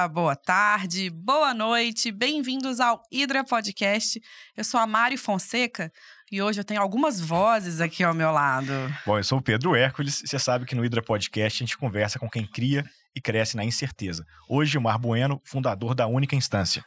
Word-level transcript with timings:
dia, 0.00 0.08
boa 0.08 0.34
tarde, 0.34 1.10
boa 1.10 1.52
noite, 1.52 2.10
bem-vindos 2.10 2.80
ao 2.80 3.02
Hidra 3.12 3.44
Podcast. 3.44 4.18
Eu 4.56 4.64
sou 4.64 4.80
a 4.80 4.86
Mari 4.86 5.18
Fonseca 5.18 5.92
e 6.32 6.40
hoje 6.40 6.58
eu 6.60 6.64
tenho 6.64 6.80
algumas 6.80 7.20
vozes 7.20 7.82
aqui 7.82 8.02
ao 8.02 8.14
meu 8.14 8.30
lado. 8.30 8.72
Bom, 9.04 9.18
eu 9.18 9.24
sou 9.24 9.38
o 9.38 9.42
Pedro 9.42 9.74
Hércules. 9.76 10.22
Você 10.24 10.38
sabe 10.38 10.64
que 10.64 10.74
no 10.74 10.84
Hidra 10.84 11.02
Podcast 11.02 11.62
a 11.62 11.66
gente 11.66 11.76
conversa 11.76 12.18
com 12.18 12.30
quem 12.30 12.46
cria 12.46 12.84
e 13.14 13.20
cresce 13.20 13.56
na 13.56 13.64
incerteza. 13.64 14.24
Hoje, 14.48 14.72
Gilmar 14.72 14.98
Bueno, 14.98 15.40
fundador 15.44 15.94
da 15.94 16.06
Única 16.06 16.34
Instância. 16.34 16.82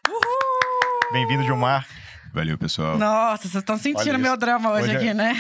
Bem-vindo, 1.11 1.43
Gilmar. 1.43 1.85
Valeu, 2.33 2.57
pessoal. 2.57 2.97
Nossa, 2.97 3.43
vocês 3.43 3.55
estão 3.55 3.77
sentindo 3.77 4.17
meu 4.17 4.35
drama 4.35 4.71
hoje, 4.71 4.85
hoje 4.85 4.93
é 4.93 4.97
aqui, 4.97 5.07
é... 5.09 5.13
né? 5.13 5.35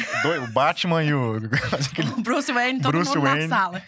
O 0.47 0.51
Batman 0.51 1.03
e 1.03 1.11
o. 1.11 1.37
o 2.17 2.21
Bruce 2.21 2.51
Wayne, 2.51 2.81
todo 2.81 2.91
Bruce 2.91 3.15
mundo 3.15 3.23
Wayne. 3.23 3.47
na 3.47 3.57
sala. 3.57 3.81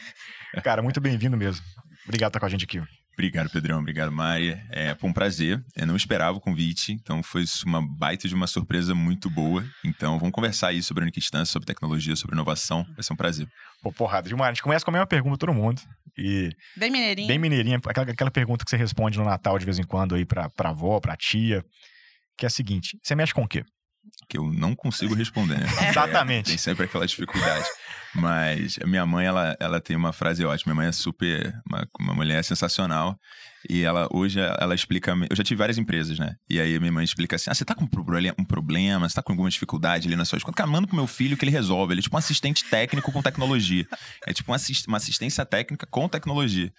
Cara, 0.64 0.82
muito 0.82 1.00
bem-vindo 1.00 1.38
mesmo. 1.38 1.64
Obrigado 2.06 2.32
por 2.32 2.38
estar 2.38 2.40
com 2.40 2.46
a 2.46 2.50
gente 2.50 2.64
aqui. 2.64 2.82
Obrigado, 3.16 3.50
Pedrão. 3.50 3.80
Obrigado, 3.80 4.12
Mari. 4.12 4.62
É, 4.70 4.94
foi 4.94 5.10
um 5.10 5.14
prazer. 5.14 5.64
Eu 5.74 5.88
não 5.88 5.96
esperava 5.96 6.38
o 6.38 6.42
convite, 6.42 6.92
então 6.92 7.24
foi 7.24 7.46
uma 7.66 7.82
baita 7.82 8.28
de 8.28 8.36
uma 8.36 8.46
surpresa 8.46 8.94
muito 8.94 9.30
boa. 9.30 9.66
Então, 9.86 10.20
vamos 10.20 10.34
conversar 10.34 10.68
aí 10.68 10.84
sobre 10.84 11.02
a 11.02 11.06
única 11.06 11.18
instância, 11.18 11.54
sobre 11.54 11.66
tecnologia, 11.66 12.14
sobre 12.18 12.36
inovação. 12.36 12.86
Vai 12.94 13.04
ser 13.04 13.14
um 13.14 13.16
prazer. 13.16 13.48
Pô, 13.82 13.92
porrada. 13.92 14.28
Gilmar, 14.28 14.50
a 14.50 14.52
gente 14.52 14.62
começa 14.62 14.84
com 14.84 14.92
a 14.92 14.94
mesma 14.94 15.08
pergunta 15.08 15.38
todo 15.38 15.54
mundo. 15.54 15.82
E 16.18 16.50
bem 16.76 16.92
mineirinha. 16.92 17.28
Bem 17.28 17.40
mineirinha. 17.40 17.80
Aquela, 17.86 18.12
aquela 18.12 18.32
pergunta 18.32 18.66
que 18.66 18.70
você 18.70 18.78
responde 18.78 19.18
no 19.18 19.24
Natal 19.24 19.58
de 19.58 19.66
vez 19.66 19.80
em 19.80 19.84
quando 19.84 20.14
aí 20.16 20.26
pra, 20.26 20.50
pra 20.50 20.70
avó, 20.70 21.00
pra 21.00 21.16
tia. 21.16 21.64
Que 22.38 22.46
é 22.46 22.48
a 22.48 22.50
seguinte: 22.50 22.98
você 23.02 23.16
mexe 23.16 23.34
com 23.34 23.44
o 23.44 23.48
quê? 23.48 23.64
Que 24.28 24.38
eu 24.38 24.52
não 24.52 24.76
consigo 24.76 25.14
responder, 25.14 25.60
né? 25.60 25.68
Exatamente. 25.90 26.48
É, 26.48 26.52
tem 26.52 26.58
sempre 26.58 26.86
aquela 26.86 27.06
dificuldade. 27.06 27.66
Mas 28.14 28.80
a 28.82 28.88
minha 28.88 29.06
mãe, 29.06 29.26
ela, 29.26 29.56
ela 29.60 29.82
tem 29.82 29.96
uma 29.96 30.14
frase 30.14 30.44
ótima. 30.46 30.74
Minha 30.74 30.84
mãe 30.84 30.90
é 30.90 30.92
super. 30.92 31.54
Uma, 31.70 31.88
uma 32.00 32.14
mulher 32.14 32.44
sensacional. 32.44 33.20
E 33.70 33.84
ela, 33.84 34.08
hoje, 34.12 34.40
ela 34.40 34.76
explica. 34.76 35.12
Eu 35.30 35.36
já 35.36 35.44
tive 35.44 35.60
várias 35.60 35.78
empresas, 35.78 36.20
né? 36.20 36.36
E 36.50 36.60
aí 36.60 36.76
a 36.76 36.80
minha 36.80 36.92
mãe 36.92 37.04
explica 37.04 37.36
assim: 37.36 37.50
ah, 37.50 37.54
você 37.54 37.66
tá 37.66 37.74
com 37.74 37.86
um 37.86 38.46
problema, 38.46 39.08
você 39.08 39.16
tá 39.16 39.24
com 39.24 39.32
alguma 39.32 39.50
dificuldade 39.50 40.08
ali 40.08 40.16
nas 40.16 40.28
suas 40.28 40.44
contas? 40.44 40.58
Cara, 40.58 40.70
manda 40.70 40.88
pro 40.88 40.96
meu 40.96 41.08
filho 41.08 41.38
que 41.38 41.44
ele 41.44 41.52
resolve. 41.52 41.94
Ele 41.94 42.00
é 42.00 42.04
tipo 42.04 42.16
um 42.16 42.20
assistente 42.20 42.64
técnico 42.70 43.12
com 43.12 43.22
tecnologia. 43.22 43.88
É 44.26 44.34
tipo 44.34 44.52
uma, 44.52 44.56
assist, 44.56 44.88
uma 44.88 44.98
assistência 44.98 45.46
técnica 45.46 45.88
com 45.90 46.08
tecnologia. 46.08 46.72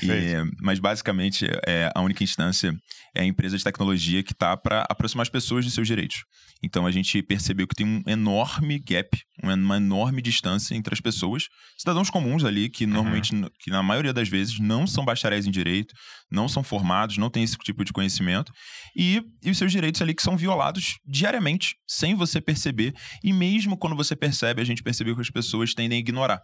E, 0.00 0.34
mas 0.62 0.78
basicamente, 0.78 1.46
é, 1.66 1.90
a 1.94 2.00
única 2.00 2.24
instância 2.24 2.74
é 3.14 3.20
a 3.20 3.24
empresa 3.24 3.58
de 3.58 3.64
tecnologia 3.64 4.22
que 4.22 4.32
está 4.32 4.56
para 4.56 4.86
aproximar 4.88 5.22
as 5.22 5.28
pessoas 5.28 5.64
de 5.64 5.70
seus 5.70 5.86
direitos. 5.86 6.24
Então 6.62 6.86
a 6.86 6.90
gente 6.90 7.20
percebeu 7.22 7.66
que 7.66 7.74
tem 7.74 7.86
um 7.86 8.02
enorme 8.06 8.78
gap, 8.78 9.08
uma 9.42 9.76
enorme 9.76 10.22
distância 10.22 10.74
entre 10.74 10.94
as 10.94 11.00
pessoas, 11.00 11.48
cidadãos 11.76 12.08
comuns 12.08 12.44
ali, 12.44 12.70
que 12.70 12.84
uhum. 12.84 12.92
normalmente, 12.92 13.34
uhum. 13.34 13.48
que 13.58 13.70
na 13.70 13.82
maioria 13.82 14.12
das 14.12 14.28
vezes 14.28 14.58
não 14.60 14.86
são 14.86 15.04
bacharéis 15.04 15.46
em 15.46 15.50
direito, 15.50 15.92
não 16.30 16.48
são 16.48 16.62
formados, 16.62 17.18
não 17.18 17.30
têm 17.30 17.42
esse 17.42 17.56
tipo 17.58 17.84
de 17.84 17.92
conhecimento, 17.92 18.52
e, 18.96 19.22
e 19.42 19.50
os 19.50 19.58
seus 19.58 19.72
direitos 19.72 20.00
ali 20.02 20.14
que 20.14 20.22
são 20.22 20.36
violados 20.36 20.98
diariamente, 21.04 21.76
sem 21.86 22.14
você 22.14 22.40
perceber. 22.40 22.94
E 23.22 23.32
mesmo 23.32 23.76
quando 23.76 23.96
você 23.96 24.16
percebe, 24.16 24.60
a 24.60 24.64
gente 24.64 24.82
percebeu 24.82 25.14
que 25.14 25.22
as 25.22 25.30
pessoas 25.30 25.74
tendem 25.74 25.96
a 25.96 26.00
ignorar. 26.00 26.42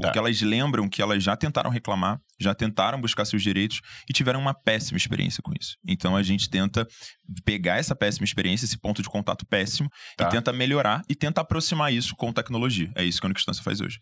Porque 0.00 0.14
tá. 0.14 0.20
elas 0.20 0.40
lembram 0.40 0.88
que 0.88 1.02
elas 1.02 1.22
já 1.22 1.36
tentaram 1.36 1.70
reclamar, 1.70 2.18
já 2.40 2.54
tentaram 2.54 3.00
buscar 3.00 3.24
seus 3.24 3.42
direitos 3.42 3.80
e 4.08 4.12
tiveram 4.12 4.40
uma 4.40 4.54
péssima 4.54 4.96
experiência 4.96 5.42
com 5.42 5.52
isso. 5.60 5.76
Então 5.86 6.16
a 6.16 6.22
gente 6.22 6.48
tenta 6.48 6.86
pegar 7.44 7.76
essa 7.76 7.94
péssima 7.94 8.24
experiência, 8.24 8.64
esse 8.64 8.78
ponto 8.78 9.02
de 9.02 9.08
contato 9.08 9.46
péssimo, 9.46 9.90
tá. 10.16 10.26
e 10.26 10.30
tenta 10.30 10.52
melhorar 10.52 11.02
e 11.08 11.14
tenta 11.14 11.40
aproximar 11.42 11.92
isso 11.92 12.14
com 12.16 12.32
tecnologia. 12.32 12.90
É 12.96 13.04
isso 13.04 13.20
que 13.20 13.26
a 13.26 13.28
Unicstância 13.28 13.62
faz 13.62 13.80
hoje. 13.80 13.98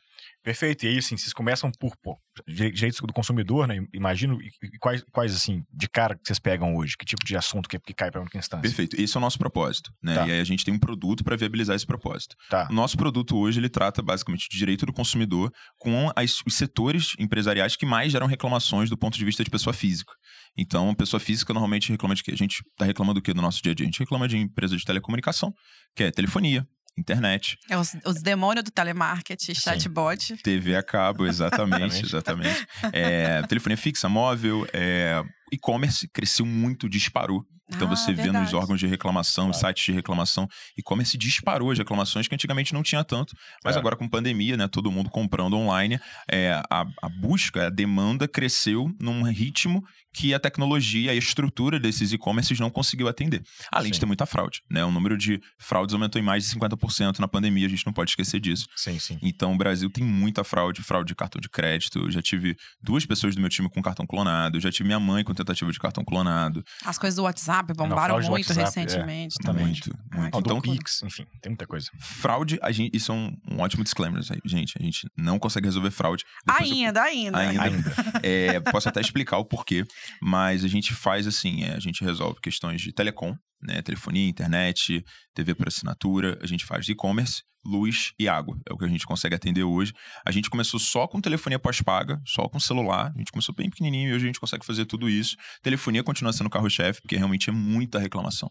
Perfeito. 0.48 0.86
E 0.86 0.88
aí, 0.88 0.96
assim, 0.96 1.14
vocês 1.14 1.34
começam 1.34 1.70
por 1.78 1.94
pô, 2.02 2.16
direitos 2.46 2.98
do 3.00 3.12
consumidor, 3.12 3.68
né? 3.68 3.84
Imagino. 3.92 4.38
E 4.40 4.78
quais, 4.80 5.04
quais, 5.12 5.34
assim, 5.34 5.62
de 5.70 5.86
cara 5.86 6.14
que 6.14 6.22
vocês 6.24 6.38
pegam 6.38 6.74
hoje? 6.74 6.96
Que 6.96 7.04
tipo 7.04 7.22
de 7.22 7.36
assunto 7.36 7.68
que, 7.68 7.78
que 7.78 7.92
cai 7.92 8.10
para 8.10 8.22
única 8.22 8.38
instância? 8.38 8.62
Perfeito. 8.62 8.98
Esse 8.98 9.14
é 9.14 9.18
o 9.18 9.20
nosso 9.20 9.38
propósito, 9.38 9.92
né? 10.02 10.14
Tá. 10.14 10.26
E 10.26 10.32
aí 10.32 10.40
a 10.40 10.44
gente 10.44 10.64
tem 10.64 10.72
um 10.72 10.78
produto 10.78 11.22
para 11.22 11.36
viabilizar 11.36 11.76
esse 11.76 11.84
propósito. 11.84 12.34
Tá. 12.48 12.66
O 12.70 12.72
nosso 12.72 12.96
produto 12.96 13.36
hoje, 13.36 13.60
ele 13.60 13.68
trata 13.68 14.00
basicamente 14.00 14.48
de 14.50 14.56
direito 14.56 14.86
do 14.86 14.92
consumidor 14.92 15.52
com 15.76 16.10
as, 16.16 16.40
os 16.46 16.54
setores 16.54 17.12
empresariais 17.18 17.76
que 17.76 17.84
mais 17.84 18.10
geram 18.10 18.26
reclamações 18.26 18.88
do 18.88 18.96
ponto 18.96 19.18
de 19.18 19.24
vista 19.26 19.44
de 19.44 19.50
pessoa 19.50 19.74
física. 19.74 20.14
Então, 20.56 20.94
pessoa 20.94 21.20
física 21.20 21.52
normalmente 21.52 21.92
reclama 21.92 22.14
de 22.14 22.22
quê? 22.22 22.32
A 22.32 22.36
gente 22.36 22.62
está 22.70 22.86
reclamando 22.86 23.20
do 23.20 23.22
quê 23.22 23.34
no 23.34 23.42
nosso 23.42 23.62
dia 23.62 23.72
a 23.72 23.74
dia? 23.74 23.84
A 23.84 23.88
gente 23.90 24.00
reclama 24.00 24.26
de 24.26 24.38
empresa 24.38 24.78
de 24.78 24.84
telecomunicação, 24.84 25.52
que 25.94 26.04
é 26.04 26.10
telefonia, 26.10 26.66
internet. 26.98 27.58
É 27.68 27.76
os, 27.78 27.96
os 28.04 28.22
demônios 28.22 28.64
do 28.64 28.70
telemarketing, 28.70 29.54
chatbot. 29.54 30.36
TV 30.38 30.76
a 30.76 30.82
cabo, 30.82 31.26
exatamente, 31.26 32.02
exatamente. 32.04 32.66
É, 32.92 33.42
telefonia 33.42 33.76
fixa, 33.76 34.08
móvel, 34.08 34.66
é, 34.72 35.22
e-commerce 35.52 36.08
cresceu 36.08 36.46
muito, 36.46 36.88
disparou. 36.88 37.44
Então 37.70 37.86
ah, 37.86 37.96
você 37.96 38.12
verdade. 38.12 38.30
vê 38.30 38.38
nos 38.38 38.54
órgãos 38.54 38.80
de 38.80 38.86
reclamação, 38.86 39.50
claro. 39.50 39.58
sites 39.58 39.84
de 39.84 39.92
reclamação, 39.92 40.48
e-commerce 40.76 41.16
disparou 41.18 41.70
as 41.70 41.78
reclamações 41.78 42.26
que 42.26 42.34
antigamente 42.34 42.72
não 42.72 42.82
tinha 42.82 43.04
tanto, 43.04 43.34
mas 43.64 43.76
é. 43.76 43.78
agora 43.78 43.96
com 43.96 44.08
pandemia, 44.08 44.56
né, 44.56 44.68
todo 44.68 44.90
mundo 44.90 45.10
comprando 45.10 45.54
online, 45.54 46.00
é, 46.30 46.62
a, 46.70 46.86
a 47.02 47.08
busca, 47.08 47.66
a 47.66 47.70
demanda 47.70 48.26
cresceu 48.26 48.90
num 49.00 49.22
ritmo 49.22 49.84
que 50.12 50.34
a 50.34 50.40
tecnologia 50.40 51.12
a 51.12 51.14
estrutura 51.14 51.78
desses 51.78 52.12
e-commerces 52.12 52.58
não 52.58 52.70
conseguiu 52.70 53.08
atender. 53.08 53.42
Além 53.70 53.88
sim. 53.88 53.94
de 53.94 54.00
ter 54.00 54.06
muita 54.06 54.26
fraude, 54.26 54.62
né? 54.68 54.84
O 54.84 54.90
número 54.90 55.16
de 55.16 55.40
fraudes 55.58 55.94
aumentou 55.94 56.20
em 56.20 56.24
mais 56.24 56.44
de 56.44 56.54
50% 56.58 57.18
na 57.18 57.28
pandemia, 57.28 57.66
a 57.66 57.70
gente 57.70 57.86
não 57.86 57.92
pode 57.92 58.10
esquecer 58.10 58.40
disso. 58.40 58.66
Sim, 58.74 58.98
sim. 58.98 59.18
Então 59.22 59.52
o 59.52 59.56
Brasil 59.56 59.88
tem 59.90 60.04
muita 60.04 60.42
fraude, 60.42 60.82
fraude 60.82 61.08
de 61.08 61.14
cartão 61.14 61.40
de 61.40 61.48
crédito. 61.48 62.00
Eu 62.00 62.10
já 62.10 62.20
tive 62.20 62.56
duas 62.82 63.06
pessoas 63.06 63.34
do 63.34 63.40
meu 63.40 63.50
time 63.50 63.68
com 63.70 63.80
cartão 63.80 64.06
clonado, 64.06 64.58
já 64.58 64.72
tive 64.72 64.88
minha 64.88 65.00
mãe 65.00 65.22
com 65.22 65.32
tentativa 65.34 65.70
de 65.70 65.78
cartão 65.78 66.04
clonado. 66.04 66.64
As 66.84 66.98
coisas 66.98 67.16
do 67.16 67.22
WhatsApp 67.22 67.57
bombaram 67.62 68.18
não, 68.20 68.30
muito 68.30 68.48
WhatsApp, 68.48 68.80
recentemente 68.80 69.36
é, 69.40 69.46
também. 69.46 69.66
Muito, 69.66 69.90
muito. 70.14 70.36
Ah, 70.36 70.38
então, 70.38 70.60
Pix, 70.60 71.02
enfim, 71.02 71.26
tem 71.40 71.50
muita 71.50 71.66
coisa. 71.66 71.90
Fraude, 71.98 72.58
a 72.62 72.70
gente, 72.72 72.96
isso 72.96 73.12
é 73.12 73.14
um, 73.14 73.36
um 73.50 73.60
ótimo 73.60 73.84
disclaimer, 73.84 74.22
gente. 74.44 74.76
A 74.78 74.82
gente 74.82 75.08
não 75.16 75.38
consegue 75.38 75.66
resolver 75.66 75.90
fraude. 75.90 76.24
ainda, 76.46 77.00
eu, 77.00 77.06
ainda. 77.06 77.38
Ainda. 77.38 77.62
ainda. 77.62 77.94
é, 78.22 78.60
posso 78.60 78.88
até 78.88 79.00
explicar 79.00 79.38
o 79.38 79.44
porquê, 79.44 79.84
mas 80.20 80.64
a 80.64 80.68
gente 80.68 80.94
faz 80.94 81.26
assim, 81.26 81.64
é, 81.64 81.74
a 81.74 81.80
gente 81.80 82.04
resolve 82.04 82.40
questões 82.40 82.80
de 82.80 82.92
telecom, 82.92 83.34
né, 83.62 83.82
telefonia, 83.82 84.28
internet, 84.28 85.04
TV 85.34 85.54
por 85.54 85.68
assinatura, 85.68 86.38
a 86.42 86.46
gente 86.46 86.64
faz 86.64 86.88
e-commerce, 86.88 87.42
luz 87.64 88.12
e 88.18 88.28
água. 88.28 88.58
É 88.68 88.72
o 88.72 88.78
que 88.78 88.84
a 88.84 88.88
gente 88.88 89.06
consegue 89.06 89.34
atender 89.34 89.62
hoje. 89.62 89.92
A 90.24 90.30
gente 90.30 90.48
começou 90.48 90.78
só 90.80 91.06
com 91.06 91.20
telefonia 91.20 91.58
pós-paga, 91.58 92.20
só 92.24 92.48
com 92.48 92.58
celular. 92.58 93.12
A 93.14 93.18
gente 93.18 93.30
começou 93.30 93.54
bem 93.54 93.68
pequenininho 93.68 94.10
e 94.10 94.14
hoje 94.14 94.24
a 94.24 94.28
gente 94.28 94.40
consegue 94.40 94.64
fazer 94.64 94.86
tudo 94.86 95.08
isso. 95.08 95.36
Telefonia 95.62 96.02
continua 96.02 96.32
sendo 96.32 96.48
carro-chefe, 96.48 97.02
porque 97.02 97.16
realmente 97.16 97.50
é 97.50 97.52
muita 97.52 97.98
reclamação. 97.98 98.50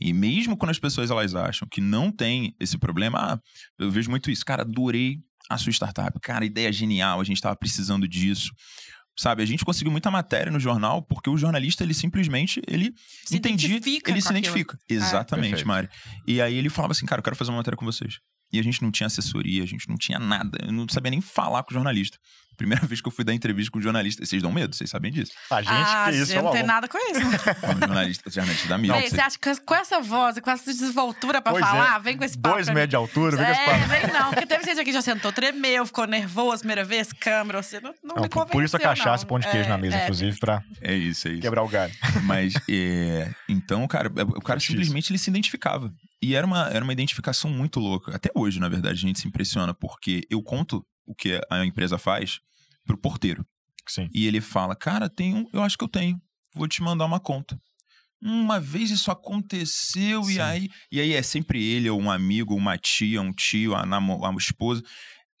E 0.00 0.12
mesmo 0.12 0.56
quando 0.56 0.70
as 0.70 0.78
pessoas 0.78 1.10
elas 1.10 1.34
acham 1.34 1.68
que 1.70 1.80
não 1.80 2.10
tem 2.10 2.54
esse 2.58 2.78
problema, 2.78 3.18
ah, 3.18 3.40
eu 3.78 3.90
vejo 3.90 4.10
muito 4.10 4.30
isso. 4.30 4.44
Cara, 4.44 4.62
adorei 4.62 5.18
a 5.48 5.56
sua 5.56 5.72
startup. 5.72 6.18
Cara, 6.20 6.44
ideia 6.44 6.72
genial, 6.72 7.20
a 7.20 7.24
gente 7.24 7.36
estava 7.36 7.56
precisando 7.56 8.06
disso 8.06 8.52
sabe? 9.18 9.42
A 9.42 9.46
gente 9.46 9.64
conseguiu 9.64 9.90
muita 9.90 10.10
matéria 10.10 10.50
no 10.50 10.60
jornal 10.60 11.02
porque 11.02 11.28
o 11.28 11.36
jornalista, 11.36 11.82
ele 11.82 11.92
simplesmente, 11.92 12.62
ele 12.66 12.94
se 13.24 13.36
entendia, 13.36 13.76
ele 13.76 14.22
se 14.22 14.30
identifica. 14.30 14.78
É. 14.88 14.94
Exatamente, 14.94 15.62
é, 15.62 15.64
Mari. 15.64 15.88
E 16.26 16.40
aí 16.40 16.54
ele 16.54 16.70
falava 16.70 16.92
assim, 16.92 17.04
cara, 17.04 17.18
eu 17.18 17.24
quero 17.24 17.36
fazer 17.36 17.50
uma 17.50 17.58
matéria 17.58 17.76
com 17.76 17.84
vocês. 17.84 18.20
E 18.52 18.58
a 18.58 18.62
gente 18.62 18.82
não 18.82 18.90
tinha 18.90 19.06
assessoria, 19.06 19.62
a 19.62 19.66
gente 19.66 19.88
não 19.88 19.96
tinha 19.96 20.18
nada. 20.18 20.58
Eu 20.64 20.72
não 20.72 20.86
sabia 20.88 21.10
nem 21.10 21.20
falar 21.20 21.62
com 21.62 21.70
o 21.70 21.74
jornalista. 21.74 22.18
Primeira 22.58 22.84
vez 22.88 23.00
que 23.00 23.06
eu 23.06 23.12
fui 23.12 23.24
dar 23.24 23.32
entrevista 23.32 23.70
com 23.70 23.78
o 23.78 23.82
jornalista. 23.82 24.26
Vocês 24.26 24.42
dão 24.42 24.50
medo, 24.50 24.74
vocês 24.74 24.90
sabem 24.90 25.12
disso. 25.12 25.32
A 25.50 25.62
gente, 25.62 25.72
ah, 25.72 26.06
que 26.10 26.16
isso, 26.16 26.32
eu 26.32 26.42
não 26.42 26.50
tenho 26.50 26.66
nada 26.66 26.88
com 26.88 26.98
isso. 26.98 27.20
Como 27.60 27.78
jornalista, 27.78 28.30
jornalista 28.30 28.68
dá 28.68 28.76
medo. 28.76 28.94
Você 28.94 29.20
acha 29.20 29.38
que 29.38 29.60
com 29.60 29.74
essa 29.74 30.00
voz, 30.00 30.38
com 30.40 30.50
essa 30.50 30.64
desenvoltura 30.64 31.40
pra 31.40 31.52
pois 31.52 31.64
falar, 31.64 31.96
é. 31.96 32.00
vem 32.00 32.16
com 32.16 32.24
esse 32.24 32.36
papo. 32.36 32.56
Dois 32.56 32.68
metros 32.68 32.88
de 32.88 32.96
altura, 32.96 33.36
vem 33.36 33.46
é, 33.46 33.54
com 33.54 33.60
esse 33.60 33.70
papo. 33.70 33.88
vem 33.88 34.12
não, 34.12 34.30
porque 34.30 34.46
teve 34.46 34.64
gente 34.64 34.80
aqui 34.80 34.86
que 34.86 34.92
já 34.92 35.02
sentou, 35.02 35.32
tremeu, 35.32 35.86
ficou 35.86 36.06
nervoso 36.06 36.56
a 36.56 36.58
primeira 36.58 36.84
vez, 36.84 37.12
câmera, 37.12 37.62
você 37.62 37.80
não, 37.80 37.94
não, 38.02 38.16
não 38.16 38.22
me 38.22 38.28
Por 38.28 38.64
isso 38.64 38.76
a 38.76 38.80
cachaça 38.80 39.24
e 39.24 39.26
pão 39.28 39.38
de 39.38 39.46
queijo 39.48 39.66
é, 39.66 39.68
na 39.68 39.78
mesa, 39.78 39.96
é, 39.96 40.02
inclusive, 40.02 40.38
pra 40.38 40.62
é 40.80 40.94
isso, 40.94 41.28
é 41.28 41.32
isso. 41.32 41.42
quebrar 41.42 41.62
o 41.62 41.68
galho. 41.68 41.92
Mas, 42.24 42.54
é, 42.68 43.30
então, 43.48 43.86
cara, 43.86 44.10
o 44.34 44.40
cara 44.40 44.58
simplesmente 44.58 45.12
ele 45.12 45.18
se 45.18 45.30
identificava. 45.30 45.92
E 46.22 46.34
era 46.34 46.46
uma, 46.46 46.68
era 46.68 46.82
uma 46.82 46.92
identificação 46.92 47.50
muito 47.50 47.78
louca. 47.78 48.14
Até 48.14 48.30
hoje, 48.34 48.58
na 48.58 48.68
verdade, 48.68 48.94
a 48.94 49.06
gente 49.06 49.20
se 49.20 49.28
impressiona, 49.28 49.72
porque 49.72 50.22
eu 50.28 50.42
conto 50.42 50.84
o 51.06 51.14
que 51.14 51.40
a 51.50 51.64
empresa 51.64 51.96
faz 51.96 52.40
pro 52.84 52.98
porteiro. 52.98 53.46
Sim. 53.86 54.08
E 54.12 54.26
ele 54.26 54.40
fala: 54.40 54.74
Cara, 54.74 55.08
tem 55.08 55.34
um, 55.34 55.46
eu 55.52 55.62
acho 55.62 55.78
que 55.78 55.84
eu 55.84 55.88
tenho. 55.88 56.20
Vou 56.54 56.66
te 56.66 56.82
mandar 56.82 57.04
uma 57.04 57.20
conta. 57.20 57.58
Uma 58.20 58.58
vez 58.58 58.90
isso 58.90 59.10
aconteceu, 59.10 60.24
Sim. 60.24 60.34
e 60.34 60.40
aí. 60.40 60.68
E 60.90 61.00
aí 61.00 61.12
é 61.14 61.22
sempre 61.22 61.64
ele, 61.64 61.88
ou 61.88 62.00
um 62.00 62.10
amigo, 62.10 62.54
uma 62.54 62.76
tia, 62.76 63.22
um 63.22 63.32
tio, 63.32 63.76
a, 63.76 63.86
namo, 63.86 64.24
a 64.24 64.34
esposa. 64.34 64.82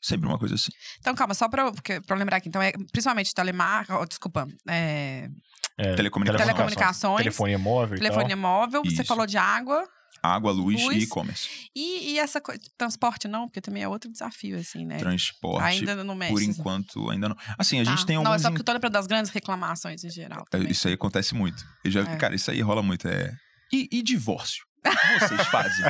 Sempre 0.00 0.28
uma 0.28 0.38
coisa 0.38 0.54
assim. 0.54 0.70
Então, 1.00 1.12
calma, 1.14 1.34
só 1.34 1.48
pra, 1.48 1.72
pra 2.06 2.16
lembrar 2.16 2.36
aqui. 2.36 2.48
Então, 2.48 2.62
é 2.62 2.70
principalmente 2.92 3.34
telemar... 3.34 3.84
Oh, 3.90 4.06
desculpa. 4.06 4.46
É... 4.68 5.28
É, 5.76 5.94
telecomunicações. 5.94 6.46
telecomunicações. 6.46 7.18
Telefonia 7.18 7.58
móvel. 7.58 7.98
Telefonia 7.98 8.36
móvel. 8.36 8.82
Isso. 8.84 8.96
Você 8.96 9.04
falou 9.04 9.26
de 9.26 9.36
água. 9.36 9.84
Água, 10.22 10.52
luz, 10.52 10.82
Luz. 10.82 10.96
e 10.96 11.00
e-commerce. 11.04 11.48
E, 11.74 12.12
e 12.12 12.18
essa 12.18 12.40
coisa, 12.40 12.60
transporte 12.76 13.26
não, 13.28 13.46
porque 13.46 13.60
também 13.60 13.82
é 13.82 13.88
outro 13.88 14.10
desafio, 14.10 14.58
assim, 14.58 14.84
né? 14.84 14.98
Transporte, 14.98 15.62
Ainda 15.64 16.02
não 16.04 16.14
mexe. 16.14 16.32
por 16.32 16.40
assim. 16.42 16.50
enquanto, 16.50 17.10
ainda 17.10 17.28
não. 17.28 17.36
Assim, 17.58 17.80
a 17.80 17.84
Tá. 17.84 17.90
gente 17.90 18.06
tem 18.06 18.16
Não, 18.16 18.22
é 18.24 18.26
alguns... 18.26 18.42
só 18.42 18.48
porque 18.50 18.60
eu 18.60 18.64
tô 18.64 18.72
lembrando 18.72 18.92
das 18.92 19.06
grandes 19.06 19.30
reclamações 19.30 20.02
em 20.04 20.10
geral. 20.10 20.44
também. 20.50 20.70
Isso 20.70 20.86
aí 20.88 20.94
acontece 20.94 21.34
muito. 21.34 21.64
Eu 21.84 21.90
já, 21.90 22.00
É. 22.02 22.16
Cara, 22.16 22.34
isso 22.34 22.50
aí 22.50 22.60
rola 22.60 22.82
muito. 22.82 23.06
É... 23.08 23.32
E, 23.72 23.88
e 23.92 24.02
divórcio? 24.02 24.64
O 24.88 25.18
que 25.18 25.28
vocês 25.28 25.46
fazem? 25.48 25.84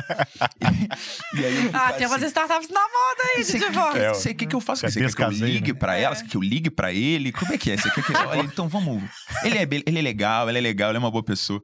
e, 1.33 1.39
e 1.41 1.45
aí 1.45 1.65
eu 1.65 1.71
Ah, 1.73 1.93
tem 1.93 2.07
umas 2.07 2.17
assim, 2.17 2.27
startups 2.27 2.69
na 2.69 2.81
moda 2.81 3.23
aí 3.35 3.43
de 3.43 3.59
divórcio. 3.59 4.01
É, 4.01 4.13
Você 4.13 4.33
quer 4.33 4.45
que 4.45 4.55
eu 4.55 4.59
faça? 4.61 4.85
é 4.87 4.89
Você 4.89 4.99
quer 4.99 5.13
que 5.13 5.21
eu 5.21 5.29
ligue 5.29 5.73
né? 5.73 5.79
pra 5.79 5.97
ela? 5.97 6.13
É. 6.13 6.15
Você 6.17 6.23
quer 6.23 6.29
que 6.29 6.37
eu 6.37 6.41
ligue 6.41 6.69
pra 6.69 6.93
ele? 6.93 7.31
Como 7.31 7.53
é 7.53 7.57
que 7.57 7.71
é? 7.71 7.77
Você 7.77 7.89
quer 7.91 8.03
que... 8.03 8.13
Olha, 8.17 8.41
então 8.41 8.67
vamos... 8.67 9.03
Ele 9.43 9.57
é, 9.57 9.67
ele 9.85 9.99
é 9.99 10.01
legal, 10.01 10.49
ele 10.49 10.57
é 10.57 10.61
legal, 10.61 10.89
ele 10.89 10.97
é 10.97 10.99
uma 10.99 11.11
boa 11.11 11.23
pessoa. 11.23 11.61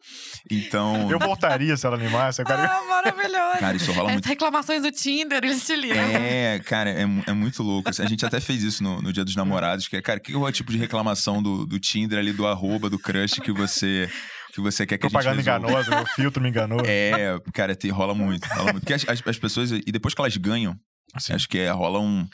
Então... 0.49 1.09
Eu 1.11 1.19
voltaria 1.19 1.75
se 1.77 1.85
ela 1.85 1.95
animasse. 1.95 2.41
Agora... 2.41 2.65
Ah, 2.65 2.83
maravilhoso. 2.87 3.59
Cara, 3.59 3.77
isso 3.77 3.91
rola 3.91 4.09
As 4.09 4.13
muito. 4.13 4.27
reclamações 4.27 4.81
do 4.81 4.91
Tinder, 4.91 5.43
eles 5.43 5.65
te 5.65 5.75
ligam. 5.75 5.97
É, 5.97 6.59
cara, 6.59 6.89
é, 6.89 7.01
é 7.01 7.33
muito 7.33 7.61
louco. 7.63 7.89
assim. 7.89 8.03
A 8.03 8.07
gente 8.07 8.25
até 8.25 8.39
fez 8.39 8.63
isso 8.63 8.83
no, 8.83 9.01
no 9.01 9.11
Dia 9.13 9.23
dos 9.25 9.35
Namorados, 9.35 9.87
que 9.87 9.95
é, 9.97 10.01
cara, 10.01 10.19
que 10.19 10.33
é 10.33 10.37
o 10.37 10.51
tipo 10.51 10.71
de 10.71 10.77
reclamação 10.77 11.41
do, 11.41 11.65
do 11.65 11.79
Tinder 11.79 12.19
ali, 12.19 12.31
do 12.31 12.45
arroba, 12.47 12.89
do 12.89 12.99
crush 12.99 13.39
que 13.41 13.51
você, 13.51 14.09
que 14.55 14.61
você 14.61 14.85
quer 14.85 14.97
que 14.97 15.05
a 15.05 15.09
gente 15.09 15.11
Propaganda 15.11 15.41
resolva. 15.41 15.67
enganosa, 15.67 15.95
meu 15.95 16.05
filtro 16.07 16.41
me 16.41 16.49
enganou. 16.49 16.79
É, 16.87 17.37
cara, 17.53 17.75
te, 17.75 17.89
rola 17.89 18.15
muito. 18.15 18.45
Rola 18.47 18.71
muito. 18.71 18.79
Porque 18.79 18.93
as, 18.93 19.07
as, 19.07 19.21
as 19.27 19.37
pessoas, 19.37 19.71
e 19.71 19.91
depois 19.91 20.13
que 20.13 20.21
elas 20.21 20.35
ganham, 20.37 20.79
Sim. 21.19 21.33
acho 21.33 21.49
que 21.49 21.57
é, 21.57 21.69
rola 21.71 21.99
um. 21.99 22.25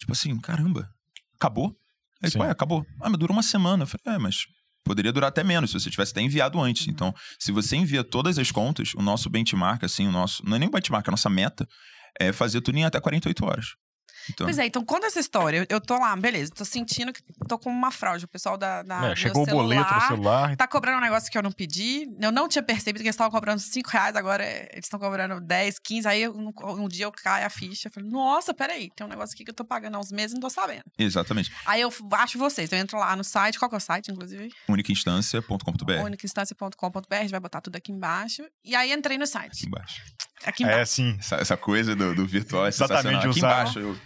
Tipo 0.00 0.12
assim, 0.12 0.38
caramba, 0.40 0.88
acabou? 1.36 1.76
Aí, 2.22 2.30
Sim. 2.30 2.38
pô, 2.38 2.44
é, 2.44 2.50
acabou. 2.50 2.84
Ah, 3.00 3.08
mas 3.08 3.18
durou 3.18 3.34
uma 3.36 3.42
semana. 3.42 3.84
Eu 3.84 3.86
falei, 3.86 4.16
é, 4.16 4.18
mas 4.18 4.46
poderia 4.84 5.12
durar 5.12 5.28
até 5.28 5.44
menos 5.44 5.70
se 5.70 5.78
você 5.78 5.90
tivesse 5.90 6.10
até 6.12 6.20
enviado 6.20 6.60
antes. 6.60 6.88
Então, 6.88 7.14
se 7.38 7.52
você 7.52 7.76
envia 7.76 8.02
todas 8.02 8.38
as 8.38 8.50
contas, 8.50 8.92
o 8.94 9.02
nosso 9.02 9.30
benchmark, 9.30 9.84
assim, 9.84 10.08
o 10.08 10.12
nosso. 10.12 10.44
Não 10.44 10.56
é 10.56 10.58
nem 10.58 10.68
o 10.68 10.72
benchmark, 10.72 11.06
a 11.06 11.10
nossa 11.12 11.30
meta 11.30 11.68
é 12.18 12.32
fazer 12.32 12.60
tudo 12.62 12.78
em 12.78 12.84
até 12.84 13.00
48 13.00 13.44
horas. 13.44 13.66
Então, 14.30 14.46
Pois 14.46 14.58
é, 14.58 14.66
então 14.66 14.84
conta 14.84 15.06
essa 15.06 15.20
história. 15.20 15.66
Eu, 15.68 15.80
tô 15.80 15.96
lá, 15.98 16.14
beleza, 16.16 16.52
tô 16.54 16.64
sentindo 16.64 17.12
que 17.12 17.22
tô 17.48 17.58
com 17.58 17.70
uma 17.70 17.90
fraude. 17.90 18.24
O 18.24 18.28
pessoal 18.28 18.56
da, 18.56 18.82
da 18.82 18.96
É, 18.98 19.06
meu 19.08 19.16
chegou 19.16 19.42
o 19.42 19.46
boleto 19.46 19.82
no 19.94 20.00
celular 20.00 20.08
celular. 20.08 20.56
Tá 20.56 20.66
cobrando 20.66 20.98
um 20.98 21.00
negócio 21.00 21.30
que 21.30 21.38
eu 21.38 21.42
não 21.42 21.52
pedi. 21.52 22.06
Eu 22.20 22.30
não 22.32 22.48
tinha 22.48 22.62
percebido 22.62 23.02
que 23.02 23.08
eles 23.08 23.14
estavam 23.14 23.30
cobrando 23.30 23.60
5 23.60 23.88
reais, 23.90 24.16
agora 24.16 24.44
eles 24.44 24.84
estão 24.84 24.98
cobrando 24.98 25.40
10, 25.40 25.78
15. 25.78 26.08
Aí 26.08 26.28
um, 26.28 26.52
um 26.62 26.88
dia 26.88 27.04
eu 27.06 27.12
caio 27.12 27.46
a 27.46 27.50
ficha. 27.50 27.88
Eu 27.88 27.92
falei, 27.92 28.08
nossa, 28.10 28.52
peraí, 28.54 28.90
tem 28.94 29.06
um 29.06 29.10
negócio 29.10 29.34
aqui 29.34 29.44
que 29.44 29.50
eu 29.50 29.54
tô 29.54 29.64
pagando 29.64 29.96
há 29.96 29.98
uns 30.00 30.10
meses 30.12 30.32
e 30.32 30.34
não 30.34 30.40
tô 30.40 30.50
sabendo. 30.50 30.84
exatamente. 30.98 31.52
Aí 31.66 31.80
eu 31.80 31.92
acho 32.12 32.38
vocês. 32.38 32.70
Eu 32.72 32.78
entro 32.78 32.98
lá 32.98 33.14
no 33.16 33.24
site, 33.24 33.58
qual 33.58 33.68
que 33.68 33.74
é 33.74 33.78
o 33.78 33.80
site, 33.80 34.10
inclusive? 34.10 34.50
Unicainstância.com.br. 34.68 35.92
Unicainstância.com.br, 36.04 37.14
a 37.14 37.20
gente 37.22 37.30
vai 37.30 37.40
botar 37.40 37.60
tudo 37.60 37.76
aqui 37.76 37.92
embaixo. 37.92 38.42
E 38.64 38.74
aí 38.74 38.92
entrei 38.92 39.16
no 39.18 39.24
Aqui 39.24 39.32
site. 39.32 39.66
embaixo. 39.66 40.02
Aqui 40.44 40.62
embaixo. 40.62 40.80
É, 40.80 40.84
sim. 40.84 41.16
Essa, 41.18 41.36
essa 41.36 41.56
coisa 41.56 41.94
do, 41.94 42.14
do 42.14 42.26
virtual 42.26 42.66
é 42.66 42.68
Exatamente, 42.68 43.02
sensacional. 43.02 43.20
Aqui 43.30 43.38
usar- 43.38 43.48
embaixo, 43.62 43.78
eu, 43.78 43.98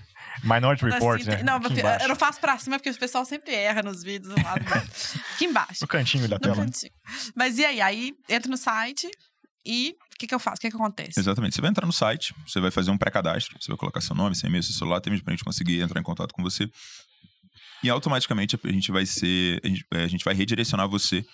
Minority 0.43 0.85
Report, 0.85 1.23
tem- 1.25 1.37
né? 1.37 1.43
Não, 1.43 1.57
Aqui 1.57 1.69
porque 1.69 1.81
eu 2.05 2.09
não 2.09 2.17
faço 2.17 2.41
pra 2.41 2.59
cima 2.59 2.79
porque 2.79 2.91
o 2.91 2.99
pessoal 2.99 3.25
sempre 3.25 3.55
erra 3.55 3.83
nos 3.83 4.03
vídeos 4.03 4.35
do 4.35 4.43
lado. 4.43 4.65
do- 4.65 4.73
aqui 5.35 5.45
embaixo. 5.45 5.79
No 5.83 5.89
cantinho 5.89 6.29
da 6.29 6.37
No 6.37 6.41
tela. 6.41 6.57
cantinho. 6.57 6.93
Mas 7.35 7.59
e 7.59 7.65
aí? 7.65 7.81
Aí 7.81 8.13
entro 8.29 8.51
no 8.51 8.57
site 8.57 9.09
e 9.65 9.95
o 10.15 10.19
que, 10.19 10.27
que 10.27 10.35
eu 10.35 10.39
faço? 10.41 10.57
O 10.59 10.61
que, 10.61 10.71
que 10.71 10.77
acontece? 10.77 11.19
Exatamente. 11.19 11.55
Você 11.55 11.61
vai 11.61 11.71
entrar 11.71 11.87
no 11.87 11.93
site, 11.93 12.35
você 12.47 12.61
vai 12.61 12.71
fazer 12.71 12.91
um 12.91 12.99
pré-cadastro, 12.99 13.57
você 13.61 13.69
vai 13.69 13.77
colocar 13.77 14.01
seu 14.01 14.15
nome, 14.15 14.35
seu 14.37 14.49
e-mail, 14.49 14.63
seu 14.63 14.75
celular, 14.75 15.01
mesmo 15.07 15.25
pra 15.25 15.33
gente 15.33 15.45
conseguir 15.45 15.81
entrar 15.81 16.01
em 16.01 16.05
contato 16.05 16.33
com 16.33 16.43
você. 16.43 16.69
E 17.83 17.91
automaticamente 17.91 18.59
a 18.63 18.73
gente 18.73 18.93
vai 18.93 19.05
ser. 19.05 19.61
A 19.65 19.69
gente, 19.69 19.85
é, 19.93 20.05
a 20.05 20.09
gente 20.09 20.25
vai 20.25 20.35
redirecionar 20.35 20.89
você 20.89 21.25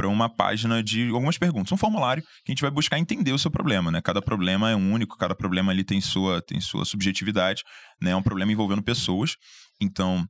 para 0.00 0.08
uma 0.08 0.30
página 0.30 0.82
de 0.82 1.10
algumas 1.10 1.36
perguntas, 1.36 1.70
um 1.70 1.76
formulário 1.76 2.22
que 2.22 2.50
a 2.50 2.52
gente 2.52 2.62
vai 2.62 2.70
buscar 2.70 2.98
entender 2.98 3.32
o 3.32 3.38
seu 3.38 3.50
problema, 3.50 3.90
né? 3.90 4.00
Cada 4.00 4.22
problema 4.22 4.70
é 4.70 4.74
único, 4.74 5.14
cada 5.18 5.34
problema 5.34 5.72
ali 5.72 5.84
tem 5.84 6.00
sua, 6.00 6.40
tem 6.40 6.58
sua 6.58 6.86
subjetividade, 6.86 7.62
né? 8.00 8.12
É 8.12 8.16
um 8.16 8.22
problema 8.22 8.50
envolvendo 8.50 8.82
pessoas. 8.82 9.36
Então, 9.78 10.26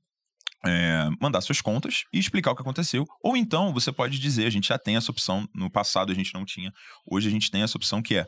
é, 0.67 1.09
mandar 1.23 1.41
suas 1.41 1.61
contas 1.61 2.03
e 2.13 2.19
explicar 2.19 2.51
o 2.51 2.57
que 2.57 2.63
aconteceu. 2.63 3.07
Ou 3.23 3.37
então 3.37 3.73
você 3.73 3.93
pode 3.93 4.19
dizer, 4.19 4.45
a 4.45 4.51
gente 4.51 4.67
já 4.67 4.77
tem 4.77 4.97
essa 4.97 5.13
opção, 5.13 5.47
no 5.55 5.71
passado 5.71 6.11
a 6.11 6.15
gente 6.17 6.35
não 6.35 6.45
tinha, 6.45 6.73
hoje 7.09 7.29
a 7.29 7.31
gente 7.31 7.49
tem 7.49 7.63
essa 7.63 7.79
opção 7.79 8.03
que 8.03 8.17
é 8.17 8.27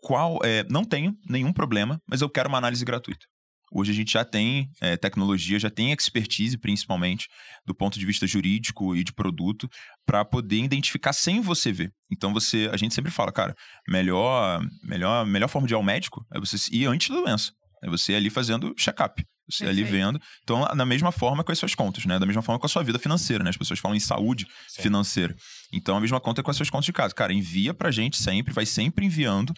qual 0.00 0.38
é, 0.42 0.64
não 0.70 0.82
tenho 0.82 1.14
nenhum 1.28 1.52
problema, 1.52 2.00
mas 2.08 2.22
eu 2.22 2.30
quero 2.30 2.48
uma 2.48 2.56
análise 2.56 2.86
gratuita. 2.86 3.26
Hoje 3.74 3.90
a 3.90 3.94
gente 3.94 4.12
já 4.12 4.24
tem 4.24 4.68
é, 4.80 4.96
tecnologia, 4.96 5.58
já 5.58 5.70
tem 5.70 5.92
expertise, 5.92 6.58
principalmente, 6.58 7.26
do 7.66 7.74
ponto 7.74 7.98
de 7.98 8.04
vista 8.04 8.26
jurídico 8.26 8.94
e 8.94 9.02
de 9.02 9.12
produto, 9.12 9.68
para 10.04 10.24
poder 10.24 10.58
identificar 10.58 11.12
sem 11.12 11.40
você 11.40 11.72
ver. 11.72 11.90
Então 12.12 12.32
você, 12.32 12.68
a 12.70 12.76
gente 12.76 12.94
sempre 12.94 13.10
fala, 13.10 13.32
cara, 13.32 13.54
melhor, 13.88 14.60
melhor, 14.84 15.24
melhor 15.24 15.48
forma 15.48 15.66
de 15.66 15.72
ir 15.72 15.76
ao 15.76 15.82
médico 15.82 16.24
é 16.34 16.38
você 16.38 16.56
ir 16.70 16.86
antes 16.86 17.08
da 17.08 17.20
doença. 17.20 17.50
É 17.82 17.88
você 17.88 18.14
ali 18.14 18.28
fazendo 18.28 18.74
check-up. 18.76 19.24
Você 19.52 19.64
ali 19.64 19.82
Perfeito. 19.82 20.04
vendo. 20.06 20.20
Então, 20.42 20.62
da 20.76 20.86
mesma 20.86 21.12
forma 21.12 21.44
com 21.44 21.52
as 21.52 21.58
suas 21.58 21.74
contas, 21.74 22.04
né? 22.06 22.18
Da 22.18 22.26
mesma 22.26 22.42
forma 22.42 22.58
com 22.58 22.66
a 22.66 22.68
sua 22.68 22.82
vida 22.82 22.98
financeira, 22.98 23.44
né? 23.44 23.50
As 23.50 23.56
pessoas 23.56 23.78
falam 23.78 23.96
em 23.96 24.00
saúde 24.00 24.46
Sim. 24.68 24.82
financeira. 24.82 25.34
Então, 25.72 25.96
a 25.96 26.00
mesma 26.00 26.20
conta 26.20 26.42
com 26.42 26.50
as 26.50 26.56
suas 26.56 26.70
contas 26.70 26.86
de 26.86 26.92
casa. 26.92 27.14
Cara, 27.14 27.32
envia 27.32 27.72
pra 27.74 27.90
gente 27.90 28.16
sempre, 28.16 28.52
vai 28.52 28.66
sempre 28.66 29.06
enviando, 29.06 29.52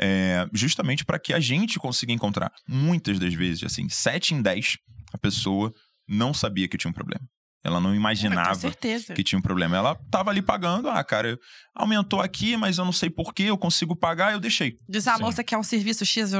é, 0.00 0.46
justamente 0.52 1.04
para 1.04 1.18
que 1.18 1.32
a 1.32 1.40
gente 1.40 1.78
consiga 1.78 2.12
encontrar. 2.12 2.50
Muitas 2.68 3.18
das 3.18 3.34
vezes, 3.34 3.64
assim, 3.64 3.88
7 3.88 4.34
em 4.34 4.42
10, 4.42 4.76
a 5.12 5.18
pessoa 5.18 5.72
não 6.08 6.34
sabia 6.34 6.68
que 6.68 6.76
tinha 6.78 6.90
um 6.90 6.94
problema. 6.94 7.24
Ela 7.62 7.78
não 7.78 7.90
tenho 7.90 8.00
imaginava 8.00 8.54
certeza. 8.54 9.12
que 9.12 9.22
tinha 9.22 9.38
um 9.38 9.42
problema. 9.42 9.76
Ela 9.76 9.94
tava 10.10 10.30
ali 10.30 10.40
pagando, 10.40 10.88
ah, 10.88 11.04
cara, 11.04 11.38
aumentou 11.74 12.20
aqui, 12.22 12.56
mas 12.56 12.78
eu 12.78 12.84
não 12.86 12.92
sei 12.92 13.10
porquê, 13.10 13.44
eu 13.44 13.58
consigo 13.58 13.94
pagar, 13.94 14.32
eu 14.32 14.40
deixei. 14.40 14.76
Diz 14.88 15.06
a 15.06 15.16
Sim. 15.16 15.22
moça 15.22 15.44
que 15.44 15.54
é 15.54 15.58
um 15.58 15.62
serviço 15.62 16.06
X, 16.06 16.32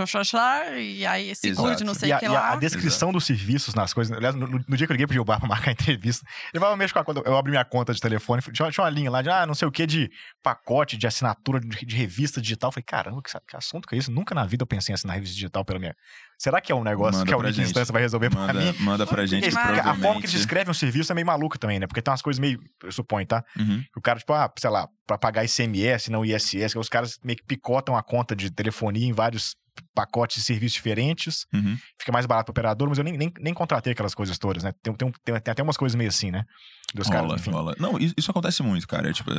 e 0.78 1.04
aí 1.04 1.34
seguro 1.34 1.68
de 1.68 1.82
Exato. 1.82 1.84
não 1.84 1.94
sei 1.94 2.10
o 2.12 2.16
a, 2.16 2.18
que 2.18 2.24
e 2.24 2.28
a- 2.28 2.32
lá. 2.32 2.52
a 2.52 2.56
descrição 2.56 3.12
dos 3.12 3.24
serviços 3.24 3.74
nas 3.74 3.92
coisas. 3.92 4.16
Aliás, 4.16 4.34
no, 4.34 4.46
no- 4.46 4.64
no 4.66 4.76
dia 4.76 4.86
que 4.86 4.92
eu 4.92 4.94
liguei 4.94 5.06
pro 5.06 5.12
Gilbar 5.14 5.38
pra 5.38 5.48
marcar 5.48 5.70
a 5.70 5.72
entrevista, 5.72 6.24
ele 6.54 6.60
vai 6.60 6.74
mexer 6.76 6.94
com 6.94 7.00
a 7.00 7.04
conta. 7.04 7.22
Eu 7.26 7.36
abri 7.36 7.50
minha 7.50 7.64
conta 7.64 7.92
de 7.92 8.00
telefone, 8.00 8.42
tinha, 8.52 8.70
tinha 8.70 8.84
uma 8.84 8.90
linha 8.90 9.10
lá 9.10 9.20
de 9.20 9.28
ah, 9.28 9.44
não 9.46 9.54
sei 9.54 9.68
o 9.68 9.70
que, 9.70 9.86
de 9.86 10.10
pacote, 10.42 10.96
de 10.96 11.06
assinatura 11.06 11.60
de, 11.60 11.68
de 11.84 11.96
revista 11.96 12.40
digital. 12.40 12.68
Eu 12.68 12.72
falei, 12.72 12.84
caramba, 12.84 13.20
que, 13.22 13.30
que 13.46 13.56
assunto 13.56 13.86
que 13.86 13.94
é 13.94 13.98
isso? 13.98 14.10
Nunca 14.10 14.34
na 14.34 14.46
vida 14.46 14.62
eu 14.62 14.66
pensei 14.66 14.92
em 14.92 14.94
assinar 14.94 15.14
revista 15.16 15.34
digital 15.34 15.64
pela 15.66 15.78
minha. 15.78 15.94
Será 16.42 16.58
que 16.58 16.72
é 16.72 16.74
um 16.74 16.82
negócio 16.82 17.18
Manda 17.18 17.26
que 17.26 17.34
a 17.34 17.36
pra 17.36 17.44
única 17.46 17.52
gente. 17.52 17.66
instância 17.66 17.92
vai 17.92 18.00
resolver 18.00 18.30
pra 18.30 18.40
Manda, 18.40 18.54
mim? 18.54 18.74
manda 18.80 19.06
pra 19.06 19.26
gente, 19.26 19.46
demais. 19.50 19.66
a 19.66 19.66
forma 19.66 19.76
que 19.76 19.82
provavelmente. 19.92 20.24
eles 20.24 20.32
descrevem 20.32 20.70
o 20.70 20.74
serviço 20.74 21.12
é 21.12 21.14
meio 21.14 21.26
maluca 21.26 21.58
também, 21.58 21.78
né? 21.78 21.86
Porque 21.86 22.00
tem 22.00 22.10
umas 22.10 22.22
coisas 22.22 22.40
meio, 22.40 22.58
eu 22.82 22.90
suponho, 22.90 23.26
tá? 23.26 23.44
Uhum. 23.58 23.84
O 23.94 24.00
cara, 24.00 24.18
tipo, 24.18 24.32
ah, 24.32 24.50
sei 24.58 24.70
lá, 24.70 24.88
pra 25.06 25.18
pagar 25.18 25.44
ICMS, 25.44 26.10
não 26.10 26.24
ISS, 26.24 26.72
que 26.72 26.78
os 26.78 26.88
caras 26.88 27.18
meio 27.22 27.36
que 27.36 27.44
picotam 27.44 27.94
a 27.94 28.02
conta 28.02 28.34
de 28.34 28.50
telefonia 28.50 29.06
em 29.06 29.12
vários 29.12 29.54
pacotes 29.94 30.36
de 30.36 30.42
serviços 30.42 30.74
diferentes, 30.74 31.44
Uhum. 31.52 31.76
fica 31.98 32.12
mais 32.12 32.26
barato 32.26 32.46
pro 32.46 32.52
operador, 32.52 32.88
mas 32.88 32.98
eu 32.98 33.04
nem, 33.04 33.16
nem, 33.16 33.32
nem 33.40 33.54
contratei 33.54 33.92
aquelas 33.92 34.14
coisas 34.14 34.38
todas, 34.38 34.62
né? 34.62 34.72
Tem, 34.82 34.94
tem, 34.94 35.12
tem, 35.24 35.40
tem 35.40 35.52
até 35.52 35.62
umas 35.62 35.76
coisas 35.76 35.94
meio 35.96 36.08
assim, 36.08 36.30
né? 36.30 36.44
Dos 36.94 37.08
caras, 37.08 37.22
rola, 37.22 37.34
enfim. 37.36 37.50
rola. 37.50 37.74
Não, 37.78 37.96
isso, 37.98 38.14
isso 38.18 38.30
acontece 38.30 38.62
muito, 38.62 38.86
cara. 38.88 39.08
É, 39.08 39.12
tipo, 39.12 39.30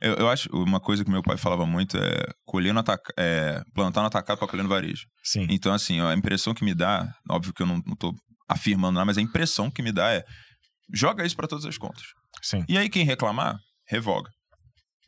eu, 0.00 0.14
eu 0.14 0.28
acho 0.28 0.48
uma 0.52 0.80
coisa 0.80 1.04
que 1.04 1.10
meu 1.10 1.22
pai 1.22 1.36
falava 1.36 1.64
muito 1.64 1.96
é 1.96 2.24
colher 2.44 2.74
no 2.74 2.80
ataca, 2.80 3.12
é 3.16 3.62
plantar 3.74 4.00
no 4.00 4.08
atacado 4.08 4.38
para 4.38 4.48
colher 4.48 4.62
no 4.64 4.68
varejo. 4.68 5.06
Sim. 5.22 5.46
Então, 5.48 5.72
assim, 5.72 6.00
ó, 6.00 6.08
a 6.08 6.14
impressão 6.14 6.52
que 6.52 6.64
me 6.64 6.74
dá, 6.74 7.08
óbvio 7.30 7.52
que 7.54 7.62
eu 7.62 7.66
não, 7.66 7.80
não 7.86 7.94
tô 7.96 8.12
afirmando 8.48 8.94
nada, 8.94 9.04
mas 9.04 9.18
a 9.18 9.22
impressão 9.22 9.70
que 9.70 9.82
me 9.82 9.92
dá 9.92 10.12
é 10.12 10.22
joga 10.92 11.24
isso 11.24 11.36
para 11.36 11.46
todas 11.48 11.64
as 11.64 11.78
contas. 11.78 12.02
Sim, 12.42 12.64
E 12.68 12.76
aí 12.76 12.88
quem 12.88 13.04
reclamar, 13.04 13.56
revoga. 13.88 14.30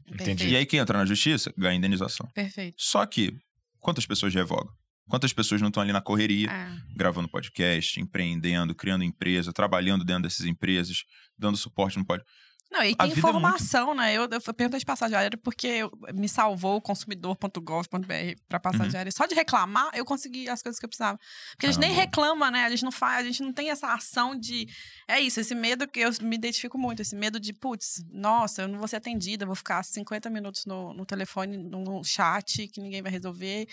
entendi. 0.09 0.49
E 0.49 0.57
aí 0.57 0.66
quem 0.66 0.78
entrar 0.80 0.99
na 0.99 1.04
justiça, 1.04 1.52
ganha 1.59 1.76
indenização. 1.76 2.26
Perfeito. 2.35 2.75
Só 2.78 3.04
que 3.07 3.33
quantas 3.80 4.07
pessoas 4.07 4.35
revogam? 4.35 4.73
Quantas 5.08 5.32
pessoas 5.32 5.60
não 5.60 5.68
estão 5.68 5.82
ali 5.82 5.92
na 5.92 6.00
correria, 6.02 6.50
É. 6.50 6.68
gravando 6.94 7.28
podcast, 7.28 7.98
empreendendo, 8.00 8.74
criando 8.74 9.02
empresa, 9.04 9.52
trabalhando 9.52 10.04
dentro 10.04 10.22
dessas 10.24 10.46
empresas, 10.46 11.04
dando 11.38 11.56
suporte 11.56 11.98
no 11.98 12.04
podcast? 12.04 12.36
Não, 12.70 12.82
e 12.84 12.94
tem 12.94 12.94
vida 12.94 13.02
é 13.04 13.06
muito- 13.06 13.18
informação, 13.18 13.94
né? 13.94 14.12
Eu, 14.14 14.28
eu 14.30 14.54
perguntei 14.54 14.78
de 14.78 14.84
passagem 14.84 15.16
aérea 15.16 15.38
porque 15.42 15.66
eu- 15.66 15.90
me 16.12 16.28
salvou 16.28 16.76
o 16.76 16.80
consumidor.gov.br 16.82 18.40
para 18.46 18.60
passagem 18.60 19.00
Uhum. 19.00 19.10
Só 19.10 19.24
de 19.26 19.34
reclamar, 19.34 19.90
eu 19.94 20.04
consegui 20.04 20.50
as 20.50 20.62
coisas 20.62 20.78
que 20.78 20.84
eu 20.84 20.88
precisava. 20.88 21.18
Porque 21.52 21.64
a 21.66 21.70
gente 21.72 21.80
nem 21.80 21.92
reclama, 21.92 22.50
né? 22.50 22.64
A 22.64 22.70
gente 22.70 22.84
não 22.84 22.92
faz, 22.92 23.24
a 23.24 23.30
gente 23.30 23.42
não 23.42 23.52
tem 23.54 23.70
essa 23.70 23.92
ação 23.94 24.38
de. 24.38 24.66
É 25.08 25.18
isso, 25.18 25.40
esse 25.40 25.54
medo 25.54 25.88
que 25.88 26.00
eu 26.00 26.10
me 26.20 26.36
identifico 26.36 26.76
muito, 26.78 27.00
esse 27.00 27.16
medo 27.16 27.40
de, 27.40 27.54
putz, 27.54 28.04
nossa, 28.12 28.62
eu 28.62 28.68
não 28.68 28.78
vou 28.78 28.86
ser 28.86 28.96
atendida, 28.96 29.46
vou 29.46 29.54
ficar 29.56 29.82
50 29.82 30.28
minutos 30.28 30.66
no, 30.66 30.92
no 30.92 31.06
telefone, 31.06 31.56
no 31.56 32.04
chat, 32.04 32.68
que 32.68 32.82
ninguém 32.82 33.00
vai 33.00 33.10
resolver. 33.10 33.66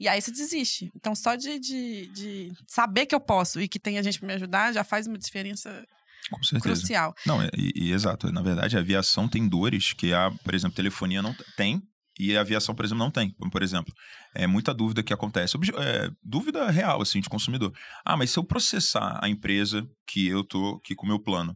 E 0.00 0.08
aí 0.08 0.20
você 0.20 0.30
desiste. 0.30 0.90
Então, 0.96 1.14
só 1.14 1.34
de, 1.36 1.58
de, 1.60 2.06
de 2.06 2.52
saber 2.66 3.04
que 3.04 3.14
eu 3.14 3.20
posso 3.20 3.60
e 3.60 3.68
que 3.68 3.78
tem 3.78 3.98
a 3.98 4.02
gente 4.02 4.18
pra 4.18 4.26
me 4.26 4.32
ajudar 4.34 4.72
já 4.72 4.82
faz 4.82 5.06
uma 5.06 5.18
diferença 5.18 5.86
Com 6.30 6.42
certeza. 6.42 6.74
crucial. 6.80 7.14
Não, 7.26 7.42
é- 7.42 7.50
e, 7.54 7.72
e 7.88 7.92
exato. 7.92 8.32
Na 8.32 8.40
verdade, 8.42 8.76
a 8.76 8.80
aviação 8.80 9.28
tem 9.28 9.46
dores 9.46 9.92
que 9.92 10.14
a, 10.14 10.30
por 10.42 10.54
exemplo, 10.54 10.74
telefonia 10.74 11.20
não 11.20 11.34
tem 11.56 11.82
e 12.18 12.36
a 12.36 12.40
aviação, 12.40 12.74
por 12.74 12.84
exemplo, 12.84 13.04
não 13.04 13.10
tem. 13.10 13.34
Por 13.52 13.62
exemplo, 13.62 13.92
é 14.34 14.46
muita 14.46 14.72
dúvida 14.72 15.02
que 15.02 15.12
acontece. 15.12 15.56
É, 15.78 16.10
dúvida 16.22 16.70
real, 16.70 17.00
assim, 17.02 17.20
de 17.20 17.28
consumidor. 17.28 17.72
Ah, 18.04 18.16
mas 18.16 18.30
se 18.30 18.38
eu 18.38 18.44
processar 18.44 19.18
a 19.22 19.28
empresa 19.28 19.86
que 20.06 20.26
eu 20.26 20.42
tô 20.44 20.80
aqui 20.82 20.94
com 20.94 21.04
o 21.04 21.08
meu 21.08 21.18
plano, 21.18 21.54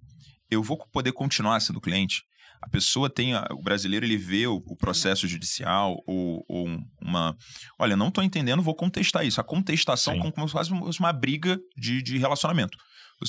eu 0.50 0.62
vou 0.62 0.76
poder 0.92 1.12
continuar 1.12 1.60
sendo 1.60 1.80
cliente? 1.80 2.22
A 2.64 2.68
pessoa 2.70 3.10
tem. 3.10 3.34
A, 3.34 3.46
o 3.52 3.62
brasileiro 3.62 4.06
ele 4.06 4.16
vê 4.16 4.46
o, 4.46 4.56
o 4.66 4.76
processo 4.76 5.28
judicial 5.28 5.96
ou, 6.06 6.42
ou 6.48 6.66
um- 6.68 6.80
uma. 7.02 7.36
Olha, 7.78 7.94
não 7.96 8.10
tô 8.10 8.22
entendendo, 8.22 8.62
vou 8.62 8.74
contestar 8.74 9.24
isso. 9.26 9.38
A 9.40 9.44
contestação 9.44 10.14
Sim. 10.14 10.20
como, 10.20 10.32
como 10.32 10.48
se 10.48 10.52
fosse 10.52 10.98
uma- 10.98 11.12
briga 11.12 11.58
de, 11.76 12.02
de 12.02 12.16
relacionamento. 12.18 12.76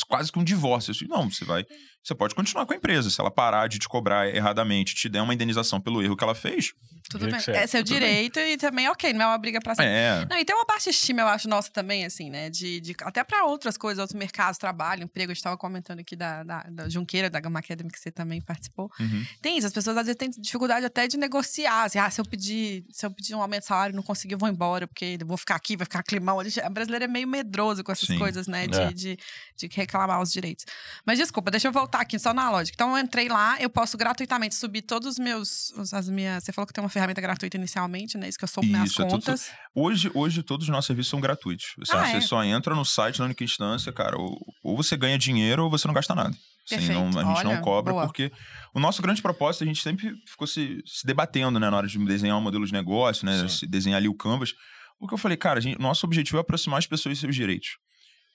Quase 0.08 0.32
que 0.32 0.40
um 0.40 0.44
divórcio. 0.44 0.92
Assim, 0.92 1.06
Não, 1.08 1.30
você 1.30 1.46
vai. 1.46 1.64
Você 2.06 2.14
pode 2.14 2.36
continuar 2.36 2.68
com 2.68 2.74
a 2.74 2.76
empresa. 2.76 3.10
Se 3.10 3.20
ela 3.20 3.32
parar 3.32 3.68
de 3.68 3.80
te 3.80 3.90
cobrar 3.90 4.28
erradamente, 4.30 4.94
te 4.94 5.10
der 5.10 5.22
uma 5.24 5.34
indenização 5.34 5.82
pelo 5.82 6.04
erro 6.04 6.16
que 6.16 6.24
ela 6.24 6.36
fez, 6.36 6.72
Tudo 7.10 7.26
bem. 7.26 7.36
É 7.36 7.66
seu 7.68 7.84
Tudo 7.84 7.90
bem. 7.94 8.00
direito 8.00 8.40
e 8.40 8.58
também, 8.58 8.88
ok, 8.90 9.12
não 9.14 9.22
é 9.24 9.28
uma 9.28 9.38
briga 9.38 9.60
pra 9.60 9.74
sempre. 9.76 9.92
é. 9.92 10.26
Não, 10.30 10.38
e 10.38 10.46
tem 10.46 10.56
uma 10.56 10.66
baixa 10.66 10.90
estima, 10.90 11.22
eu 11.22 11.28
acho, 11.28 11.48
nossa 11.50 11.72
também, 11.72 12.06
assim, 12.06 12.30
né? 12.30 12.50
De, 12.50 12.80
de- 12.80 12.96
até 13.02 13.24
pra 13.24 13.46
outras 13.46 13.76
coisas, 13.78 14.00
outros 14.00 14.18
mercados, 14.18 14.58
trabalho, 14.60 15.04
emprego. 15.04 15.32
A 15.32 15.34
gente 15.36 15.44
tava 15.44 15.58
comentando 15.58 16.00
aqui 16.00 16.16
da, 16.16 16.44
da, 16.44 16.64
da 16.70 16.90
Junqueira, 16.90 17.28
da 17.30 17.40
Gama 17.40 17.58
Academy, 17.60 17.90
que 17.92 18.00
você 18.00 18.12
também 18.12 18.40
participou. 18.42 18.92
Uhum. 19.00 19.26
Tem 19.42 19.58
isso, 19.58 19.66
as 19.66 19.74
pessoas 19.74 19.98
às 19.98 20.06
vezes 20.06 20.18
têm 20.18 20.30
dificuldade 20.30 20.86
até 20.86 21.08
de 21.08 21.18
negociar. 21.18 21.86
Assim, 21.86 21.98
ah, 21.98 22.10
se 22.12 22.22
eu 22.22 22.26
pedir, 22.26 22.86
se 22.92 23.04
eu 23.06 23.10
pedir 23.12 23.34
um 23.36 23.42
aumento 23.42 23.62
de 23.62 23.68
salário 23.68 23.94
e 23.94 23.96
não 23.96 24.04
conseguir, 24.04 24.34
eu 24.36 24.40
vou 24.40 24.50
embora, 24.50 24.88
porque 24.88 25.18
eu 25.20 25.26
vou 25.28 25.38
ficar 25.38 25.56
aqui, 25.56 25.76
vai 25.76 25.86
ficar 25.86 26.04
climão. 26.04 26.40
A 26.40 26.44
gente- 26.44 26.62
A 26.62 26.70
brasileira 26.70 27.06
é 27.06 27.08
meio 27.08 27.28
medroso 27.28 27.84
com 27.84 27.92
essas 27.92 28.08
Sim. 28.08 28.18
coisas, 28.20 28.46
né? 28.48 28.68
De, 28.68 28.80
É. 28.80 28.92
de, 28.94 29.18
de 29.58 29.68
reclamar 29.74 30.22
os 30.22 30.32
direitos. 30.32 30.66
Mas 31.06 31.18
desculpa, 31.18 31.50
deixa 31.52 31.68
eu 31.68 31.72
voltar 31.72 31.95
aqui 32.02 32.18
só 32.20 32.34
na 32.34 32.50
lógica. 32.50 32.76
Então, 32.76 32.98
eu 32.98 33.04
entrei 33.04 33.28
lá, 33.28 33.60
eu 33.60 33.70
posso 33.70 33.98
gratuitamente 33.98 34.56
subir 34.56 34.82
todos 34.82 35.08
os 35.14 35.20
meus. 35.20 35.72
As 35.94 36.08
minhas. 36.10 36.44
Você 36.44 36.52
falou 36.52 36.66
que 36.68 36.74
tem 36.74 36.84
uma 36.84 36.90
ferramenta 36.90 37.20
gratuita 37.22 37.58
inicialmente, 37.58 38.18
né? 38.18 38.28
Isso 38.30 38.38
que 38.38 38.44
eu 38.44 38.48
soube 38.48 38.68
minhas 38.70 38.90
Isso, 38.92 39.02
é 39.02 39.06
tudo- 39.06 39.12
contas. 39.26 39.52
Hoje, 39.74 40.10
hoje 40.14 40.44
todos 40.44 40.66
os 40.68 40.72
nossos 40.72 40.88
serviços 40.88 41.10
são 41.10 41.20
gratuitos. 41.20 41.74
Você, 41.78 41.96
Ah, 41.96 42.06
você 42.08 42.18
é? 42.18 42.22
só 42.22 42.44
entra 42.44 42.74
no 42.76 42.86
site 42.86 43.20
na 43.20 43.26
única 43.26 43.44
instância, 43.44 43.92
cara. 43.92 44.18
Ou, 44.18 44.38
ou 44.64 44.76
você 44.78 44.96
ganha 44.98 45.18
dinheiro 45.18 45.64
ou 45.64 45.70
você 45.70 45.88
não 45.88 45.94
gasta 45.94 46.14
nada. 46.16 46.36
Assim, 46.72 46.88
não- 46.94 47.10
a 47.10 47.12
gente 47.12 47.46
Olha, 47.46 47.56
não 47.56 47.62
cobra 47.62 47.94
boa. 47.94 48.06
porque 48.06 48.32
o 48.74 48.80
nosso 48.80 49.00
grande 49.02 49.22
propósito, 49.22 49.64
a 49.64 49.68
gente 49.68 49.82
sempre 49.84 50.12
ficou 50.28 50.48
se, 50.48 50.82
se 50.86 51.06
debatendo, 51.06 51.60
né, 51.60 51.70
na 51.70 51.78
hora 51.78 51.88
de 51.88 51.98
desenhar 52.06 52.36
um 52.38 52.42
modelo 52.42 52.66
de 52.66 52.74
negócio, 52.74 53.24
né, 53.26 53.40
Sim. 53.42 53.48
se 53.50 53.68
desenhar 53.68 53.98
ali 53.98 54.08
o 54.08 54.16
canvas. 54.16 54.52
Porque 54.98 55.14
eu 55.14 55.18
falei, 55.18 55.38
cara, 55.38 55.60
a 55.60 55.62
gente- 55.62 55.80
nosso 55.80 56.06
objetivo 56.08 56.38
é 56.38 56.42
aproximar 56.42 56.80
as 56.80 56.88
pessoas 56.88 57.14
dos 57.14 57.20
seus 57.20 57.36
direitos. 57.36 57.70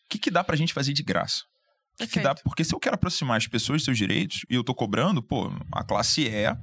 O 0.05 0.09
que, 0.11 0.19
que 0.19 0.31
dá 0.31 0.45
pra 0.45 0.55
gente 0.55 0.73
fazer 0.73 0.93
de 0.93 1.03
graça? 1.03 1.43
O 2.05 2.07
que, 2.07 2.13
que 2.15 2.21
dá? 2.21 2.31
Perfeito. 2.31 2.45
Porque 2.45 2.65
se 2.65 2.75
eu 2.75 2.81
quero 2.81 2.95
aproximar 2.95 3.37
as 3.37 3.47
pessoas 3.47 3.79
dos 3.79 3.85
seus 3.85 3.99
direitos 3.99 4.45
e 4.49 4.55
eu 4.55 4.65
tô 4.65 4.75
cobrando, 4.75 5.23
pô, 5.23 5.53
a 5.73 5.85
classe 5.85 6.23
E 6.23 6.57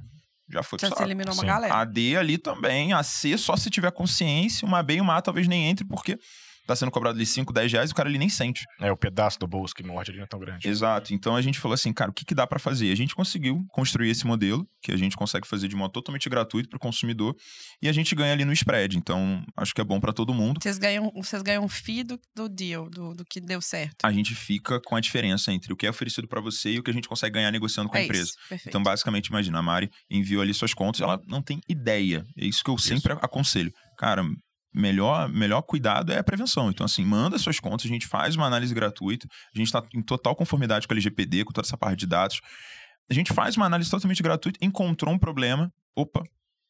já 0.50 0.62
foi 0.62 0.78
Já 0.80 0.90
se 0.90 1.02
eliminou 1.02 1.34
uma 1.34 1.40
Sim. 1.40 1.46
galera. 1.46 1.74
A 1.74 1.84
D 1.84 2.16
ali 2.16 2.38
também, 2.38 2.92
a 2.92 3.02
C 3.02 3.36
só 3.36 3.56
se 3.56 3.68
tiver 3.70 3.90
consciência, 3.92 4.66
uma 4.66 4.82
B 4.82 4.96
e 4.96 5.00
uma 5.00 5.16
A 5.16 5.22
talvez 5.22 5.46
nem 5.46 5.66
entre, 5.66 5.84
porque 5.84 6.18
tá 6.68 6.76
sendo 6.76 6.90
cobrado 6.90 7.16
ali 7.16 7.24
5, 7.24 7.50
10 7.50 7.72
reais 7.72 7.90
o 7.90 7.94
cara 7.94 8.10
ali 8.10 8.18
nem 8.18 8.28
sente. 8.28 8.66
É, 8.78 8.92
o 8.92 8.96
pedaço 8.96 9.38
do 9.38 9.46
bolso 9.46 9.74
que 9.74 9.82
morde 9.82 10.10
ali 10.10 10.18
não 10.18 10.24
é 10.24 10.28
tão 10.28 10.38
grande. 10.38 10.68
Exato. 10.68 11.14
Então 11.14 11.34
a 11.34 11.40
gente 11.40 11.58
falou 11.58 11.74
assim, 11.74 11.92
cara, 11.94 12.10
o 12.10 12.14
que, 12.14 12.26
que 12.26 12.34
dá 12.34 12.46
pra 12.46 12.58
fazer? 12.58 12.92
A 12.92 12.94
gente 12.94 13.14
conseguiu 13.14 13.64
construir 13.70 14.10
esse 14.10 14.26
modelo, 14.26 14.68
que 14.82 14.92
a 14.92 14.96
gente 14.96 15.16
consegue 15.16 15.48
fazer 15.48 15.66
de 15.66 15.74
modo 15.74 15.92
totalmente 15.92 16.28
gratuito 16.28 16.68
pro 16.68 16.78
consumidor, 16.78 17.34
e 17.80 17.88
a 17.88 17.92
gente 17.92 18.14
ganha 18.14 18.34
ali 18.34 18.44
no 18.44 18.52
spread. 18.52 18.98
Então, 18.98 19.42
acho 19.56 19.74
que 19.74 19.80
é 19.80 19.84
bom 19.84 19.98
pra 19.98 20.12
todo 20.12 20.34
mundo. 20.34 20.60
Vocês 20.62 20.76
ganham, 20.76 21.10
vocês 21.14 21.40
ganham 21.40 21.64
um 21.64 21.68
fee 21.68 22.04
do, 22.04 22.20
do 22.36 22.48
deal, 22.48 22.90
do, 22.90 23.14
do 23.14 23.24
que 23.24 23.40
deu 23.40 23.62
certo. 23.62 24.04
A 24.04 24.12
gente 24.12 24.34
fica 24.34 24.78
com 24.84 24.94
a 24.94 25.00
diferença 25.00 25.50
entre 25.50 25.72
o 25.72 25.76
que 25.76 25.86
é 25.86 25.90
oferecido 25.90 26.28
pra 26.28 26.40
você 26.40 26.72
e 26.72 26.78
o 26.78 26.82
que 26.82 26.90
a 26.90 26.94
gente 26.94 27.08
consegue 27.08 27.34
ganhar 27.34 27.50
negociando 27.50 27.88
com 27.88 27.96
a 27.96 28.00
é 28.00 28.04
empresa. 28.04 28.24
isso. 28.24 28.36
Perfeito. 28.46 28.68
Então, 28.68 28.82
basicamente, 28.82 29.28
imagina, 29.28 29.58
a 29.58 29.62
Mari 29.62 29.90
enviou 30.10 30.42
ali 30.42 30.52
suas 30.52 30.74
contas, 30.74 31.00
ela 31.00 31.18
não 31.26 31.40
tem 31.40 31.60
ideia. 31.66 32.26
É 32.36 32.44
isso 32.44 32.62
que 32.62 32.70
eu 32.70 32.76
sempre 32.76 33.14
aconselho. 33.14 33.72
Cara, 33.96 34.22
melhor, 34.72 35.28
melhor 35.28 35.62
cuidado 35.62 36.12
é 36.12 36.18
a 36.18 36.24
prevenção. 36.24 36.70
Então, 36.70 36.84
assim, 36.84 37.04
manda 37.04 37.38
suas 37.38 37.58
contas, 37.58 37.86
a 37.86 37.88
gente 37.88 38.06
faz 38.06 38.36
uma 38.36 38.46
análise 38.46 38.74
gratuita, 38.74 39.26
a 39.54 39.58
gente 39.58 39.66
está 39.66 39.82
em 39.94 40.02
total 40.02 40.36
conformidade 40.36 40.86
com 40.86 40.92
a 40.92 40.96
LGPD, 40.96 41.44
com 41.44 41.52
toda 41.52 41.66
essa 41.66 41.76
parte 41.76 42.00
de 42.00 42.06
dados. 42.06 42.40
A 43.10 43.14
gente 43.14 43.32
faz 43.32 43.56
uma 43.56 43.66
análise 43.66 43.90
totalmente 43.90 44.22
gratuita, 44.22 44.58
encontrou 44.62 45.12
um 45.12 45.18
problema. 45.18 45.72
Opa, 45.96 46.22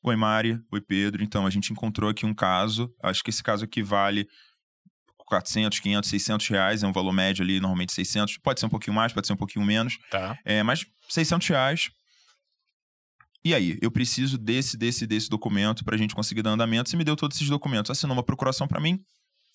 oi 0.02 0.16
Mari, 0.16 0.60
oi 0.72 0.80
Pedro. 0.80 1.22
Então, 1.22 1.46
a 1.46 1.50
gente 1.50 1.72
encontrou 1.72 2.10
aqui 2.10 2.24
um 2.24 2.34
caso, 2.34 2.92
acho 3.02 3.22
que 3.22 3.30
esse 3.30 3.42
caso 3.42 3.64
aqui 3.64 3.82
vale 3.82 4.26
400, 5.28 5.78
500, 5.80 6.08
600 6.08 6.48
reais, 6.48 6.82
é 6.82 6.86
um 6.86 6.92
valor 6.92 7.12
médio 7.12 7.42
ali, 7.42 7.60
normalmente 7.60 7.92
600. 7.92 8.38
Pode 8.38 8.60
ser 8.60 8.66
um 8.66 8.70
pouquinho 8.70 8.94
mais, 8.94 9.12
pode 9.12 9.26
ser 9.26 9.34
um 9.34 9.36
pouquinho 9.36 9.64
menos. 9.64 9.98
Tá. 10.10 10.38
É, 10.44 10.62
mas 10.62 10.86
600 11.08 11.46
reais. 11.48 11.90
E 13.48 13.54
aí, 13.54 13.78
eu 13.80 13.90
preciso 13.90 14.36
desse, 14.36 14.76
desse, 14.76 15.06
desse 15.06 15.30
documento 15.30 15.82
pra 15.82 15.96
gente 15.96 16.14
conseguir 16.14 16.42
dar 16.42 16.50
andamento. 16.50 16.90
Você 16.90 16.98
me 16.98 17.02
deu 17.04 17.16
todos 17.16 17.38
esses 17.38 17.48
documentos, 17.48 17.90
assinou 17.90 18.14
uma 18.14 18.22
procuração 18.22 18.68
pra 18.68 18.78
mim. 18.78 19.00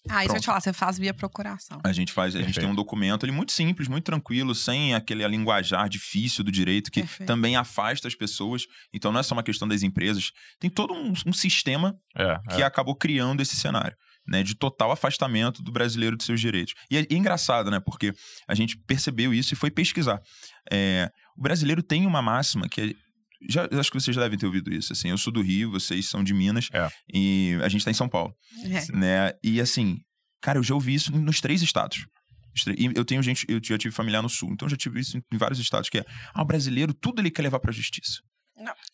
Ah, 0.10 0.22
isso 0.22 0.24
eu 0.24 0.28
Pronto. 0.30 0.42
te 0.42 0.46
falar, 0.48 0.62
você 0.62 0.74
faz 0.74 0.98
via 0.98 1.14
procuração. 1.14 1.80
A 1.86 1.94
gente 1.94 2.12
faz, 2.12 2.36
a 2.36 2.40
gente 2.40 2.46
tem 2.48 2.54
Perfeito. 2.56 2.72
um 2.72 2.76
documento 2.76 3.24
ali 3.24 3.32
muito 3.32 3.52
simples, 3.52 3.88
muito 3.88 4.04
tranquilo, 4.04 4.56
sem 4.56 4.96
aquele 4.96 5.26
linguajar 5.28 5.88
difícil 5.88 6.44
do 6.44 6.52
direito 6.52 6.90
que 6.92 7.02
Perfeito. 7.02 7.28
também 7.28 7.56
afasta 7.56 8.08
as 8.08 8.16
pessoas. 8.16 8.66
Então 8.92 9.12
não 9.12 9.20
é 9.20 9.24
só 9.24 9.36
uma 9.36 9.44
questão 9.44 9.68
das 9.68 9.84
empresas, 9.84 10.32
tem 10.60 10.72
todo 10.72 10.92
um, 10.92 11.14
um 11.28 11.32
sistema 11.32 11.96
É, 12.18 12.40
que 12.56 12.64
é. 12.64 12.66
acabou 12.66 12.96
criando 12.96 13.42
esse 13.42 13.56
cenário. 13.56 13.96
Né, 14.26 14.42
de 14.42 14.56
total 14.56 14.90
afastamento 14.90 15.62
do 15.62 15.70
brasileiro 15.70 16.16
de 16.16 16.24
seus 16.24 16.40
direitos. 16.40 16.74
E 16.90 16.96
é, 16.96 17.02
é 17.02 17.14
engraçado, 17.14 17.70
né? 17.70 17.82
Porque 17.82 18.14
a 18.48 18.56
gente 18.56 18.78
percebeu 18.88 19.34
isso 19.34 19.54
e 19.54 19.58
foi 19.58 19.70
pesquisar. 19.70 20.22
É, 20.72 21.12
o 21.38 21.42
brasileiro 21.42 21.84
tem 21.84 22.06
uma 22.06 22.22
máxima 22.22 22.70
que 22.70 22.80
é, 22.80 22.94
já, 23.50 23.68
eu 23.72 23.80
acho 23.80 23.92
que 23.92 24.00
vocês 24.00 24.16
já 24.16 24.22
devem 24.22 24.38
ter 24.38 24.46
ouvido 24.46 24.74
isso. 24.74 24.94
Assim, 24.94 25.10
eu 25.10 25.18
sou 25.18 25.32
do 25.34 25.42
Rio, 25.42 25.72
vocês 25.72 26.08
são 26.10 26.24
de 26.24 26.34
Minas 26.34 26.70
É. 26.74 26.90
e 27.14 27.58
a 27.64 27.70
gente 27.70 27.84
tá 27.86 27.92
em 27.92 27.96
São 27.96 28.08
Paulo, 28.10 28.34
É. 28.66 28.96
né? 28.96 29.32
E 29.44 29.60
assim, 29.62 30.00
cara, 30.42 30.58
eu 30.60 30.64
já 30.64 30.74
ouvi 30.74 30.94
isso 30.94 31.12
nos 31.12 31.40
três 31.42 31.62
estados. 31.62 32.06
E 32.78 32.92
eu 32.96 33.04
tenho 33.04 33.24
gente, 33.24 33.46
eu 33.50 33.60
já 33.64 33.78
tive 33.80 33.94
familiar 33.96 34.22
no 34.22 34.30
sul, 34.30 34.52
então 34.54 34.68
eu 34.68 34.70
já 34.70 34.78
tive 34.78 35.00
isso 35.00 35.18
em 35.18 35.38
vários 35.38 35.60
estados 35.60 35.90
que 35.90 35.98
é, 36.00 36.06
ah, 36.36 36.42
o 36.44 36.46
brasileiro 36.46 36.94
tudo 36.94 37.20
ele 37.22 37.32
quer 37.32 37.42
levar 37.42 37.60
pra 37.60 37.72
justiça. 37.72 38.20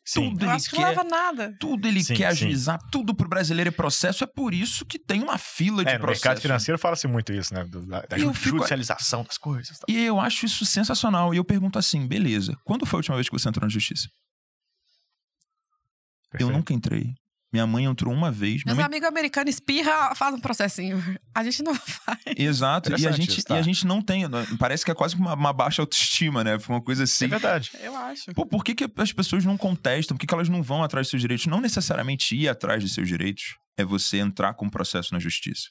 Sim. 0.06 0.32
tudo 0.32 0.46
Eu 0.46 0.48
ele 0.48 0.56
acho 0.56 0.70
que 0.70 0.76
quer 0.78 0.82
não 0.82 0.88
leva 0.90 1.04
nada. 1.04 1.56
tudo 1.60 1.86
ele 1.88 2.02
Sim, 2.04 2.16
quer 2.16 2.28
agilizar, 2.28 2.80
tudo 2.90 3.14
pro 3.14 3.28
brasileiro 3.28 3.68
é 3.68 3.72
processo. 3.72 4.24
É 4.24 4.28
por 4.28 4.54
isso 4.54 4.86
que 4.86 4.98
tem 4.98 5.22
uma 5.22 5.38
fila 5.38 5.84
de 5.84 5.92
É, 5.92 5.94
no 5.96 6.00
processo. 6.00 6.26
mercado 6.26 6.42
financeiro 6.42 6.80
fala-se 6.80 7.06
muito 7.08 7.34
isso, 7.34 7.54
né? 7.54 7.66
do- 7.66 7.86
Da, 7.86 8.02
da 8.02 8.18
E 8.18 8.22
eu 8.22 8.30
ju- 8.30 8.34
fico- 8.34 8.56
judicialização 8.58 9.24
das 9.24 9.38
coisas. 9.38 9.78
tá? 9.78 9.86
E 9.88 9.98
eu 10.06 10.20
acho 10.20 10.46
isso 10.46 10.66
sensacional. 10.66 11.34
E 11.34 11.38
eu 11.38 11.44
pergunto 11.44 11.78
assim, 11.78 12.08
beleza, 12.08 12.58
quando 12.64 12.86
foi 12.86 12.98
a 12.98 13.00
última 13.00 13.16
vez 13.18 13.28
que 13.28 13.38
você 13.38 13.48
entrou 13.50 13.64
na 13.64 13.70
justiça? 13.70 14.08
Eu 16.34 16.38
Perfeito. 16.40 16.54
nunca 16.58 16.74
entrei. 16.74 17.14
Minha 17.52 17.66
mãe 17.66 17.86
entrou 17.86 18.14
uma 18.14 18.32
vez. 18.32 18.64
Meus 18.64 18.78
mãe... 18.78 18.86
amigos 18.86 19.08
americanos 19.08 19.56
espirra, 19.56 20.14
faz 20.14 20.36
um 20.36 20.40
processinho. 20.40 21.04
A 21.34 21.44
gente 21.44 21.64
não 21.64 21.74
faz. 21.76 22.20
Exato. 22.38 22.92
E 22.92 23.08
a, 23.08 23.12
gente, 23.12 23.32
isso, 23.40 23.44
tá. 23.44 23.56
e 23.56 23.60
a 23.60 23.62
gente 23.64 23.88
não 23.88 24.04
tem. 24.04 24.24
Parece 24.60 24.86
que 24.86 24.92
é 24.92 24.94
quase 24.94 25.16
uma, 25.16 25.34
uma 25.34 25.52
baixa 25.52 25.82
autoestima, 25.82 26.44
né? 26.44 26.60
Foi 26.60 26.76
uma 26.76 26.82
coisa 26.82 27.06
assim. 27.06 27.26
É 27.26 27.30
verdade. 27.30 27.72
Eu 27.82 27.96
acho. 27.98 28.32
Pô, 28.36 28.46
por 28.46 28.64
que, 28.64 28.76
que 28.76 28.88
as 28.98 29.12
pessoas 29.12 29.44
não 29.46 29.58
contestam? 29.58 30.16
Por 30.16 30.22
que, 30.22 30.28
que 30.28 30.34
elas 30.34 30.48
não 30.48 30.62
vão 30.62 30.84
atrás 30.84 31.08
dos 31.08 31.10
seus 31.12 31.22
direitos? 31.22 31.48
Não 31.48 31.60
necessariamente 31.60 32.36
ir 32.36 32.48
atrás 32.48 32.84
dos 32.84 32.94
seus 32.94 33.08
direitos 33.08 33.56
é 33.76 33.84
você 33.84 34.18
entrar 34.20 34.54
com 34.54 34.66
um 34.66 34.70
processo 34.70 35.12
na 35.14 35.20
justiça. 35.20 35.64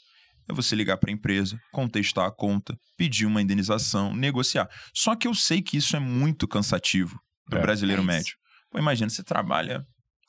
É 0.51 0.55
você 0.55 0.75
ligar 0.75 0.97
para 0.97 1.11
a 1.11 1.15
empresa, 1.15 1.61
contestar 1.71 2.27
a 2.27 2.33
conta, 2.33 2.75
pedir 2.97 3.27
uma 3.27 3.41
indenização, 3.41 4.13
negociar. 4.17 4.67
Só 4.95 5.15
que 5.15 5.29
eu 5.29 5.35
sei 5.35 5.63
que 5.63 5.77
isso 5.77 5.95
é 5.95 6.01
muito 6.01 6.49
cansativo 6.49 7.21
do 7.49 7.57
É. 7.59 7.61
brasileiro 7.61 8.03
É 8.03 8.05
médio. 8.05 8.35
Pô, 8.71 8.79
imagina, 8.79 9.09
você 9.11 9.23
trabalha 9.23 9.87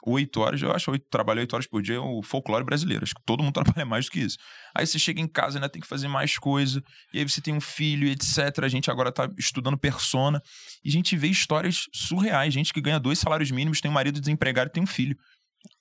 oito 0.09 0.41
horas, 0.41 0.61
eu 0.61 0.71
acho 0.71 0.91
que 0.91 0.99
trabalhar 1.09 1.41
oito 1.41 1.53
horas 1.53 1.67
por 1.67 1.81
dia 1.81 1.95
é 1.95 1.99
o 1.99 2.21
folclore 2.21 2.63
brasileiro. 2.63 3.03
Acho 3.03 3.15
que 3.15 3.21
todo 3.25 3.43
mundo 3.43 3.53
trabalha 3.61 3.85
mais 3.85 4.05
do 4.05 4.11
que 4.11 4.19
isso. 4.19 4.37
Aí 4.75 4.85
você 4.85 4.99
chega 4.99 5.21
em 5.21 5.27
casa 5.27 5.55
e 5.55 5.57
ainda 5.57 5.69
tem 5.69 5.81
que 5.81 5.87
fazer 5.87 6.07
mais 6.07 6.37
coisa, 6.37 6.83
e 7.13 7.19
aí 7.19 7.27
você 7.27 7.41
tem 7.41 7.53
um 7.53 7.61
filho, 7.61 8.07
etc. 8.07 8.63
A 8.63 8.67
gente 8.67 8.89
agora 8.89 9.11
tá 9.11 9.29
estudando 9.37 9.77
persona, 9.77 10.41
e 10.83 10.89
a 10.89 10.91
gente 10.91 11.15
vê 11.15 11.27
histórias 11.27 11.83
surreais. 11.93 12.53
Gente 12.53 12.73
que 12.73 12.81
ganha 12.81 12.99
dois 12.99 13.19
salários 13.19 13.51
mínimos, 13.51 13.81
tem 13.81 13.89
um 13.89 13.93
marido 13.93 14.19
desempregado 14.19 14.69
e 14.69 14.73
tem 14.73 14.83
um 14.83 14.87
filho. 14.87 15.17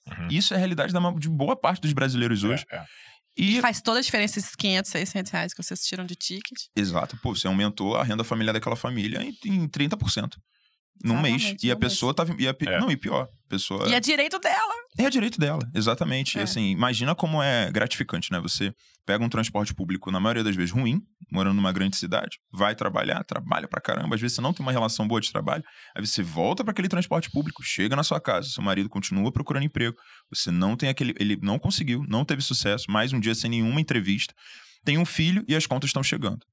Uhum. 0.07 0.27
Isso 0.29 0.53
é 0.53 0.57
a 0.57 0.59
realidade 0.59 0.91
da 0.93 0.99
de 1.11 1.29
boa 1.29 1.55
parte 1.55 1.81
dos 1.81 1.93
brasileiros 1.93 2.43
hoje. 2.43 2.65
É, 2.71 2.77
é. 2.77 2.85
E, 3.37 3.61
Faz 3.61 3.81
toda 3.81 3.99
a 3.99 4.01
diferença 4.01 4.39
esses 4.39 4.55
500, 4.55 4.91
600 4.91 5.31
reais 5.31 5.53
que 5.53 5.63
vocês 5.63 5.81
tiram 5.85 6.05
de 6.05 6.15
ticket. 6.15 6.65
exato, 6.75 7.17
pô, 7.21 7.33
você 7.33 7.47
aumentou 7.47 7.95
a 7.95 8.03
renda 8.03 8.23
familiar 8.23 8.51
daquela 8.51 8.75
família 8.75 9.21
em, 9.23 9.33
em 9.45 9.67
30% 9.67 10.35
num 11.03 11.21
mês. 11.21 11.55
E 11.63 11.71
a 11.71 11.75
pessoa 11.75 12.13
tava. 12.13 12.35
E 12.37 12.47
a, 12.47 12.55
É. 12.61 12.79
Não, 12.79 12.91
e 12.91 12.97
pior. 12.97 13.27
Pessoa. 13.47 13.87
E 13.89 13.93
é 13.93 13.99
direito 13.99 14.37
dela. 14.37 14.73
É 14.97 15.09
direito 15.09 15.39
dela, 15.39 15.61
exatamente. 15.73 16.37
É. 16.37 16.43
Assim, 16.43 16.69
imagina 16.69 17.15
como 17.15 17.41
é 17.41 17.71
gratificante, 17.71 18.31
né? 18.31 18.39
Você 18.39 18.73
pega 19.05 19.23
um 19.23 19.29
transporte 19.29 19.73
público, 19.73 20.11
na 20.11 20.19
maioria 20.19 20.43
das 20.43 20.55
vezes, 20.55 20.71
ruim, 20.71 21.01
morando 21.31 21.55
numa 21.55 21.71
grande 21.71 21.97
cidade, 21.97 22.37
vai 22.51 22.75
trabalhar, 22.75 23.23
trabalha 23.23 23.67
pra 23.67 23.81
caramba, 23.81 24.13
às 24.13 24.21
vezes 24.21 24.35
você 24.35 24.41
não 24.41 24.53
tem 24.53 24.63
uma 24.63 24.71
relação 24.71 25.07
boa 25.07 25.19
de 25.19 25.31
trabalho, 25.31 25.63
aí 25.95 26.05
você 26.05 26.21
volta 26.21 26.63
para 26.63 26.71
aquele 26.71 26.87
transporte 26.87 27.31
público, 27.31 27.63
chega 27.63 27.95
na 27.95 28.03
sua 28.03 28.21
casa, 28.21 28.49
seu 28.49 28.61
marido 28.61 28.87
continua 28.87 29.31
procurando 29.31 29.63
emprego, 29.63 29.97
você 30.29 30.51
não 30.51 30.75
tem 30.75 30.89
aquele. 30.89 31.15
Ele 31.19 31.39
não 31.41 31.57
conseguiu, 31.57 32.03
não 32.07 32.23
teve 32.23 32.43
sucesso, 32.43 32.85
mais 32.91 33.11
um 33.11 33.19
dia 33.19 33.33
sem 33.33 33.49
nenhuma 33.49 33.81
entrevista, 33.81 34.31
tem 34.85 34.99
um 34.99 35.05
filho 35.05 35.43
e 35.47 35.55
as 35.55 35.65
contas 35.65 35.89
estão 35.89 36.03
chegando. 36.03 36.45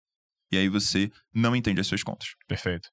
E 0.50 0.56
aí 0.56 0.68
você 0.68 1.10
não 1.34 1.54
entende 1.54 1.80
as 1.80 1.86
suas 1.86 2.02
contas. 2.02 2.28
Perfeito. 2.48 2.88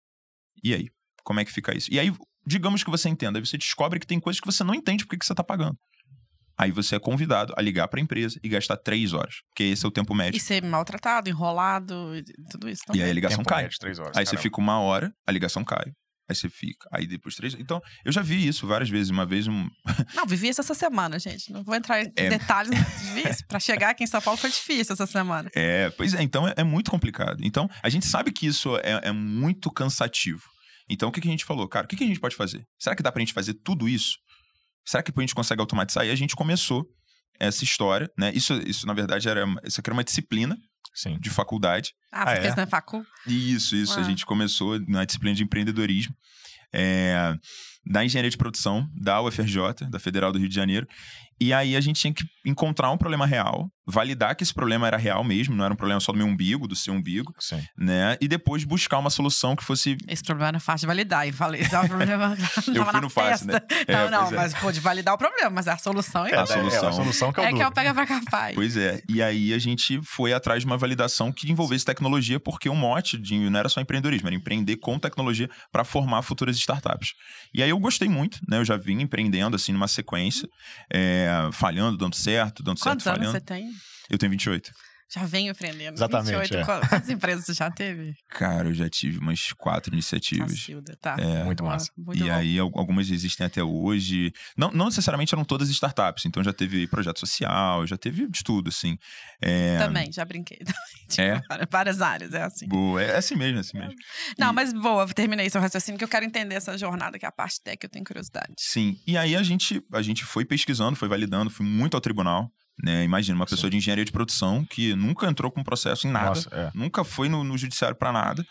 E 0.61 0.73
aí? 0.73 0.89
Como 1.23 1.39
é 1.39 1.45
que 1.45 1.51
fica 1.51 1.75
isso? 1.75 1.87
E 1.91 1.99
aí, 1.99 2.11
digamos 2.45 2.83
que 2.83 2.89
você 2.89 3.09
entenda, 3.09 3.39
aí 3.39 3.45
você 3.45 3.57
descobre 3.57 3.99
que 3.99 4.07
tem 4.07 4.19
coisas 4.19 4.39
que 4.39 4.45
você 4.45 4.63
não 4.63 4.73
entende 4.75 5.05
porque 5.05 5.17
que 5.17 5.25
você 5.25 5.33
tá 5.35 5.43
pagando. 5.43 5.75
Aí 6.57 6.69
você 6.71 6.95
é 6.95 6.99
convidado 6.99 7.51
a 7.57 7.61
ligar 7.61 7.87
para 7.87 7.99
a 7.99 8.03
empresa 8.03 8.39
e 8.43 8.47
gastar 8.49 8.77
três 8.77 9.11
horas, 9.13 9.35
porque 9.49 9.63
esse 9.63 9.83
é 9.83 9.87
o 9.87 9.91
tempo 9.91 10.13
E 10.13 10.17
médio. 10.17 10.39
ser 10.41 10.63
maltratado, 10.63 11.27
enrolado, 11.29 12.15
e 12.15 12.23
tudo 12.51 12.69
isso 12.69 12.83
E, 12.83 12.85
também. 12.87 13.03
aí 13.03 13.09
a 13.09 13.13
ligação 13.13 13.37
Tempo 13.39 13.49
cai. 13.49 13.63
médio, 13.63 13.77
três 13.79 13.97
horas, 13.97 14.15
Aí 14.15 14.23
você 14.25 14.31
caramba. 14.31 14.41
fica 14.43 14.61
uma 14.61 14.79
hora, 14.79 15.11
a 15.25 15.31
ligação 15.31 15.63
cai. 15.63 15.85
Aí 16.29 16.35
você 16.35 16.49
fica. 16.49 16.87
Aí 16.93 17.05
depois 17.07 17.35
três. 17.35 17.53
Então, 17.55 17.81
eu 18.05 18.11
já 18.11 18.21
vi 18.21 18.47
isso 18.47 18.65
várias 18.65 18.89
vezes. 18.89 19.09
Uma 19.09 19.25
vez 19.25 19.45
um. 19.45 19.67
Não, 20.15 20.25
vivi 20.25 20.47
isso 20.47 20.61
essa 20.61 20.73
semana, 20.73 21.19
gente. 21.19 21.51
Não 21.51 21.63
vou 21.65 21.75
entrar 21.75 22.01
em 22.01 22.11
É. 22.15 22.29
detalhes, 22.29 22.69
mas 22.69 23.01
vivi 23.01 23.29
isso. 23.29 23.45
Pra 23.45 23.59
chegar 23.59 23.89
aqui 23.89 24.05
em 24.05 24.07
São 24.07 24.21
Paulo 24.21 24.37
foi 24.39 24.49
difícil 24.49 24.93
essa 24.93 25.05
semana. 25.05 25.49
É, 25.53 25.89
pois 25.89 26.13
é, 26.13 26.21
então 26.23 26.47
é, 26.47 26.53
é 26.57 26.63
muito 26.63 26.89
complicado. 26.91 27.39
Então, 27.43 27.67
a 27.81 27.89
gente 27.89 28.05
sabe 28.05 28.31
que 28.31 28.45
isso 28.45 28.77
é, 28.77 29.01
é 29.09 29.11
muito 29.11 29.69
cansativo. 29.69 30.43
Então, 30.89 31.09
o 31.09 31.11
que, 31.11 31.21
que 31.21 31.27
a 31.27 31.31
gente 31.31 31.45
falou? 31.45 31.67
Cara, 31.67 31.85
o 31.85 31.87
que, 31.89 31.95
que 31.95 32.03
a 32.03 32.07
gente 32.07 32.19
pode 32.19 32.35
fazer? 32.35 32.65
Será 32.77 32.95
que 32.95 33.03
dá 33.03 33.11
pra 33.11 33.19
gente 33.21 33.33
fazer 33.33 33.53
tudo 33.55 33.87
isso? 33.87 34.17
Será 34.85 35.01
que 35.01 35.11
a 35.15 35.21
gente 35.21 35.33
consegue 35.35 35.61
automatizar? 35.61 36.05
E 36.05 36.11
a 36.11 36.15
gente 36.15 36.35
começou 36.35 36.85
essa 37.39 37.63
história, 37.63 38.11
né? 38.17 38.31
Isso, 38.35 38.53
isso 38.65 38.85
na 38.85 38.93
verdade, 38.93 39.27
era, 39.29 39.45
isso 39.63 39.79
aqui 39.79 39.89
era 39.89 39.93
uma 39.95 40.03
disciplina 40.03 40.57
Sim. 40.93 41.17
de 41.19 41.29
faculdade. 41.29 41.93
Ah, 42.11 42.25
você 42.25 42.37
Ah, 42.37 42.41
fez 42.41 42.53
é? 42.53 42.55
na 42.57 42.67
facul? 42.67 43.05
Isso, 43.25 43.75
isso. 43.75 43.97
A 43.97 44.01
Ah. 44.01 44.03
gente 44.03 44.25
começou 44.25 44.79
na 44.87 45.05
disciplina 45.05 45.35
de 45.35 45.43
empreendedorismo 45.43 46.15
é, 46.73 47.33
da 47.85 48.03
engenharia 48.03 48.29
de 48.29 48.37
produção 48.37 48.87
da 48.95 49.21
UFRJ, 49.21 49.87
da 49.89 49.99
Federal 49.99 50.31
do 50.31 50.39
Rio 50.39 50.49
de 50.49 50.55
Janeiro. 50.55 50.87
E 51.39 51.51
aí 51.51 51.75
a 51.75 51.81
gente 51.81 51.99
tinha 51.99 52.13
que 52.13 52.23
encontrar 52.45 52.91
um 52.91 52.97
problema 52.97 53.25
real, 53.25 53.69
validar 53.85 54.35
que 54.35 54.43
esse 54.43 54.53
problema 54.53 54.87
era 54.87 54.97
real 54.97 55.23
mesmo, 55.23 55.55
não 55.55 55.65
era 55.65 55.73
um 55.73 55.77
problema 55.77 55.99
só 55.99 56.11
do 56.11 56.17
meu 56.17 56.27
umbigo, 56.27 56.67
do 56.67 56.75
seu 56.75 56.93
umbigo, 56.93 57.33
Sim. 57.39 57.61
né? 57.77 58.17
E 58.21 58.27
depois 58.27 58.63
buscar 58.63 58.97
uma 58.99 59.09
solução 59.09 59.55
que 59.55 59.63
fosse. 59.63 59.97
Esse 60.07 60.23
problema 60.23 60.49
era 60.49 60.59
fácil 60.59 60.81
de 60.81 60.87
validar. 60.87 61.27
E 61.27 61.31
falei, 61.31 61.61
esse 61.61 61.75
é 61.75 61.79
o 61.79 61.87
problema. 61.87 62.37
Eu 62.73 62.85
fui 62.85 62.93
na 62.93 63.01
no 63.01 63.09
fácil, 63.09 63.47
né? 63.47 63.53
festa. 63.59 63.75
É, 63.87 63.93
Não, 63.93 64.09
não, 64.11 64.27
é. 64.29 64.35
mas 64.35 64.53
pode 64.53 64.79
validar 64.79 65.15
o 65.15 65.17
problema, 65.17 65.49
mas 65.49 65.67
a 65.67 65.75
solução 65.77 66.25
é, 66.25 66.31
É, 66.31 66.37
A 66.37 66.43
é, 66.43 66.45
solução. 66.45 66.85
É, 66.85 66.87
a 66.87 66.91
solução 66.93 67.33
que 67.33 67.39
é 67.39 67.43
o 67.43 67.45
é 67.45 67.49
que 67.49 67.55
é 67.55 67.57
duro. 67.57 67.69
o 67.69 67.73
pega 67.73 67.93
pra 67.93 68.05
capaz. 68.05 68.55
Pois 68.55 68.77
é. 68.77 69.01
E 69.09 69.21
aí 69.21 69.53
a 69.53 69.59
gente 69.59 69.99
foi 70.03 70.33
atrás 70.33 70.61
de 70.61 70.65
uma 70.65 70.77
validação 70.77 71.31
que 71.31 71.51
envolvesse 71.51 71.83
tecnologia, 71.83 72.39
porque 72.39 72.69
o 72.69 72.75
mote 72.75 73.17
de 73.17 73.37
não 73.49 73.59
era 73.59 73.67
só 73.67 73.81
empreendedorismo, 73.81 74.27
era 74.29 74.35
empreender 74.35 74.77
com 74.77 74.97
tecnologia 74.97 75.49
para 75.71 75.83
formar 75.83 76.21
futuras 76.21 76.55
startups. 76.55 77.13
E 77.53 77.61
aí 77.61 77.72
eu 77.73 77.79
gostei 77.79 78.07
muito, 78.07 78.39
né? 78.47 78.57
Eu 78.57 78.65
já 78.65 78.77
vim 78.77 79.01
empreendendo 79.01 79.55
assim 79.55 79.71
numa 79.71 79.87
sequência, 79.87 80.47
é, 80.89 81.49
falhando, 81.51 81.97
dando 81.97 82.15
certo, 82.15 82.63
dando 82.63 82.79
Quantos 82.79 83.03
certo, 83.03 83.17
anos 83.17 83.31
falhando. 83.31 83.31
você 83.31 83.41
tem? 83.41 83.71
Eu 84.09 84.17
tenho 84.17 84.29
28. 84.29 84.71
Já 85.11 85.25
venho 85.25 85.51
empreendendo. 85.51 85.95
Exatamente, 85.95 86.31
28, 86.49 86.55
é. 86.57 86.63
Quantas 86.65 87.09
empresas 87.09 87.45
você 87.45 87.53
já 87.53 87.69
teve? 87.69 88.13
Cara, 88.29 88.67
eu 88.69 88.73
já 88.73 88.89
tive 88.89 89.19
umas 89.19 89.51
quatro 89.53 89.93
iniciativas. 89.93 90.51
Cacilda, 90.51 90.97
tá. 90.99 91.15
Muito 91.45 91.59
Boa, 91.63 91.73
massa. 91.73 91.91
Muito 91.97 92.23
e 92.23 92.27
bom. 92.27 92.33
aí, 92.33 92.57
al- 92.59 92.71
algumas 92.75 93.09
existem 93.09 93.45
até 93.45 93.63
hoje. 93.63 94.31
Não, 94.57 94.71
não 94.71 94.85
necessariamente 94.85 95.33
eram 95.35 95.43
todas 95.45 95.69
startups, 95.69 96.25
então 96.25 96.43
já 96.43 96.51
teve 96.53 96.87
projeto 96.87 97.19
social, 97.19 97.85
já 97.85 97.97
teve 97.97 98.27
de 98.27 98.43
tudo, 98.43 98.69
assim. 98.69 98.97
É, 99.41 99.77
Também, 99.77 100.11
já 100.11 100.25
brinquei. 100.25 100.57
também. 100.65 101.07
Tipo, 101.07 101.21
É? 101.21 101.65
várias- 101.69 102.01
áreas, 102.01 102.33
é 102.33 102.41
assim. 102.43 102.67
boa, 102.67 103.01
é 103.01 103.15
assim 103.17 103.35
mesmo, 103.35 103.57
é 103.57 103.61
assim 103.61 103.77
mesmo. 103.77 103.93
Não, 104.37 104.51
E- 104.51 104.55
mas 104.55 104.73
boa, 104.73 105.07
terminei 105.07 105.49
seu 105.49 105.61
raciocínio, 105.61 105.97
que 105.97 106.03
eu 106.03 106.07
quero 106.09 106.25
entender 106.25 106.55
essa 106.55 106.77
jornada, 106.77 107.19
que 107.19 107.25
é 107.25 107.29
a 107.29 107.31
parte 107.31 107.61
tech, 107.63 107.77
eu 107.83 107.89
tenho 107.89 108.03
curiosidade. 108.03 108.53
Sim. 108.57 108.97
E 109.05 109.15
aí 109.17 109.35
a 109.35 109.43
gente, 109.43 109.81
a 109.93 110.01
gente 110.01 110.25
foi 110.25 110.43
pesquisando, 110.43 110.95
foi 110.95 111.07
validando, 111.07 111.49
fui 111.49 111.65
muito 111.65 111.93
ao 111.95 112.01
tribunal. 112.01 112.51
Né? 112.81 113.03
Imagina, 113.03 113.35
uma 113.37 113.45
pessoa 113.45 113.69
de 113.69 113.77
engenharia 113.77 114.05
de 114.05 114.11
produção 114.11 114.65
que 114.65 114.95
nunca 114.95 115.27
entrou 115.27 115.51
com 115.51 115.63
processo 115.63 116.07
em 116.07 116.11
nada, 116.11 116.29
Nossa, 116.29 116.49
é. 116.51 116.71
nunca 116.73 117.03
foi 117.03 117.29
no, 117.29 117.43
no 117.43 117.57
judiciário 117.57 117.95
para 117.95 118.11
nada, 118.11 118.45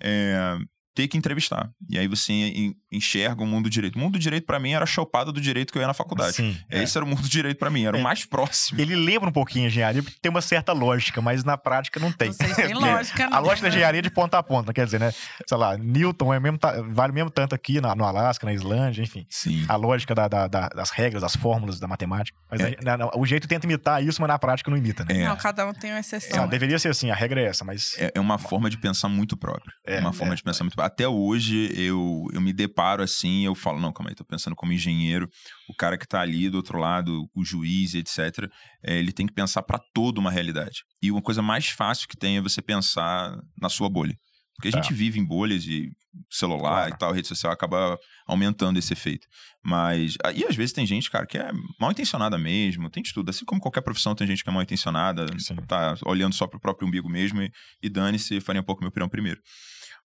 é, 0.00 0.58
ter 0.96 1.06
que 1.08 1.16
entrevistar. 1.18 1.68
E 1.90 1.98
aí 1.98 2.08
você 2.08 2.32
en- 2.32 2.74
enxerga 2.90 3.42
o 3.42 3.46
mundo 3.46 3.64
do 3.64 3.70
direito. 3.70 3.96
O 3.96 3.98
mundo 3.98 4.14
do 4.14 4.18
direito, 4.18 4.46
para 4.46 4.58
mim, 4.58 4.72
era 4.72 4.82
a 4.84 4.86
chopada 4.86 5.30
do 5.30 5.40
direito 5.40 5.70
que 5.70 5.78
eu 5.78 5.82
ia 5.82 5.86
na 5.86 5.92
faculdade. 5.94 6.34
Sim. 6.36 6.56
é. 6.70 6.82
Esse 6.82 6.96
era 6.96 7.04
o 7.04 7.08
mundo 7.08 7.20
do 7.22 7.28
direito 7.28 7.58
para 7.58 7.68
mim, 7.70 7.84
era 7.84 7.96
É. 7.96 8.00
o 8.00 8.02
mais 8.02 8.24
próximo. 8.24 8.80
Ele 8.80 8.96
lembra 8.96 9.28
um 9.28 9.32
pouquinho 9.32 9.66
a 9.66 9.68
engenharia, 9.68 10.02
porque 10.02 10.18
tem 10.20 10.30
uma 10.30 10.40
certa 10.40 10.72
lógica, 10.72 11.20
mas 11.20 11.44
na 11.44 11.58
prática 11.58 12.00
não 12.00 12.10
tem. 12.10 12.32
Vocês 12.32 12.56
têm 12.56 12.72
lógica, 12.74 13.26
A 13.26 13.30
não, 13.30 13.42
lógica 13.42 13.62
da 13.62 13.68
né? 13.68 13.74
engenharia 13.76 13.98
é 13.98 14.02
de 14.02 14.10
ponta 14.10 14.38
a 14.38 14.42
ponta, 14.42 14.72
quer 14.72 14.86
dizer, 14.86 14.98
né? 14.98 15.12
Sei 15.46 15.56
lá, 15.58 15.76
Newton 15.76 16.32
é 16.32 16.40
mesmo, 16.40 16.56
ta- 16.58 16.80
vale 16.88 17.12
mesmo 17.12 17.30
tanto 17.30 17.54
aqui 17.54 17.78
na- 17.80 17.94
no 17.94 18.04
Alasca, 18.04 18.46
na 18.46 18.54
Islândia, 18.54 19.02
enfim. 19.02 19.26
Sim. 19.28 19.64
A 19.68 19.76
lógica 19.76 20.14
da- 20.14 20.28
da- 20.28 20.48
da- 20.48 20.68
das 20.68 20.90
regras, 20.90 21.20
das 21.22 21.36
fórmulas, 21.36 21.78
da 21.78 21.86
matemática. 21.86 22.36
Mas 22.50 22.60
É. 22.60 22.76
a- 22.88 22.96
na- 22.96 23.10
o 23.14 23.26
jeito 23.26 23.46
tenta 23.46 23.66
imitar 23.66 24.02
isso, 24.02 24.20
mas 24.20 24.28
na 24.28 24.38
prática 24.38 24.70
não 24.70 24.78
imita, 24.78 25.04
né? 25.04 25.20
É. 25.22 25.28
Não, 25.28 25.36
cada 25.36 25.66
um 25.66 25.72
tem 25.74 25.90
uma 25.90 25.98
É, 25.98 26.00
exceção. 26.00 26.48
deveria 26.48 26.78
ser 26.78 26.88
assim, 26.88 27.10
a 27.10 27.14
regra 27.14 27.40
é 27.40 27.44
essa, 27.44 27.64
mas. 27.64 27.94
É, 27.98 28.12
é 28.14 28.20
uma 28.20 28.38
forma 28.38 28.70
de 28.70 28.78
pensar 28.78 29.08
muito 29.08 29.36
própria. 29.36 29.72
É, 29.86 29.96
É, 29.96 30.00
uma 30.00 30.12
forma 30.12 30.32
é, 30.32 30.36
de 30.36 30.42
pensar 30.42 30.64
muito 30.64 30.76
Até 30.86 31.08
hoje, 31.08 31.68
eu, 31.74 32.28
eu 32.32 32.40
me 32.40 32.52
deparo 32.52 33.02
assim, 33.02 33.44
eu 33.44 33.56
falo, 33.56 33.80
não, 33.80 33.92
calma 33.92 34.10
aí, 34.10 34.14
tô 34.14 34.24
pensando 34.24 34.54
como 34.54 34.72
engenheiro. 34.72 35.28
O 35.68 35.74
cara 35.74 35.98
que 35.98 36.06
tá 36.06 36.20
ali 36.20 36.48
do 36.48 36.58
outro 36.58 36.78
lado, 36.78 37.28
o 37.34 37.44
juiz, 37.44 37.94
etc., 37.94 38.48
é, 38.84 38.96
ele 38.96 39.12
tem 39.12 39.26
que 39.26 39.34
pensar 39.34 39.62
para 39.62 39.80
toda 39.92 40.20
uma 40.20 40.30
realidade. 40.30 40.84
E 41.02 41.10
uma 41.10 41.20
coisa 41.20 41.42
mais 41.42 41.66
fácil 41.68 42.06
que 42.06 42.16
tem 42.16 42.36
é 42.36 42.40
você 42.40 42.62
pensar 42.62 43.36
na 43.60 43.68
sua 43.68 43.88
bolha. 43.88 44.14
Porque 44.54 44.68
a 44.68 44.70
gente 44.70 44.94
vive 44.94 45.18
em 45.18 45.24
bolhas 45.24 45.66
e 45.66 45.90
celular 46.30 46.86
Claro. 46.86 46.94
e 46.94 46.98
tal, 46.98 47.12
rede 47.12 47.28
social 47.28 47.52
acaba 47.52 47.98
aumentando 48.26 48.78
esse 48.78 48.92
efeito. 48.92 49.26
Mas. 49.62 50.16
E 50.34 50.44
às 50.46 50.56
vezes 50.56 50.72
tem 50.72 50.86
gente, 50.86 51.10
cara, 51.10 51.26
que 51.26 51.36
é 51.36 51.50
mal 51.78 51.90
intencionada 51.90 52.38
mesmo, 52.38 52.88
tem 52.88 53.02
de 53.02 53.12
tudo. 53.12 53.28
Assim 53.28 53.44
como 53.44 53.60
qualquer 53.60 53.82
profissão, 53.82 54.14
tem 54.14 54.26
gente 54.26 54.42
que 54.42 54.48
é 54.48 54.52
mal 54.52 54.62
intencionada, 54.62 55.26
Sim. 55.38 55.56
tá 55.68 55.94
olhando 56.06 56.34
só 56.34 56.46
pro 56.46 56.60
próprio 56.60 56.88
umbigo 56.88 57.08
mesmo 57.08 57.42
e, 57.42 57.50
e 57.82 57.90
dane-se, 57.90 58.40
faria 58.40 58.62
um 58.62 58.64
pouco 58.64 58.82
meu 58.82 58.90
pirão 58.90 59.08
primeiro. 59.08 59.40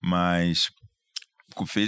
Mas 0.02 0.70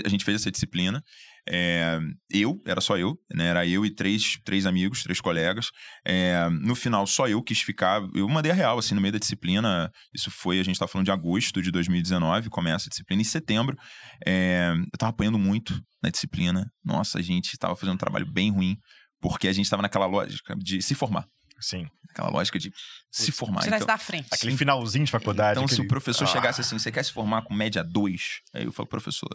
a 0.05 0.09
gente 0.09 0.25
fez 0.25 0.41
essa 0.41 0.51
disciplina. 0.51 1.03
é, 1.49 1.99
eu, 2.29 2.61
era 2.65 2.79
só 2.79 2.97
eu, 2.97 3.17
né? 3.33 3.47
Era 3.47 3.67
eu 3.67 3.85
e 3.85 3.89
três, 3.89 4.37
três 4.45 4.65
amigos, 4.65 5.03
três 5.03 5.19
colegas. 5.19 5.71
É, 6.05 6.47
no 6.49 6.75
final, 6.75 7.05
só 7.05 7.27
eu 7.27 7.41
quis 7.41 7.61
ficar. 7.61 8.01
Eu 8.13 8.27
mandei 8.29 8.51
a 8.51 8.55
real, 8.55 8.77
assim, 8.77 8.95
no 8.95 9.01
meio 9.01 9.11
da 9.11 9.19
disciplina. 9.19 9.91
Isso 10.13 10.31
foi, 10.31 10.59
a 10.59 10.63
gente 10.63 10.79
tá 10.79 10.87
falando 10.87 11.05
de 11.05 11.11
agosto 11.11 11.61
de 11.61 11.71
2019, 11.71 12.49
começa 12.49 12.87
a 12.87 12.89
disciplina 12.89 13.21
em 13.21 13.25
setembro. 13.25 13.77
é, 14.25 14.73
eu 14.75 14.97
tava 14.97 15.09
apanhando 15.09 15.39
muito 15.39 15.79
na 16.01 16.09
disciplina. 16.09 16.71
Nossa, 16.83 17.19
a 17.19 17.21
gente 17.21 17.57
tava 17.57 17.75
fazendo 17.75 17.95
um 17.95 17.97
trabalho 17.97 18.25
bem 18.25 18.51
ruim, 18.51 18.77
porque 19.19 19.47
a 19.47 19.53
gente 19.53 19.69
tava 19.69 19.81
naquela 19.81 20.05
lógica 20.05 20.55
de 20.55 20.81
se 20.81 20.95
formar. 20.95 21.27
Sim. 21.59 21.87
Aquela 22.09 22.29
lógica 22.29 22.59
de 22.59 22.71
se 23.11 23.31
formar. 23.31 23.61
Tirar 23.61 23.77
Então, 23.77 23.79
isso 23.79 23.87
da 23.87 23.97
frente. 23.97 24.27
Aquele 24.31 24.55
finalzinho 24.57 25.05
de 25.05 25.11
faculdade. 25.11 25.57
então, 25.59 25.67
se 25.67 25.73
aquele- 25.75 25.87
o 25.87 25.89
professor 25.89 26.25
Ah, 26.25 26.27
chegasse 26.27 26.61
assim, 26.61 26.77
você 26.77 26.91
quer 26.91 27.03
se 27.03 27.11
formar 27.11 27.41
com 27.43 27.53
média 27.53 27.83
2? 27.83 28.41
Aí 28.53 28.65
eu 28.65 28.71
falo, 28.71 28.87
professor, 28.87 29.29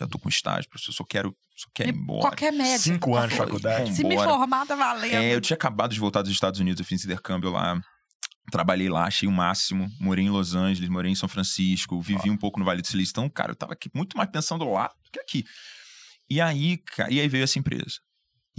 já 0.00 0.06
tô 0.06 0.16
com 0.18 0.28
estágio, 0.28 0.68
professor, 0.70 0.92
só 0.92 1.04
quero, 1.04 1.36
só 1.56 1.66
quero 1.74 1.88
ir 1.90 1.94
embora. 1.94 2.20
Qualquer 2.20 2.52
média. 2.52 2.78
Cinco 2.78 3.16
anos 3.16 3.30
de 3.30 3.36
faculdade. 3.36 3.94
Se 3.94 4.04
me 4.04 4.14
formar, 4.16 4.64
tá 4.66 4.76
valendo. 4.76 5.14
É, 5.14 5.34
eu 5.34 5.40
tinha 5.40 5.56
acabado 5.56 5.92
de 5.92 5.98
voltar 5.98 6.22
dos 6.22 6.30
Estados 6.30 6.60
Unidos, 6.60 6.78
eu 6.78 6.86
fiz 6.86 7.04
intercâmbio 7.04 7.50
lá. 7.50 7.80
Trabalhei 8.52 8.88
lá, 8.88 9.04
achei 9.04 9.28
o 9.28 9.32
máximo. 9.32 9.90
Morei 10.00 10.24
em 10.24 10.30
Los 10.30 10.54
Angeles, 10.54 10.88
morei 10.88 11.10
em 11.10 11.14
São 11.16 11.28
Francisco, 11.28 12.00
vivi 12.00 12.30
um 12.30 12.36
pouco 12.36 12.58
no 12.60 12.64
Vale 12.64 12.80
do 12.80 12.86
Silício. 12.86 13.10
Então, 13.10 13.28
cara, 13.28 13.50
eu 13.52 13.56
tava 13.56 13.72
aqui 13.74 13.90
muito 13.92 14.16
mais 14.16 14.30
pensando 14.30 14.64
lá 14.70 14.86
do 15.04 15.10
que 15.10 15.20
aqui. 15.20 15.44
E 16.30 16.40
aí, 16.40 16.78
cara, 16.78 17.12
e 17.12 17.20
aí 17.20 17.28
veio 17.28 17.44
essa 17.44 17.58
empresa. 17.58 17.96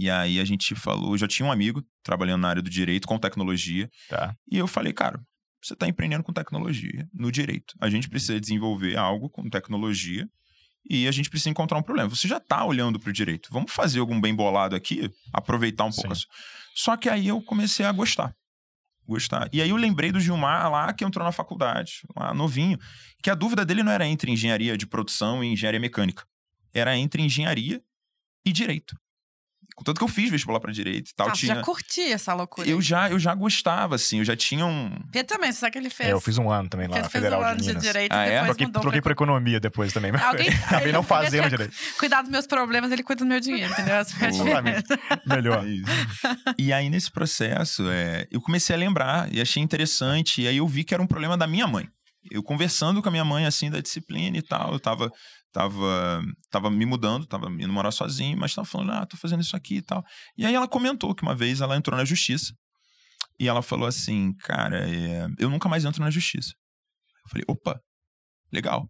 E 0.00 0.08
aí 0.08 0.40
a 0.40 0.44
gente 0.46 0.74
falou, 0.74 1.12
eu 1.12 1.18
já 1.18 1.28
tinha 1.28 1.46
um 1.46 1.52
amigo 1.52 1.84
trabalhando 2.02 2.40
na 2.40 2.48
área 2.48 2.62
do 2.62 2.70
direito 2.70 3.06
com 3.06 3.18
tecnologia. 3.18 3.86
Tá. 4.08 4.34
E 4.50 4.56
eu 4.56 4.66
falei, 4.66 4.94
cara, 4.94 5.20
você 5.62 5.74
está 5.74 5.86
empreendendo 5.86 6.24
com 6.24 6.32
tecnologia 6.32 7.06
no 7.12 7.30
direito. 7.30 7.74
A 7.78 7.90
gente 7.90 8.08
precisa 8.08 8.40
desenvolver 8.40 8.96
algo 8.96 9.28
com 9.28 9.46
tecnologia 9.50 10.26
e 10.88 11.06
a 11.06 11.10
gente 11.10 11.28
precisa 11.28 11.50
encontrar 11.50 11.76
um 11.76 11.82
problema. 11.82 12.08
Você 12.08 12.26
já 12.26 12.38
está 12.38 12.64
olhando 12.64 12.98
para 12.98 13.10
o 13.10 13.12
direito. 13.12 13.50
Vamos 13.52 13.72
fazer 13.72 14.00
algum 14.00 14.18
bem 14.18 14.34
bolado 14.34 14.74
aqui, 14.74 15.12
aproveitar 15.34 15.84
um 15.84 15.92
pouco. 15.92 16.16
Sim. 16.16 16.24
Só 16.74 16.96
que 16.96 17.10
aí 17.10 17.28
eu 17.28 17.42
comecei 17.42 17.84
a 17.84 17.92
gostar. 17.92 18.34
Gostar. 19.06 19.50
E 19.52 19.60
aí 19.60 19.68
eu 19.68 19.76
lembrei 19.76 20.10
do 20.10 20.18
Gilmar 20.18 20.70
lá 20.70 20.94
que 20.94 21.04
entrou 21.04 21.26
na 21.26 21.32
faculdade, 21.32 22.06
lá 22.16 22.32
novinho, 22.32 22.78
que 23.22 23.28
a 23.28 23.34
dúvida 23.34 23.66
dele 23.66 23.82
não 23.82 23.92
era 23.92 24.06
entre 24.06 24.32
engenharia 24.32 24.78
de 24.78 24.86
produção 24.86 25.44
e 25.44 25.48
engenharia 25.48 25.78
mecânica. 25.78 26.24
Era 26.72 26.96
entre 26.96 27.20
engenharia 27.22 27.82
e 28.46 28.50
direito. 28.50 28.96
Contanto 29.80 29.96
que 29.96 30.04
eu 30.04 30.08
fiz 30.08 30.30
vestibular 30.30 30.60
para 30.60 30.70
direito 30.72 31.08
e 31.10 31.14
tal. 31.14 31.28
Ah, 31.28 31.32
tinha... 31.32 31.54
já 31.54 31.62
curti 31.62 32.02
essa 32.02 32.34
loucura. 32.34 32.68
Eu 32.68 32.82
já, 32.82 33.08
eu 33.08 33.18
já 33.18 33.34
gostava, 33.34 33.94
assim, 33.94 34.18
eu 34.18 34.24
já 34.26 34.36
tinha 34.36 34.66
um. 34.66 34.90
Pedro 35.10 35.34
também, 35.34 35.50
você 35.50 35.58
sabe 35.58 35.72
que 35.72 35.78
ele 35.78 35.88
fez? 35.88 36.10
É, 36.10 36.12
eu 36.12 36.20
fiz 36.20 36.36
um 36.36 36.50
ano 36.50 36.68
também 36.68 36.86
lá 36.86 36.96
na 36.96 37.08
fez 37.08 37.12
Federal 37.12 37.40
um 37.40 37.44
ano 37.44 37.56
de 37.56 37.62
de 37.62 37.68
Minas. 37.68 37.82
direito 37.82 38.12
Ah, 38.12 38.26
é? 38.26 38.44
Troquei, 38.44 38.66
mudou 38.66 38.82
troquei 38.82 39.00
pra... 39.00 39.04
pra 39.04 39.12
economia 39.12 39.58
depois 39.58 39.90
também. 39.92 40.12
mas 40.12 40.22
Alguém, 40.22 40.48
Acabei 40.66 40.92
não 40.92 41.02
fazendo 41.02 41.44
ter 41.44 41.48
direito. 41.48 41.74
Cuidar 41.98 42.20
dos 42.20 42.30
meus 42.30 42.46
problemas, 42.46 42.92
ele 42.92 43.02
cuida 43.02 43.24
do 43.24 43.28
meu 43.28 43.40
dinheiro, 43.40 43.72
entendeu? 43.72 43.94
Essa 43.94 44.26
Exatamente. 44.26 44.86
Melhor. 45.26 45.64
e 46.58 46.72
aí, 46.74 46.90
nesse 46.90 47.10
processo, 47.10 47.88
é, 47.90 48.26
eu 48.30 48.40
comecei 48.42 48.76
a 48.76 48.78
lembrar 48.78 49.32
e 49.32 49.40
achei 49.40 49.62
interessante. 49.62 50.42
E 50.42 50.48
aí 50.48 50.58
eu 50.58 50.68
vi 50.68 50.84
que 50.84 50.92
era 50.92 51.02
um 51.02 51.06
problema 51.06 51.38
da 51.38 51.46
minha 51.46 51.66
mãe. 51.66 51.88
Eu 52.30 52.42
conversando 52.42 53.00
com 53.00 53.08
a 53.08 53.10
minha 53.10 53.24
mãe, 53.24 53.46
assim, 53.46 53.70
da 53.70 53.80
disciplina 53.80 54.36
e 54.36 54.42
tal, 54.42 54.74
eu 54.74 54.78
tava, 54.80 55.10
tava, 55.52 56.22
tava 56.50 56.70
me 56.70 56.86
mudando, 56.86 57.26
tava 57.26 57.48
indo 57.50 57.72
morar 57.72 57.90
sozinho, 57.90 58.38
mas 58.38 58.54
tava 58.54 58.66
falando, 58.66 58.92
ah, 58.92 59.06
tô 59.06 59.16
fazendo 59.16 59.40
isso 59.42 59.56
aqui 59.56 59.76
e 59.76 59.82
tal. 59.82 60.04
E 60.36 60.44
aí 60.46 60.54
ela 60.54 60.68
comentou 60.68 61.14
que 61.14 61.22
uma 61.22 61.34
vez 61.34 61.60
ela 61.60 61.76
entrou 61.76 61.96
na 61.96 62.04
justiça 62.04 62.52
e 63.38 63.48
ela 63.48 63.62
falou 63.62 63.86
assim, 63.86 64.34
cara, 64.40 64.88
é, 64.88 65.26
eu 65.38 65.48
nunca 65.48 65.68
mais 65.68 65.84
entro 65.84 66.02
na 66.02 66.10
justiça. 66.10 66.52
Eu 67.24 67.30
falei, 67.30 67.44
opa, 67.48 67.80
legal. 68.52 68.88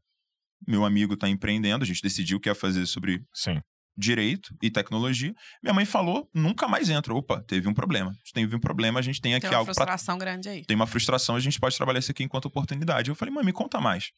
Meu 0.67 0.85
amigo 0.85 1.17
tá 1.17 1.29
empreendendo, 1.29 1.85
a 1.85 1.87
gente 1.87 2.03
decidiu 2.03 2.37
o 2.37 2.41
que 2.41 2.49
ia 2.49 2.55
fazer 2.55 2.85
sobre 2.87 3.23
Sim. 3.33 3.61
direito 3.97 4.55
e 4.63 4.71
tecnologia. 4.71 5.33
Minha 5.63 5.73
mãe 5.73 5.87
falou, 5.87 6.29
nunca 6.35 6.69
mais 6.69 6.91
entra. 6.91 7.15
Opa, 7.15 7.43
teve 7.47 7.69
um 7.69 7.73
problema. 7.73 8.13
Teve 8.35 8.57
um 8.57 8.61
problema, 8.61 8.99
a 8.99 9.03
gente 9.03 9.21
tem 9.21 9.35
aqui 9.35 9.43
Tem 9.43 9.51
uma 9.51 9.59
algo 9.59 9.73
para 9.73 9.85
frustração 9.85 10.19
grande 10.19 10.49
aí. 10.49 10.65
tem 10.67 10.77
uma 10.77 10.87
frustração, 10.87 11.35
a 11.37 11.41
gente 11.41 11.59
pode 11.59 11.77
trabalhar 11.77 12.01
isso 12.01 12.11
aqui 12.11 12.23
enquanto 12.23 12.45
oportunidade. 12.45 13.09
Eu 13.09 13.15
falei, 13.15 13.33
mãe, 13.33 13.45
me 13.45 13.53
conta 13.53 13.81
mais. 13.81 14.11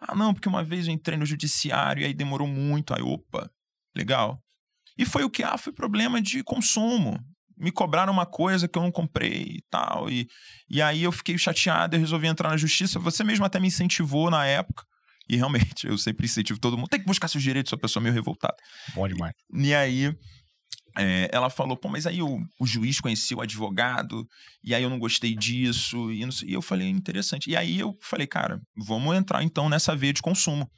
Ah, 0.00 0.14
não, 0.14 0.32
porque 0.32 0.48
uma 0.48 0.62
vez 0.62 0.86
eu 0.86 0.94
entrei 0.94 1.16
no 1.16 1.26
judiciário 1.26 2.02
e 2.02 2.06
aí 2.06 2.14
demorou 2.14 2.46
muito. 2.46 2.94
Aí, 2.94 3.02
opa, 3.02 3.50
legal. 3.94 4.40
E 4.98 5.04
foi 5.04 5.24
o 5.24 5.30
que? 5.30 5.42
Ah, 5.42 5.58
foi 5.58 5.72
problema 5.72 6.20
de 6.20 6.42
consumo. 6.42 7.18
Me 7.58 7.70
cobraram 7.70 8.12
uma 8.12 8.26
coisa 8.26 8.68
que 8.68 8.78
eu 8.78 8.82
não 8.82 8.92
comprei 8.92 9.42
e 9.42 9.62
tal. 9.70 10.10
E, 10.10 10.26
e 10.70 10.82
aí 10.82 11.02
eu 11.02 11.12
fiquei 11.12 11.36
chateado, 11.38 11.96
eu 11.96 12.00
resolvi 12.00 12.26
entrar 12.26 12.50
na 12.50 12.56
justiça. 12.56 12.98
Você 12.98 13.24
mesmo 13.24 13.44
até 13.44 13.58
me 13.58 13.68
incentivou 13.68 14.30
na 14.30 14.44
época. 14.46 14.84
E 15.28 15.36
realmente, 15.36 15.86
eu 15.86 15.98
sempre 15.98 16.26
incentivo 16.26 16.60
todo 16.60 16.76
mundo. 16.76 16.88
Tem 16.88 17.00
que 17.00 17.06
buscar 17.06 17.28
seus 17.28 17.42
direitos, 17.42 17.70
sou 17.70 17.78
pessoa 17.78 18.02
meio 18.02 18.14
revoltada. 18.14 18.54
Bom 18.94 19.08
demais. 19.08 19.34
E 19.52 19.74
aí, 19.74 20.14
é, 20.96 21.28
ela 21.32 21.50
falou, 21.50 21.76
pô, 21.76 21.88
mas 21.88 22.06
aí 22.06 22.22
o, 22.22 22.40
o, 22.58 22.66
juiz 22.66 23.00
conhecia 23.00 23.36
o 23.36 23.42
advogado, 23.42 24.26
e 24.64 24.74
aí 24.74 24.82
eu 24.82 24.90
não 24.90 24.98
gostei 24.98 25.34
disso, 25.34 26.10
e, 26.10 26.32
sei, 26.32 26.48
e 26.48 26.52
eu 26.54 26.62
falei, 26.62 26.88
interessante. 26.88 27.50
E 27.50 27.56
aí 27.56 27.78
eu 27.78 27.96
falei, 28.00 28.26
cara, 28.26 28.60
vamos 28.76 29.14
entrar 29.14 29.42
então 29.42 29.68
nessa 29.68 29.94
veia 29.94 30.12
de 30.12 30.22
consumo. 30.22 30.70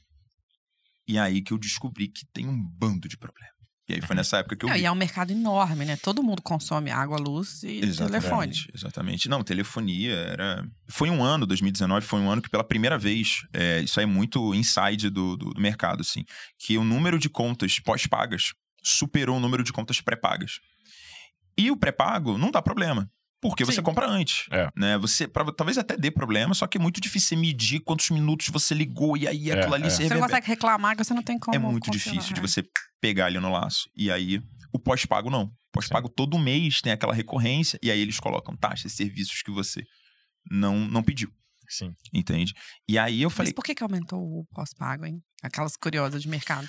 E 1.06 1.18
aí 1.18 1.40
que 1.40 1.52
eu 1.52 1.58
descobri 1.58 2.08
que 2.08 2.26
tem 2.32 2.46
um 2.46 2.60
bando 2.60 3.08
de 3.08 3.16
problemas. 3.16 3.58
E 3.88 3.94
aí 3.94 4.02
foi 4.02 4.14
nessa 4.14 4.36
época 4.36 4.54
que 4.54 4.66
eu. 4.66 4.68
Não, 4.68 4.76
vi. 4.76 4.82
e 4.82 4.84
é 4.84 4.92
um 4.92 4.94
mercado 4.94 5.30
enorme, 5.30 5.86
né? 5.86 5.96
Todo 5.96 6.22
mundo 6.22 6.42
consome 6.42 6.90
água, 6.90 7.16
luz 7.16 7.62
e 7.62 7.78
exatamente, 7.78 8.20
telefone. 8.20 8.52
Exatamente. 8.74 9.28
Não, 9.30 9.42
telefonia 9.42 10.12
era. 10.12 10.62
Foi 10.90 11.08
um 11.08 11.24
ano, 11.24 11.46
2019, 11.46 12.04
foi 12.04 12.20
um 12.20 12.30
ano 12.30 12.42
que 12.42 12.50
pela 12.50 12.62
primeira 12.62 12.98
vez, 12.98 13.46
é, 13.50 13.80
isso 13.80 13.98
aí 13.98 14.04
é 14.04 14.06
muito 14.06 14.54
inside 14.54 15.08
do, 15.08 15.38
do, 15.38 15.54
do 15.54 15.60
mercado, 15.60 16.02
assim, 16.02 16.22
que 16.58 16.76
o 16.76 16.84
número 16.84 17.18
de 17.18 17.30
contas 17.30 17.80
pós-pagas 17.80 18.52
superou 18.82 19.36
o 19.36 19.40
número 19.40 19.62
de 19.62 19.72
contas 19.72 20.00
pré-pagas. 20.00 20.60
E 21.56 21.70
o 21.70 21.76
pré-pago 21.76 22.38
não 22.38 22.50
dá 22.50 22.62
problema. 22.62 23.10
Porque 23.40 23.64
Sim. 23.64 23.72
você 23.72 23.82
compra 23.82 24.08
antes, 24.08 24.46
é. 24.50 24.68
né? 24.76 24.98
Você 24.98 25.28
pra, 25.28 25.44
talvez 25.52 25.78
até 25.78 25.96
dê 25.96 26.10
problema, 26.10 26.54
só 26.54 26.66
que 26.66 26.76
é 26.76 26.80
muito 26.80 27.00
difícil 27.00 27.38
medir 27.38 27.80
quantos 27.80 28.10
minutos 28.10 28.48
você 28.48 28.74
ligou 28.74 29.16
e 29.16 29.28
aí 29.28 29.52
aquilo 29.52 29.74
é, 29.74 29.76
ali 29.76 29.86
é. 29.86 29.90
Você 29.90 30.08
não 30.08 30.20
consegue 30.20 30.46
reclamar 30.46 30.96
que 30.96 31.04
você 31.04 31.14
não 31.14 31.22
tem 31.22 31.38
como. 31.38 31.54
É 31.54 31.58
muito 31.58 31.88
difícil 31.88 32.34
de 32.34 32.40
você 32.40 32.64
pegar 33.00 33.26
ali 33.26 33.38
no 33.38 33.52
laço. 33.52 33.88
E 33.96 34.10
aí 34.10 34.42
o 34.72 34.78
pós-pago 34.78 35.30
não. 35.30 35.52
Pós-pago 35.72 36.08
todo 36.08 36.36
mês 36.38 36.80
tem 36.80 36.92
aquela 36.92 37.14
recorrência 37.14 37.78
e 37.80 37.92
aí 37.92 38.00
eles 38.00 38.18
colocam 38.18 38.56
taxas, 38.56 38.92
serviços 38.92 39.40
que 39.42 39.52
você 39.52 39.84
não 40.50 40.76
não 40.88 41.02
pediu. 41.02 41.30
Sim. 41.68 41.94
Entende? 42.12 42.54
E 42.88 42.98
aí 42.98 43.22
eu 43.22 43.30
falei. 43.30 43.50
Mas 43.50 43.54
por 43.54 43.64
que, 43.64 43.74
que 43.74 43.82
aumentou 43.82 44.20
o 44.20 44.46
pós-pago, 44.52 45.04
hein? 45.04 45.22
Aquelas 45.42 45.76
curiosas 45.76 46.22
de 46.22 46.28
mercado. 46.28 46.68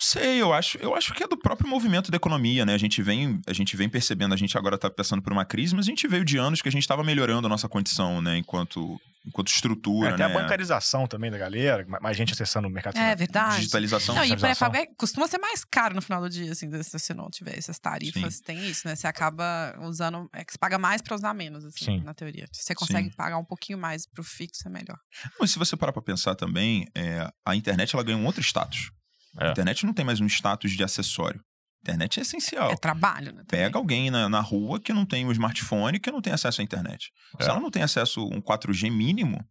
Sei, 0.00 0.42
eu 0.42 0.52
acho, 0.52 0.76
eu 0.78 0.94
acho 0.94 1.14
que 1.14 1.22
é 1.22 1.26
do 1.26 1.38
próprio 1.38 1.68
movimento 1.68 2.10
da 2.10 2.16
economia, 2.16 2.66
né? 2.66 2.74
A 2.74 2.78
gente 2.78 3.00
vem, 3.02 3.40
a 3.46 3.52
gente 3.52 3.76
vem 3.76 3.88
percebendo, 3.88 4.34
a 4.34 4.36
gente 4.36 4.56
agora 4.58 4.74
está 4.74 4.90
passando 4.90 5.22
por 5.22 5.32
uma 5.32 5.44
crise, 5.44 5.74
mas 5.74 5.86
a 5.86 5.88
gente 5.88 6.06
veio 6.06 6.24
de 6.24 6.36
anos 6.36 6.60
que 6.60 6.68
a 6.68 6.72
gente 6.72 6.82
estava 6.82 7.02
melhorando 7.02 7.46
a 7.46 7.48
nossa 7.48 7.66
condição, 7.66 8.20
né? 8.20 8.36
Enquanto, 8.36 9.00
enquanto 9.26 9.48
estrutura, 9.48 10.10
é, 10.10 10.16
né? 10.18 10.24
a 10.26 10.28
bancarização 10.28 11.06
também 11.06 11.30
da 11.30 11.38
galera, 11.38 11.86
mais 12.02 12.14
gente 12.14 12.34
acessando 12.34 12.68
o 12.68 12.70
mercado. 12.70 12.98
É 12.98 13.16
verdade. 13.16 13.56
Digitalização. 13.56 14.14
Não, 14.14 14.22
digitalização. 14.22 14.68
e 14.68 14.70
pré-pago 14.70 14.92
é, 14.92 14.94
costuma 14.98 15.26
ser 15.28 15.38
mais 15.38 15.64
caro 15.64 15.94
no 15.94 16.02
final 16.02 16.20
do 16.20 16.28
dia, 16.28 16.52
assim, 16.52 16.70
se 16.82 16.98
você 16.98 17.14
não 17.14 17.30
tiver 17.30 17.56
essas 17.56 17.78
tarifas. 17.78 18.36
Sim. 18.36 18.42
Tem 18.42 18.68
isso, 18.68 18.86
né? 18.86 18.94
Você 18.94 19.06
acaba 19.06 19.74
usando, 19.80 20.28
é 20.34 20.44
que 20.44 20.52
você 20.52 20.58
paga 20.58 20.78
mais 20.78 21.00
para 21.00 21.14
usar 21.14 21.32
menos, 21.32 21.64
assim, 21.64 21.84
Sim. 21.86 22.00
na 22.04 22.12
teoria. 22.12 22.46
Se 22.52 22.64
você 22.64 22.74
consegue 22.74 23.08
Sim. 23.08 23.16
pagar 23.16 23.38
um 23.38 23.44
pouquinho 23.44 23.78
mais 23.78 24.06
pro 24.06 24.22
fixo, 24.22 24.68
é 24.68 24.70
melhor. 24.70 24.98
Mas 25.40 25.52
se 25.52 25.58
você 25.58 25.74
parar 25.74 25.92
para 25.92 26.02
pensar 26.02 26.34
também, 26.34 26.86
é, 26.94 27.26
a 27.46 27.56
internet 27.56 27.94
ela 27.94 28.04
ganha 28.04 28.18
um 28.18 28.26
outro 28.26 28.42
status. 28.42 28.90
É. 29.38 29.48
A 29.48 29.50
internet 29.50 29.86
não 29.86 29.92
tem 29.92 30.04
mais 30.04 30.20
um 30.20 30.26
status 30.26 30.72
de 30.72 30.82
acessório. 30.82 31.40
A 31.40 31.82
internet 31.82 32.18
é 32.18 32.22
essencial. 32.22 32.70
É 32.70 32.76
trabalho, 32.76 33.32
né? 33.32 33.44
Pega 33.48 33.64
também. 33.64 33.80
alguém 33.80 34.10
na, 34.10 34.28
na, 34.28 34.40
rua 34.40 34.80
que 34.80 34.92
não 34.92 35.06
tem 35.06 35.24
um 35.24 35.32
smartphone, 35.32 36.00
que 36.00 36.10
não 36.10 36.20
tem 36.20 36.32
acesso 36.32 36.60
à 36.60 36.64
internet. 36.64 37.12
É. 37.38 37.44
Se 37.44 37.50
ela 37.50 37.60
não 37.60 37.70
tem 37.70 37.82
acesso 37.82 38.20
a 38.20 38.24
um 38.24 38.40
4G 38.40 38.90
mínimo, 38.90 39.44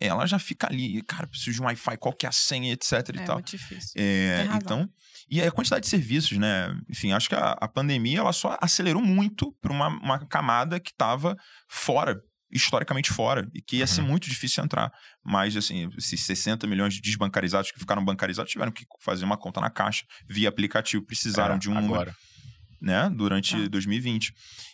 ela 0.00 0.26
já 0.26 0.38
fica 0.38 0.68
ali, 0.68 1.02
cara, 1.02 1.26
preciso 1.26 1.56
de 1.56 1.62
um 1.62 1.64
Wi-Fi, 1.64 1.96
qual 1.96 2.14
que 2.14 2.26
é 2.26 2.28
a 2.28 2.32
senha, 2.32 2.72
etc 2.72 2.92
é 2.92 3.22
e 3.22 3.24
tal. 3.24 3.36
Muito 3.36 3.50
difícil. 3.50 3.92
É, 3.96 4.46
então, 4.54 4.88
e 5.30 5.42
a 5.42 5.50
quantidade 5.50 5.82
de 5.82 5.88
serviços, 5.88 6.38
né? 6.38 6.74
Enfim, 6.88 7.12
acho 7.12 7.28
que 7.28 7.34
a, 7.34 7.52
a 7.52 7.68
pandemia 7.68 8.20
ela 8.20 8.32
só 8.32 8.56
acelerou 8.60 9.02
muito 9.02 9.52
para 9.60 9.72
uma, 9.72 9.88
uma 9.88 10.26
camada 10.26 10.78
que 10.78 10.90
estava 10.90 11.36
fora 11.68 12.22
historicamente 12.50 13.10
fora 13.12 13.48
e 13.54 13.60
que 13.60 13.76
ia 13.76 13.86
ser 13.86 14.00
Uhum. 14.00 14.08
muito 14.08 14.28
difícil 14.28 14.62
entrar. 14.64 14.90
Mas, 15.24 15.56
assim, 15.56 15.88
esses 15.98 16.22
60 16.24 16.66
milhões 16.66 16.94
de 16.94 17.00
desbancarizados 17.00 17.70
que 17.70 17.78
ficaram 17.78 18.04
bancarizados 18.04 18.50
tiveram 18.50 18.72
que 18.72 18.84
fazer 19.02 19.24
uma 19.24 19.36
conta 19.36 19.60
na 19.60 19.70
caixa 19.70 20.04
via 20.28 20.48
aplicativo, 20.48 21.04
precisaram 21.04 21.56
É, 21.56 21.58
de 21.58 21.68
um 21.70 21.74
número, 21.74 21.94
agora. 21.94 22.14
né, 22.80 23.10
durante 23.10 23.54
Ah. 23.56 23.68
2020. 23.68 24.32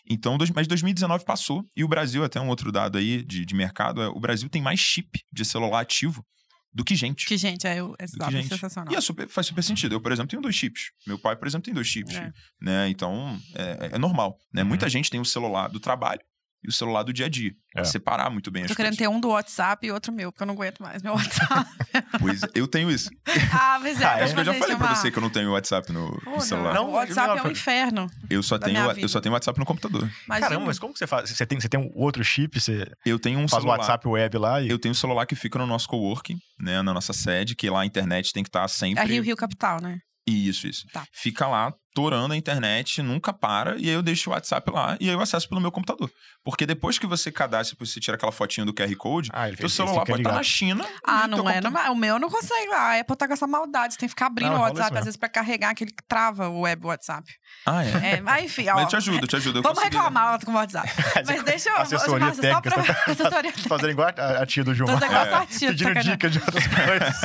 Então, 0.09 0.37
dois, 0.39 0.51
mas 0.51 0.67
2019 0.69 1.25
passou 1.25 1.65
e 1.77 1.83
o 1.83 1.89
Brasil, 1.89 2.23
até 2.23 2.41
um 2.41 2.49
outro 2.49 2.71
dado 2.71 2.99
aí 2.99 3.25
de, 3.25 3.45
de 3.45 3.55
mercado, 3.55 4.03
é, 4.03 4.09
o 4.09 4.21
Brasil 4.21 4.49
tem 4.49 4.61
mais 4.63 4.79
chip 4.79 5.21
de 5.33 5.45
celular 5.45 5.81
ativo 5.81 6.25
do 6.73 6.85
que 6.85 6.95
gente. 6.97 7.25
Que, 7.27 7.37
gente, 7.37 7.67
é, 7.67 7.81
do 7.81 7.95
que 7.97 8.03
é 8.03 8.31
gente. 8.31 8.49
sensacional. 8.49 8.93
E 8.93 8.97
é 8.97 9.01
super- 9.01 9.29
faz 9.29 9.47
super 9.47 9.63
sentido. 9.63 9.95
Eu, 9.95 10.01
por 10.01 10.11
exemplo, 10.13 10.29
tenho 10.31 10.43
dois 10.43 10.55
chips. 10.57 10.91
Meu 11.07 11.17
pai, 11.19 11.37
por 11.37 11.47
exemplo, 11.49 11.65
tem 11.65 11.73
dois 11.73 11.87
chips. 11.87 12.15
É. 12.17 12.33
Né? 12.61 12.89
Então, 12.89 13.41
é, 13.55 13.91
é 13.93 13.99
normal. 13.99 14.37
Né? 14.53 14.63
Uhum. 14.63 14.69
Muita 14.71 14.89
gente 14.89 15.09
tem 15.09 15.21
o 15.21 15.25
celular 15.25 15.69
do 15.69 15.79
trabalho 15.81 16.21
e 16.65 16.69
o 16.69 16.73
celular 16.73 17.03
do 17.03 17.13
dia 17.13 17.27
a 17.27 17.29
dia. 17.29 17.53
É. 17.77 17.83
Separar 17.85 18.31
muito 18.31 18.51
bem 18.53 18.63
Tô 18.65 18.71
as 18.73 18.77
querendo 18.77 18.97
coisas. 18.97 19.11
ter 19.11 19.17
um 19.17 19.21
do 19.21 19.29
WhatsApp 19.31 19.85
e 19.87 19.91
outro 19.91 20.13
meu, 20.13 20.31
porque 20.31 20.43
eu 20.45 20.47
não 20.47 20.55
aguento 20.55 20.81
mais 20.81 21.03
meu 21.03 21.13
WhatsApp. 21.15 21.69
Pois 22.21 22.41
eu 22.55 22.67
tenho 22.69 22.91
isso. 22.91 23.11
ah, 23.53 23.79
mas 23.81 24.01
é, 24.01 24.05
Ah, 24.05 24.11
pra 24.11 24.21
é? 24.21 24.25
Acho 24.25 24.35
que 24.35 24.41
eu 24.41 24.45
já 24.45 24.55
falei 24.55 24.77
pra 24.77 24.87
chamar. 24.87 24.95
você 24.97 25.11
que 25.11 25.19
eu 25.19 25.21
não 25.21 25.31
tenho 25.31 25.51
WhatsApp 25.53 25.93
no, 25.93 26.11
no 26.11 26.21
Pô, 26.21 26.41
celular. 26.41 26.75
Não, 26.75 26.89
o 26.91 26.93
WhatsApp 26.93 27.29
não, 27.29 27.39
é 27.39 27.49
um 27.49 27.51
inferno. 27.51 28.07
Eu 28.31 28.43
só 28.43 28.59
tenho 28.59 28.79
eu 28.93 29.09
só 29.09 29.21
tenho 29.21 29.33
WhatsApp 29.33 29.59
no 29.59 29.65
computador. 29.67 30.09
Imagina. 30.27 30.49
Caramba, 30.49 30.67
mas 30.67 30.79
como 30.79 30.93
que 30.93 30.99
você 30.99 31.07
faz? 31.07 31.31
Você 31.31 31.45
tem, 31.45 31.61
você 31.61 31.69
tem 31.69 31.81
um 31.81 31.91
outro 31.95 32.23
chip, 32.25 32.61
você 32.61 32.87
Eu 33.05 33.19
tenho 33.19 33.39
um 33.39 33.49
faz 33.49 33.55
o 33.55 33.67
celular. 33.67 33.79
WhatsApp 33.79 34.09
web 34.09 34.39
lá 34.39 34.61
e. 34.63 34.69
Eu 34.71 34.79
tenho 34.79 34.93
um 34.93 34.97
celular 34.97 35.27
que 35.27 35.35
fica 35.35 35.59
no 35.59 35.67
nosso 35.67 35.89
coworking, 35.89 36.39
né, 36.61 36.81
na 36.83 36.95
nossa 36.95 37.13
sede, 37.13 37.55
que 37.57 37.69
lá 37.69 37.81
a 37.83 37.87
internet 37.87 38.33
tem 38.33 38.43
que 38.43 38.49
estar 38.49 38.67
sempre 38.69 39.03
É 39.03 39.07
Rio 39.07 39.23
Rio 39.23 39.37
Capital, 39.37 39.81
né? 39.81 39.99
Isso, 40.27 40.67
isso. 40.67 40.87
Tá. 40.93 41.05
Fica 41.13 41.47
lá, 41.47 41.73
torando 41.95 42.35
a 42.35 42.37
internet, 42.37 43.01
nunca 43.01 43.33
para, 43.33 43.77
e 43.79 43.89
aí 43.89 43.95
eu 43.95 44.03
deixo 44.03 44.29
o 44.29 44.33
WhatsApp 44.33 44.69
lá 44.71 44.97
e 45.01 45.09
aí 45.09 45.15
eu 45.15 45.21
acesso 45.21 45.49
pelo 45.49 45.61
meu 45.61 45.71
computador. 45.71 46.11
Porque 46.43 46.67
depois 46.67 46.99
que 46.99 47.07
você 47.07 47.33
cadastra, 47.33 47.75
você 47.79 47.99
tira 48.01 48.17
aquela 48.17 48.33
fotinha 48.33 48.67
do 48.67 48.75
QR 48.75 48.95
Code, 48.97 49.31
Ah, 49.33 49.49
ele 49.49 49.57
celular 49.69 49.95
pode 49.95 50.11
estar 50.11 50.17
ligado. 50.19 50.35
na 50.35 50.43
China. 50.43 50.85
Ah, 51.03 51.21
teu 51.27 51.39
não 51.39 51.49
é. 51.49 51.61
Não, 51.61 51.93
o 51.93 51.97
meu 51.97 52.19
não 52.19 52.29
consegue. 52.29 52.71
A 52.73 53.01
Apple 53.01 53.17
tá 53.17 53.27
com 53.27 53.33
essa 53.33 53.47
maldade. 53.47 53.95
Você 53.95 54.01
tem 54.01 54.09
que 54.09 54.11
ficar 54.11 54.27
abrindo 54.27 54.49
Não, 54.51 54.57
o 54.57 54.59
rola 54.59 54.71
WhatsApp, 54.73 54.99
às 54.99 55.05
vezes, 55.05 55.17
pra 55.17 55.29
carregar 55.31 55.71
aquele 55.71 55.91
que 55.91 56.03
trava 56.07 56.49
o 56.51 56.61
web 56.61 56.85
WhatsApp. 56.87 57.27
Ah, 57.65 57.83
é. 57.83 58.17
É, 58.17 58.21
mas 58.21 58.45
enfim, 58.45 58.69
ó. 58.69 58.75
Mas 58.75 58.83
eu 58.83 58.89
te 58.91 58.97
ajudo, 58.97 59.25
eu 59.25 59.29
te 59.29 59.37
ajudo. 59.37 59.59
eu 59.61 59.63
Vamos 59.63 59.79
consegui- 59.79 59.97
reclamar 59.97 60.45
com 60.45 60.51
o 60.51 60.55
WhatsApp. 60.55 60.89
Mas 61.27 61.43
deixa 61.45 61.71
eu. 61.71 61.77
Assessoria 61.79 62.27
Nossa, 62.27 62.43
só 62.51 62.61
pra... 62.61 62.71
técnica, 62.73 63.05
Assessoria 63.13 63.53
Fazendo 63.69 63.91
igual 63.91 64.09
a, 64.15 64.43
a 64.43 64.47
tia 64.47 64.65
do 64.65 64.75
Gilmar. 64.75 64.97
Igual 65.03 65.23
a 65.35 65.47
tia, 65.47 65.69
Pedindo 65.69 65.79
sacanagem. 65.89 66.13
dica 66.13 66.29
de 66.29 66.39
outras 66.41 66.67
coisas. 66.67 67.21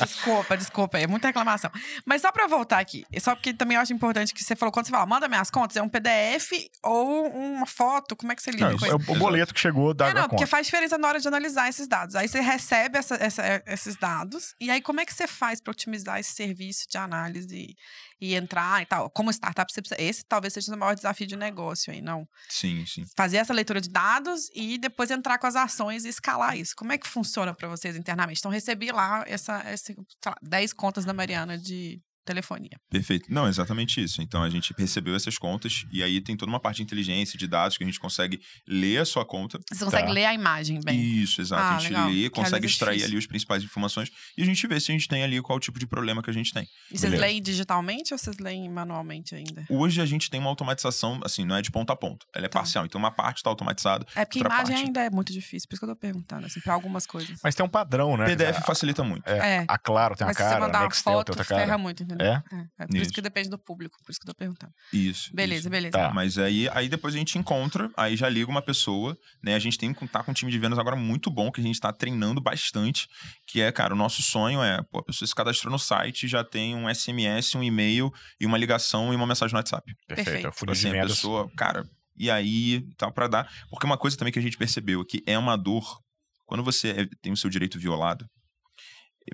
Desculpa, 0.00 0.56
desculpa, 0.56 0.98
é 0.98 1.06
muita 1.06 1.28
reclamação. 1.28 1.70
Mas 2.06 2.22
só 2.22 2.32
pra 2.32 2.46
voltar 2.46 2.78
aqui, 2.78 3.04
só 3.20 3.34
porque 3.34 3.47
também 3.54 3.76
eu 3.76 3.80
acho 3.80 3.92
importante 3.92 4.32
que 4.34 4.42
você 4.42 4.54
falou, 4.56 4.72
quando 4.72 4.86
você 4.86 4.92
fala, 4.92 5.06
manda 5.06 5.28
minhas 5.28 5.50
contas, 5.50 5.76
é 5.76 5.82
um 5.82 5.88
PDF 5.88 6.52
ou 6.82 7.26
uma 7.30 7.66
foto? 7.66 8.16
Como 8.16 8.32
é 8.32 8.36
que 8.36 8.42
você 8.42 8.50
lida 8.50 8.70
Não, 8.70 8.78
com 8.78 8.84
é 8.86 8.88
isso? 8.88 8.96
o, 8.96 9.14
o 9.14 9.18
boleto 9.18 9.52
que 9.54 9.60
chegou 9.60 9.92
da, 9.94 10.08
É, 10.08 10.14
não, 10.14 10.28
porque 10.28 10.46
faz 10.46 10.66
diferença 10.66 10.96
na 10.98 11.08
hora 11.08 11.20
de 11.20 11.28
analisar 11.28 11.68
esses 11.68 11.86
dados. 11.88 12.14
Aí 12.14 12.28
você 12.28 12.40
recebe 12.40 12.98
essa- 12.98 13.16
essa- 13.16 13.62
esses 13.66 13.96
dados, 13.96 14.54
e 14.60 14.70
aí 14.70 14.80
como 14.80 15.00
é 15.00 15.06
que 15.06 15.12
você 15.14 15.26
faz 15.26 15.60
para 15.60 15.70
otimizar 15.70 16.18
esse 16.18 16.32
serviço 16.32 16.86
de 16.90 16.98
análise 16.98 17.54
e, 17.56 17.76
e 18.20 18.34
entrar 18.34 18.82
e 18.82 18.86
tal? 18.86 19.08
Como 19.10 19.30
startup, 19.30 19.72
você 19.72 19.80
precisa, 19.80 20.00
esse 20.00 20.24
talvez 20.24 20.52
seja 20.54 20.74
o 20.74 20.78
maior 20.78 20.94
desafio 20.94 21.26
de 21.26 21.36
negócio 21.36 21.92
aí, 21.92 22.00
não? 22.00 22.26
Sim, 22.48 22.84
sim. 22.86 23.04
Fazer 23.16 23.38
essa 23.38 23.52
leitura 23.52 23.80
de 23.80 23.88
dados 23.88 24.48
e 24.54 24.78
depois 24.78 25.10
entrar 25.10 25.38
com 25.38 25.46
as 25.46 25.56
ações 25.56 26.04
e 26.04 26.08
escalar 26.08 26.56
isso. 26.56 26.74
Como 26.76 26.92
é 26.92 26.98
que 26.98 27.06
funciona 27.08 27.54
para 27.54 27.68
vocês 27.68 27.96
internamente? 27.96 28.40
Então, 28.40 28.50
recebi 28.50 28.90
lá 28.90 29.24
essa, 29.26 29.58
essa 29.64 29.94
lá, 30.26 30.34
10 30.42 30.72
contas 30.72 31.04
da 31.04 31.12
Mariana 31.12 31.56
de 31.58 32.00
telefonia. 32.28 32.78
Perfeito. 32.90 33.32
Não, 33.32 33.48
exatamente 33.48 34.02
isso. 34.02 34.20
Então 34.22 34.42
a 34.42 34.50
gente 34.50 34.74
recebeu 34.78 35.14
essas 35.16 35.38
contas 35.38 35.84
e 35.90 36.02
aí 36.02 36.20
tem 36.20 36.36
toda 36.36 36.50
uma 36.52 36.60
parte 36.60 36.76
de 36.78 36.82
inteligência, 36.82 37.38
de 37.38 37.46
dados 37.46 37.76
que 37.76 37.82
a 37.84 37.86
gente 37.86 37.98
consegue 37.98 38.40
ler 38.66 38.98
a 38.98 39.04
sua 39.04 39.24
conta. 39.24 39.58
Você 39.72 39.84
consegue 39.84 40.06
Tá. 40.08 40.12
ler 40.12 40.24
a 40.26 40.34
imagem 40.34 40.80
bem. 40.84 41.00
Isso, 41.00 41.40
exato. 41.40 41.62
Ah, 41.62 41.76
a 41.76 41.78
gente 41.80 41.92
legal. 41.92 42.08
lê, 42.10 42.30
consegue 42.30 42.66
é 42.66 42.68
extrair 42.68 43.02
ali 43.04 43.16
as 43.16 43.26
principais 43.26 43.62
informações 43.64 44.10
e 44.36 44.42
a 44.42 44.44
gente 44.44 44.66
vê 44.66 44.78
se 44.78 44.92
a 44.92 44.94
gente 44.94 45.08
tem 45.08 45.22
ali 45.22 45.40
qual 45.42 45.58
tipo 45.58 45.78
de 45.78 45.86
problema 45.86 46.22
que 46.22 46.30
a 46.30 46.32
gente 46.32 46.52
tem. 46.52 46.66
E 46.92 46.98
vocês 46.98 47.12
leem 47.12 47.40
digitalmente 47.42 48.12
ou 48.12 48.18
vocês 48.18 48.36
leem 48.38 48.68
manualmente 48.68 49.34
ainda? 49.34 49.64
Hoje 49.70 50.00
a 50.00 50.06
gente 50.06 50.28
tem 50.30 50.38
uma 50.40 50.50
automatização, 50.50 51.20
assim, 51.24 51.44
não 51.44 51.56
é 51.56 51.62
de 51.62 51.70
ponta 51.70 51.92
a 51.92 51.96
ponta. 51.96 52.26
Ela 52.34 52.46
é 52.46 52.48
Tá. 52.48 52.58
parcial. 52.60 52.84
Então 52.84 52.98
uma 52.98 53.10
parte 53.10 53.38
está 53.38 53.50
automatizada. 53.50 54.06
É 54.14 54.24
porque 54.24 54.38
outra 54.40 54.54
imagem 54.54 54.74
parte- 54.74 54.86
ainda 54.86 55.00
é 55.04 55.10
muito 55.10 55.32
difícil, 55.32 55.68
por 55.68 55.74
isso 55.74 55.80
que 55.80 55.84
eu 55.90 55.94
tô 55.94 55.96
perguntando, 55.96 56.46
assim, 56.46 56.60
pra 56.60 56.74
algumas 56.74 57.06
coisas. 57.06 57.38
Mas 57.42 57.54
tem 57.54 57.64
um 57.64 57.68
padrão, 57.68 58.16
né? 58.16 58.26
PDF 58.26 58.58
A- 58.58 58.62
facilita 58.62 59.02
muito. 59.02 59.26
É, 59.28 59.38
É. 59.58 59.64
A 59.66 59.78
Claro 59.78 60.14
tem 60.16 60.24
uma 60.26 60.28
Mas 60.30 60.36
se 60.36 60.42
você 60.42 60.48
cara, 60.50 60.60
mandar 60.60 60.78
a 60.78 60.80
uma 60.82 60.88
Nextel 60.88 61.04
tem 61.12 61.18
foto, 61.18 61.28
outra 61.30 61.44
ferra 61.44 61.66
cara. 61.66 61.78
muito, 61.78 62.02
entendeu? 62.02 62.17
É? 62.20 62.42
É, 62.80 62.86
por 62.86 62.94
isso. 62.94 63.02
Isso. 63.04 63.12
que 63.12 63.20
depende 63.20 63.48
do 63.48 63.58
público, 63.58 63.98
por 64.04 64.10
isso 64.10 64.18
que 64.20 64.28
eu 64.28 64.34
tô 64.34 64.38
perguntando. 64.38 64.72
Isso. 64.92 65.34
Beleza, 65.34 65.60
isso. 65.60 65.70
beleza. 65.70 65.92
Tá. 65.92 66.12
Mas 66.12 66.38
aí, 66.38 66.68
aí 66.72 66.88
depois 66.88 67.14
a 67.14 67.18
gente 67.18 67.38
encontra, 67.38 67.90
aí 67.96 68.16
já 68.16 68.28
liga 68.28 68.50
uma 68.50 68.62
pessoa, 68.62 69.16
né? 69.42 69.54
A 69.54 69.58
gente 69.58 69.78
tem 69.78 69.92
que 69.94 70.06
tá 70.08 70.22
com 70.22 70.30
um 70.30 70.34
time 70.34 70.50
de 70.50 70.58
vendas 70.58 70.78
agora 70.78 70.96
muito 70.96 71.30
bom, 71.30 71.50
que 71.50 71.60
a 71.60 71.64
gente 71.64 71.78
tá 71.78 71.92
treinando 71.92 72.40
bastante, 72.40 73.08
que 73.46 73.60
é, 73.60 73.70
cara, 73.72 73.94
o 73.94 73.96
nosso 73.96 74.22
sonho 74.22 74.62
é, 74.62 74.82
pô, 74.90 74.98
a 74.98 75.04
pessoa 75.04 75.26
se 75.26 75.34
cadastrou 75.34 75.70
no 75.70 75.78
site, 75.78 76.26
já 76.28 76.42
tem 76.44 76.74
um 76.74 76.88
SMS, 76.88 77.54
um 77.56 77.62
e-mail 77.62 78.12
e 78.40 78.46
uma 78.46 78.58
ligação 78.58 79.12
e 79.12 79.16
uma 79.16 79.26
mensagem 79.26 79.52
no 79.52 79.58
WhatsApp. 79.58 79.94
Perfeito. 80.06 80.24
Perfeito. 80.26 80.48
O 80.48 80.52
funil 80.52 80.74
de 80.74 80.86
Assim, 80.88 80.98
a 80.98 81.06
pessoa, 81.06 81.50
cara, 81.56 81.88
e 82.16 82.30
aí, 82.30 82.84
tal, 82.96 83.12
pra 83.12 83.28
dar. 83.28 83.48
Porque 83.70 83.86
uma 83.86 83.96
coisa 83.96 84.16
também 84.16 84.32
que 84.32 84.38
a 84.38 84.42
gente 84.42 84.56
percebeu 84.58 85.02
é 85.02 85.04
que 85.04 85.22
é 85.26 85.38
uma 85.38 85.56
dor 85.56 86.00
Quando 86.46 86.64
você 86.64 86.88
é- 86.90 87.08
tem 87.20 87.30
o 87.30 87.36
seu 87.36 87.50
direito 87.50 87.78
violado, 87.78 88.26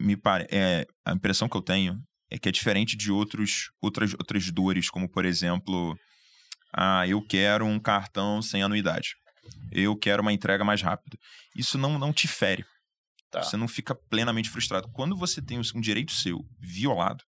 me 0.01 0.17
pare, 0.17 0.47
é, 0.51 0.85
a 1.05 1.13
impressão 1.13 1.49
que 1.49 1.57
eu 1.57 1.63
tenho 1.63 1.97
é 2.35 2.39
que 2.39 2.49
é 2.49 2.53
diferente 2.53 2.97
de 2.97 3.13
outros, 3.13 3.71
outras, 3.81 4.13
outras 4.15 4.51
dores, 4.51 4.91
como 4.91 5.09
por 5.09 5.25
exemplo, 5.25 5.97
ah, 6.73 7.07
eu 7.07 7.25
quero 7.25 7.65
um 7.65 7.79
cartão 7.79 8.43
sem 8.43 8.61
anuidade. 8.61 9.15
Eu 9.71 9.97
quero 9.97 10.21
uma 10.21 10.33
entrega 10.33 10.65
mais 10.65 10.83
rápida. 10.83 11.17
Isso 11.55 11.79
não, 11.79 11.97
não 11.97 12.13
te 12.13 12.27
fere. 12.27 12.65
Tá. 13.31 13.41
Você 13.41 13.57
não 13.57 13.69
fica 13.69 13.95
plenamente 13.95 14.51
frustrado. 14.51 14.91
Quando 14.93 15.17
você 15.17 15.41
tem 15.41 15.61
um 15.77 15.81
direito 15.81 16.11
seu 16.11 16.45
violado, 16.59 17.23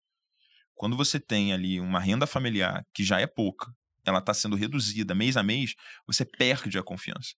quando 0.73 0.95
você 0.95 1.19
tem 1.19 1.51
ali 1.51 1.81
uma 1.81 1.99
renda 1.99 2.25
familiar 2.25 2.85
que 2.93 3.03
já 3.03 3.19
é 3.19 3.27
pouca, 3.27 3.73
ela 4.05 4.19
está 4.19 4.33
sendo 4.33 4.55
reduzida 4.55 5.13
mês 5.13 5.35
a 5.35 5.43
mês, 5.43 5.73
você 6.07 6.23
perde 6.23 6.77
a 6.77 6.83
confiança. 6.83 7.33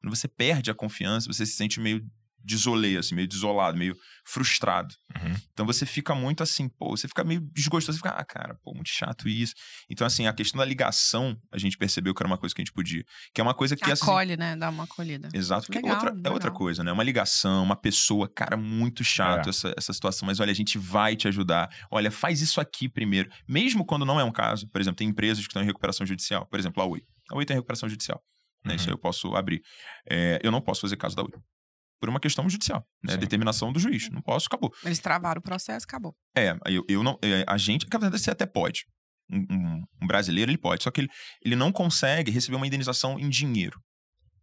Quando 0.00 0.16
você 0.16 0.26
perde 0.26 0.70
a 0.70 0.74
confiança, 0.74 1.30
você 1.30 1.44
se 1.44 1.52
sente 1.52 1.80
meio 1.80 2.02
desolê, 2.44 2.96
assim, 2.96 3.14
meio 3.14 3.28
desolado, 3.28 3.76
meio 3.76 3.94
frustrado. 4.24 4.94
Uhum. 5.16 5.34
Então 5.52 5.66
você 5.66 5.84
fica 5.84 6.14
muito 6.14 6.42
assim, 6.42 6.68
pô, 6.68 6.90
você 6.96 7.08
fica 7.08 7.24
meio 7.24 7.40
desgostoso, 7.52 7.98
você 7.98 8.02
fica, 8.02 8.16
ah, 8.18 8.24
cara, 8.24 8.56
pô, 8.62 8.72
muito 8.74 8.88
chato 8.88 9.28
isso. 9.28 9.54
Então, 9.88 10.06
assim, 10.06 10.26
a 10.26 10.32
questão 10.32 10.58
da 10.58 10.64
ligação, 10.64 11.36
a 11.52 11.58
gente 11.58 11.76
percebeu 11.76 12.14
que 12.14 12.22
era 12.22 12.28
uma 12.28 12.38
coisa 12.38 12.54
que 12.54 12.60
a 12.60 12.64
gente 12.64 12.72
podia. 12.72 13.02
Que 13.34 13.40
é 13.40 13.44
uma 13.44 13.54
coisa 13.54 13.76
que 13.76 13.90
assim, 13.90 14.02
Acolhe, 14.04 14.36
né? 14.36 14.56
Dá 14.56 14.70
uma 14.70 14.84
acolhida. 14.84 15.28
Exato, 15.34 15.66
porque 15.66 15.78
Legal, 15.80 15.94
outra, 16.04 16.20
é 16.24 16.30
outra 16.30 16.50
coisa, 16.50 16.84
né? 16.84 16.92
Uma 16.92 17.02
ligação, 17.04 17.62
uma 17.62 17.76
pessoa, 17.76 18.28
cara, 18.32 18.56
muito 18.56 19.02
chato 19.04 19.46
É. 19.46 19.50
essa, 19.50 19.74
essa 19.76 19.92
situação, 19.92 20.26
mas 20.26 20.38
olha, 20.40 20.50
a 20.50 20.54
gente 20.54 20.78
vai 20.78 21.16
te 21.16 21.26
ajudar. 21.28 21.68
Olha, 21.90 22.10
faz 22.10 22.40
isso 22.40 22.60
aqui 22.60 22.88
primeiro. 22.88 23.30
Mesmo 23.48 23.84
quando 23.84 24.04
não 24.04 24.18
é 24.20 24.24
um 24.24 24.32
caso, 24.32 24.68
por 24.68 24.80
exemplo, 24.80 24.96
tem 24.98 25.08
empresas 25.08 25.44
que 25.44 25.50
estão 25.50 25.62
em 25.62 25.66
recuperação 25.66 26.06
judicial, 26.06 26.46
por 26.46 26.58
exemplo, 26.58 26.82
a 26.82 26.86
Oi. 26.86 27.00
A 27.30 27.36
Oi 27.36 27.44
tem 27.44 27.56
recuperação 27.56 27.88
judicial. 27.88 28.20
Né? 28.64 28.74
Isso 28.74 28.84
Uhum. 28.84 28.90
aí 28.90 28.94
eu 28.94 28.98
posso 28.98 29.34
abrir. 29.34 29.62
É, 30.08 30.38
eu 30.42 30.50
não 30.52 30.60
posso 30.60 30.82
fazer 30.82 30.96
caso 30.96 31.16
da 31.16 31.22
Oi. 31.22 31.30
Por 32.00 32.08
uma 32.08 32.18
questão 32.18 32.48
judicial, 32.48 32.82
né? 33.04 33.12
Sim. 33.12 33.18
Determinação 33.18 33.72
do 33.72 33.78
juiz. 33.78 34.08
Não 34.10 34.22
posso, 34.22 34.46
acabou. 34.46 34.72
Eles 34.84 34.98
travaram 34.98 35.38
o 35.38 35.42
processo, 35.42 35.84
acabou. 35.84 36.14
É, 36.34 36.56
eu, 36.66 36.82
eu 36.88 37.02
não. 37.02 37.18
é, 37.22 37.44
a 37.46 37.58
gente, 37.58 37.86
na 37.92 37.98
verdade 37.98 38.22
você 38.22 38.30
até 38.30 38.46
pode. 38.46 38.84
Um, 39.30 39.46
um- 39.50 39.84
um 40.02 40.06
brasileiro, 40.06 40.50
ele 40.50 40.58
pode. 40.58 40.82
Só 40.82 40.90
que 40.90 41.02
ele, 41.02 41.08
ele 41.44 41.54
não 41.56 41.70
consegue 41.70 42.30
receber 42.30 42.56
uma 42.56 42.66
indenização 42.66 43.18
em 43.20 43.28
dinheiro. 43.28 43.78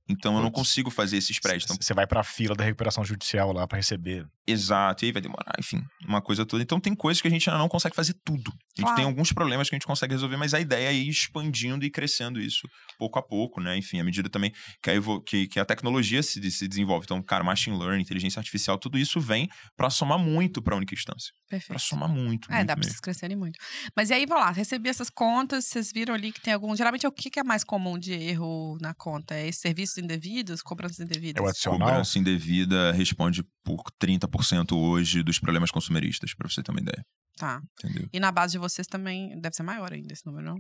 Então 0.09 0.35
eu 0.37 0.41
não 0.41 0.49
consigo 0.51 0.89
fazer 0.89 1.17
esses 1.17 1.39
préstamos. 1.39 1.85
Você 1.85 1.93
vai 1.93 2.07
pra 2.07 2.23
fila 2.23 2.55
da 2.55 2.63
recuperação 2.63 3.03
judicial 3.03 3.51
lá 3.51 3.67
pra 3.67 3.77
receber. 3.77 4.25
Exato, 4.49 5.03
e 5.03 5.07
aí 5.07 5.11
vai 5.11 5.21
demorar, 5.21 5.53
enfim, 5.59 5.81
uma 6.07 6.21
coisa 6.21 6.45
toda. 6.45 6.63
Então 6.63 6.79
tem 6.79 6.95
coisas 6.95 7.21
que 7.21 7.27
a 7.27 7.31
gente 7.31 7.49
ainda 7.49 7.59
não 7.59 7.67
consegue 7.67 7.93
fazer 7.93 8.13
tudo. 8.23 8.49
A 8.49 8.53
gente 8.79 8.81
Claro. 8.83 8.95
tem 8.95 9.05
alguns 9.05 9.33
problemas 9.33 9.67
que 9.69 9.75
a 9.75 9.77
gente 9.77 9.85
consegue 9.85 10.13
resolver, 10.13 10.37
mas 10.37 10.53
a 10.53 10.59
ideia 10.61 10.87
é 10.87 10.93
ir 10.93 11.09
expandindo 11.09 11.83
e 11.85 11.89
crescendo 11.91 12.39
isso 12.39 12.65
pouco 12.97 13.19
a 13.19 13.21
pouco, 13.21 13.59
né? 13.59 13.75
Enfim, 13.77 13.99
à 13.99 14.03
medida 14.05 14.29
também 14.29 14.53
que 14.81 14.89
a, 14.89 14.93
evo- 14.93 15.21
que, 15.21 15.47
que 15.47 15.59
a 15.59 15.65
tecnologia 15.65 16.23
se, 16.23 16.39
se 16.49 16.65
desenvolve. 16.67 17.03
Então, 17.03 17.21
cara, 17.21 17.43
machine 17.43 17.77
learning, 17.77 18.01
inteligência 18.01 18.39
artificial, 18.39 18.77
tudo 18.77 18.97
isso 18.97 19.19
vem 19.19 19.49
pra 19.75 19.89
somar 19.89 20.17
muito 20.17 20.61
pra 20.61 20.77
única 20.77 20.93
instância. 20.95 21.33
Pra 21.49 21.57
Perfeito. 21.57 21.81
somar 21.81 22.07
muito. 22.07 22.49
É, 22.49 22.55
muito 22.55 22.67
dá 22.67 22.73
pra 22.73 22.75
mesmo. 22.77 22.91
vocês 22.91 23.01
crescerem 23.01 23.35
muito. 23.35 23.59
Mas 23.95 24.09
e 24.09 24.13
aí, 24.13 24.25
vou 24.25 24.37
lá, 24.37 24.51
recebi 24.51 24.87
essas 24.87 25.09
contas, 25.09 25.65
vocês 25.65 25.91
viram 25.93 26.13
ali 26.15 26.31
que 26.31 26.39
tem 26.41 26.53
algum. 26.53 26.73
Geralmente, 26.75 27.05
o 27.05 27.11
que 27.11 27.37
é 27.37 27.43
mais 27.43 27.63
comum 27.65 27.97
de 27.99 28.13
erro 28.13 28.77
na 28.79 28.93
conta? 28.93 29.33
É 29.35 29.47
esses 29.47 29.65
serviços 29.97 30.03
indevidos, 30.03 30.62
cobranças 30.62 30.99
indevidas? 30.99 31.41
É 31.41 31.45
o 31.45 31.49
adicional. 31.49 31.88
Cobrança 31.88 32.19
indevida 32.19 32.91
responde 32.91 33.43
por 33.63 33.83
30% 34.01 34.77
hoje 34.77 35.23
dos 35.23 35.39
problemas 35.39 35.71
consumeristas, 35.71 36.33
pra 36.33 36.47
você 36.47 36.62
ter 36.62 36.71
uma 36.71 36.79
ideia. 36.79 37.03
Tá. 37.36 37.62
Entendeu? 37.83 38.10
E 38.13 38.19
na 38.19 38.31
base 38.31 38.53
de 38.53 38.57
vocês 38.57 38.88
também 38.88 39.39
deve 39.39 39.55
ser 39.55 39.63
maior 39.63 39.91
ainda 39.91 40.13
esse 40.13 40.25
número, 40.25 40.45
não? 40.45 40.57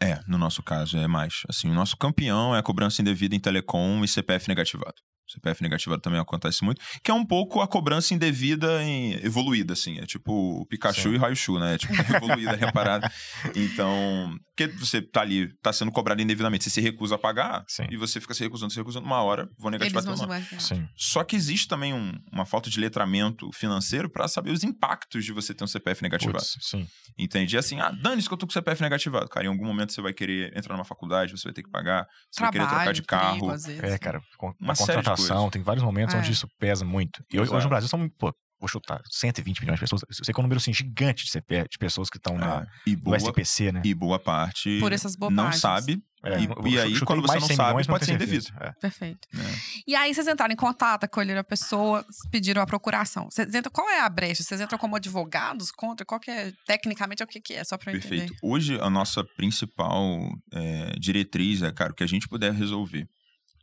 É, 0.00 0.20
no 0.28 0.38
nosso 0.38 0.62
caso 0.62 0.96
é 0.96 1.08
mais. 1.08 1.42
Assim, 1.48 1.68
o 1.68 1.74
nosso 1.74 1.96
campeão 1.96 2.54
é 2.54 2.58
a 2.58 2.62
cobrança 2.62 3.02
indevida 3.02 3.34
em 3.34 3.40
telecom 3.40 4.04
e 4.04 4.08
CPF 4.08 4.48
negativado. 4.48 4.94
CPF 5.28 5.62
negativado 5.62 6.00
também 6.02 6.18
acontece 6.20 6.64
muito, 6.64 6.80
que 7.02 7.10
é 7.10 7.14
um 7.14 7.24
pouco 7.24 7.60
a 7.60 7.68
cobrança 7.68 8.14
indevida 8.14 8.82
em, 8.82 9.12
evoluída, 9.24 9.72
assim. 9.74 9.98
É 9.98 10.06
tipo 10.06 10.32
o 10.60 10.66
Pikachu 10.66 11.10
Sim. 11.10 11.14
e 11.14 11.18
Raichu, 11.18 11.58
né? 11.58 11.74
É 11.74 11.78
tipo 11.78 11.92
evoluída, 12.16 12.56
reparada. 12.56 13.10
Então, 13.54 14.34
porque 14.56 14.66
você 14.78 15.00
tá 15.02 15.20
ali, 15.20 15.48
tá 15.62 15.72
sendo 15.72 15.92
cobrado 15.92 16.20
indevidamente, 16.22 16.64
você 16.64 16.70
se 16.70 16.80
recusa 16.80 17.14
a 17.14 17.18
pagar 17.18 17.64
Sim. 17.68 17.86
e 17.90 17.96
você 17.96 18.20
fica 18.20 18.34
se 18.34 18.42
recusando, 18.42 18.72
se 18.72 18.78
recusando, 18.78 19.06
uma 19.06 19.22
hora, 19.22 19.48
vou 19.58 19.70
negativar 19.70 20.02
Eles 20.02 20.18
teu 20.18 20.26
vão 20.28 20.36
nome. 20.38 20.90
Só 20.96 21.22
que 21.24 21.36
existe 21.36 21.68
também 21.68 21.92
um- 21.94 22.12
uma 22.32 22.44
falta 22.44 22.68
de 22.70 22.80
letramento 22.80 23.50
financeiro 23.52 24.08
para 24.10 24.26
saber 24.28 24.50
os 24.50 24.62
impactos 24.64 25.24
de 25.24 25.32
você 25.32 25.54
ter 25.54 25.64
um 25.64 25.66
CPF 25.66 26.02
negativado. 26.02 26.38
Putz, 26.38 26.56
sim. 26.60 26.86
Entende? 27.18 27.56
E 27.56 27.58
assim, 27.58 27.80
ah, 27.80 27.90
dane-se 27.90 28.28
que 28.28 28.34
eu 28.34 28.38
tô 28.38 28.46
com 28.46 28.50
o 28.50 28.54
CPF 28.54 28.80
negativado. 28.82 29.28
Cara, 29.28 29.46
em 29.46 29.48
algum 29.48 29.64
momento 29.66 29.92
você 29.92 30.00
vai 30.00 30.12
querer 30.12 30.56
entrar 30.56 30.74
numa 30.74 30.84
faculdade, 30.84 31.32
você 31.32 31.44
vai 31.48 31.52
ter 31.52 31.62
que 31.62 31.70
pagar, 31.70 32.06
você 32.30 32.40
vai 32.40 32.52
querer 32.52 32.64
trocar 32.64 32.76
Trabalho, 32.78 32.94
de 32.94 33.02
carro. 33.02 33.50
às 33.50 33.66
vezes. 33.66 33.82
É, 33.82 33.98
cara, 33.98 34.20
Uma 34.60 34.74
série 34.74 35.02
de 35.02 35.10
tem 35.50 35.62
vários 35.62 35.84
momentos 35.84 36.14
É. 36.14 36.18
onde 36.18 36.32
isso 36.32 36.46
pesa 36.58 36.84
muito. 36.84 37.22
E 37.32 37.38
hoje, 37.40 37.50
hoje 37.52 37.64
no 37.64 37.70
Brasil 37.70 37.88
são, 37.88 38.08
pô, 38.18 38.32
vou 38.60 38.68
chutar, 38.68 39.00
120 39.10 39.60
milhões 39.60 39.76
de 39.78 39.80
pessoas. 39.82 40.02
Eu 40.08 40.24
sei 40.24 40.34
que 40.34 40.40
é 40.40 40.42
um 40.42 40.44
número 40.44 40.58
assim, 40.60 40.72
gigante 40.72 41.24
de, 41.24 41.30
CP, 41.30 41.66
de 41.70 41.78
pessoas 41.78 42.10
que 42.10 42.16
estão 42.16 42.36
na, 42.36 42.58
Ah, 42.60 42.66
e, 42.86 42.96
no 42.96 43.02
boa, 43.02 43.16
SPC, 43.16 43.70
né? 43.72 43.82
e 43.84 43.94
boa 43.94 44.18
parte 44.18 44.78
Por 44.80 44.92
essas 44.92 45.16
não 45.16 45.28
bobagens. 45.30 45.60
sabe. 45.60 46.02
É, 46.24 46.40
e- 46.40 46.72
e 46.72 46.80
aí, 46.80 47.00
quando 47.02 47.22
você 47.22 47.38
não 47.38 47.46
100 47.46 47.54
sabe, 47.56 47.68
milhões, 47.68 47.86
pode 47.86 48.00
não 48.00 48.06
ser 48.06 48.14
indevido. 48.14 48.46
É. 48.60 48.72
Perfeito. 48.80 49.20
né? 49.32 49.44
E 49.86 49.94
aí, 49.94 50.12
vocês 50.12 50.26
entraram 50.26 50.52
em 50.52 50.56
contato, 50.56 51.04
acolheram 51.04 51.40
a 51.40 51.44
pessoa, 51.44 52.04
pediram 52.32 52.60
a 52.60 52.66
procuração. 52.66 53.28
Vocês 53.30 53.54
entram, 53.54 53.70
qual 53.70 53.88
é 53.88 54.00
a 54.00 54.08
brecha? 54.08 54.42
Vocês 54.42 54.60
entram 54.60 54.76
como 54.80 54.96
advogados 54.96 55.70
contra? 55.70 56.04
Qual 56.04 56.18
que 56.18 56.28
é, 56.28 56.52
tecnicamente, 56.66 57.22
é 57.22 57.24
o 57.24 57.28
que, 57.28 57.40
que 57.40 57.54
é? 57.54 57.62
Só 57.62 57.78
pra 57.78 57.92
eu 57.92 58.00
Perfeito. 58.00 58.24
entender. 58.24 58.38
Hoje, 58.42 58.80
a 58.80 58.90
nossa 58.90 59.22
principal 59.36 60.18
é, 60.52 60.92
diretriz 60.98 61.62
é, 61.62 61.70
cara, 61.72 61.92
o 61.92 61.94
que 61.94 62.02
a 62.02 62.08
gente 62.08 62.26
puder 62.28 62.52
resolver 62.52 63.06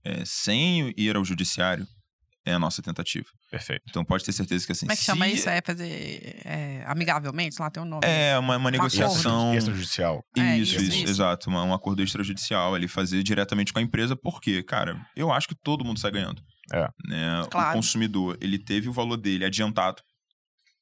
é, 0.06 0.24
sem 0.26 0.94
ir 0.96 1.16
ao 1.16 1.26
judiciário 1.26 1.86
é 2.48 2.54
a 2.54 2.60
nossa 2.60 2.80
tentativa. 2.80 3.26
Perfeito. 3.50 3.82
Então 3.90 4.06
pode 4.06 4.24
ter 4.24 4.32
certeza 4.32 4.66
que 4.66 4.72
assim. 4.72 4.86
Como 4.86 4.92
é 4.94 4.96
que 4.96 5.04
chama 5.04 5.26
se 5.26 5.32
isso? 5.34 5.50
É 5.50 5.62
fazer 5.66 6.42
é, 6.46 6.84
amigavelmente? 6.86 7.60
Lá 7.60 7.72
tem 7.72 7.82
um 7.82 7.88
nome. 7.88 8.02
É 8.06 8.38
uma, 8.38 8.58
uma 8.58 8.70
negociação. 8.70 9.56
Extrajudicial. 9.56 10.24
É, 10.38 10.58
isso, 10.58 10.76
isso, 10.76 10.84
isso, 10.84 10.98
isso. 10.98 11.10
exato. 11.12 11.50
uma- 11.50 11.64
um 11.64 11.74
acordo 11.74 12.04
extrajudicial 12.04 12.76
ali, 12.76 12.88
fazer 12.88 13.24
diretamente 13.24 13.74
com 13.74 13.80
a 13.80 13.82
empresa, 13.82 14.16
porque, 14.16 14.62
cara, 14.62 14.96
eu 15.16 15.32
acho 15.32 15.48
que 15.48 15.56
todo 15.56 15.84
mundo 15.84 16.00
sai 16.00 16.12
ganhando. 16.12 16.40
É. 16.72 16.88
Né? 17.08 17.48
Claro. 17.50 17.72
O 17.72 17.74
consumidor, 17.74 18.38
ele 18.40 18.60
teve 18.60 18.90
o 18.90 18.94
valor 18.94 19.18
dele 19.18 19.44
adiantado, 19.46 20.02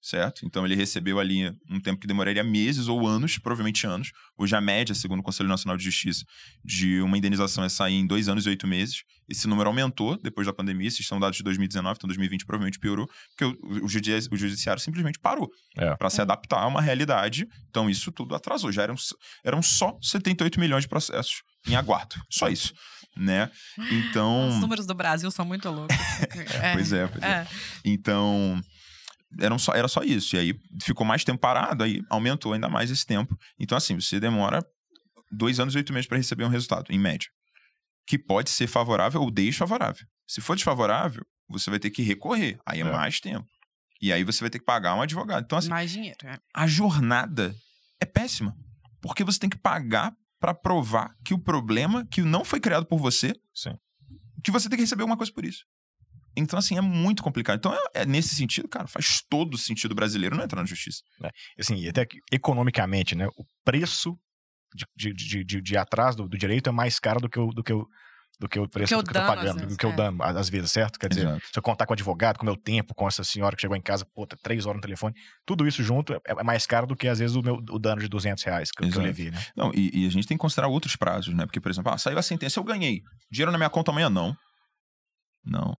certo? 0.03 0.45
Então 0.45 0.65
ele 0.65 0.75
recebeu 0.75 1.17
ali 1.17 1.49
um 1.69 1.79
tempo 1.79 2.01
que 2.01 2.05
demoraria 2.05 2.43
meses 2.43 2.87
ou 2.89 3.07
anos, 3.07 3.37
provavelmente 3.37 3.87
anos. 3.87 4.11
Hoje 4.37 4.53
a 4.53 4.59
média, 4.59 4.93
segundo 4.93 5.21
o 5.21 5.23
Conselho 5.23 5.47
Nacional 5.47 5.77
de 5.77 5.83
Justiça, 5.85 6.25
de 6.63 6.99
uma 7.01 7.17
indenização 7.17 7.63
é 7.63 7.69
sair 7.69 7.95
em 7.95 8.05
dois 8.05 8.27
anos 8.27 8.45
e 8.45 8.49
oito 8.49 8.67
meses. 8.67 9.03
Esse 9.29 9.47
número 9.47 9.69
aumentou 9.69 10.19
depois 10.21 10.45
da 10.45 10.51
pandemia, 10.53 10.89
esses 10.89 11.07
são 11.07 11.19
dados 11.19 11.37
de 11.37 11.43
2019, 11.43 11.95
então 11.97 12.07
2020 12.09 12.45
provavelmente 12.45 12.77
piorou, 12.77 13.09
porque 13.29 13.45
o, 13.45 13.85
o 13.85 13.87
judiciário 14.37 14.81
simplesmente 14.81 15.17
parou 15.17 15.49
É. 15.77 15.95
para 15.95 16.09
se 16.09 16.21
adaptar 16.21 16.59
a 16.59 16.67
uma 16.67 16.81
realidade. 16.81 17.47
Então 17.69 17.89
isso 17.89 18.11
tudo 18.11 18.35
atrasou. 18.35 18.71
Já 18.73 18.83
eram, 18.83 18.95
eram 19.45 19.61
só 19.61 19.97
78 20.01 20.59
milhões 20.59 20.83
de 20.83 20.89
processos 20.89 21.43
em 21.65 21.75
aguardo. 21.77 22.15
Só 22.29 22.49
isso, 22.49 22.73
né? 23.15 23.49
Então, 23.89 24.49
Os 24.49 24.59
números 24.59 24.85
do 24.85 24.93
Brasil 24.93 25.31
são 25.31 25.45
muito 25.45 25.69
loucos. 25.69 25.95
É, 26.61 26.73
pois 26.75 26.91
é, 26.91 27.07
pois 27.07 27.23
é. 27.23 27.27
é. 27.27 27.47
Então, 27.85 28.61
eram 29.39 29.57
só, 29.59 29.73
era 29.73 29.87
só 29.87 30.01
isso. 30.03 30.35
E 30.35 30.39
aí 30.39 30.59
ficou 30.81 31.05
mais 31.05 31.23
tempo 31.23 31.39
parado, 31.39 31.83
aí 31.83 32.01
aumentou 32.09 32.53
ainda 32.53 32.69
mais 32.69 32.89
esse 32.91 33.05
tempo. 33.05 33.37
Então, 33.59 33.77
assim, 33.77 33.99
você 33.99 34.19
demora 34.19 34.63
dois 35.31 35.59
anos 35.59 35.73
e 35.73 35.77
oito 35.77 35.91
meses 35.93 36.07
para 36.07 36.17
receber 36.17 36.43
um 36.43 36.49
resultado, 36.49 36.91
em 36.91 36.99
média. 36.99 37.27
Que 38.05 38.17
pode 38.17 38.49
ser 38.49 38.67
favorável 38.67 39.21
ou 39.21 39.31
desfavorável. 39.31 40.05
Se 40.27 40.41
for 40.41 40.55
desfavorável, 40.55 41.25
você 41.49 41.69
vai 41.69 41.79
ter 41.79 41.89
que 41.89 42.01
recorrer. 42.01 42.59
Aí 42.65 42.79
é, 42.79 42.81
É. 42.81 42.91
mais 42.91 43.19
tempo. 43.19 43.47
E 44.01 44.11
aí 44.11 44.23
você 44.23 44.41
vai 44.41 44.49
ter 44.49 44.59
que 44.59 44.65
pagar 44.65 44.95
um 44.95 45.01
advogado. 45.01 45.43
Então, 45.45 45.57
assim, 45.57 45.69
Mais 45.69 45.89
dinheiro. 45.91 46.17
é. 46.25 46.37
a 46.53 46.67
jornada 46.67 47.55
é 48.01 48.05
péssima. 48.05 48.55
Porque 49.01 49.23
você 49.23 49.39
tem 49.39 49.49
que 49.49 49.57
pagar 49.57 50.13
para 50.39 50.53
provar 50.53 51.15
que 51.23 51.33
o 51.33 51.39
problema 51.39 52.05
que 52.07 52.21
não 52.21 52.43
foi 52.43 52.59
criado 52.59 52.85
por 52.85 52.99
você, 52.99 53.33
Sim. 53.55 53.77
que 54.43 54.51
você 54.51 54.67
tem 54.67 54.77
que 54.77 54.83
receber 54.83 55.03
alguma 55.03 55.15
coisa 55.17 55.31
por 55.31 55.45
isso. 55.45 55.63
Então, 56.35 56.57
assim, 56.57 56.77
é 56.77 56.81
muito 56.81 57.21
complicado. 57.23 57.57
Então, 57.57 57.73
é, 57.73 58.01
é 58.01 58.05
nesse 58.05 58.35
sentido, 58.35 58.67
cara, 58.67 58.87
faz 58.87 59.21
todo 59.29 59.57
sentido 59.57 59.93
brasileiro 59.93 60.35
não 60.35 60.43
entrar 60.43 60.61
na 60.61 60.67
justiça. 60.67 61.01
Assim, 61.59 61.75
e 61.77 61.87
até 61.89 62.05
que, 62.05 62.17
economicamente, 62.31 63.15
né? 63.15 63.27
O 63.37 63.45
preço 63.63 64.17
de, 64.75 64.85
de, 64.95 65.13
de, 65.13 65.43
de, 65.43 65.61
de 65.61 65.73
ir 65.73 65.77
atrás 65.77 66.15
do, 66.15 66.27
do 66.27 66.37
direito 66.37 66.69
é 66.69 66.71
mais 66.71 66.99
caro 66.99 67.19
do 67.19 67.29
que 67.29 67.39
o, 67.39 67.47
do 67.51 67.63
que 67.63 67.71
o, 67.73 67.85
do 68.39 68.49
que 68.49 68.59
o 68.59 68.67
preço 68.67 68.89
Que 68.89 68.95
o 68.95 69.03
do 69.03 69.11
que 69.11 69.15
eu 69.17 69.21
tô 69.21 69.27
pagando, 69.27 69.67
do 69.67 69.77
que 69.77 69.85
eu 69.85 69.91
é. 69.91 69.95
dano, 69.95 70.23
às 70.23 70.49
vezes, 70.49 70.71
certo? 70.71 70.97
Quer 70.97 71.07
dizer, 71.09 71.27
Exato. 71.27 71.45
se 71.53 71.59
eu 71.59 71.61
contar 71.61 71.85
com 71.85 71.93
o 71.93 71.95
advogado, 71.95 72.37
com 72.39 72.43
o 72.43 72.45
meu 72.47 72.57
tempo, 72.57 72.95
com 72.95 73.07
essa 73.07 73.23
senhora 73.23 73.55
que 73.55 73.61
chegou 73.61 73.77
em 73.77 73.81
casa, 73.81 74.03
puta, 74.15 74.35
três 74.41 74.65
horas 74.65 74.77
no 74.77 74.81
telefone, 74.81 75.13
tudo 75.45 75.67
isso 75.67 75.83
junto 75.83 76.13
é, 76.15 76.19
é 76.25 76.43
mais 76.43 76.65
caro 76.65 76.87
do 76.87 76.95
que, 76.95 77.07
às 77.07 77.19
vezes, 77.19 77.35
o, 77.35 77.43
meu, 77.43 77.55
o 77.57 77.77
dano 77.77 78.01
de 78.01 78.07
200 78.07 78.43
reais 78.43 78.71
que, 78.71 78.83
eu- 78.83 78.89
que 78.89 78.97
eu 78.97 79.01
Exato. 79.03 79.05
levei, 79.05 79.29
né? 79.29 79.45
Não, 79.55 79.71
e, 79.75 80.01
e 80.03 80.07
a 80.07 80.09
gente 80.09 80.27
tem 80.27 80.35
que 80.35 80.41
considerar 80.41 80.67
outros 80.67 80.95
prazos, 80.95 81.33
né? 81.35 81.45
Porque, 81.45 81.61
por 81.61 81.69
exemplo, 81.69 81.91
ah, 81.93 81.97
saiu 81.99 82.17
a 82.17 82.23
sentença, 82.23 82.59
eu 82.59 82.63
ganhei. 82.63 83.01
Dinheiro 83.31 83.51
na 83.51 83.57
minha 83.59 83.69
conta 83.69 83.91
amanhã, 83.91 84.09
não. 84.09 84.35
Não. 85.45 85.75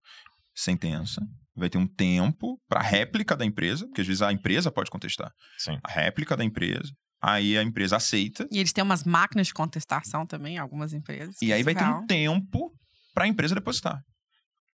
Sentença. 0.55 1.21
Vai 1.55 1.69
ter 1.69 1.77
um 1.77 1.87
tempo 1.87 2.59
para 2.67 2.81
réplica 2.81 3.35
da 3.35 3.45
empresa, 3.45 3.85
porque 3.85 4.01
às 4.01 4.07
vezes 4.07 4.21
a 4.21 4.31
empresa 4.31 4.71
pode 4.71 4.89
contestar. 4.89 5.31
Sim. 5.57 5.77
A 5.83 5.91
réplica 5.91 6.35
da 6.35 6.43
empresa. 6.43 6.91
Aí 7.21 7.57
a 7.57 7.63
empresa 7.63 7.95
aceita. 7.95 8.47
E 8.51 8.59
eles 8.59 8.73
têm 8.73 8.83
umas 8.83 9.03
máquinas 9.03 9.47
de 9.47 9.53
contestação 9.53 10.25
também, 10.25 10.57
algumas 10.57 10.93
empresas. 10.93 11.35
E 11.41 11.51
aí 11.53 11.63
vai 11.63 11.73
ter 11.73 11.79
Surreal. 11.81 12.01
um 12.01 12.05
tempo 12.07 12.71
para 13.13 13.23
a 13.23 13.27
empresa 13.27 13.55
depositar. 13.55 14.01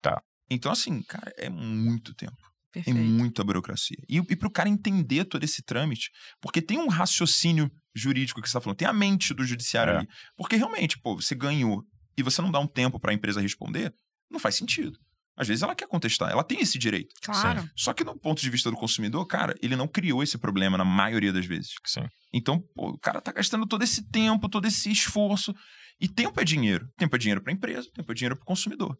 Tá. 0.00 0.22
Então, 0.50 0.72
assim, 0.72 1.02
cara, 1.02 1.32
é 1.36 1.48
muito 1.50 2.14
tempo. 2.14 2.36
É 2.70 2.82
Perfeito. 2.82 2.98
muita 2.98 3.44
burocracia. 3.44 3.98
E, 4.08 4.16
e 4.18 4.36
para 4.36 4.48
o 4.48 4.50
cara 4.50 4.68
entender 4.68 5.24
todo 5.26 5.44
esse 5.44 5.62
trâmite, 5.62 6.08
porque 6.40 6.62
tem 6.62 6.78
um 6.78 6.88
raciocínio 6.88 7.70
jurídico 7.94 8.40
que 8.40 8.48
você 8.48 8.50
está 8.56 8.60
falando, 8.60 8.78
tem 8.78 8.88
a 8.88 8.92
mente 8.92 9.34
do 9.34 9.44
judiciário 9.44 9.92
É. 9.92 9.96
ali. 9.98 10.08
Porque 10.36 10.56
realmente, 10.56 10.98
pô, 11.00 11.14
você 11.16 11.34
ganhou 11.34 11.84
e 12.16 12.22
você 12.22 12.40
não 12.40 12.50
dá 12.50 12.58
um 12.58 12.66
tempo 12.66 12.98
para 12.98 13.10
a 13.10 13.14
empresa 13.14 13.40
responder, 13.40 13.92
não 14.30 14.40
faz 14.40 14.54
sentido. 14.54 14.98
Às 15.40 15.48
vezes 15.48 15.62
ela 15.62 15.74
quer 15.74 15.88
contestar, 15.88 16.30
ela 16.30 16.44
tem 16.44 16.60
esse 16.60 16.78
direito. 16.78 17.14
Claro. 17.22 17.68
Só 17.74 17.92
que 17.94 18.04
do 18.04 18.14
ponto 18.18 18.40
de 18.42 18.50
vista 18.50 18.70
do 18.70 18.76
consumidor, 18.76 19.24
cara, 19.26 19.54
ele 19.62 19.74
não 19.74 19.88
criou 19.88 20.22
esse 20.22 20.36
problema 20.36 20.76
na 20.76 20.84
maioria 20.84 21.32
das 21.32 21.46
vezes. 21.46 21.70
Sim. 21.86 22.06
Então, 22.32 22.60
pô, 22.74 22.90
o 22.90 22.98
cara 22.98 23.20
tá 23.20 23.32
gastando 23.32 23.66
todo 23.66 23.82
esse 23.82 24.08
tempo, 24.10 24.48
todo 24.48 24.66
esse 24.66 24.90
esforço. 24.90 25.54
E 26.00 26.06
tempo 26.08 26.40
é 26.40 26.44
dinheiro. 26.44 26.86
Tempo 26.96 27.16
é 27.16 27.18
dinheiro 27.18 27.40
para 27.42 27.52
a 27.52 27.54
empresa, 27.56 27.88
tempo 27.94 28.10
é 28.12 28.14
dinheiro 28.14 28.36
para 28.36 28.42
o 28.42 28.46
consumidor. 28.46 28.96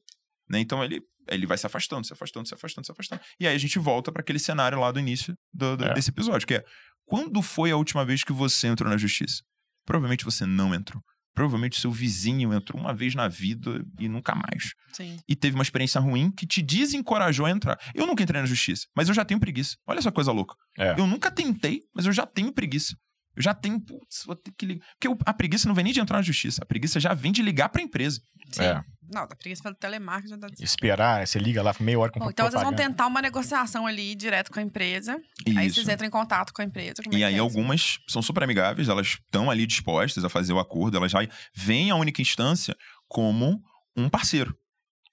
Né? 0.49 0.59
Então 0.61 0.83
ele, 0.83 1.01
ele 1.29 1.47
vai 1.47 1.57
se 1.59 1.67
afastando, 1.67 2.07
se 2.07 2.13
afastando, 2.13 2.49
se 2.49 2.55
afastando, 2.55 2.85
se 2.87 2.93
afastando. 2.93 3.21
E 3.39 3.47
aí 3.47 3.55
a 3.55 3.59
gente 3.59 3.79
volta 3.79 4.11
para 4.11 4.21
aquele 4.21 4.39
cenário 4.39 4.81
lá 4.81 4.91
do 4.91 4.99
início 4.99 5.35
do- 5.53 5.77
do- 5.77 5.85
É. 5.85 5.95
desse 5.95 6.11
episódio, 6.11 6.47
que 6.47 6.55
é 6.55 6.65
quando 7.07 7.41
foi 7.43 7.71
a 7.71 7.77
última 7.77 8.05
vez 8.05 8.25
que 8.25 8.33
você 8.33 8.67
entrou 8.67 8.89
na 8.91 8.97
justiça? 8.97 9.43
Provavelmente 9.87 10.25
você 10.25 10.45
não 10.47 10.75
entrou. 10.75 11.03
Provavelmente 11.35 11.81
seu 11.81 11.91
vizinho 11.91 12.53
entrou 12.53 12.81
uma 12.81 12.93
vez 12.93 13.15
na 13.15 13.29
vida 13.29 13.85
e 13.99 14.09
nunca 14.09 14.35
mais. 14.35 14.73
Sim. 14.93 15.19
E 15.29 15.37
teve 15.37 15.55
uma 15.55 15.63
experiência 15.63 16.01
ruim 16.01 16.31
que 16.31 16.47
te 16.47 16.61
desencorajou 16.63 17.47
a 17.47 17.51
entrar. 17.51 17.79
Eu 17.95 18.07
nunca 18.07 18.23
entrei 18.23 18.41
na 18.41 18.47
justiça, 18.47 18.87
mas 18.95 19.09
eu 19.09 19.15
já 19.15 19.25
tenho 19.25 19.41
preguiça. 19.41 19.77
Olha 19.87 19.99
essa 19.99 20.13
coisa 20.13 20.33
louca. 20.33 20.55
É. 20.79 20.99
Eu 20.99 21.07
nunca 21.07 21.31
tentei, 21.31 21.83
mas 21.95 22.07
eu 22.07 22.13
já 22.13 22.27
tenho 22.27 22.53
preguiça. 22.53 22.97
Eu 23.37 23.43
já 23.43 23.55
tenho, 23.55 23.81
putz, 23.81 24.25
vou 24.27 24.35
ter 24.37 24.53
que 24.57 24.67
ligar. 24.67 24.87
Porque 24.99 25.23
a 25.25 25.33
preguiça 25.33 25.69
não 25.69 25.75
vem 25.75 25.85
nem 25.85 25.93
de 25.93 26.01
entrar 26.01 26.17
na 26.19 26.23
justiça. 26.23 26.63
A 26.63 26.67
preguiça 26.67 26.99
já 26.99 27.15
vem 27.15 27.31
de 27.33 27.43
ligar 27.43 27.69
pra 27.69 27.81
empresa. 27.83 28.21
Sim. 28.53 28.63
É. 28.63 28.83
Não, 29.13 29.27
da 29.27 29.35
preguiça 29.35 29.63
pelo 29.63 29.75
telemarketing. 29.75 30.31
Já 30.31 30.37
dá... 30.37 30.49
Esperar, 30.61 31.27
você 31.27 31.39
liga 31.39 31.63
lá 31.63 31.75
meia 31.81 31.99
hora 31.99 32.13
com 32.13 32.21
Bom, 32.21 32.31
então 32.31 32.49
vocês 32.49 32.63
vão 32.63 32.73
tentar 32.73 33.07
uma 33.07 33.21
negociação 33.21 33.87
ali 33.87 34.15
direto 34.15 34.53
com 34.53 34.61
a 34.61 34.63
empresa. 34.63 35.21
Aí 35.57 35.67
Isso. 35.67 35.77
vocês 35.77 35.89
entram 35.89 36.07
em 36.07 36.11
contato 36.11 36.53
com 36.53 36.63
a 36.63 36.65
empresa. 36.65 37.03
como 37.03 37.15
é 37.15 37.17
E 37.17 37.19
que 37.19 37.25
aí 37.25 37.33
é 37.33 37.37
isso? 37.37 37.43
algumas 37.43 37.99
são 38.09 38.23
super 38.23 38.43
amigáveis, 38.45 38.89
elas 38.89 39.07
estão 39.09 39.51
ali 39.51 39.67
dispostas 39.67 40.25
a 40.25 40.29
fazer 40.29 40.53
o 40.53 40.61
acordo, 40.61 40.97
elas 40.97 41.11
já 41.11 41.19
veem 41.55 41.91
a 41.91 41.97
única 41.97 42.23
instância 42.23 42.77
como 43.09 43.61
um 43.97 44.09
parceiro. 44.09 44.55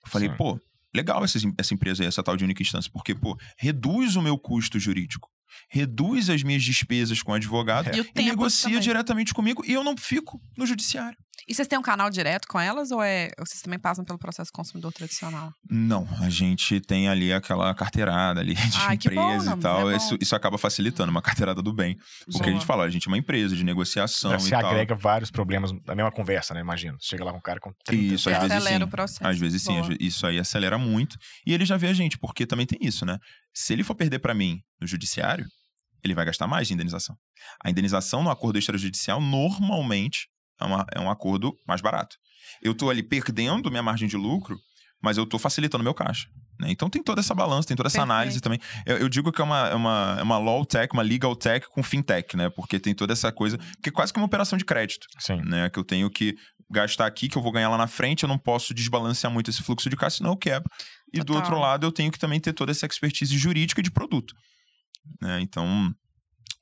Eu 0.06 0.12
falei, 0.12 0.30
Sim. 0.30 0.36
pô, 0.38 0.60
legal 0.96 1.24
essa, 1.24 1.40
essa 1.58 1.74
empresa 1.74 2.04
aí, 2.04 2.08
essa 2.08 2.22
tal 2.22 2.38
de 2.38 2.44
única 2.44 2.62
instância, 2.62 2.92
porque, 2.94 3.16
pô, 3.16 3.36
reduz 3.58 4.16
o 4.16 4.22
meu 4.22 4.38
custo 4.38 4.80
jurídico, 4.80 5.28
reduz 5.70 6.30
as 6.30 6.44
minhas 6.44 6.64
despesas 6.64 7.22
com 7.22 7.34
advogado 7.34 7.88
E 7.96 8.00
o 8.00 8.04
e 8.04 8.12
tempo 8.12 8.30
negocia 8.30 8.70
também. 8.70 8.82
diretamente 8.82 9.34
comigo 9.34 9.64
e 9.66 9.74
eu 9.74 9.84
não 9.84 9.96
fico 9.98 10.42
no 10.58 10.66
judiciário. 10.66 11.18
E 11.47 11.54
vocês 11.54 11.67
têm 11.67 11.78
um 11.78 11.82
canal 11.82 12.10
direto 12.10 12.47
com 12.47 12.60
elas 12.60 12.91
ou 12.91 13.02
é 13.04 13.30
ou 13.38 13.45
vocês 13.45 13.62
também 13.62 13.78
passam 13.80 14.04
pelo 14.04 14.17
processo 14.17 14.52
consumidor 14.52 14.91
tradicional? 14.93 15.52
Não, 15.69 16.08
a 16.21 16.30
gente 16.30 16.80
tem 16.82 17.08
ali 17.10 17.32
aquela 17.34 17.73
carteirada 17.76 18.39
ali 18.39 18.54
de 18.56 18.78
Ai, 18.78 18.97
que 18.97 19.10
bom, 19.10 19.21
empresa 19.34 19.52
não, 19.52 19.58
e 19.58 19.62
tal. 19.62 19.80
é 19.80 19.84
bom. 19.84 19.97
isso, 19.97 20.17
isso 20.21 20.36
acaba 20.36 20.58
facilitando 20.58 21.12
uma 21.12 21.21
carteirada 21.21 21.62
do 21.62 21.71
bem. 21.73 21.97
Porque 22.32 22.50
a 22.50 22.54
gente 22.54 22.65
fala, 22.65 22.84
a 22.86 22.89
gente 22.89 23.08
é 23.08 23.12
uma 23.12 23.17
empresa 23.17 23.56
de 23.56 23.63
negociação 23.63 24.32
Você 24.32 24.47
e 24.47 24.52
tal. 24.52 24.65
agrega 24.65 24.95
vários 24.95 25.30
problemas 25.32 25.71
na 25.86 25.95
mesma 25.95 26.12
conversa, 26.12 26.54
né? 26.54 26.60
Imagina. 26.62 26.97
Chega 27.00 27.23
lá 27.23 27.32
com 27.32 27.38
um 27.38 27.41
cara 27.41 27.60
com 27.60 27.71
30 27.86 28.13
Isso, 28.15 28.30
às 28.30 28.36
reais. 28.36 28.47
vezes 28.50 28.58
Acelera 28.63 28.84
sim. 28.84 28.88
o 28.88 28.91
processo. 28.91 29.28
Às 29.28 29.38
vezes 29.38 29.62
sim, 29.62 29.73
Boa. 29.73 29.88
ve- 29.89 29.97
isso 30.00 30.26
aí 30.26 30.39
acelera 30.39 30.78
muito. 30.78 31.17
E 31.45 31.54
ele 31.54 31.65
já 31.65 31.78
vê 31.78 31.88
a 31.88 31.93
gente, 31.93 32.17
porque 32.17 32.45
também 32.45 32.65
tem 32.65 32.80
isso, 32.82 33.06
né? 33.06 33.17
Se 33.54 33.73
ele 33.73 33.84
for 33.84 33.95
perder 33.95 34.19
pra 34.19 34.34
mim 34.34 34.60
no 34.82 34.88
judiciário, 34.88 35.45
ele 36.04 36.13
vai 36.13 36.26
gastar 36.26 36.47
mais 36.47 36.67
de 36.67 36.73
indenização. 36.73 37.15
A 37.63 37.69
indenização 37.69 38.23
no 38.23 38.30
acordo 38.30 38.58
extrajudicial 38.60 39.19
normalmente 39.21 40.28
é, 40.60 40.65
uma- 40.65 40.86
é 40.93 41.00
um 41.00 41.10
acordo 41.10 41.54
mais 41.67 41.82
barato. 41.82 42.15
Eu 42.62 42.74
tô 42.74 42.89
ali 42.89 43.04
perdendo 43.04 43.70
minha 43.70 43.84
margem 43.84 44.08
de 44.08 44.17
lucro, 44.17 44.58
mas 45.02 45.17
eu 45.17 45.26
tô 45.26 45.38
facilitando 45.38 45.84
meu 45.84 45.93
caixa. 45.93 46.28
né? 46.60 46.72
Então 46.72 46.89
tem 46.89 47.04
toda 47.04 47.20
essa 47.22 47.36
balança, 47.36 47.67
tem 47.67 47.78
toda 47.78 47.86
essa 47.88 48.00
Perfeito. 48.00 48.12
análise 48.12 48.41
também. 48.41 48.60
Eu, 48.84 48.98
eu 48.98 49.08
digo 49.10 49.32
que 49.32 49.39
é 49.39 49.43
uma, 49.43 49.67
é, 49.67 49.76
uma, 49.76 50.15
é 50.20 50.24
uma 50.24 50.39
law 50.39 50.65
tech, 50.65 50.91
uma 50.91 51.04
legal 51.04 51.36
tech 51.36 51.67
com 51.70 51.84
fintech, 51.84 52.36
né? 52.36 52.50
Porque 52.50 52.80
tem 52.80 52.96
toda 52.96 53.13
essa 53.13 53.32
coisa, 53.32 53.60
que 53.84 53.89
é 53.89 53.91
quase 53.91 54.12
que 54.12 54.17
uma 54.20 54.26
operação 54.26 54.58
de 54.58 54.65
crédito 54.65 55.06
Sim. 55.20 55.39
né? 55.46 55.70
Que 55.70 55.78
eu 55.78 55.84
tenho 55.84 56.10
que 56.10 56.36
gastar 56.72 57.06
aqui, 57.06 57.30
que 57.30 57.38
eu 57.38 57.43
vou 57.43 57.52
ganhar 57.52 57.70
lá 57.70 57.78
na 57.78 57.86
frente, 57.86 58.24
eu 58.24 58.28
não 58.28 58.39
posso 58.39 58.74
desbalancear 58.74 59.32
muito 59.32 59.52
esse 59.52 59.62
fluxo 59.62 59.88
de 59.88 59.96
caixa, 59.96 60.17
senão 60.17 60.32
eu 60.32 60.38
quebro. 60.38 60.67
E 61.13 61.20
do 61.20 61.26
Total. 61.26 61.41
outro 61.43 61.60
lado, 61.60 61.86
eu 61.86 61.91
tenho 61.91 62.12
que 62.12 62.17
também 62.17 62.39
ter 62.39 62.52
toda 62.54 62.72
essa 62.72 62.88
expertise 62.88 63.38
jurídica 63.38 63.84
de 63.84 63.91
produto. 63.91 64.34
né? 65.22 65.39
Então, 65.41 65.93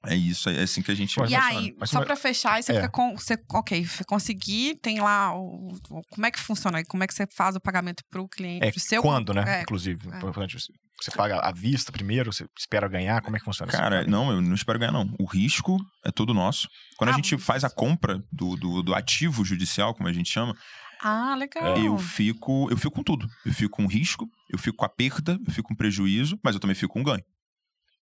é 0.07 0.15
isso, 0.15 0.49
é 0.49 0.61
assim 0.63 0.81
que 0.81 0.91
a 0.91 0.95
gente 0.95 1.11
E 1.11 1.15
funciona. 1.15 1.45
aí, 1.45 1.75
Mas 1.79 1.89
só 1.89 1.97
como 1.97 2.03
é- 2.03 2.05
pra 2.07 2.15
fechar, 2.15 2.53
aí 2.53 2.63
você 2.63 2.71
É. 2.71 2.75
fica 2.75 2.89
com. 2.89 3.17
Você, 3.17 3.37
ok, 3.53 3.85
você 3.85 4.03
conseguir, 4.03 4.75
tem 4.81 4.99
lá 4.99 5.35
o, 5.35 5.71
o- 5.89 6.01
Como 6.09 6.25
é 6.25 6.31
que 6.31 6.39
funciona? 6.39 6.83
Como 6.85 7.03
é 7.03 7.07
que 7.07 7.13
você 7.13 7.27
faz 7.35 7.55
o 7.55 7.59
pagamento 7.59 8.03
pro 8.09 8.27
cliente? 8.27 8.65
É 8.65 8.71
pro 8.71 8.79
seu, 8.79 9.01
quando, 9.01 9.33
né? 9.33 9.43
É, 9.59 9.61
Inclusive. 9.63 10.09
é. 10.11 10.17
Importante, 10.17 10.57
Você 11.01 11.11
paga 11.11 11.39
à 11.39 11.51
vista 11.51 11.91
primeiro, 11.91 12.31
você 12.31 12.45
espera 12.57 12.87
ganhar, 12.87 13.21
como 13.21 13.35
é 13.35 13.39
que 13.39 13.43
funciona 13.45 13.69
isso? 13.69 13.77
Cara, 13.81 14.05
não, 14.07 14.31
eu 14.31 14.41
não 14.41 14.55
espero 14.55 14.79
ganhar, 14.79 14.93
não. 14.93 15.13
O 15.19 15.25
risco 15.25 15.77
é 16.05 16.09
todo 16.11 16.33
nosso. 16.33 16.69
Quando 16.97 17.09
a 17.09 17.13
Ah, 17.13 17.15
gente 17.17 17.35
mas- 17.35 17.43
faz 17.43 17.63
a 17.65 17.69
compra 17.69 18.23
do, 18.31 18.55
do, 18.55 18.81
do 18.81 18.95
ativo 18.95 19.43
judicial, 19.43 19.93
como 19.93 20.07
a 20.07 20.13
gente 20.13 20.29
chama, 20.31 20.55
Ah, 21.01 21.35
legal. 21.35 21.77
eu 21.77 21.97
fico 21.97 22.69
eu 22.71 22.77
fico 22.77 22.91
com 22.95 23.03
tudo. 23.03 23.27
Eu 23.45 23.53
fico 23.53 23.75
com 23.75 23.85
risco, 23.87 24.25
eu 24.49 24.57
fico 24.57 24.77
com 24.77 24.85
a 24.85 24.89
perda, 24.89 25.37
eu 25.45 25.53
fico 25.53 25.67
com 25.67 25.75
prejuízo, 25.75 26.39
mas 26.41 26.55
eu 26.55 26.61
também 26.61 26.75
fico 26.75 26.93
com 26.93 27.03
ganho. 27.03 27.21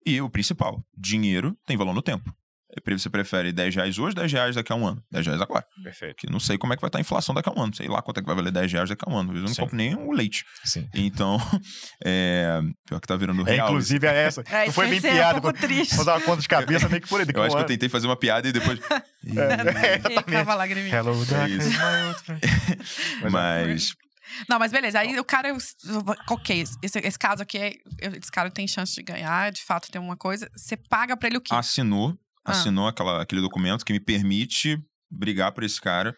E 0.06 0.22
o 0.22 0.30
principal, 0.30 0.84
dinheiro 0.98 1.56
tem 1.66 1.78
valor 1.78 1.94
no 1.94 2.02
tempo. 2.02 2.34
Você 2.90 3.10
prefere 3.10 3.52
10 3.52 3.76
reais 3.76 4.00
hoje, 4.00 4.16
10 4.16 4.32
reais 4.32 4.56
daqui 4.56 4.72
a 4.72 4.76
um 4.76 4.88
ano? 4.88 5.04
10 5.12 5.26
reais 5.26 5.42
agora. 5.42 5.66
Perfeito. 5.84 6.16
Que 6.16 6.32
não 6.32 6.40
sei 6.40 6.58
como 6.58 6.72
é 6.72 6.78
que 6.78 6.82
vai 6.82 6.88
estar 6.88 7.00
a 7.00 7.02
inflação 7.02 7.36
daqui 7.36 7.50
a 7.50 7.52
um 7.52 7.62
ano. 7.62 7.76
Sei 7.76 7.86
lá 7.88 8.02
quanto 8.02 8.20
é 8.20 8.22
que 8.22 8.28
vai 8.28 8.36
valer 8.36 8.52
10 8.52 8.72
reais 8.72 8.90
daqui 8.90 9.04
a 9.06 9.12
um 9.12 9.18
ano. 9.18 9.36
Eu 9.36 9.42
não 9.42 9.50
Sim. 9.50 9.62
compro 9.62 9.76
nem 9.76 9.94
o 9.94 10.12
leite. 10.14 10.46
Sim. 10.64 10.88
Então, 10.96 11.38
é... 12.04 12.62
Pior 12.88 13.02
que 13.02 13.08
tá 13.08 13.18
virando 13.18 13.46
É, 13.48 13.56
real. 13.56 13.68
inclusive 13.68 14.08
é 14.08 14.24
essa. 14.24 14.42
É, 14.50 14.68
não 14.68 14.74
foi 14.74 14.88
bem 14.88 15.02
piada. 15.02 15.40
um 15.40 15.42
pouco 15.42 15.60
triste. 15.60 15.96
Vou 15.96 16.06
dar 16.06 16.14
uma 16.16 16.22
conta 16.22 16.42
de 16.42 16.48
cabeça 16.48 16.88
meio 16.88 17.02
que 17.02 17.10
por 17.10 17.20
aí. 17.20 17.28
Eu 17.34 17.44
acho 17.44 17.56
que 17.58 17.62
eu 17.62 17.68
tentei 17.68 17.90
fazer 17.90 18.08
uma 18.08 18.16
piada 18.16 18.48
e 18.48 18.52
depois... 18.52 18.80
É, 19.24 20.00
tava 20.00 20.56
lagriminha. 20.56 20.96
Hello, 20.96 21.24
darkness, 21.26 21.76
é. 21.76 23.30
Mas... 23.30 23.94
Não, 24.47 24.60
mas 24.60 24.71
beleza. 24.71 24.99
Aí 24.99 25.19
o 25.19 25.23
cara. 25.23 25.55
Ok, 26.29 26.63
esse, 26.81 26.99
esse 26.99 27.19
caso 27.19 27.41
aqui, 27.41 27.57
é, 27.57 27.73
esse 27.99 28.31
cara 28.31 28.49
tem 28.51 28.67
chance 28.67 28.93
de 28.95 29.01
ganhar, 29.03 29.51
de 29.51 29.63
fato 29.63 29.91
tem 29.91 29.99
uma 30.01 30.15
coisa. 30.17 30.49
Você 30.55 30.77
paga 30.77 31.17
pra 31.17 31.27
ele 31.27 31.38
o 31.38 31.41
quê? 31.41 31.53
assinou, 31.53 32.17
Ah. 32.45 32.51
assinou 32.51 32.88
aquela, 32.88 33.21
aquele 33.21 33.41
documento 33.41 33.86
que 33.86 33.93
me 33.93 33.99
permite 33.99 34.77
brigar 35.10 35.51
por 35.51 35.63
esse 35.63 35.79
cara 35.81 36.15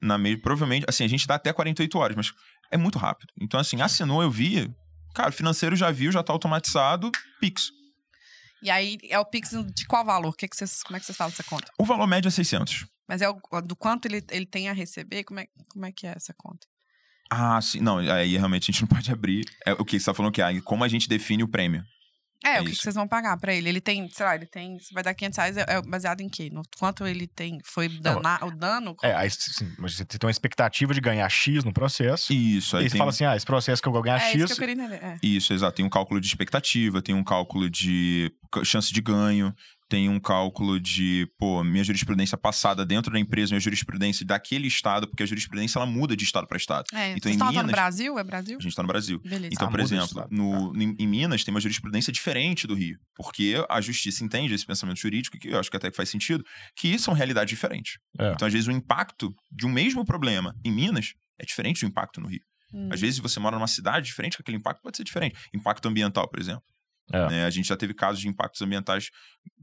na 0.00 0.18
meio, 0.18 0.40
provavelmente, 0.40 0.84
assim, 0.88 1.04
a 1.04 1.08
gente 1.08 1.26
dá 1.26 1.34
até 1.36 1.52
48 1.52 1.98
horas, 1.98 2.16
mas 2.16 2.32
é 2.70 2.76
muito 2.76 2.98
rápido. 2.98 3.32
Então, 3.40 3.58
assim, 3.58 3.80
assinou, 3.80 4.22
eu 4.22 4.30
vi, 4.30 4.70
cara, 5.14 5.30
o 5.30 5.32
financeiro 5.32 5.74
já 5.76 5.90
viu, 5.90 6.12
já 6.12 6.22
tá 6.22 6.32
automatizado, 6.32 7.10
Pix. 7.40 7.70
E 8.62 8.70
aí 8.70 8.98
é 9.10 9.18
o 9.18 9.24
Pix 9.24 9.50
de 9.74 9.86
qual 9.86 10.04
valor? 10.04 10.34
Que 10.36 10.46
que 10.48 10.56
vocês, 10.56 10.82
como 10.82 10.96
é 10.96 11.00
que 11.00 11.06
vocês 11.06 11.16
falam 11.16 11.32
essa 11.32 11.42
conta? 11.44 11.70
O 11.78 11.84
valor 11.84 12.06
médio 12.06 12.28
é 12.28 12.30
600. 12.30 12.86
Mas 13.08 13.20
é 13.20 13.28
o, 13.28 13.38
do 13.62 13.76
quanto 13.76 14.06
ele, 14.06 14.24
ele 14.30 14.46
tem 14.46 14.68
a 14.68 14.72
receber? 14.72 15.24
Como 15.24 15.40
é, 15.40 15.46
como 15.68 15.84
é 15.84 15.92
que 15.92 16.06
é 16.06 16.12
essa 16.16 16.34
conta? 16.36 16.66
Ah, 17.30 17.60
sim, 17.60 17.80
não, 17.80 17.98
aí 17.98 18.36
realmente 18.36 18.64
a 18.64 18.72
gente 18.72 18.82
não 18.82 18.88
pode 18.88 19.10
abrir. 19.10 19.44
É 19.66 19.72
o 19.72 19.84
que 19.84 19.98
você 19.98 20.06
tá 20.06 20.14
falando 20.14 20.32
que 20.32 20.42
é 20.42 20.60
como 20.60 20.84
a 20.84 20.88
gente 20.88 21.08
define 21.08 21.42
o 21.42 21.48
prêmio. 21.48 21.84
É, 22.44 22.58
É 22.58 22.60
o 22.60 22.64
que, 22.64 22.72
que 22.72 22.76
vocês 22.76 22.94
vão 22.94 23.08
pagar 23.08 23.38
pra 23.38 23.54
ele? 23.54 23.70
Ele 23.70 23.80
tem, 23.80 24.06
sei 24.10 24.26
lá, 24.26 24.34
ele 24.34 24.44
tem. 24.44 24.78
Você 24.78 24.92
vai 24.92 25.02
dar 25.02 25.14
500 25.14 25.36
reais, 25.38 25.56
é, 25.56 25.64
é 25.66 25.80
baseado 25.80 26.20
em 26.20 26.28
quê? 26.28 26.50
No 26.52 26.60
quanto 26.78 27.06
ele 27.06 27.26
tem? 27.26 27.58
Foi 27.64 27.88
dana, 27.88 28.38
o 28.44 28.50
dano? 28.50 28.94
É, 29.02 29.14
aí, 29.14 29.30
sim, 29.30 29.72
mas 29.78 29.94
você 29.96 30.04
tem 30.04 30.18
uma 30.22 30.30
expectativa 30.30 30.92
de 30.92 31.00
ganhar 31.00 31.26
X 31.30 31.64
no 31.64 31.72
processo. 31.72 32.32
Isso, 32.34 32.76
E 32.76 32.80
aí 32.80 32.84
você 32.84 32.90
tem... 32.90 32.98
fala 32.98 33.10
assim: 33.10 33.24
ah, 33.24 33.34
esse 33.34 33.46
processo 33.46 33.80
que 33.80 33.88
eu 33.88 33.92
vou 33.92 34.02
ganhar 34.02 34.18
é 34.18 34.32
X. 34.32 34.34
isso 34.34 34.46
que 34.48 34.52
eu 34.62 34.68
queria 34.68 34.74
entender. 34.84 35.02
É. 35.02 35.18
Isso, 35.22 35.54
exato. 35.54 35.74
Tem 35.76 35.84
um 35.86 35.88
cálculo 35.88 36.20
de 36.20 36.26
expectativa, 36.26 37.00
tem 37.00 37.14
um 37.14 37.24
cálculo 37.24 37.70
de 37.70 38.30
chance 38.62 38.92
de 38.92 39.00
ganho, 39.00 39.54
tem 39.94 40.08
um 40.08 40.18
cálculo 40.18 40.80
de, 40.80 41.28
pô, 41.38 41.62
minha 41.62 41.84
jurisprudência 41.84 42.36
passada 42.36 42.84
dentro 42.84 43.12
da 43.12 43.18
empresa, 43.20 43.50
minha 43.52 43.60
jurisprudência 43.60 44.26
daquele 44.26 44.66
estado, 44.66 45.06
porque 45.06 45.22
a 45.22 45.26
jurisprudência 45.26 45.78
ela 45.78 45.86
muda 45.86 46.16
de 46.16 46.24
estado 46.24 46.48
para 46.48 46.56
estado. 46.56 46.84
É, 46.92 47.12
Então, 47.16 47.30
em 47.30 47.36
atuando 47.36 47.52
no 47.54 47.58
Minas- 47.62 47.70
Brasil? 47.70 48.18
É 48.18 48.24
Brasil? 48.24 48.58
A 48.58 48.60
gente 48.60 48.70
está 48.72 48.82
no 48.82 48.88
Brasil. 48.88 49.20
Beleza. 49.20 49.50
Então, 49.52 49.68
Ah, 49.68 49.70
por 49.70 49.78
exemplo, 49.78 50.26
no, 50.32 50.72
em, 50.82 50.96
em 50.98 51.06
Minas 51.06 51.44
tem 51.44 51.54
uma 51.54 51.60
jurisprudência 51.60 52.12
diferente 52.12 52.66
do 52.66 52.74
Rio, 52.74 52.98
porque 53.14 53.54
a 53.70 53.80
justiça 53.80 54.24
entende 54.24 54.52
esse 54.52 54.66
pensamento 54.66 54.98
jurídico, 54.98 55.38
que 55.38 55.48
eu 55.50 55.60
acho 55.60 55.70
que 55.70 55.76
até 55.76 55.90
que 55.92 55.96
faz 55.96 56.08
sentido, 56.08 56.44
que 56.76 56.98
são 56.98 57.14
realidades 57.14 57.50
diferentes. 57.54 57.98
É. 58.18 58.32
Então, 58.32 58.46
às 58.48 58.52
vezes, 58.52 58.66
o 58.66 58.72
impacto 58.72 59.32
de 59.52 59.64
um 59.64 59.70
mesmo 59.70 60.04
problema 60.04 60.56
em 60.64 60.72
Minas 60.72 61.14
é 61.40 61.44
diferente 61.44 61.82
do 61.82 61.86
impacto 61.86 62.20
no 62.20 62.26
Rio. 62.26 62.42
Hum. 62.72 62.88
Às 62.92 63.00
vezes 63.00 63.20
você 63.20 63.38
mora 63.38 63.54
numa 63.56 63.68
cidade 63.68 64.06
diferente, 64.06 64.36
que 64.36 64.42
aquele 64.42 64.56
impacto 64.56 64.82
pode 64.82 64.96
ser 64.96 65.04
diferente. 65.04 65.36
Impacto 65.54 65.86
ambiental, 65.86 66.26
por 66.28 66.40
exemplo. 66.40 66.64
É. 67.12 67.28
Né, 67.28 67.44
a 67.44 67.50
gente 67.50 67.68
já 67.68 67.76
teve 67.76 67.92
casos 67.92 68.20
de 68.20 68.28
impactos 68.28 68.62
ambientais 68.62 69.10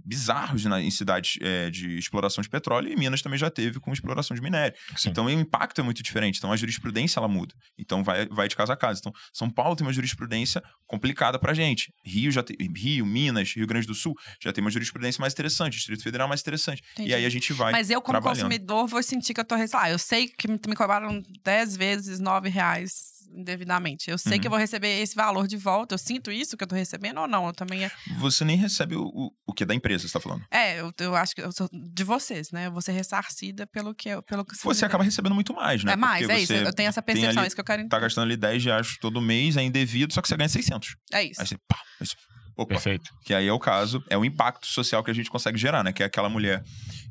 bizarros 0.04 0.64
na- 0.66 0.82
em 0.82 0.92
cidades 0.92 1.38
é, 1.42 1.70
de 1.70 1.98
exploração 1.98 2.42
de 2.42 2.50
petróleo 2.50 2.92
e 2.92 2.96
Minas 2.96 3.22
também 3.22 3.38
já 3.38 3.50
teve 3.50 3.80
com 3.80 3.92
exploração 3.92 4.36
de 4.36 4.42
minério. 4.42 4.76
Sim. 4.96 5.10
Então 5.10 5.26
o 5.26 5.30
impacto 5.30 5.82
é 5.82 5.84
muito 5.84 6.02
diferente. 6.04 6.38
Então 6.38 6.52
a 6.52 6.56
jurisprudência 6.58 7.20
ela 7.20 7.28
muda. 7.28 7.54
Então 7.78 8.04
vai, 8.04 8.28
vai 8.28 8.48
de 8.48 8.56
casa 8.56 8.74
a 8.74 8.78
casa. 8.78 9.00
Então 9.00 9.14
São 9.34 9.50
Paulo 9.50 9.76
tem 9.76 9.86
uma 9.86 9.94
jurisprudência 9.94 10.62
complicada 10.86 11.40
pra 11.40 11.54
gente. 11.54 11.94
Rio 12.06 12.32
já 12.32 12.44
Rio, 12.76 13.06
Minas, 13.06 13.54
Rio 13.54 13.68
Grande 13.68 13.88
do 13.88 13.94
Sul 13.96 14.16
já 14.40 14.52
tem 14.54 14.64
uma 14.64 14.72
jurisprudência 14.72 15.20
mais 15.20 15.34
interessante. 15.34 15.76
Distrito 15.78 16.04
Federal 16.04 16.28
mais 16.28 16.42
interessante. 16.42 16.84
Entendi. 16.94 17.10
E 17.10 17.14
aí 17.14 17.26
a 17.26 17.30
gente 17.30 17.54
vai. 17.54 17.72
Mas 17.72 17.90
eu, 17.90 18.02
como 18.02 18.22
consumidor, 18.22 18.88
vou 18.88 19.02
sentir 19.04 19.34
que 19.34 19.40
eu 19.40 19.46
tô. 19.46 19.56
sei 19.58 19.68
lá, 19.74 19.90
eu 19.90 20.00
sei 20.00 20.28
que 20.28 20.48
me 20.48 20.60
me 20.68 20.76
cobraram 20.76 21.22
10 21.44 21.76
vezes 21.76 22.20
9 22.20 22.50
reais 22.50 23.21
indevidamente. 23.34 24.10
Eu 24.10 24.18
sei 24.18 24.40
que 24.40 24.48
eu 24.48 24.50
Uhum. 24.52 24.58
vou 24.58 24.60
receber 24.60 25.00
esse 25.02 25.16
valor 25.16 25.48
de 25.48 25.58
volta. 25.58 25.94
Eu 25.96 25.98
sinto 26.00 26.32
isso 26.32 26.56
que 26.58 26.64
eu 26.64 26.68
tô 26.68 26.76
recebendo 26.76 27.20
ou 27.22 27.28
não? 27.28 27.46
Eu 27.48 27.54
também. 27.54 27.86
é- 27.86 27.92
Você 28.20 28.44
nem 28.46 28.58
recebe 28.58 28.96
o, 28.96 29.04
o, 29.04 29.32
o 29.48 29.54
que 29.54 29.64
é 29.64 29.66
da 29.66 29.74
empresa, 29.76 30.08
você 30.08 30.14
tá 30.14 30.20
falando. 30.20 30.44
É, 30.52 30.80
eu, 30.80 30.92
eu 31.00 31.16
acho 31.16 31.34
que 31.36 31.42
eu 31.42 31.52
sou 31.52 31.70
de 31.72 32.04
vocês, 32.04 32.52
né? 32.52 32.68
Eu 32.68 32.72
vou 32.72 32.82
ser 32.82 32.92
ressarcida 32.92 33.66
pelo 33.68 33.94
que 33.96 34.10
eu, 34.10 34.22
pelo 34.24 34.44
que 34.46 34.56
Você 34.58 34.86
me 34.86 34.88
acaba 34.88 35.04
recebendo 35.04 35.34
muito 35.36 35.54
mais, 35.54 35.84
né? 35.84 35.94
É 35.94 35.96
mais, 35.96 36.22
Porque 36.22 36.34
é 36.34 36.40
isso. 36.40 36.54
você 36.54 36.66
Eu 36.68 36.74
tenho 36.74 36.90
essa 36.90 37.02
percepção, 37.02 37.30
ali- 37.32 37.46
é 37.46 37.48
isso 37.48 37.56
que 37.56 37.62
eu 37.62 37.66
quero 37.66 37.88
Tá 37.88 38.00
gastando 38.00 38.26
ali 38.26 38.38
10 38.38 38.64
reais 38.64 38.98
todo 39.00 39.22
mês, 39.22 39.58
é 39.58 39.64
indevido, 39.64 40.14
só 40.14 40.22
que 40.22 40.28
você 40.28 40.38
ganha 40.38 40.50
600. 40.50 40.96
É 41.14 41.24
isso. 41.24 41.42
Aí 41.42 41.48
você, 41.48 41.58
pá, 41.68 41.78
aí 42.00 42.08
você- 42.08 42.16
opa, 42.58 42.76
Perfeito. 42.76 43.10
Que 43.26 43.34
aí 43.34 43.48
é 43.48 43.54
o 43.54 43.60
caso, 43.60 44.04
é 44.10 44.18
o 44.18 44.24
impacto 44.26 44.68
social 44.68 45.04
que 45.04 45.10
a 45.12 45.14
gente 45.14 45.30
consegue 45.30 45.58
gerar, 45.58 45.84
né? 45.84 45.92
Que 45.94 46.04
é 46.04 46.06
aquela 46.06 46.30
mulher 46.30 46.64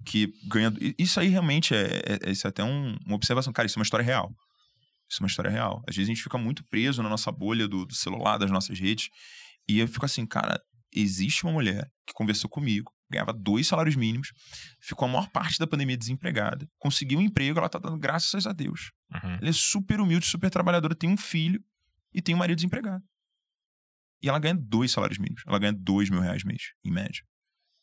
que 0.07 0.33
ganha. 0.49 0.73
Isso 0.99 1.19
aí 1.21 1.29
realmente 1.29 1.75
é, 1.75 1.83
é- 2.07 2.29
é- 2.29 2.31
isso 2.31 2.47
é 2.47 2.51
até 2.51 2.63
um- 2.63 2.97
uma 3.07 3.17
observação. 3.17 3.53
Cara, 3.53 3.67
isso 3.67 3.79
é 3.79 3.81
uma 3.81 3.85
história 3.85 4.05
real. 4.05 4.31
Isso 5.11 5.21
é 5.21 5.25
uma 5.25 5.29
história 5.29 5.51
real. 5.51 5.83
Às 5.89 5.97
vezes 5.97 6.09
a 6.09 6.15
gente 6.15 6.23
fica 6.23 6.39
muito 6.39 6.65
preso 6.65 7.03
na 7.03 7.09
nossa 7.09 7.33
bolha 7.33 7.67
do, 7.67 7.85
do 7.85 7.95
celular, 7.95 8.39
das 8.39 8.51
nossas 8.51 8.79
redes. 8.79 9.11
E 9.69 9.79
eu 9.79 9.89
fico 9.89 10.05
assim, 10.05 10.25
cara, 10.25 10.63
existe 10.95 11.43
uma 11.45 11.53
mulher 11.53 11.91
que 12.07 12.15
conversou 12.15 12.49
comigo, 12.49 12.93
ganhava 13.11 13.33
dois 13.33 13.67
salários 13.67 13.97
mínimos, 13.97 14.33
ficou 14.81 15.09
a 15.09 15.11
maior 15.11 15.29
parte 15.31 15.59
da 15.59 15.67
pandemia 15.67 15.97
desempregada, 15.97 16.69
conseguiu 16.79 17.19
um 17.19 17.23
emprego, 17.23 17.59
ela 17.59 17.69
tá 17.69 17.79
dando 17.79 17.99
graças 17.99 18.47
a 18.47 18.53
Deus. 18.53 18.93
Uhum. 19.13 19.35
Ela 19.41 19.49
é 19.49 19.53
super 19.53 20.01
humilde, 20.01 20.27
super 20.27 20.49
trabalhadora, 20.49 20.95
tem 20.95 21.11
um 21.11 21.17
filho 21.17 21.63
e 22.15 22.23
tem 22.23 22.35
um 22.35 22.39
marido 22.39 22.57
desempregado. 22.57 23.05
E 24.23 24.29
ela 24.29 24.39
ganha 24.39 24.55
dois 24.55 24.93
salários 24.93 25.19
mínimos. 25.19 25.43
Ela 25.47 25.59
ganha 25.59 25.73
dois 25.73 26.11
mil 26.11 26.21
reais 26.21 26.45
mês, 26.45 26.73
em 26.85 26.93
média. 26.93 27.23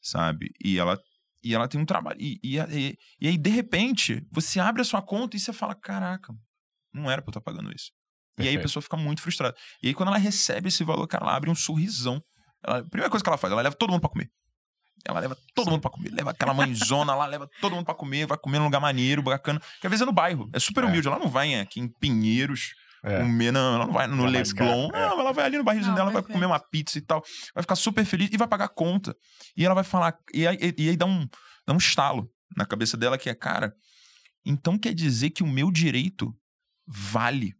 Sabe? 0.01 0.51
E 0.63 0.77
ela, 0.77 0.99
e 1.43 1.53
ela 1.53 1.67
tem 1.67 1.81
um 1.81 1.85
trabalho. 1.85 2.17
E, 2.21 2.39
e, 2.43 2.57
e, 2.57 2.97
e 3.19 3.27
aí, 3.27 3.37
de 3.37 3.49
repente, 3.49 4.25
você 4.31 4.59
abre 4.59 4.81
a 4.81 4.85
sua 4.85 5.01
conta 5.01 5.35
e 5.35 5.39
você 5.39 5.51
fala: 5.51 5.73
caraca, 5.73 6.33
não 6.93 7.09
era 7.09 7.21
pra 7.21 7.29
eu 7.29 7.31
estar 7.31 7.41
pagando 7.41 7.71
isso. 7.75 7.91
E 8.39 8.43
aí 8.43 8.47
a 8.47 8.51
Perfeito. 8.51 8.61
pessoa 8.63 8.83
fica 8.83 8.97
muito 8.97 9.21
frustrada. 9.21 9.55
E 9.81 9.87
aí, 9.87 9.93
quando 9.93 10.09
ela 10.09 10.17
recebe 10.17 10.67
esse 10.69 10.83
valor, 10.83 11.07
cara, 11.07 11.23
ela 11.25 11.35
abre 11.35 11.49
um 11.49 11.55
sorrisão. 11.55 12.21
Ela- 12.63 12.79
a 12.79 12.83
primeira 12.83 13.09
coisa 13.09 13.23
que 13.23 13.29
ela 13.29 13.37
faz, 13.37 13.51
ela 13.51 13.61
leva 13.61 13.75
todo 13.75 13.89
mundo 13.91 14.01
pra 14.01 14.09
comer. 14.09 14.29
Ela 15.05 15.19
leva 15.19 15.37
todo 15.55 15.69
mundo 15.71 15.81
pra 15.81 15.89
comer. 15.89 16.11
Leva 16.11 16.31
aquela 16.31 16.53
mãezona 16.53 17.15
lá, 17.15 17.25
leva 17.25 17.49
todo 17.61 17.73
mundo 17.75 17.85
pra 17.85 17.95
comer, 17.95 18.25
vai 18.27 18.37
comer 18.37 18.59
num 18.59 18.65
lugar 18.65 18.79
maneiro, 18.79 19.21
bacana. 19.23 19.59
Que 19.81 19.87
às 19.87 19.91
vezes 19.91 20.01
é 20.01 20.05
no 20.05 20.11
bairro. 20.11 20.49
É 20.53 20.59
super 20.59 20.83
É. 20.83 20.87
humilde. 20.87 21.07
Ela 21.07 21.17
não 21.19 21.29
vai 21.29 21.55
aqui 21.55 21.79
em 21.79 21.87
Pinheiros 21.87 22.73
É. 23.03 23.19
comer, 23.19 23.51
não, 23.51 23.75
ela 23.75 23.85
não 23.85 23.93
vai 23.93 24.05
no 24.07 24.25
É 24.25 24.29
Leblon. 24.29 24.89
é. 24.93 25.01
Não, 25.07 25.19
ela 25.21 25.31
vai 25.31 25.45
ali 25.45 25.57
no 25.57 25.63
barrilzinho 25.63 25.95
dela, 25.95 26.11
vai 26.11 26.21
perfeito. 26.21 26.33
comer 26.33 26.45
uma 26.45 26.59
pizza 26.59 26.97
e 26.97 27.01
tal. 27.01 27.23
Vai 27.55 27.61
ficar 27.63 27.75
super 27.75 28.03
feliz 28.05 28.29
e 28.31 28.37
vai 28.37 28.47
pagar 28.47 28.65
a 28.65 28.69
conta. 28.69 29.15
E 29.55 29.65
ela 29.65 29.73
vai 29.75 29.83
falar. 29.83 30.15
E 30.33 30.45
aí, 30.47 30.57
e 30.77 30.89
aí 30.89 30.97
dá, 30.97 31.05
um, 31.05 31.27
dá 31.65 31.73
um 31.73 31.77
estalo 31.77 32.29
na 32.55 32.65
cabeça 32.65 32.97
dela 32.97 33.17
que 33.17 33.29
é, 33.29 33.35
cara, 33.35 33.73
então 34.45 34.77
quer 34.77 34.93
dizer 34.93 35.29
que 35.29 35.43
o 35.43 35.47
meu 35.47 35.71
direito 35.71 36.33
vale. 36.87 37.53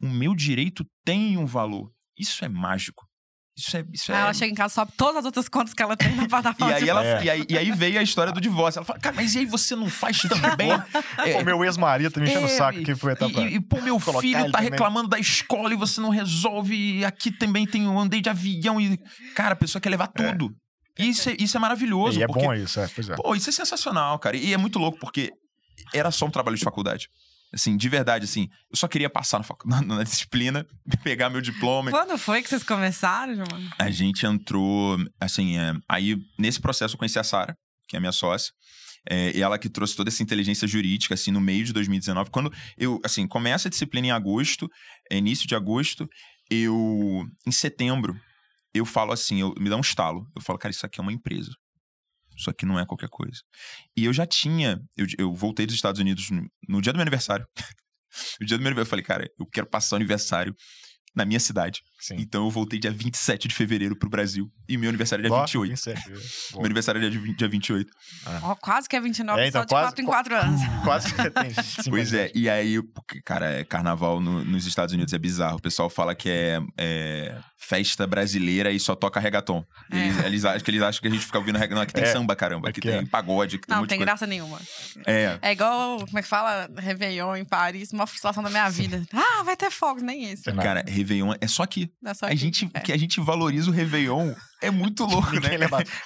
O 0.00 0.08
meu 0.08 0.34
direito 0.34 0.84
tem 1.04 1.36
um 1.38 1.46
valor. 1.46 1.90
Isso 2.18 2.44
é 2.44 2.48
mágico. 2.48 3.04
Isso 3.56 3.76
é. 3.76 3.84
Isso 3.92 4.10
é... 4.10 4.16
Aí 4.16 4.20
ela 4.22 4.34
chega 4.34 4.50
em 4.50 4.54
casa, 4.54 4.74
sobe 4.74 4.92
todas 4.96 5.18
as 5.18 5.24
outras 5.26 5.48
contas 5.48 5.72
que 5.72 5.80
ela 5.82 5.96
tem 5.96 6.12
na 6.16 6.24
E 6.24 6.28
plataforma. 6.28 6.74
aí, 6.74 6.82
de 6.82 6.90
ela, 6.90 7.04
É. 7.04 7.24
e, 7.24 7.30
aí, 7.30 7.46
e 7.48 7.56
aí 7.58 7.70
veio 7.70 8.00
a 8.00 8.02
história 8.02 8.32
do 8.32 8.40
divórcio. 8.40 8.80
Ela 8.80 8.84
fala, 8.84 8.98
cara, 8.98 9.14
mas 9.14 9.34
e 9.34 9.38
aí 9.38 9.46
você 9.46 9.76
não 9.76 9.88
faz 9.88 10.18
também? 10.22 10.70
É, 11.24 11.40
O 11.40 11.44
meu 11.44 11.64
ex-marido 11.64 12.10
tá 12.12 12.20
me 12.20 12.26
enchendo 12.28 12.46
o 12.46 12.48
É, 12.50 12.56
saco 12.56 12.82
que 12.82 12.94
foi 12.96 13.12
e, 13.12 13.14
etapa. 13.14 13.40
e, 13.42 13.54
e, 13.54 13.60
pô, 13.60 13.80
meu 13.80 13.98
filho 14.00 14.46
tá 14.46 14.58
também. 14.58 14.70
reclamando 14.70 15.08
da 15.08 15.18
escola 15.18 15.72
e 15.72 15.76
você 15.76 16.00
não 16.00 16.10
resolve. 16.10 16.74
E 16.98 17.04
aqui 17.04 17.30
também 17.30 17.64
tem 17.66 17.86
um 17.86 17.98
andei 17.98 18.20
de 18.20 18.28
avião 18.28 18.80
e. 18.80 18.98
Cara, 19.36 19.52
a 19.52 19.56
pessoa 19.56 19.80
quer 19.80 19.90
levar 19.90 20.08
tudo. 20.08 20.52
E 20.98 21.08
isso 21.08 21.30
é, 21.30 21.36
isso 21.38 21.56
é 21.56 21.60
maravilhoso. 21.60 22.18
E 22.18 22.22
é 22.22 22.26
porque, 22.26 22.42
bom 22.44 22.52
isso, 22.54 22.78
é. 22.80 22.88
Pois 22.88 23.08
é. 23.08 23.14
Pô, 23.14 23.34
isso 23.36 23.48
é 23.48 23.52
sensacional, 23.52 24.18
cara. 24.18 24.36
E 24.36 24.52
é 24.52 24.56
muito 24.56 24.78
louco, 24.80 24.98
porque 24.98 25.30
era 25.92 26.10
só 26.10 26.26
um 26.26 26.30
trabalho 26.30 26.56
de 26.56 26.62
faculdade. 26.64 27.08
Assim, 27.54 27.76
de 27.76 27.88
verdade, 27.88 28.24
assim, 28.24 28.48
eu 28.70 28.76
só 28.76 28.88
queria 28.88 29.08
passar 29.08 29.38
na, 29.38 29.80
na, 29.80 29.96
na 29.96 30.02
disciplina, 30.02 30.66
pegar 31.04 31.30
meu 31.30 31.40
diploma. 31.40 31.90
Quando 31.90 32.18
foi 32.18 32.42
que 32.42 32.48
vocês 32.48 32.64
começaram, 32.64 33.36
mano? 33.36 33.70
A 33.78 33.90
gente 33.90 34.26
entrou, 34.26 34.98
assim, 35.20 35.56
é, 35.56 35.72
aí 35.88 36.16
nesse 36.38 36.60
processo 36.60 36.94
eu 36.94 36.98
conheci 36.98 37.18
a 37.18 37.24
Sara, 37.24 37.56
que 37.88 37.96
é 37.96 37.98
a 37.98 38.00
minha 38.00 38.12
sócia. 38.12 38.52
É, 39.08 39.36
e 39.36 39.42
ela 39.42 39.58
que 39.58 39.68
trouxe 39.68 39.94
toda 39.94 40.08
essa 40.08 40.22
inteligência 40.22 40.66
jurídica, 40.66 41.14
assim, 41.14 41.30
no 41.30 41.40
meio 41.40 41.64
de 41.64 41.72
2019. 41.72 42.30
Quando 42.30 42.52
eu, 42.76 42.98
assim, 43.04 43.26
começa 43.26 43.68
a 43.68 43.70
disciplina 43.70 44.08
em 44.08 44.10
agosto, 44.10 44.68
é, 45.10 45.16
início 45.18 45.46
de 45.46 45.54
agosto, 45.54 46.08
eu, 46.50 47.24
em 47.46 47.52
setembro, 47.52 48.18
eu 48.72 48.84
falo 48.84 49.12
assim, 49.12 49.40
eu, 49.40 49.54
me 49.58 49.70
dá 49.70 49.76
um 49.76 49.80
estalo. 49.80 50.26
Eu 50.34 50.42
falo, 50.42 50.58
cara, 50.58 50.72
isso 50.72 50.84
aqui 50.84 51.00
é 51.00 51.02
uma 51.02 51.12
empresa. 51.12 51.50
Isso 52.36 52.50
aqui 52.50 52.66
não 52.66 52.78
é 52.78 52.86
qualquer 52.86 53.08
coisa. 53.08 53.40
E 53.96 54.04
eu 54.04 54.12
já 54.12 54.26
tinha, 54.26 54.80
eu, 54.96 55.06
eu 55.18 55.34
voltei 55.34 55.66
dos 55.66 55.74
Estados 55.74 56.00
Unidos 56.00 56.30
no, 56.30 56.50
no 56.68 56.82
dia 56.82 56.92
do 56.92 56.96
meu 56.96 57.02
aniversário. 57.02 57.46
no 58.40 58.46
dia 58.46 58.56
do 58.56 58.60
meu 58.60 58.68
aniversário, 58.68 58.86
eu 58.86 58.90
falei, 58.90 59.04
cara, 59.04 59.30
eu 59.38 59.46
quero 59.46 59.66
passar 59.66 59.96
o 59.96 59.98
aniversário 59.98 60.54
na 61.14 61.24
minha 61.24 61.40
cidade. 61.40 61.82
Sim. 62.06 62.16
Então 62.18 62.44
eu 62.44 62.50
voltei 62.50 62.78
dia 62.78 62.90
27 62.90 63.48
de 63.48 63.54
fevereiro 63.54 63.96
pro 63.96 64.10
Brasil. 64.10 64.50
E 64.68 64.76
meu 64.76 64.88
aniversário 64.90 65.24
é 65.24 65.28
dia 65.28 65.36
Ó, 65.36 65.40
28. 65.46 65.70
27. 65.70 66.10
Meu 66.10 66.20
Boa. 66.52 66.64
aniversário 66.66 67.02
é 67.02 67.08
dia, 67.08 67.18
20, 67.20 67.36
dia 67.38 67.48
28. 67.48 67.90
Ó, 68.42 68.54
quase 68.56 68.88
que 68.88 68.94
é 68.96 69.00
29, 69.00 69.40
É, 69.40 69.48
então, 69.48 69.62
só 69.62 69.64
de 69.64 69.70
quase- 69.70 69.86
4 69.86 70.02
em 70.02 70.06
4 70.06 70.36
anos. 70.36 70.60
Quase 70.84 71.14
que 71.14 71.30
tem. 71.30 71.50
sim, 71.62 71.90
Pois 71.90 72.12
é, 72.12 72.30
e 72.34 72.48
aí, 72.48 72.78
cara, 73.24 73.46
é 73.60 73.64
carnaval 73.64 74.20
no- 74.20 74.44
nos 74.44 74.66
Estados 74.66 74.92
Unidos 74.92 75.14
é 75.14 75.18
bizarro. 75.18 75.56
O 75.56 75.62
pessoal 75.62 75.88
fala 75.88 76.14
que 76.14 76.28
é, 76.28 76.60
é 76.78 77.38
festa 77.56 78.06
brasileira 78.06 78.70
e 78.70 78.78
só 78.78 78.94
toca 78.94 79.18
reggaeton. 79.18 79.64
É. 79.90 79.96
Eles, 79.96 80.24
eles 80.24 80.44
acham 80.44 80.60
que 80.60 80.70
eles 80.70 80.82
acham 80.82 81.00
que 81.00 81.08
a 81.08 81.10
gente 81.10 81.24
fica 81.24 81.38
ouvindo 81.38 81.58
reggaeton. 81.58 81.80
Aqui 81.80 81.94
tem 81.94 82.04
É, 82.04 82.12
samba, 82.12 82.36
caramba. 82.36 82.68
Aqui 82.68 82.80
aqui 82.80 82.88
tem 82.88 82.98
é. 82.98 83.06
pagode, 83.06 83.56
aqui 83.56 83.66
tem 83.66 83.76
Não, 83.76 83.86
tem 83.86 83.96
coisa. 83.98 84.04
graça 84.10 84.26
nenhuma. 84.26 84.60
É. 85.06 85.38
É 85.40 85.52
igual, 85.52 85.98
como 86.04 86.18
é 86.18 86.22
que 86.22 86.28
fala? 86.28 86.68
Réveillon 86.76 87.36
em 87.36 87.44
Paris, 87.44 87.90
uma 87.92 88.06
frustração 88.06 88.42
da 88.42 88.50
minha 88.50 88.68
vida. 88.68 89.02
Ah, 89.14 89.42
vai 89.42 89.56
ter 89.56 89.70
fogos, 89.70 90.02
nem 90.02 90.30
isso. 90.32 90.42
Nada. 90.50 90.62
Cara, 90.62 90.84
Réveillon 90.86 91.32
é 91.40 91.46
só 91.46 91.62
aqui. 91.62 91.90
É 92.02 92.10
A 92.26 92.34
gente, 92.34 92.68
É. 92.74 92.80
que 92.80 92.92
a 92.92 92.96
gente 92.98 93.20
valoriza 93.20 93.70
o 93.70 93.72
Réveillon 93.72 94.34
é 94.62 94.70
muito 94.70 95.04
louco, 95.06 95.32
né? 95.40 95.50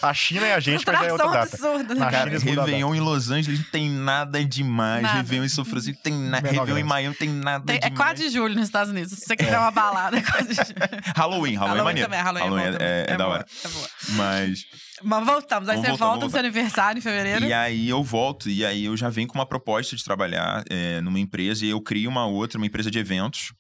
A 0.03 0.12
China 0.14 0.47
e 0.47 0.53
a 0.53 0.61
gente, 0.61 0.84
mas 0.86 1.03
é 1.09 1.12
outra 1.12 1.26
data. 1.28 1.39
absurda, 1.57 1.95
né? 1.95 2.01
Na 2.01 2.11
Cara, 2.11 2.39
China 2.39 2.62
Réveillon 2.64 2.95
em 2.95 3.01
Los 3.01 3.30
Angeles 3.30 3.61
não 3.61 3.66
tem 3.70 3.89
nada 3.91 4.45
demais. 4.45 5.03
Nada. 5.03 5.16
Réveillon 5.16 5.45
em 5.45 5.49
São 5.49 5.64
Francisco 5.64 6.01
tem 6.03 6.12
nada. 6.12 6.47
Réveillon 6.49 6.78
em 6.78 6.82
graça. 6.82 6.84
Miami 6.86 7.14
tem 7.16 7.28
nada 7.28 7.64
Tem- 7.64 7.76
é 7.76 7.80
demais. 7.80 7.97
4 7.97 8.22
de 8.22 8.30
julho 8.30 8.55
nos 8.55 8.64
Estados 8.64 8.91
Unidos. 8.93 9.12
Se 9.12 9.24
você 9.26 9.36
quiser 9.36 9.59
uma 9.59 9.70
balada, 9.70 10.16
é 10.18 10.20
4 10.22 10.47
de 10.49 10.55
julho. 10.55 10.74
Halloween, 11.16 11.55
Halloween, 11.57 11.80
é 11.80 11.82
maneiro. 11.84 12.09
também, 12.11 12.22
Halloween, 12.24 12.47
é, 12.47 12.49
bom 12.51 12.59
é, 12.59 12.72
também. 12.72 12.86
é- 12.86 13.07
é 13.09 13.16
da 13.16 13.24
boa, 13.24 13.28
hora. 13.36 13.47
É 13.64 13.68
boa. 13.68 13.89
Mas. 14.11 14.61
Mas 15.03 15.24
voltamos. 15.26 15.68
Aí 15.68 15.76
Vamos 15.76 15.82
você 15.82 15.89
voltar, 15.91 16.07
volta 16.07 16.24
no 16.24 16.30
seu 16.30 16.41
aniversário 16.41 16.99
em 16.99 17.03
fevereiro. 17.03 17.45
E 17.45 17.53
aí 17.53 17.89
eu 17.89 18.03
volto, 18.03 18.51
e 18.51 18.64
aí 18.64 18.84
eu 18.84 18.97
já 18.97 19.09
venho 19.09 19.28
com 19.28 19.39
uma 19.39 19.47
proposta 19.47 19.95
de 19.95 20.03
trabalhar 20.03 20.64
é, 20.68 21.01
numa 21.01 21.20
empresa, 21.20 21.64
e 21.64 21.70
eu 21.70 21.80
crio 21.80 22.11
uma 22.11 22.26
outra, 22.26 22.59
uma 22.59 22.66
empresa 22.66 22.91
de 22.91 22.99
eventos. 22.99 23.53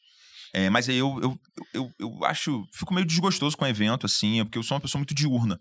É, 0.52 0.70
mas 0.70 0.88
aí 0.88 0.96
eu, 0.96 1.20
eu, 1.20 1.40
eu, 1.74 1.92
eu 1.98 2.24
acho. 2.24 2.66
Fico 2.72 2.94
meio 2.94 3.06
desgostoso 3.06 3.56
com 3.56 3.64
o 3.64 3.68
evento, 3.68 4.06
assim, 4.06 4.40
é 4.40 4.44
porque 4.44 4.58
eu 4.58 4.62
sou 4.62 4.76
uma 4.76 4.80
pessoa 4.80 4.98
muito 4.98 5.14
diurna. 5.14 5.60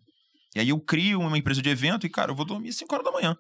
E 0.56 0.60
aí 0.60 0.70
eu 0.70 0.80
crio 0.80 1.20
uma 1.20 1.38
empresa 1.38 1.62
de 1.62 1.70
evento 1.70 2.06
e, 2.08 2.10
cara, 2.10 2.32
eu 2.32 2.36
vou 2.36 2.46
dormir 2.46 2.70
às 2.70 2.78
5 2.78 2.94
horas 2.94 3.06
da 3.06 3.12
manhã. 3.12 3.36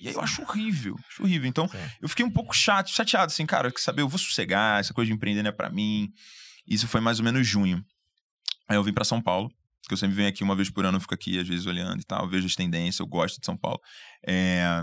E 0.00 0.08
aí 0.08 0.14
eu 0.14 0.20
acho 0.20 0.42
horrível, 0.42 0.96
acho 1.08 1.22
horrível. 1.22 1.48
Então, 1.48 1.68
Sim. 1.68 1.78
eu 2.00 2.08
fiquei 2.08 2.24
um 2.24 2.30
pouco 2.30 2.54
chato, 2.54 2.90
chateado, 2.90 3.30
assim, 3.30 3.46
cara, 3.46 3.70
que 3.70 3.80
saber, 3.80 4.02
eu 4.02 4.08
vou 4.08 4.18
sossegar, 4.18 4.80
essa 4.80 4.94
coisa 4.94 5.08
de 5.08 5.14
empreender 5.14 5.42
não 5.42 5.50
é 5.50 5.52
pra 5.52 5.70
mim. 5.70 6.08
Isso 6.66 6.88
foi 6.88 7.00
mais 7.00 7.18
ou 7.18 7.24
menos 7.24 7.46
junho. 7.46 7.84
Aí 8.68 8.76
eu 8.76 8.82
vim 8.82 8.92
pra 8.92 9.04
São 9.04 9.20
Paulo, 9.20 9.50
que 9.86 9.92
eu 9.92 9.96
sempre 9.96 10.16
venho 10.16 10.28
aqui 10.28 10.42
uma 10.42 10.56
vez 10.56 10.70
por 10.70 10.84
ano, 10.84 10.96
eu 10.96 11.00
fico 11.00 11.14
aqui 11.14 11.38
às 11.38 11.46
vezes 11.46 11.66
olhando 11.66 12.00
e 12.00 12.04
tal, 12.04 12.28
vejo 12.28 12.46
as 12.46 12.54
tendências, 12.54 13.00
eu 13.00 13.06
gosto 13.06 13.38
de 13.38 13.46
São 13.46 13.56
Paulo. 13.56 13.80
É, 14.26 14.82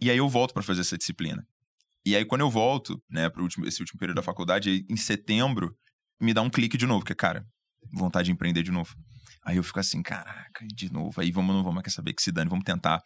E 0.00 0.10
aí 0.10 0.16
eu 0.16 0.28
volto 0.28 0.54
pra 0.54 0.62
fazer 0.62 0.82
essa 0.82 0.96
disciplina. 0.96 1.44
E 2.04 2.16
aí 2.16 2.24
quando 2.24 2.40
eu 2.42 2.50
volto, 2.50 3.02
né, 3.10 3.28
para 3.28 3.44
esse 3.66 3.80
último 3.80 3.98
período 3.98 4.16
da 4.16 4.22
faculdade, 4.22 4.84
em 4.88 4.96
setembro, 4.96 5.76
me 6.20 6.32
dá 6.32 6.42
um 6.42 6.50
clique 6.50 6.76
de 6.76 6.86
novo, 6.86 7.04
que 7.04 7.12
é, 7.12 7.16
cara, 7.16 7.44
vontade 7.92 8.26
de 8.26 8.32
empreender 8.32 8.62
de 8.62 8.70
novo. 8.70 8.94
Aí 9.44 9.56
eu 9.56 9.62
fico 9.62 9.80
assim, 9.80 10.02
caraca, 10.02 10.66
de 10.66 10.92
novo, 10.92 11.20
aí 11.20 11.30
vamos, 11.30 11.54
não 11.54 11.64
vamos, 11.64 11.82
quer 11.82 11.90
saber 11.90 12.12
que 12.12 12.22
se 12.22 12.30
dane, 12.30 12.50
vamos 12.50 12.64
tentar, 12.64 13.02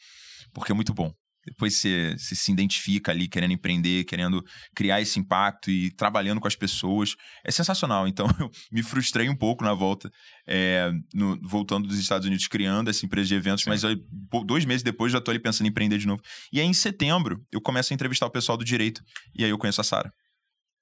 porque 0.53 0.73
é 0.73 0.75
muito 0.75 0.93
bom. 0.93 1.13
Depois 1.47 1.75
você, 1.77 2.15
você 2.19 2.35
se 2.35 2.51
identifica 2.53 3.13
ali 3.13 3.29
querendo 3.29 3.53
empreender, 3.53 4.05
querendo 4.05 4.43
criar 4.75 5.01
esse 5.01 5.19
impacto 5.19 5.71
e 5.71 5.91
trabalhando 5.91 6.41
com 6.41 6.49
as 6.49 6.57
pessoas. 6.57 7.15
É 7.45 7.51
sensacional. 7.51 8.09
Então, 8.09 8.27
eu 8.41 8.51
me 8.73 8.83
frustrei 8.83 9.29
um 9.29 9.37
pouco 9.37 9.63
na 9.65 9.75
volta, 9.75 10.11
é, 10.47 10.91
no- 11.13 11.39
voltando 11.43 11.87
dos 11.89 11.99
Estados 11.99 12.27
Unidos, 12.27 12.49
criando 12.49 12.89
essa 12.91 13.05
empresa 13.05 13.29
de 13.29 13.35
eventos, 13.35 13.65
Sim. 13.65 13.71
mas 13.71 13.83
pô, 14.31 14.43
dois 14.45 14.65
meses 14.65 14.83
depois 14.83 15.13
já 15.13 15.21
tô 15.21 15.31
ali 15.31 15.39
pensando 15.41 15.67
em 15.67 15.71
empreender 15.71 15.99
de 15.99 16.07
novo. 16.07 16.23
E 16.53 16.61
aí, 16.61 16.67
em 16.67 16.73
setembro, 16.75 17.43
eu 17.53 17.61
começo 17.61 17.93
a 17.93 17.95
entrevistar 17.95 18.27
o 18.27 18.31
pessoal 18.31 18.57
do 18.59 18.65
direito. 18.65 19.03
E 19.35 19.45
aí 19.45 19.51
eu 19.51 19.59
conheço 19.59 19.81
a 19.81 19.85
Sara. 19.85 20.11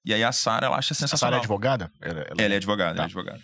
E 0.05 0.13
aí 0.13 0.23
a 0.23 0.31
Sara, 0.33 0.65
ela 0.67 0.77
acha 0.77 0.93
A 0.93 0.95
Sara 0.95 1.07
sensacional. 1.07 1.37
é 1.37 1.39
advogada? 1.39 1.89
Ela, 2.01 2.19
ela- 2.21 2.35
Ela 2.41 2.53
é 2.53 2.57
advogada, 2.57 2.89
ela 2.89 2.97
Tá. 2.97 3.03
é 3.03 3.05
advogada. 3.05 3.39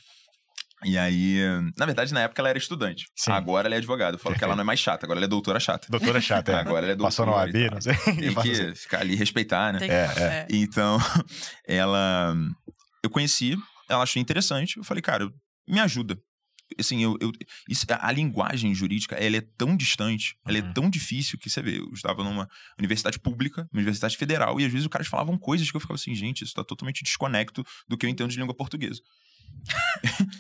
E 0.86 0.98
aí, 0.98 1.38
na 1.78 1.86
verdade, 1.86 2.14
na 2.14 2.22
época 2.22 2.42
ela 2.42 2.50
era 2.50 2.58
estudante. 2.58 3.06
Sim. 3.16 3.32
Agora 3.32 3.68
ela 3.68 3.76
é 3.76 3.78
advogada. 3.80 4.16
Eu 4.16 4.20
falo 4.20 4.36
que 4.36 4.44
ela 4.44 4.56
não 4.56 4.62
é 4.62 4.66
mais 4.66 4.80
chata, 4.80 5.06
agora 5.06 5.20
ela 5.20 5.26
é 5.26 5.30
doutora 5.30 5.60
chata. 5.60 5.88
Doutora 5.90 6.22
chata, 6.22 6.52
é. 6.54 6.56
Agora 6.56 6.86
ela 6.86 6.94
é 6.94 6.98
Passou 6.98 7.26
no 7.26 7.34
doutora 7.34 7.58
e 7.58 7.66
AB, 7.66 7.74
não 7.76 7.82
sei. 7.82 7.96
Tem 8.16 8.34
que 8.36 8.76
ficar 8.76 9.00
ali 9.02 9.14
e 9.14 9.16
respeitar, 9.18 9.74
né? 9.74 9.80
Tem 9.80 9.90
É, 9.92 10.08
que- 10.08 10.20
é. 10.20 10.24
é. 10.24 10.48
Então, 10.50 10.98
ela. 11.68 12.36
Eu 13.04 13.10
conheci, 13.10 13.56
ela 13.90 14.04
achou 14.04 14.22
interessante. 14.22 14.78
Eu 14.78 14.84
falei, 14.84 15.02
cara, 15.02 15.30
me 15.68 15.80
ajuda. 15.80 16.18
assim, 16.80 17.02
eu, 17.04 17.18
eu 17.20 17.32
isso, 17.68 17.86
a 17.90 18.12
linguagem 18.12 18.74
jurídica, 18.76 19.16
ela 19.16 19.38
é 19.38 19.42
tão 19.58 19.76
distante, 19.76 20.36
ela 20.46 20.60
é 20.60 20.62
Uhum. 20.62 20.74
tão 20.74 20.90
difícil 20.90 21.38
que 21.40 21.50
você 21.50 21.62
vê, 21.64 21.80
eu 21.80 21.90
estava 21.94 22.24
numa 22.24 22.48
universidade 22.78 23.18
pública, 23.20 23.62
uma 23.74 23.80
universidade 23.80 24.16
federal, 24.16 24.60
e 24.60 24.66
às 24.66 24.72
vezes 24.72 24.86
os 24.86 24.92
caras 24.92 25.08
falavam 25.08 25.36
coisas 25.38 25.70
que 25.72 25.76
eu 25.76 25.82
ficava 25.82 25.96
assim, 25.96 26.14
gente, 26.14 26.44
isso 26.44 26.54
tá 26.54 26.64
totalmente 26.64 27.04
desconecto 27.04 27.64
do 27.88 27.98
que 27.98 28.06
eu 28.06 28.10
entendo 28.10 28.30
de 28.30 28.38
língua 28.38 28.54
portuguesa. 28.56 29.02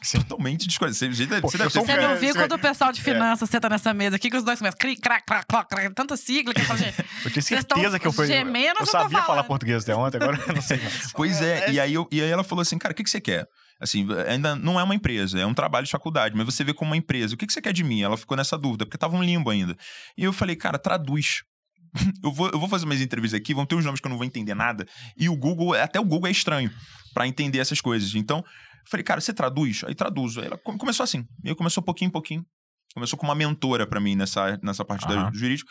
Sim. 0.04 0.20
totalmente 0.22 0.68
desconecto. 0.68 0.98
Você, 0.98 1.08
você 1.14 1.26
deve, 1.28 1.42
Pô, 1.42 1.52
deve 1.52 1.80
um 1.80 1.86
cara- 1.86 2.08
não 2.10 2.18
viu 2.20 2.34
quando 2.34 2.54
o 2.54 2.60
pessoal 2.60 2.92
de 2.92 3.00
É. 3.00 3.04
finanças 3.04 3.50
senta 3.50 3.70
nessa 3.70 3.94
mesa 3.94 4.16
aqui 4.16 4.30
que 4.30 4.38
os 4.38 4.44
dois 4.44 4.58
começam 4.60 4.78
cri, 4.80 4.96
crac, 4.96 5.24
crac, 5.26 5.46
crac, 5.48 5.68
crac, 5.70 5.94
tanta 5.94 6.18
sigla 6.18 6.54
que 6.54 6.62
eu 6.62 6.78
gente, 6.78 6.96
Eu 7.26 7.32
tinha 7.32 7.42
certeza 7.44 8.00
que 8.00 8.08
eu 8.08 8.12
fui. 8.14 8.26
gemendo, 8.28 8.80
eu 8.80 8.86
sabia 8.86 9.22
falar 9.22 9.44
português 9.44 9.84
até 9.84 9.96
ontem, 9.96 10.18
agora 10.18 10.40
eu 10.48 10.54
não 10.56 10.62
sei 10.62 10.78
mais. 10.78 11.12
Pois 11.14 11.42
é, 11.42 11.72
e 11.72 11.80
aí, 11.80 11.94
eu- 11.94 12.08
e 12.12 12.22
aí 12.22 12.30
ela 12.30 12.44
falou 12.44 12.62
assim, 12.62 12.78
cara, 12.78 12.92
o 12.92 12.96
que, 12.96 13.04
que 13.04 13.10
você 13.10 13.22
quer? 13.22 13.46
Assim, 13.82 14.06
ainda 14.28 14.56
não 14.56 14.80
é 14.80 14.84
uma 14.84 14.96
empresa, 14.96 15.40
é 15.40 15.46
um 15.46 15.54
trabalho 15.54 15.86
de 15.86 15.92
faculdade, 15.92 16.36
mas 16.36 16.46
você 16.46 16.64
vê 16.64 16.74
como 16.74 16.92
uma 16.92 16.98
empresa. 16.98 17.36
O 17.36 17.38
que, 17.38 17.46
que 17.48 17.54
você 17.54 17.62
quer 17.62 17.72
de 17.72 17.84
mim? 17.84 18.02
Ela 18.02 18.18
ficou 18.18 18.36
nessa 18.36 18.58
dúvida, 18.58 18.86
porque 18.86 18.98
tava 18.98 19.16
um 19.16 19.24
limbo 19.24 19.50
ainda. 19.50 19.74
E 20.18 20.24
eu 20.24 20.34
falei, 20.34 20.56
cara, 20.56 20.78
traduz. 20.78 21.44
Eu 22.24 22.32
vou, 22.32 22.50
eu 22.52 22.60
vou 22.60 22.70
fazer 22.70 22.86
umas 22.86 23.02
entrevistas 23.02 23.40
aqui, 23.40 23.52
vão 23.52 23.66
ter 23.66 23.74
uns 23.74 23.84
nomes 23.84 24.00
que 24.00 24.06
eu 24.06 24.10
não 24.12 24.18
vou 24.18 24.26
entender 24.26 24.54
nada. 24.54 24.86
E 25.18 25.28
o 25.28 25.36
Google, 25.36 25.74
até 25.74 26.00
o 26.00 26.04
Google 26.06 26.28
é 26.28 26.32
estranho 26.32 26.70
pra 27.16 27.26
entender 27.26 27.58
essas 27.58 27.82
coisas. 27.82 28.14
Então, 28.14 28.44
falei, 28.90 29.04
cara, 29.04 29.22
você 29.22 29.34
traduz? 29.34 29.84
Aí 29.86 29.94
traduzo. 29.96 30.40
Aí 30.42 30.48
ela 30.48 30.58
come- 30.58 30.78
começou 30.78 31.04
assim. 31.04 31.26
E 31.44 31.54
começou 31.56 31.84
pouquinho 31.84 32.10
em 32.10 32.12
pouquinho. 32.12 32.46
Começou 32.94 33.18
com 33.20 33.26
uma 33.28 33.36
mentora 33.36 33.86
pra 33.88 34.00
mim 34.00 34.16
nessa, 34.16 34.58
nessa 34.64 34.84
parte 34.84 35.08
da- 35.08 35.14
Aham. 35.14 35.32
do 35.32 35.38
jurídico. 35.38 35.70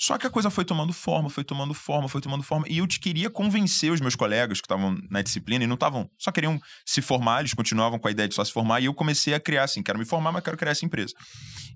Só 0.00 0.16
que 0.16 0.26
a 0.26 0.30
coisa 0.30 0.48
foi 0.48 0.64
tomando 0.64 0.92
forma, 0.92 1.28
foi 1.28 1.42
tomando 1.42 1.74
forma, 1.74 2.08
foi 2.08 2.20
tomando 2.20 2.44
forma. 2.44 2.66
E 2.68 2.78
eu 2.78 2.86
te 2.86 3.00
queria 3.00 3.28
convencer 3.28 3.90
os 3.90 4.00
meus 4.00 4.14
colegas 4.14 4.60
que 4.60 4.64
estavam 4.66 4.96
na 5.10 5.22
disciplina 5.22 5.64
e 5.64 5.66
não 5.66 5.74
estavam, 5.74 6.08
só 6.16 6.30
queriam 6.30 6.60
se 6.86 7.02
formar, 7.02 7.40
eles 7.40 7.52
continuavam 7.52 7.98
com 7.98 8.06
a 8.06 8.10
ideia 8.12 8.28
de 8.28 8.34
só 8.36 8.44
se 8.44 8.52
formar. 8.52 8.80
E 8.80 8.84
eu 8.84 8.94
comecei 8.94 9.34
a 9.34 9.40
criar 9.40 9.64
assim: 9.64 9.82
quero 9.82 9.98
me 9.98 10.04
formar, 10.04 10.30
mas 10.30 10.44
quero 10.44 10.56
criar 10.56 10.70
essa 10.70 10.84
empresa. 10.84 11.12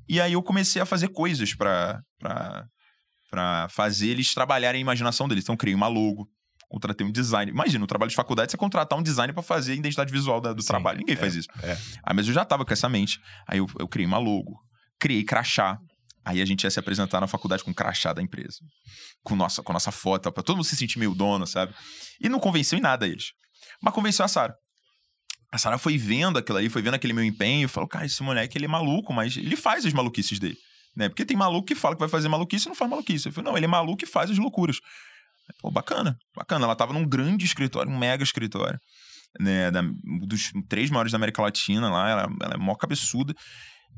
E 0.09 0.21
aí 0.21 0.35
eu 0.35 0.43
comecei 0.43 0.81
a 0.81 0.87
fazer 0.87 1.09
coisas 1.09 1.53
pra 1.55 2.01
fazer 3.71 4.09
eles 4.09 4.33
trabalharem 4.35 4.79
a 4.79 4.83
imaginação 4.83 5.27
deles. 5.27 5.43
Então, 5.45 5.55
eu 5.55 5.59
criei 5.59 5.75
uma 5.75 5.89
logo, 5.89 6.29
contratei 6.73 7.07
um 7.07 7.13
design. 7.13 7.51
Imagina, 7.51 7.79
no 7.79 7.87
trabalho 7.87 8.11
de 8.11 8.17
faculdade, 8.17 8.51
você 8.51 8.57
contratar 8.57 8.99
um 8.99 9.03
design 9.03 9.33
pra 9.33 9.43
fazer 9.43 9.73
a 9.73 9.75
identidade 9.77 10.11
visual 10.13 10.41
da- 10.41 10.53
do 10.53 10.63
Sim, 10.63 10.69
trabalho. 10.69 10.99
Ninguém 10.99 11.15
é, 11.15 11.19
faz 11.19 11.35
isso. 11.35 11.49
é. 11.63 11.77
Ah, 12.03 12.13
mas 12.15 12.27
eu 12.27 12.35
já 12.35 12.45
tava 12.45 12.65
com 12.65 12.73
essa 12.73 12.89
mente. 12.89 13.19
Aí 13.49 13.59
eu, 13.59 13.67
eu 13.79 13.87
criei 13.89 14.07
uma 14.07 14.19
logo, 14.19 14.59
criei 14.99 15.23
crachá. 15.25 15.79
Aí 16.25 16.41
a 16.41 16.45
gente 16.45 16.63
ia 16.65 16.71
se 16.71 16.79
apresentar 16.79 17.21
na 17.21 17.27
faculdade 17.27 17.65
com 17.65 17.71
o 17.73 17.75
crachá 17.75 18.13
da 18.13 18.23
empresa. 18.23 18.59
Com 19.25 19.35
nossa, 19.37 19.63
com 19.63 19.73
nossa 19.73 19.91
foto, 19.91 20.31
pra 20.33 20.43
todo 20.43 20.57
mundo 20.57 20.65
se 20.67 20.77
sentir 20.77 20.99
meio 20.99 21.15
dono, 21.15 21.47
sabe? 21.47 21.75
E 22.21 22.29
não 22.29 22.39
convenceu 22.39 22.79
em 22.79 22.83
nada 22.83 23.07
eles. 23.07 23.33
Mas 23.83 23.93
convenceu 23.93 24.25
a 24.25 24.29
Sara. 24.29 24.55
A 25.53 25.59
Sara 25.59 25.77
foi 25.79 25.99
vendo 25.99 26.39
aquilo 26.39 26.59
ali, 26.59 26.69
foi 26.71 26.81
vendo 26.81 26.95
aquele 26.95 27.13
meu 27.13 27.25
empenho 27.25 27.69
falou: 27.69 27.89
Cara, 27.89 28.07
esse 28.07 28.23
moleque 28.23 28.57
ele 28.57 28.65
é 28.65 28.69
maluco, 28.69 29.13
mas 29.13 29.37
ele 29.37 29.57
faz 29.57 29.85
as 29.85 29.93
maluquices 29.93 30.39
dele. 30.39 30.57
Né? 30.97 31.09
Porque 31.09 31.25
tem 31.25 31.37
maluco 31.37 31.67
que 31.67 31.75
fala 31.75 31.95
que 31.95 32.01
vai 32.01 32.09
fazer 32.09 32.29
maluquice 32.29 32.67
e 32.67 32.69
não 32.69 32.75
faz 32.77 32.89
maluquice. 32.91 33.29
Eu 33.29 33.33
falei: 33.33 33.51
Não, 33.51 33.57
ele 33.57 33.67
é 33.67 33.69
maluco 33.69 34.05
e 34.05 34.07
faz 34.07 34.31
as 34.31 34.39
loucuras. 34.39 34.79
Pô, 35.61 35.71
bacana, 35.71 36.17
bacana. 36.37 36.65
Ela 36.65 36.77
tava 36.77 36.93
num 36.93 37.07
grande 37.07 37.45
escritório, 37.45 37.91
um 37.91 37.99
mega 37.99 38.23
escritório. 38.23 38.79
Né, 39.41 39.71
da- 39.71 39.83
dos 40.27 40.53
três 40.69 40.91
maiores 40.91 41.11
da 41.13 41.17
América 41.17 41.41
Latina 41.41 41.91
lá, 41.91 42.11
ela, 42.11 42.29
ela 42.43 42.55
é 42.55 42.59
mó 42.59 42.75
cabeçuda. 42.75 43.35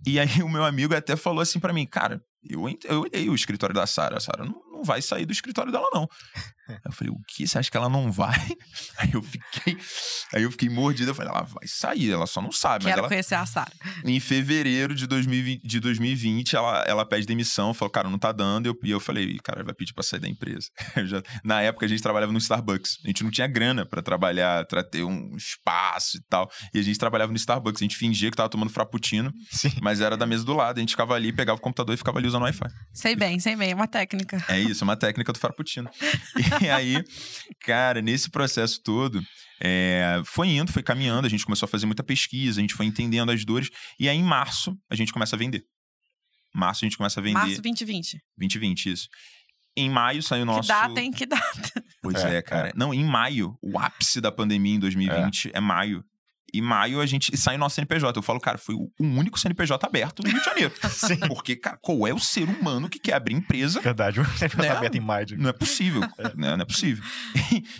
E 0.06 0.18
aí 0.20 0.42
o 0.42 0.48
meu 0.48 0.64
amigo 0.64 0.94
até 0.94 1.16
falou 1.16 1.40
assim 1.40 1.58
pra 1.58 1.72
mim, 1.72 1.86
cara, 1.86 2.20
eu, 2.48 2.68
eu 2.84 3.00
olhei 3.02 3.28
o 3.28 3.34
escritório 3.34 3.74
da 3.74 3.86
Sara, 3.86 4.16
a 4.16 4.20
Sara 4.20 4.44
não, 4.44 4.54
não 4.84 4.86
vai 4.86 5.00
sair 5.00 5.24
do 5.24 5.32
escritório 5.32 5.72
dela, 5.72 5.88
não. 5.92 6.06
Aí 6.68 6.78
eu 6.84 6.92
falei, 6.92 7.12
o 7.12 7.18
que? 7.26 7.46
Você 7.46 7.58
acha 7.58 7.70
que 7.70 7.76
ela 7.76 7.88
não 7.88 8.10
vai? 8.12 8.34
Aí 8.98 9.10
eu 9.12 9.22
fiquei, 9.22 9.76
aí 10.32 10.42
eu 10.44 10.50
fiquei 10.50 10.68
mordido, 10.70 11.10
eu 11.10 11.14
falei, 11.14 11.30
ela 11.30 11.42
vai 11.42 11.66
sair, 11.66 12.10
ela 12.10 12.26
só 12.26 12.40
não 12.40 12.50
sabe. 12.52 12.84
Mas 12.84 12.92
quero 12.92 13.00
ela, 13.00 13.08
conhecer 13.08 13.34
a 13.34 13.44
Sara. 13.44 13.70
em 14.04 14.18
fevereiro 14.20 14.94
de 14.94 15.06
2020, 15.06 15.62
de 15.62 15.80
2020 15.80 16.56
ela, 16.56 16.82
ela 16.86 17.04
pede 17.04 17.26
demissão, 17.26 17.74
falou, 17.74 17.90
cara, 17.90 18.08
não 18.08 18.18
tá 18.18 18.32
dando. 18.32 18.66
E 18.66 18.68
eu, 18.70 18.78
e 18.84 18.90
eu 18.90 19.00
falei, 19.00 19.38
cara, 19.42 19.62
vai 19.62 19.74
pedir 19.74 19.92
pra 19.92 20.02
sair 20.02 20.20
da 20.20 20.28
empresa. 20.28 20.68
Eu 20.96 21.06
já- 21.06 21.22
na 21.44 21.60
época 21.60 21.84
a 21.86 21.88
gente 21.88 22.02
trabalhava 22.02 22.32
no 22.32 22.38
Starbucks. 22.38 22.98
A 23.04 23.08
gente 23.08 23.22
não 23.24 23.30
tinha 23.30 23.46
grana 23.46 23.84
pra 23.84 24.00
trabalhar, 24.00 24.64
pra 24.66 24.82
ter 24.82 25.02
um 25.04 25.36
espaço 25.36 26.16
e 26.16 26.20
tal. 26.30 26.50
E 26.72 26.78
a 26.78 26.82
gente 26.82 26.98
trabalhava 26.98 27.30
no 27.32 27.36
Starbucks. 27.36 27.82
A 27.82 27.84
gente 27.84 27.96
fingia 27.96 28.30
que 28.30 28.36
tava 28.36 28.48
tomando 28.48 28.70
frappuccino, 28.70 29.32
Sim. 29.50 29.72
mas 29.82 30.00
era 30.00 30.16
da 30.16 30.24
mesa 30.26 30.44
do 30.44 30.54
lado. 30.54 30.78
A 30.78 30.80
gente 30.80 30.90
ficava 30.90 31.14
ali, 31.14 31.32
pegava 31.32 31.58
o 31.58 31.60
computador 31.60 31.94
e 31.94 31.98
ficava 31.98 32.18
ali 32.18 32.26
usando 32.28 32.42
o 32.42 32.44
Wi-Fi. 32.46 32.68
Sei 32.92 33.14
bem, 33.16 33.38
sei 33.38 33.54
bem, 33.56 33.72
é 33.72 33.74
uma 33.74 33.88
técnica. 33.88 34.42
É 34.48 34.58
isso, 34.58 34.73
é 34.82 34.84
uma 34.84 34.96
técnica 34.96 35.32
do 35.32 35.38
frappuccino. 35.38 35.90
E 36.62 36.68
aí, 36.68 37.04
cara, 37.60 38.00
nesse 38.00 38.30
processo 38.30 38.82
todo, 38.82 39.22
é, 39.60 40.22
foi 40.24 40.48
indo, 40.48 40.72
foi 40.72 40.82
caminhando, 40.82 41.26
a 41.26 41.30
gente 41.30 41.44
começou 41.44 41.66
a 41.66 41.68
fazer 41.68 41.86
muita 41.86 42.02
pesquisa, 42.02 42.60
a 42.60 42.62
gente 42.62 42.74
foi 42.74 42.86
entendendo 42.86 43.30
as 43.30 43.44
dores, 43.44 43.70
e 43.98 44.08
aí 44.08 44.16
em 44.16 44.22
março 44.22 44.76
a 44.90 44.94
gente 44.94 45.12
começa 45.12 45.36
a 45.36 45.38
vender. 45.38 45.64
Março 46.54 46.84
a 46.84 46.86
gente 46.86 46.96
começa 46.96 47.20
a 47.20 47.22
vender. 47.22 47.34
Março 47.34 47.62
2020. 47.62 48.22
2020, 48.38 48.86
isso. 48.90 49.08
Em 49.76 49.90
maio 49.90 50.22
saiu 50.22 50.42
o 50.42 50.46
nosso. 50.46 50.62
Que 50.62 50.68
data, 50.68 51.00
hein? 51.00 51.10
Que 51.10 51.26
data. 51.26 51.84
Pois 52.00 52.22
É, 52.24 52.36
é, 52.36 52.42
cara. 52.42 52.72
Não, 52.76 52.94
em 52.94 53.04
maio, 53.04 53.58
o 53.60 53.78
ápice 53.78 54.20
da 54.20 54.30
pandemia 54.30 54.76
em 54.76 54.78
2020 54.78 55.50
é, 55.52 55.60
maio. 55.60 56.04
Em 56.56 56.62
maio 56.62 57.00
a 57.00 57.06
gente 57.06 57.34
e 57.34 57.36
saiu 57.36 57.58
nosso 57.58 57.74
CNPJ. 57.74 58.18
Eu 58.18 58.22
falo, 58.22 58.38
cara, 58.40 58.56
foi 58.58 58.74
o 58.74 58.90
o 58.98 59.04
único 59.04 59.38
CNPJ 59.38 59.84
aberto 59.86 60.22
no 60.22 60.28
Rio 60.30 60.38
de 60.38 60.44
Janeiro. 60.44 60.72
Sim. 60.90 61.18
Porque, 61.28 61.56
cara, 61.56 61.76
qual 61.78 62.06
é 62.06 62.14
o 62.14 62.18
ser 62.18 62.48
humano 62.48 62.88
que 62.88 62.98
quer 62.98 63.14
abrir 63.14 63.34
empresa 63.34 63.80
Verdade, 63.80 64.18
eu 64.18 64.24
sempre 64.36 64.62
Né? 64.62 64.68
aberto 64.68 64.94
em 64.96 65.00
maio. 65.00 65.26
de- 65.26 65.36
não 65.36 65.50
é 65.50 65.52
possível. 65.52 66.00
né? 66.36 66.56
Não 66.56 66.62
é 66.62 66.64
possível. 66.64 67.02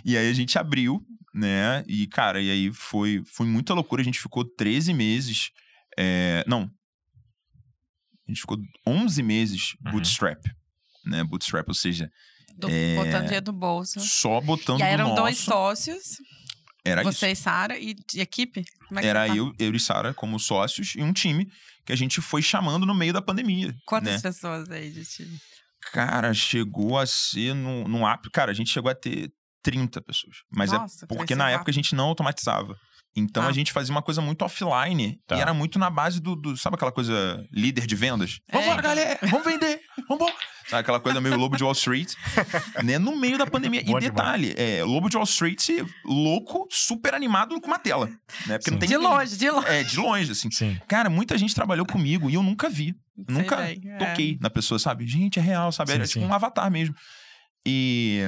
e 0.04 0.16
aí 0.16 0.28
a 0.28 0.32
gente 0.32 0.58
abriu, 0.58 1.00
né? 1.34 1.84
E, 1.86 2.06
cara, 2.08 2.40
e 2.40 2.50
aí 2.50 2.72
foi, 2.72 3.22
foi 3.26 3.46
muita 3.46 3.74
loucura. 3.74 4.02
A 4.02 4.04
gente 4.04 4.20
ficou 4.20 4.44
13 4.44 4.92
meses. 4.92 5.50
é, 5.98 6.44
Não. 6.46 6.70
A 8.26 8.30
gente 8.30 8.40
ficou 8.40 8.56
11 8.86 9.22
meses 9.22 9.74
Uhum. 9.84 9.92
bootstrap. 9.92 10.40
Né? 11.04 11.22
Bootstrap, 11.24 11.68
ou 11.68 11.74
seja, 11.74 12.10
Do, 12.56 12.68
É. 12.70 12.94
Botando 12.96 13.24
dinheiro 13.24 13.44
do 13.44 13.52
bolso. 13.52 14.00
só 14.00 14.40
botando 14.40 14.78
E 14.78 14.82
aí 14.82 14.92
eram 14.92 15.08
nosso. 15.08 15.20
dois 15.22 15.38
sócios, 15.38 16.02
Era 16.84 17.02
você 17.02 17.30
isso. 17.30 17.40
e 17.40 17.42
Sara, 17.42 17.78
e, 17.78 17.96
e 18.14 18.20
equipe? 18.20 18.64
Como 18.88 19.00
é 19.00 19.02
que 19.02 19.08
Era 19.08 19.26
tá? 19.26 19.34
eu, 19.34 19.52
eu 19.58 19.74
e 19.74 19.80
Sara 19.80 20.12
como 20.12 20.38
sócios 20.38 20.94
e 20.94 21.02
um 21.02 21.12
time 21.12 21.50
que 21.84 21.92
a 21.92 21.96
gente 21.96 22.20
foi 22.20 22.42
chamando 22.42 22.84
no 22.84 22.94
meio 22.94 23.12
da 23.12 23.22
pandemia. 23.22 23.74
Quantas 23.86 24.14
né? 24.14 24.20
pessoas 24.20 24.70
aí 24.70 24.90
de 24.90 25.04
time? 25.04 25.38
Cara, 25.92 26.32
chegou 26.34 26.98
a 26.98 27.06
ser 27.06 27.54
no, 27.54 27.86
no 27.88 28.06
app. 28.06 28.30
Cara, 28.30 28.50
a 28.50 28.54
gente 28.54 28.70
chegou 28.70 28.90
a 28.90 28.94
ter 28.94 29.32
30 29.62 30.00
pessoas. 30.02 30.36
Mas 30.50 30.72
Nossa, 30.72 31.04
é 31.04 31.08
porque 31.08 31.24
cresceu 31.24 31.36
na 31.38 31.50
época 31.50 31.58
rápido. 31.58 31.70
a 31.70 31.74
gente 31.74 31.94
não 31.94 32.08
automatizava. 32.08 32.78
Então 33.16 33.44
Ah. 33.44 33.48
a 33.48 33.52
gente 33.52 33.72
fazia 33.72 33.92
uma 33.94 34.02
coisa 34.02 34.20
muito 34.20 34.42
offline. 34.44 35.20
Tá. 35.26 35.36
E 35.36 35.40
era 35.40 35.54
muito 35.54 35.78
na 35.78 35.88
base 35.88 36.20
do, 36.20 36.34
do- 36.34 36.56
Sabe 36.56 36.74
aquela 36.74 36.90
coisa 36.90 37.46
líder 37.52 37.86
de 37.86 37.94
vendas? 37.94 38.40
É. 38.48 38.58
Vambora, 38.58 38.82
galera! 38.82 39.18
Vamos 39.22 39.44
vender! 39.46 39.80
Vambora! 40.08 40.34
Sabe 40.66 40.80
aquela 40.80 40.98
coisa 40.98 41.20
meio 41.20 41.36
lobo 41.36 41.56
de 41.56 41.62
Wall 41.62 41.72
Street? 41.74 42.14
né? 42.82 42.98
No 42.98 43.14
meio 43.16 43.36
da 43.38 43.46
pandemia. 43.46 43.84
Bom 43.84 43.98
e 43.98 44.00
detalhe, 44.00 44.54
é, 44.56 44.82
lobo 44.82 45.08
de 45.08 45.16
Wall 45.16 45.24
Street, 45.24 45.68
louco, 46.04 46.66
super 46.70 47.14
animado 47.14 47.60
com 47.60 47.66
uma 47.68 47.78
tela. 47.78 48.06
Né? 48.46 48.58
Porque 48.58 48.70
não 48.70 48.78
tem 48.78 48.88
De 48.88 48.94
ninguém. 48.96 49.10
longe, 49.10 49.36
de 49.36 49.50
longe. 49.50 49.68
É, 49.68 49.82
de 49.84 49.96
longe, 49.96 50.32
assim. 50.32 50.50
Sim. 50.50 50.80
Cara, 50.88 51.08
muita 51.10 51.36
gente 51.38 51.54
trabalhou 51.54 51.84
comigo 51.86 52.28
e 52.30 52.34
eu 52.34 52.42
nunca 52.42 52.68
vi. 52.68 52.94
Sei 53.28 53.42
Nunca 53.42 53.56
bem, 53.58 53.80
é. 53.86 53.96
toquei 53.98 54.36
na 54.40 54.50
pessoa, 54.50 54.76
sabe? 54.78 55.06
Gente, 55.06 55.38
é 55.38 55.42
real, 55.42 55.70
sabe? 55.70 55.90
Sim, 55.92 55.96
Era 55.98 56.06
tipo 56.08 56.24
um 56.24 56.34
avatar 56.34 56.68
mesmo. 56.70 56.96
E, 57.64 58.22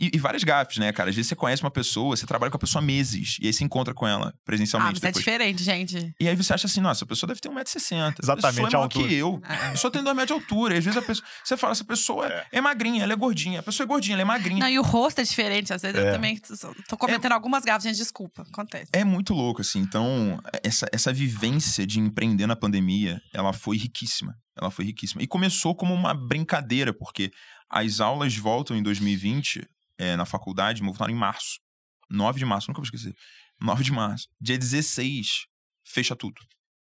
e, 0.00 0.10
e 0.14 0.18
várias 0.18 0.42
gafes, 0.42 0.78
né, 0.78 0.92
cara? 0.92 1.10
Às 1.10 1.16
vezes 1.16 1.28
você 1.28 1.36
conhece 1.36 1.62
uma 1.62 1.70
pessoa, 1.70 2.16
você 2.16 2.26
trabalha 2.26 2.50
com 2.50 2.56
a 2.56 2.60
pessoa 2.60 2.82
há 2.82 2.84
meses, 2.84 3.36
e 3.40 3.46
aí 3.46 3.52
você 3.52 3.62
encontra 3.64 3.92
com 3.92 4.06
ela 4.06 4.28
Ah, 4.34 4.40
presencialmente 4.44 5.00
mas 5.02 5.04
é 5.04 5.12
diferente, 5.12 5.62
gente. 5.62 6.14
E 6.18 6.28
aí 6.28 6.34
você 6.34 6.52
acha 6.54 6.66
assim, 6.66 6.80
nossa, 6.80 7.04
a 7.04 7.06
pessoa 7.06 7.28
deve 7.28 7.40
ter 7.40 7.48
1,60m. 7.50 8.14
Exatamente, 8.22 8.58
a 8.60 8.64
pessoa 8.64 8.68
é 8.70 8.74
a 8.76 8.78
altura. 8.82 9.08
que 9.08 9.14
eu. 9.14 9.42
É. 9.48 9.54
A 9.66 9.70
pessoa 9.72 9.90
tem 9.90 10.02
2 10.02 10.16
metros 10.16 10.36
de 10.38 10.42
altura. 10.42 10.74
E 10.74 10.78
às 10.78 10.84
vezes 10.84 10.96
a 10.98 11.02
pessoa. 11.02 11.26
Você 11.44 11.56
fala, 11.56 11.72
essa 11.72 11.84
pessoa 11.84 12.26
é, 12.26 12.46
é 12.52 12.60
magrinha, 12.60 13.02
ela 13.02 13.12
é 13.12 13.16
gordinha. 13.16 13.60
A 13.60 13.62
pessoa 13.62 13.84
é 13.84 13.88
gordinha, 13.88 14.14
ela 14.14 14.22
é 14.22 14.24
magrinha. 14.24 14.60
Não, 14.60 14.68
e 14.68 14.78
o 14.78 14.82
rosto 14.82 15.20
é 15.20 15.24
diferente. 15.24 15.72
Às 15.72 15.82
vezes 15.82 15.96
eu 15.98 16.06
É. 16.08 16.12
também 16.12 16.36
t- 16.36 16.54
tô 16.88 16.96
cometendo 16.96 17.32
algumas 17.32 17.64
gafas, 17.64 17.82
gente. 17.84 17.96
Desculpa, 17.96 18.42
acontece. 18.42 18.90
É 18.92 19.04
muito 19.04 19.34
louco, 19.34 19.60
assim. 19.60 19.80
Então, 19.80 20.40
essa, 20.62 20.86
essa 20.92 21.12
vivência 21.12 21.86
de 21.86 22.00
empreender 22.00 22.46
na 22.46 22.56
pandemia, 22.56 23.20
ela 23.34 23.52
foi 23.52 23.76
riquíssima. 23.76 24.34
Ela 24.60 24.70
foi 24.70 24.84
riquíssima. 24.84 25.22
E 25.22 25.26
começou 25.26 25.74
como 25.74 25.92
uma 25.94 26.12
brincadeira, 26.14 26.92
porque 26.92 27.30
as 27.70 28.00
aulas 28.00 28.36
voltam 28.36 28.76
em 28.76 28.82
2020, 28.82 29.66
é, 30.00 30.16
na 30.16 30.24
faculdade, 30.24 30.82
voltaram 30.82 31.12
em 31.12 31.16
março. 31.16 31.60
9 32.08 32.38
de 32.38 32.44
março, 32.46 32.68
nunca 32.68 32.80
vou 32.80 32.84
esquecer. 32.84 33.14
9 33.60 33.84
de 33.84 33.92
março. 33.92 34.26
Dia 34.40 34.56
16, 34.58 35.46
fecha 35.84 36.16
tudo. 36.16 36.40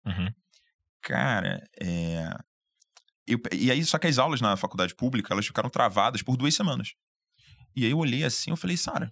Uhum. 0.05 0.30
Cara, 1.01 1.64
é... 1.82 2.30
eu- 3.28 3.39
e 3.51 3.72
aí, 3.72 3.84
só 3.84 3.97
que 3.97 4.07
as 4.07 4.18
aulas 4.18 4.41
na 4.41 4.55
faculdade 4.55 4.95
pública, 4.95 5.34
elas 5.34 5.45
ficaram 5.47 5.70
travadas 5.70 6.22
por 6.22 6.38
duas 6.38 6.53
semanas. 6.53 6.93
E 7.76 7.84
aí 7.86 7.91
eu 7.91 7.97
olhei 7.97 8.24
assim, 8.24 8.51
eu 8.51 8.57
falei, 8.57 8.78
Sara, 8.78 9.12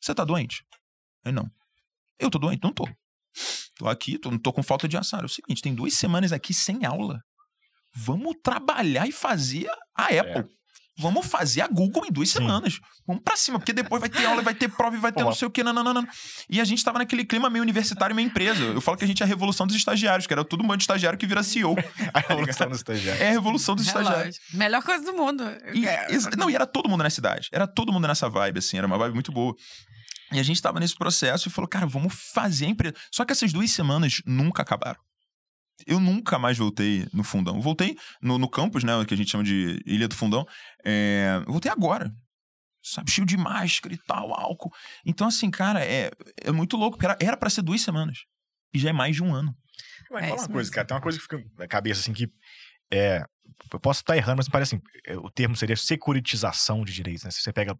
você 0.00 0.14
tá 0.14 0.24
doente? 0.24 0.64
Aí, 1.24 1.32
não. 1.32 1.50
Eu 2.18 2.30
tô 2.30 2.38
doente? 2.38 2.62
Não 2.62 2.72
tô. 2.72 2.88
Tô 3.76 3.88
aqui, 3.88 4.18
tô, 4.18 4.38
tô 4.38 4.52
com 4.52 4.62
falta 4.62 4.86
de 4.86 4.96
ar. 4.96 5.04
Sara, 5.04 5.24
é 5.24 5.26
o 5.26 5.28
seguinte, 5.28 5.62
tem 5.62 5.74
duas 5.74 5.94
semanas 5.94 6.32
aqui 6.32 6.54
sem 6.54 6.84
aula. 6.84 7.22
Vamos 7.94 8.36
trabalhar 8.42 9.06
e 9.08 9.12
fazer 9.12 9.68
a 9.94 10.04
Apple. 10.06 10.50
Vamos 11.02 11.26
fazer 11.26 11.60
a 11.60 11.68
Google 11.68 12.06
em 12.06 12.10
duas 12.12 12.30
Sim. 12.30 12.38
semanas. 12.38 12.80
Vamos 13.06 13.22
pra 13.22 13.36
cima, 13.36 13.58
porque 13.58 13.72
depois 13.72 14.00
vai 14.00 14.08
ter 14.08 14.24
aula, 14.24 14.40
vai 14.40 14.54
ter 14.54 14.68
prova 14.68 14.96
e 14.96 14.98
vai 14.98 15.12
ter 15.12 15.18
Pô, 15.18 15.24
não 15.26 15.34
sei 15.34 15.48
o 15.48 15.50
que, 15.50 15.62
nananana. 15.62 16.08
E 16.48 16.60
a 16.60 16.64
gente 16.64 16.82
tava 16.84 16.98
naquele 16.98 17.24
clima 17.24 17.50
meio 17.50 17.62
universitário, 17.62 18.14
meio 18.14 18.26
empresa. 18.26 18.62
Eu 18.62 18.80
falo 18.80 18.96
que 18.96 19.04
a 19.04 19.06
gente 19.06 19.22
é 19.22 19.26
a 19.26 19.28
revolução 19.28 19.66
dos 19.66 19.76
estagiários, 19.76 20.26
que 20.26 20.32
era 20.32 20.44
todo 20.44 20.62
mundo 20.62 20.76
de 20.76 20.84
estagiário 20.84 21.18
que 21.18 21.26
vira 21.26 21.42
CEO. 21.42 21.74
A 22.14 22.20
revolução 22.20 22.68
do 22.68 22.76
estagiário. 22.76 23.22
É 23.22 23.28
a 23.28 23.32
revolução 23.32 23.74
dos 23.74 23.84
É 23.86 23.88
estagiários. 23.88 24.24
lógico. 24.38 24.56
Melhor 24.56 24.82
coisa 24.82 25.04
do 25.04 25.12
mundo. 25.12 25.44
E, 25.74 25.86
É, 25.86 26.06
não, 26.38 26.48
e 26.48 26.54
era 26.54 26.66
todo 26.66 26.88
mundo 26.88 27.02
na 27.02 27.10
cidade. 27.10 27.48
Era 27.52 27.66
todo 27.66 27.92
mundo 27.92 28.06
nessa 28.06 28.28
vibe, 28.28 28.58
assim. 28.58 28.78
Era 28.78 28.86
uma 28.86 28.96
vibe 28.98 29.14
muito 29.14 29.32
boa. 29.32 29.54
E 30.30 30.38
a 30.38 30.42
gente 30.42 30.62
tava 30.62 30.80
nesse 30.80 30.94
processo 30.96 31.48
e 31.48 31.50
falou, 31.50 31.68
cara, 31.68 31.86
vamos 31.86 32.14
fazer 32.32 32.66
a 32.66 32.68
empresa. 32.68 32.94
Só 33.10 33.24
que 33.24 33.32
essas 33.32 33.52
duas 33.52 33.70
semanas 33.70 34.22
nunca 34.24 34.62
acabaram. 34.62 34.98
Eu 35.86 35.98
nunca 36.00 36.38
mais 36.38 36.58
voltei 36.58 37.06
no 37.12 37.22
fundão. 37.24 37.60
Voltei 37.60 37.96
no, 38.20 38.38
no 38.38 38.48
campus, 38.48 38.84
né? 38.84 38.92
Que 39.04 39.14
a 39.14 39.16
gente 39.16 39.30
chama 39.30 39.44
de 39.44 39.80
Ilha 39.86 40.08
do 40.08 40.14
Fundão. 40.14 40.46
É, 40.84 41.42
eu 41.46 41.52
voltei 41.52 41.70
agora. 41.70 42.12
Sabe, 42.84 43.10
cheio 43.12 43.26
de 43.26 43.36
máscara 43.36 43.94
e 43.94 43.98
tal, 43.98 44.34
álcool. 44.34 44.72
Então, 45.06 45.28
assim, 45.28 45.50
cara, 45.50 45.84
é, 45.84 46.10
é 46.42 46.50
muito 46.50 46.76
louco. 46.76 46.98
Era, 47.20 47.36
pra 47.36 47.48
ser 47.48 47.62
duas 47.62 47.80
semanas. 47.80 48.18
E 48.74 48.78
já 48.78 48.90
é 48.90 48.92
mais 48.92 49.14
de 49.14 49.22
um 49.22 49.32
ano. 49.34 49.54
Mas 50.10 50.24
É 50.24 50.26
fala 50.28 50.36
isso 50.36 50.44
uma 50.46 50.52
coisa, 50.52 50.68
mesmo. 50.68 50.74
cara. 50.74 50.86
Tem 50.86 50.94
uma 50.96 51.00
coisa 51.02 51.18
que 51.18 51.22
fica 51.22 51.44
na 51.56 51.68
cabeça, 51.68 52.00
assim, 52.00 52.12
que 52.12 52.28
é. 52.92 53.24
Eu 53.72 53.78
posso 53.78 54.00
estar 54.00 54.16
errando, 54.16 54.38
mas 54.38 54.46
me 54.48 54.52
parece 54.52 54.74
assim. 54.74 54.84
é, 55.06 55.16
O 55.16 55.30
termo 55.30 55.54
seria 55.56 55.76
securitização 55.76 56.84
de 56.84 56.92
direitos, 56.92 57.22
né? 57.24 57.30
Se 57.30 57.40
você 57.40 57.52
pega. 57.52 57.78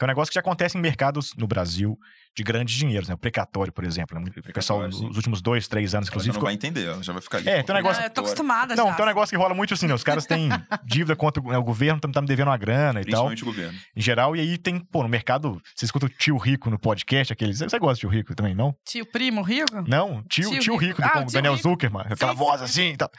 Que 0.00 0.04
é 0.04 0.06
um 0.06 0.08
negócio 0.08 0.30
que 0.30 0.34
já 0.36 0.40
acontece 0.40 0.78
em 0.78 0.80
mercados 0.80 1.34
no 1.36 1.46
Brasil 1.46 1.94
de 2.34 2.42
grandes 2.42 2.74
dinheiros, 2.74 3.06
né? 3.06 3.14
O 3.14 3.18
precatório, 3.18 3.70
por 3.70 3.84
exemplo. 3.84 4.18
né? 4.18 4.30
O 4.48 4.52
pessoal, 4.52 4.90
sim. 4.90 5.04
nos 5.06 5.16
últimos 5.16 5.42
dois, 5.42 5.68
três 5.68 5.94
anos, 5.94 6.06
Ela 6.08 6.10
já 6.10 6.10
inclusive. 6.12 6.28
não 6.28 6.34
ficou- 6.34 6.46
vai 6.46 6.54
entender, 6.54 6.86
ela 6.86 7.02
já 7.02 7.12
vai 7.12 7.20
ficar 7.20 7.36
ali. 7.36 7.48
É, 7.50 7.62
tem 7.62 7.74
um 7.74 7.76
negócio- 7.76 8.02
Ah, 8.02 8.06
eu 8.06 8.10
tô 8.10 8.22
acostumada 8.22 8.74
Não, 8.74 8.86
já. 8.88 8.94
tem 8.94 9.04
um 9.04 9.08
negócio 9.08 9.36
que 9.36 9.42
rola 9.42 9.52
muito 9.54 9.74
assim, 9.74 9.86
né? 9.86 9.92
Os 9.92 10.02
caras 10.02 10.24
têm 10.24 10.48
dívida 10.86 11.14
contra 11.14 11.42
o, 11.42 11.50
né, 11.52 11.58
governo, 11.58 12.00
tá, 12.00 12.08
tá 12.08 12.20
me 12.22 12.26
devendo 12.26 12.48
uma 12.48 12.56
grana 12.56 13.02
e 13.02 13.04
tal, 13.04 13.26
Principalmente 13.26 13.42
o 13.42 13.46
governo. 13.46 13.78
em 13.94 14.00
geral. 14.00 14.34
E 14.34 14.40
aí 14.40 14.56
tem, 14.56 14.78
pô, 14.80 15.02
no 15.02 15.08
mercado, 15.10 15.60
você 15.76 15.84
escuta 15.84 16.06
o 16.06 16.08
tio 16.08 16.38
rico 16.38 16.70
no 16.70 16.78
podcast, 16.78 17.30
aqueles. 17.30 17.58
Você 17.58 17.78
gosta 17.78 17.96
de 17.96 18.00
tio 18.00 18.08
rico 18.08 18.34
também, 18.34 18.54
não? 18.54 18.74
Tio 18.86 19.04
primo 19.04 19.42
rico? 19.42 19.84
Não, 19.86 20.22
tio, 20.30 20.48
tio, 20.50 20.60
Tio 20.60 20.76
rico, 20.76 21.02
Rico. 21.02 21.14
do 21.14 21.18
Ah, 21.20 21.24
Daniel 21.30 21.54
Rico. 21.56 21.68
Zuckerman, 21.68 22.04
aquela 22.08 22.32
Sim, 22.32 22.38
voz 22.38 22.58
sim, 22.60 22.64
assim 22.64 22.92
e 22.92 22.96
tal. 22.96 23.10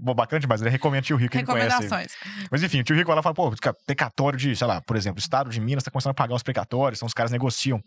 Bom, 0.00 0.14
bacana 0.14 0.40
demais, 0.40 0.60
ele 0.60 0.70
recomenda 0.70 1.02
tio 1.02 1.16
rico, 1.16 1.32
conhece. 1.32 1.46
Recomendações. 1.52 2.12
Mas 2.50 2.62
enfim, 2.62 2.80
o 2.80 2.84
tio 2.84 2.94
rico 2.96 3.12
lá 3.14 3.22
fala, 3.22 3.34
pô, 3.34 3.50
ca- 3.60 3.74
precatório 3.86 4.38
de, 4.38 4.54
sei 4.54 4.66
lá, 4.66 4.80
por 4.80 4.96
exemplo, 4.96 5.18
o 5.18 5.20
estado 5.20 5.48
de 5.50 5.60
Minas 5.60 5.82
tá 5.84 5.90
começando 5.90 6.10
a 6.10 6.14
pagar 6.14 6.34
os 6.34 6.42
precatórios, 6.42 6.98
então 6.98 7.06
os 7.06 7.14
caras 7.14 7.30
negociam. 7.32 7.80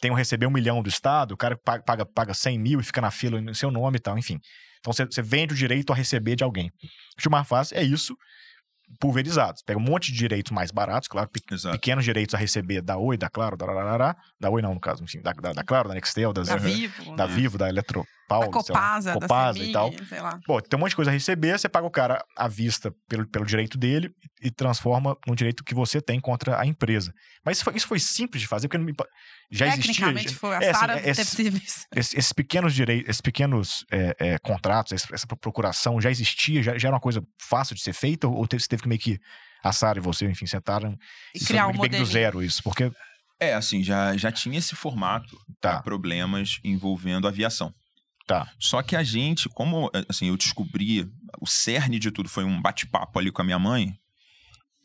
Tem 0.00 0.10
um 0.10 0.14
receber 0.14 0.46
um 0.46 0.50
milhão 0.50 0.82
do 0.82 0.88
estado, 0.88 1.32
o 1.32 1.36
cara 1.36 1.56
paga, 1.56 1.82
paga, 1.84 2.04
paga 2.06 2.34
100 2.34 2.58
mil 2.58 2.80
e 2.80 2.82
fica 2.82 3.00
na 3.00 3.10
fila 3.10 3.40
no 3.40 3.54
seu 3.54 3.70
nome 3.70 3.96
e 3.98 4.00
tal, 4.00 4.18
enfim. 4.18 4.38
Então 4.80 4.92
você, 4.92 5.22
vende 5.22 5.54
o 5.54 5.56
direito 5.56 5.92
a 5.92 5.96
receber 5.96 6.34
de 6.34 6.42
alguém. 6.42 6.68
O 7.16 7.22
que 7.22 7.28
o 7.28 7.30
Mar 7.30 7.44
faz 7.44 7.70
é 7.72 7.82
isso, 7.84 8.16
pulverizado. 9.00 9.58
Você 9.58 9.64
pega 9.64 9.78
um 9.78 9.82
monte 9.82 10.10
de 10.12 10.18
direitos 10.18 10.52
mais 10.52 10.70
baratos, 10.70 11.08
claro, 11.08 11.28
pe- 11.30 11.40
Exato. 11.50 11.74
pequenos 11.76 12.04
direitos 12.04 12.34
a 12.34 12.38
receber 12.38 12.82
da 12.82 12.96
Oi, 12.98 13.16
da 13.16 13.28
Claro, 13.30 13.56
da 13.56 13.64
Rarará, 13.64 14.16
da 14.40 14.50
Oi 14.50 14.60
não, 14.60 14.74
no 14.74 14.80
caso, 14.80 15.02
enfim, 15.04 15.20
da, 15.22 15.32
da, 15.32 15.52
da 15.52 15.62
Claro, 15.64 15.88
da 15.88 15.94
Nextel, 15.94 16.32
das, 16.32 16.48
Da 16.48 16.54
Uhum. 16.56 16.60
Vivo. 16.60 17.16
da 17.16 17.26
né? 17.26 17.34
Vivo, 17.34 17.58
da 17.58 17.68
Eletropau, 18.30 18.40
Da 18.40 18.62
sei 18.62 18.74
lá, 18.74 18.80
Copasa, 18.80 19.12
da 19.14 19.20
Copasa 19.20 19.58
CEMIG, 19.58 19.70
e 19.70 19.72
tal. 19.72 19.92
sei 20.08 20.20
lá. 20.20 20.40
Bom, 20.46 20.60
tem 20.60 20.76
um 20.76 20.80
monte 20.80 20.90
de 20.90 20.96
coisa 20.96 21.10
a 21.10 21.14
receber, 21.14 21.58
você 21.58 21.68
paga 21.68 21.86
o 21.86 21.90
cara 21.90 22.24
à 22.36 22.48
vista 22.48 22.92
pelo, 23.08 23.26
pelo 23.28 23.44
direito 23.44 23.76
dele 23.78 24.10
e 24.40 24.50
transforma 24.50 25.16
num 25.26 25.34
direito 25.34 25.62
que 25.64 25.74
você 25.74 26.00
tem 26.00 26.18
contra 26.20 26.60
a 26.60 26.66
empresa. 26.66 27.12
Mas 27.44 27.56
isso 27.58 27.64
foi, 27.64 27.76
isso 27.76 27.86
foi 27.86 27.98
simples 27.98 28.40
de 28.40 28.48
fazer, 28.48 28.68
porque 28.68 28.78
não 28.78 28.84
me 28.84 28.94
já 29.50 29.66
existia. 29.66 29.92
Tecnicamente 29.94 30.34
foi. 30.34 30.56
A 30.56 30.60
é, 30.62 30.70
assim, 30.70 30.80
Sara 30.80 30.98
é- 31.00 31.08
esses, 31.10 31.38
esses 31.94 32.32
pequenos 32.32 32.74
direitos, 32.74 33.08
esses 33.08 33.20
pequenos 33.20 33.84
é, 33.90 34.16
é, 34.18 34.38
contratos, 34.38 34.92
essa, 34.92 35.14
essa 35.14 35.26
procuração 35.26 36.00
já 36.00 36.10
existia, 36.10 36.62
já, 36.62 36.78
já 36.78 36.88
era 36.88 36.94
uma 36.94 37.00
coisa 37.00 37.22
fácil 37.40 37.74
de 37.74 37.82
ser 37.82 37.92
feita, 37.92 38.26
ou 38.28 38.46
teve, 38.46 38.62
você 38.62 38.68
teve 38.68 38.82
que 38.82 38.88
meio 38.88 39.00
que 39.00 39.18
a 39.62 39.72
Sara 39.72 39.98
e 39.98 40.02
você, 40.02 40.24
enfim, 40.26 40.46
sentaram 40.46 40.96
E 41.34 41.38
criar 41.44 41.66
um 41.66 41.72
que 41.72 41.76
do 41.78 41.82
modelo. 41.82 42.04
zero 42.06 42.42
isso, 42.42 42.62
porque 42.62 42.90
É, 43.38 43.54
assim, 43.54 43.82
já, 43.82 44.16
já 44.16 44.32
tinha 44.32 44.58
esse 44.58 44.74
formato 44.74 45.36
Tá. 45.60 45.82
problemas 45.82 46.58
envolvendo 46.64 47.28
aviação. 47.28 47.72
Tá. 48.26 48.50
Só 48.58 48.82
que 48.82 48.94
a 48.94 49.02
gente, 49.02 49.48
como 49.48 49.90
assim, 50.08 50.28
eu 50.28 50.36
descobri, 50.36 51.08
o 51.40 51.46
cerne 51.46 51.98
de 51.98 52.10
tudo 52.10 52.28
foi 52.28 52.44
um 52.44 52.60
bate-papo 52.60 53.18
ali 53.18 53.30
com 53.30 53.42
a 53.42 53.44
minha 53.44 53.58
mãe, 53.58 53.94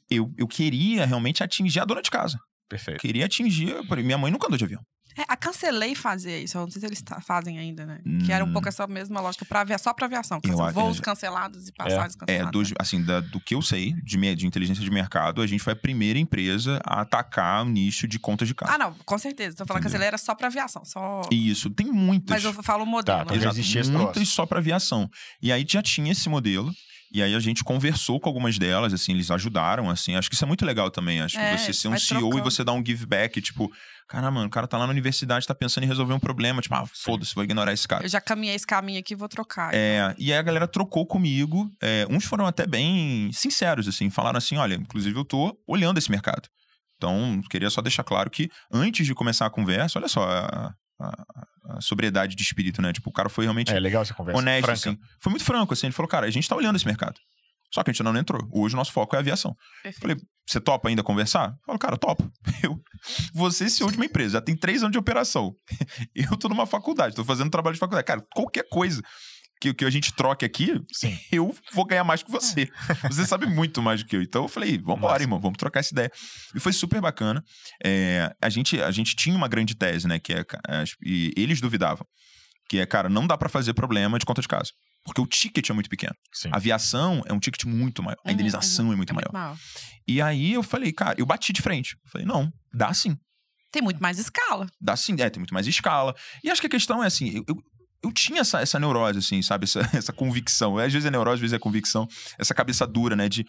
eu, 0.10 0.34
eu 0.38 0.48
queria 0.48 1.06
realmente 1.06 1.44
atingir 1.44 1.80
a 1.80 1.86
dona 1.86 2.02
de 2.02 2.10
casa. 2.10 2.40
perfeito. 2.70 3.00
Queria 3.00 3.26
atingir. 3.26 3.76
Minha 4.04 4.18
mãe 4.18 4.32
nunca 4.32 4.48
andou 4.48 4.58
de 4.58 4.64
avião. 4.64 4.82
É, 5.18 5.24
a 5.28 5.36
Cancelei 5.36 5.96
fazia 5.96 6.38
isso. 6.40 6.58
Eu 6.58 6.62
não 6.62 6.70
sei 6.72 6.80
se 6.80 6.86
eles 6.86 7.04
fazem 7.26 7.58
ainda, 7.58 7.86
né? 7.86 8.00
Que 8.26 8.32
era 8.32 8.44
um 8.46 8.50
Hum. 8.50 8.54
pouco 8.54 8.68
essa 8.70 8.86
mesma 8.88 9.20
lógica 9.20 9.44
pra 9.46 9.62
avia, 9.62 9.78
só 9.78 9.94
pra 9.94 10.06
aviação. 10.06 10.40
Cancel- 10.40 10.72
voos 10.72 11.00
é. 11.00 11.02
cancelados 11.02 11.68
e 11.68 11.72
passagens 11.72 12.16
É, 12.16 12.18
canceladas. 12.20 12.52
dos, 12.52 12.74
assim, 12.80 13.04
da- 13.04 13.20
do 13.20 13.40
que 13.40 13.56
eu 13.56 13.62
sei 13.62 13.94
de, 14.04 14.36
de 14.36 14.46
inteligência 14.46 14.84
de 14.84 14.92
mercado, 14.92 15.42
a 15.42 15.48
gente 15.48 15.64
foi 15.64 15.74
a 15.74 15.76
primeira 15.76 16.20
empresa 16.20 16.80
a 16.86 17.02
atacar 17.02 17.66
o 17.66 17.70
nicho 17.70 18.08
de 18.08 18.20
contas 18.20 18.48
de 18.48 18.54
casa. 18.54 18.74
Ah, 18.74 18.78
não, 18.78 18.94
com 19.06 19.18
certeza. 19.18 19.58
Tô 19.58 19.66
falando? 19.66 19.84
Cancelei 19.84 20.08
era 20.08 20.18
só 20.18 20.36
pra 20.36 20.48
aviação. 20.48 20.86
Só... 20.86 21.22
Isso, 21.32 21.70
tem 21.70 21.88
muitas. 21.88 22.30
Mas 22.30 22.44
eu 22.44 22.54
falo 22.64 22.84
o 22.84 22.86
modelo. 22.86 23.18
Tá, 23.20 23.26
né? 23.26 23.36
Exato, 23.38 23.56
existia 23.56 23.84
muitas 23.86 24.14
troço. 24.14 24.32
só 24.32 24.46
para 24.46 24.60
aviação. 24.60 25.10
E 25.42 25.52
aí 25.52 25.66
já 25.68 25.82
tinha 25.82 26.12
esse 26.12 26.30
modelo. 26.30 26.72
E 27.14 27.24
aí 27.24 27.34
a 27.34 27.40
gente 27.40 27.64
conversou 27.64 28.20
com 28.20 28.28
algumas 28.30 28.58
delas, 28.58 28.94
assim, 28.94 29.14
eles 29.14 29.32
ajudaram, 29.32 29.90
assim. 29.90 30.16
Acho 30.16 30.30
que 30.30 30.36
isso 30.36 30.44
é 30.44 30.48
muito 30.48 30.66
legal 30.66 30.92
também. 30.92 31.22
Acho 31.22 31.38
É, 31.40 31.52
que 31.56 31.58
você 31.62 31.74
ser 31.74 31.88
um 31.88 31.98
CEO 31.98 32.20
trocando. 32.20 32.40
e 32.40 32.42
você 32.42 32.64
dar 32.64 32.74
um 32.74 32.84
give 32.86 33.06
back, 33.06 33.42
tipo, 33.42 33.72
cara, 34.08 34.30
mano, 34.30 34.48
o 34.48 34.50
cara 34.50 34.68
tá 34.68 34.78
lá 34.78 34.86
na 34.86 34.92
universidade, 34.92 35.48
tá 35.48 35.56
pensando 35.56 35.86
em 35.86 35.88
resolver 35.88 36.14
um 36.14 36.20
problema. 36.20 36.62
Tipo, 36.62 36.76
ah, 36.76 36.84
foda-se, 36.94 37.34
vou 37.34 37.44
ignorar 37.44 37.72
esse 37.74 37.88
cara. 37.88 38.04
Eu 38.06 38.10
já 38.10 38.20
caminhei 38.20 38.56
esse 38.56 38.68
caminho 38.68 39.00
aqui, 39.00 39.16
vou 39.16 39.30
trocar. 39.30 39.74
É, 39.74 40.14
e 40.18 40.34
aí 40.34 40.38
a 40.38 40.42
galera 40.42 40.68
trocou 40.68 41.06
comigo. 41.06 41.72
é, 41.82 42.06
uns 42.10 42.26
foram 42.26 42.46
até 42.46 42.68
bem 42.68 43.30
sinceros, 43.32 43.88
assim, 43.88 44.10
falaram 44.10 44.38
assim: 44.38 44.58
olha, 44.58 44.76
inclusive 44.76 45.18
eu 45.18 45.24
tô 45.26 45.58
olhando 45.66 45.98
esse 45.98 46.12
mercado. 46.12 46.50
Então, 46.98 47.42
queria 47.50 47.70
só 47.70 47.82
deixar 47.82 48.04
claro 48.04 48.30
que 48.30 48.50
antes 48.72 49.06
de 49.06 49.14
começar 49.14 49.46
a 49.46 49.50
conversa, 49.50 50.00
olha 50.00 50.08
só 50.08 50.24
a- 50.28 50.74
a 51.00 51.26
sobriedade 51.82 52.36
de 52.36 52.42
espírito, 52.44 52.82
né? 52.82 52.94
Tipo, 52.94 53.10
o 53.10 53.14
cara 53.14 53.30
foi 53.30 53.46
realmente 53.46 53.72
É 53.72 53.80
legal 53.80 54.02
essa 54.02 54.14
conversa. 54.14 54.40
honesto, 54.40 54.66
franca. 54.66 54.90
assim. 54.90 54.98
Foi 55.22 55.30
muito 55.32 55.46
franco, 55.46 55.74
assim. 55.74 55.88
Ele 55.88 55.94
falou, 55.94 56.10
cara, 56.10 56.26
a 56.26 56.30
gente 56.30 56.48
tá 56.48 56.56
olhando 56.56 56.76
esse 56.76 56.86
mercado. 56.86 57.20
Só 57.74 57.84
que 57.84 57.90
a 57.90 57.94
gente 57.94 58.02
ainda 58.02 58.14
não 58.14 58.20
entrou. 58.20 58.48
Hoje 58.54 58.76
o 58.76 58.78
nosso 58.78 58.94
foco 58.94 59.16
é 59.16 59.20
aviação. 59.20 59.54
Perfeito. 59.84 60.00
Falei, 60.02 60.18
você 60.48 60.60
topa 60.62 60.88
ainda 60.88 61.04
conversar? 61.04 61.50
Eu 61.50 61.66
falo, 61.66 61.80
cara, 61.80 61.98
topo. 61.98 62.32
Eu, 62.64 62.80
você 63.34 63.66
é 63.66 63.70
CEO 63.70 63.92
de 63.92 63.98
uma 63.98 64.06
empresa, 64.06 64.34
já 64.34 64.42
tem 64.42 64.56
três 64.56 64.82
anos 64.84 64.94
de 64.94 64.98
operação. 64.98 65.54
Eu 66.16 66.38
tô 66.38 66.48
numa 66.48 66.66
faculdade, 66.66 67.16
tô 67.16 67.26
fazendo 67.26 67.50
trabalho 67.50 67.74
de 67.74 67.80
faculdade. 67.80 68.06
Cara, 68.08 68.26
qualquer 68.34 68.68
coisa 68.70 69.02
que, 69.60 69.74
que 69.74 69.86
a 69.86 69.90
gente 69.90 70.14
troque 70.14 70.46
aqui, 70.46 70.74
Sim. 70.94 71.18
eu 71.32 71.56
vou 71.74 71.86
ganhar 71.86 72.04
mais 72.04 72.22
que 72.24 72.32
você. 72.32 72.70
Você 73.10 73.26
sabe 73.26 73.46
muito 73.46 73.82
mais 73.82 74.04
do 74.04 74.08
que 74.10 74.16
eu. 74.16 74.22
Então 74.22 74.44
eu 74.44 74.48
falei, 74.48 74.78
vambora, 74.78 75.14
Massa. 75.14 75.24
irmão, 75.24 75.40
vamos 75.40 75.58
trocar 75.58 75.80
essa 75.80 75.94
ideia. 75.94 76.12
E 76.56 76.60
foi 76.60 76.74
super 76.74 77.02
bacana. 77.02 77.44
É, 77.84 78.32
a, 78.42 78.50
gente, 78.50 78.82
a 78.82 78.92
gente 78.92 79.16
tinha 79.16 79.36
uma 79.36 79.48
grande 79.48 79.76
tese, 79.76 80.08
né? 80.08 80.20
Que 80.20 80.34
é, 80.34 80.44
as- 80.68 80.92
e 81.04 81.34
eles 81.38 81.60
duvidavam. 81.62 82.06
Que 82.70 82.80
é, 82.80 82.86
cara, 82.86 83.08
não 83.10 83.26
dá 83.26 83.38
pra 83.38 83.48
fazer 83.50 83.74
problema 83.74 84.20
de 84.20 84.26
conta 84.26 84.42
de 84.42 84.48
casa. 84.48 84.72
Porque 85.06 85.22
o 85.22 85.26
ticket 85.26 85.70
é 85.70 85.74
muito 85.74 85.90
pequeno. 85.90 86.14
Sim. 86.34 86.50
A 86.52 86.58
aviação 86.58 87.24
é 87.26 87.32
um 87.32 87.40
ticket 87.40 87.64
muito 87.64 88.04
maior. 88.04 88.18
A 88.26 88.28
Uhum, 88.28 88.34
indenização 88.34 88.92
é 88.92 88.96
muito 88.96 89.16
maior. 89.16 89.32
maior. 89.32 89.58
E 90.06 90.22
aí 90.22 90.52
eu 90.54 90.62
falei, 90.62 90.92
cara, 90.92 91.16
eu 91.18 91.26
bati 91.26 91.54
de 91.54 91.62
frente. 91.62 91.96
Eu 92.04 92.12
falei, 92.12 92.28
não, 92.28 92.52
dá 92.74 92.94
sim. 92.94 93.16
Tem 93.72 93.82
muito 93.82 94.02
mais 94.02 94.20
escala. 94.20 94.68
Dá 94.82 94.96
sim, 94.98 95.14
é, 95.20 95.30
tem 95.30 95.40
muito 95.40 95.54
mais 95.54 95.66
escala. 95.66 96.14
E 96.44 96.50
acho 96.50 96.60
que 96.60 96.68
a 96.68 96.70
questão 96.70 97.02
é 97.02 97.08
assim, 97.08 97.30
eu, 97.38 97.44
eu, 97.48 97.56
eu 98.04 98.12
tinha 98.12 98.42
essa, 98.42 98.62
essa 98.62 98.80
neurose, 98.80 99.20
assim, 99.20 99.42
sabe? 99.42 99.66
Essa, 99.66 99.80
essa 99.94 100.14
convicção. 100.14 100.78
Às 100.78 100.94
vezes 100.94 101.06
é 101.06 101.12
neurose, 101.12 101.36
às 101.36 101.42
vezes 101.42 101.54
é 101.54 101.60
convicção. 101.60 102.08
Essa 102.38 102.54
cabeça 102.54 102.86
dura, 102.86 103.16
né? 103.16 103.28
De, 103.28 103.46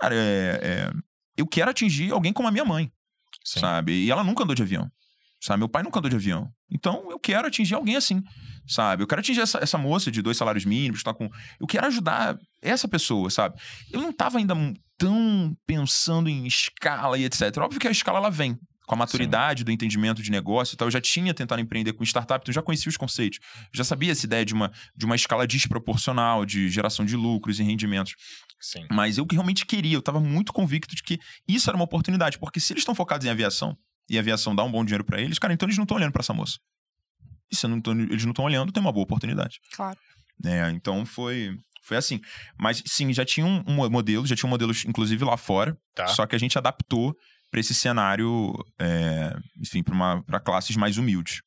cara, 0.00 0.14
é, 0.14 0.60
é, 0.62 0.92
eu 1.36 1.46
quero 1.46 1.70
atingir 1.70 2.12
alguém 2.12 2.32
como 2.32 2.48
a 2.48 2.50
minha 2.50 2.64
mãe, 2.64 2.90
Sim. 3.44 3.60
sabe? 3.60 3.92
E 3.92 4.10
ela 4.10 4.24
nunca 4.24 4.44
andou 4.44 4.54
de 4.54 4.62
avião. 4.62 4.90
Sabe? 5.40 5.58
Meu 5.58 5.68
pai 5.68 5.82
nunca 5.82 5.98
andou 5.98 6.08
de 6.08 6.16
avião. 6.16 6.48
Então 6.70 7.10
eu 7.10 7.18
quero 7.18 7.48
atingir 7.48 7.74
alguém 7.74 7.96
assim. 7.96 8.22
Sabe? 8.66 9.02
Eu 9.02 9.08
quero 9.08 9.20
atingir 9.20 9.40
essa, 9.40 9.58
essa 9.58 9.76
moça 9.76 10.10
de 10.10 10.22
dois 10.22 10.36
salários 10.36 10.64
mínimos, 10.64 11.02
tá 11.02 11.12
com. 11.12 11.28
Eu 11.60 11.66
quero 11.66 11.86
ajudar 11.88 12.38
essa 12.62 12.86
pessoa, 12.86 13.28
sabe? 13.28 13.60
Eu 13.90 14.00
não 14.00 14.12
tava 14.12 14.38
ainda 14.38 14.54
tão 14.96 15.56
pensando 15.66 16.28
em 16.28 16.46
escala 16.46 17.18
e 17.18 17.24
etc. 17.24 17.56
Óbvio 17.58 17.80
que 17.80 17.88
a 17.88 17.90
escala 17.90 18.18
ela 18.18 18.30
vem. 18.30 18.56
Com 18.92 18.96
a 18.96 18.98
maturidade 18.98 19.64
do 19.64 19.70
entendimento 19.70 20.22
de 20.22 20.30
negócio 20.30 20.74
e 20.74 20.76
tal, 20.76 20.86
eu 20.88 20.92
já 20.92 21.00
tinha 21.00 21.32
tentado 21.32 21.60
empreender 21.60 21.92
com 21.94 22.02
startup, 22.04 22.42
então 22.42 22.50
eu 22.50 22.54
já 22.54 22.62
conhecia 22.62 22.90
os 22.90 22.96
conceitos. 22.96 23.38
Eu 23.64 23.70
já 23.78 23.84
sabia 23.84 24.12
essa 24.12 24.26
ideia 24.26 24.44
de 24.44 24.52
uma, 24.52 24.70
de 24.94 25.06
uma 25.06 25.16
escala 25.16 25.46
desproporcional, 25.46 26.44
de 26.44 26.68
geração 26.68 27.04
de 27.04 27.16
lucros 27.16 27.58
e 27.58 27.62
rendimentos. 27.62 28.14
Sim. 28.60 28.86
Mas 28.90 29.18
eu 29.18 29.26
que 29.26 29.34
realmente 29.34 29.64
queria, 29.66 29.94
eu 29.94 30.00
estava 30.00 30.20
muito 30.20 30.52
convicto 30.52 30.94
de 30.94 31.02
que 31.02 31.18
isso 31.48 31.68
era 31.70 31.76
uma 31.76 31.84
oportunidade, 31.84 32.38
porque 32.38 32.60
se 32.60 32.72
eles 32.72 32.82
estão 32.82 32.94
focados 32.94 33.26
em 33.26 33.30
aviação 33.30 33.76
e 34.10 34.16
a 34.16 34.20
aviação 34.20 34.54
dá 34.54 34.62
um 34.62 34.70
bom 34.70 34.84
dinheiro 34.84 35.04
para 35.04 35.20
eles, 35.20 35.38
cara, 35.38 35.52
então 35.54 35.66
eles 35.66 35.76
não 35.76 35.84
estão 35.84 35.96
olhando 35.96 36.12
para 36.12 36.20
essa 36.20 36.34
moça. 36.34 36.58
E 37.50 37.56
se 37.56 37.66
não 37.66 37.80
tão- 37.80 37.98
eles 37.98 38.24
não 38.24 38.30
estão 38.32 38.44
olhando, 38.44 38.72
tem 38.72 38.80
uma 38.82 38.92
boa 38.92 39.04
oportunidade. 39.04 39.58
Claro. 39.74 39.98
É, 40.44 40.70
então 40.70 41.04
foi, 41.06 41.56
foi 41.82 41.96
assim. 41.96 42.20
Mas 42.58 42.82
sim, 42.86 43.12
já 43.12 43.24
tinha 43.24 43.46
um, 43.46 43.62
um 43.66 43.90
modelo, 43.90 44.26
já 44.26 44.34
tinha 44.36 44.46
um 44.46 44.50
modelo, 44.50 44.72
inclusive, 44.86 45.24
lá 45.24 45.36
fora, 45.36 45.76
Tá. 45.94 46.06
só 46.08 46.26
que 46.26 46.34
a 46.34 46.38
gente 46.38 46.56
adaptou 46.56 47.14
para 47.52 47.60
esse 47.60 47.74
cenário, 47.74 48.52
é, 48.80 49.36
enfim, 49.60 49.82
para 49.84 50.40
classes 50.40 50.74
mais 50.74 50.96
humildes. 50.96 51.42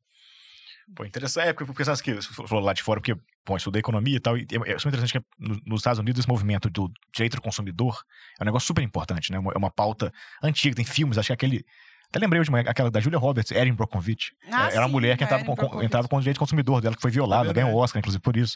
Pô, 0.95 1.03
interessante. 1.03 1.47
É, 1.47 1.51
porque, 1.53 1.66
porque 1.66 1.84
sabe 1.84 2.01
que 2.03 2.14
você 2.14 2.32
falou 2.47 2.64
lá 2.64 2.72
de 2.72 2.84
fora, 2.84 3.01
porque, 3.01 3.16
bom, 3.16 3.53
eu 3.53 3.58
estudei 3.58 3.80
economia 3.80 4.16
e 4.18 4.20
tal, 4.20 4.38
e 4.38 4.41
é, 4.51 4.74
é 4.74 4.78
super 4.78 4.89
interessante 4.95 5.14
que 5.20 5.26
no- 5.39 5.60
nos 5.66 5.80
Estados 5.82 5.97
Unidos 5.99 6.20
esse 6.20 6.30
movimento 6.30 6.70
do 6.70 6.91
direito 7.12 7.36
do 7.38 7.41
consumidor 7.41 7.99
é 8.39 8.43
um 8.43 8.45
negócio 8.45 8.68
super 8.68 8.84
importante, 8.84 9.32
né? 9.32 9.38
É 9.38 9.39
uma- 9.39 9.51
É 9.51 9.58
uma 9.58 9.72
pauta 9.72 10.14
antiga, 10.43 10.76
tem 10.76 10.86
filmes, 10.86 11.18
acho 11.18 11.28
que 11.28 11.34
aquele. 11.34 11.66
Até 12.08 12.20
lembrei 12.20 12.39
hoje 12.39 12.49
de 12.49 12.51
manhã, 12.51 12.66
aquela 12.68 12.91
da 12.91 12.99
Julia 12.99 13.18
Roberts, 13.18 13.51
Erin 13.51 13.74
Brockovich. 13.74 14.32
Ah, 14.51 14.68
É, 14.70 14.74
era 14.74 14.82
uma 14.82 14.86
sim, 14.88 14.91
mulher 14.91 15.18
que 15.18 15.24
entrava 15.24 15.43
com, 15.43 15.82
entrava 15.82 16.08
com 16.08 16.18
o 16.18 16.20
direito 16.20 16.38
do 16.38 16.39
consumidor 16.39 16.80
dela, 16.82 16.95
que 16.95 17.01
foi 17.01 17.10
violada, 17.10 17.49
É 17.49 17.53
ganhou 17.53 17.72
o. 17.72 17.78
Oscar, 17.78 17.99
inclusive, 17.99 18.22
por 18.22 18.38
isso. 18.38 18.56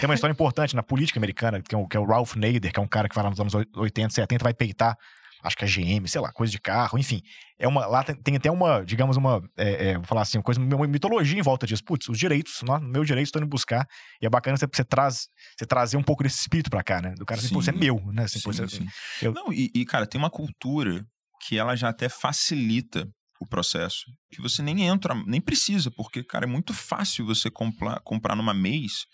Tem 0.00 0.08
uma 0.08 0.14
história 0.14 0.32
importante 0.32 0.74
na 0.74 0.82
política 0.82 1.20
americana, 1.20 1.60
que 1.60 1.74
é 1.74 1.78
o, 1.78 1.86
que 1.86 1.94
é 1.96 2.00
o 2.00 2.06
Ralph 2.06 2.34
Nader, 2.36 2.72
que 2.72 2.80
é 2.80 2.82
um 2.82 2.88
cara 2.88 3.06
que 3.06 3.14
vai 3.14 3.22
lá 3.22 3.28
nos 3.30 3.38
anos 3.38 3.52
80, 3.76 4.14
70, 4.14 4.42
vai 4.42 4.54
peitar, 4.54 4.96
acho 5.42 5.56
que 5.56 5.64
a 5.64 5.68
GM, 5.68 6.06
sei 6.08 6.20
lá, 6.20 6.32
coisa 6.32 6.50
de 6.50 6.58
carro, 6.60 6.98
enfim. 6.98 7.20
É 7.58 7.66
uma, 7.66 7.86
lá 7.86 8.02
tem, 8.02 8.36
até 8.36 8.50
uma, 8.50 8.84
digamos, 8.84 9.16
uma, 9.16 9.42
é, 9.56 9.90
é, 9.90 9.94
vou 9.94 10.04
falar 10.04 10.22
assim, 10.22 10.38
uma 10.38 10.44
coisa, 10.44 10.60
uma 10.60 10.86
mitologia 10.86 11.38
em 11.38 11.42
volta 11.42 11.66
disso. 11.66 11.82
Putz, 11.84 12.08
os 12.08 12.18
direitos, 12.18 12.62
nó, 12.62 12.78
meu 12.78 13.04
direito 13.04 13.26
estou 13.26 13.40
indo 13.40 13.48
buscar. 13.48 13.86
E 14.20 14.26
é 14.26 14.30
bacana 14.30 14.56
você, 14.56 14.66
você, 14.66 14.84
traz, 14.84 15.28
você 15.58 15.64
trazer 15.66 15.96
um 15.96 16.02
pouco 16.02 16.22
desse 16.22 16.38
espírito 16.40 16.68
pra 16.70 16.82
cá, 16.82 17.00
né? 17.00 17.14
Do 17.16 17.24
cara 17.24 17.40
assim, 17.40 17.52
pô, 17.52 17.60
isso 17.60 17.70
é 17.70 17.72
meu, 17.72 18.00
né? 18.12 18.24
Assim, 18.24 18.38
Sim, 18.40 18.50
isso 18.50 18.62
é- 18.62 18.68
sim. 18.68 18.86
eu- 19.22 19.32
Não, 19.32 19.52
e, 19.52 19.70
e, 19.74 19.84
cara, 19.84 20.06
tem 20.06 20.18
uma 20.18 20.30
cultura 20.30 21.04
que 21.46 21.58
ela 21.58 21.76
já 21.76 21.88
até 21.88 22.08
facilita 22.08 23.08
o 23.40 23.46
processo. 23.46 24.04
Que 24.30 24.40
você 24.40 24.62
nem 24.62 24.82
entra, 24.86 25.14
nem 25.26 25.40
precisa, 25.40 25.90
porque, 25.90 26.24
cara, 26.24 26.44
é 26.44 26.48
muito 26.48 26.72
fácil 26.74 27.26
você 27.26 27.50
comprar, 27.50 28.00
comprar 28.00 28.34
numa 28.34 28.54
mês, 28.54 29.04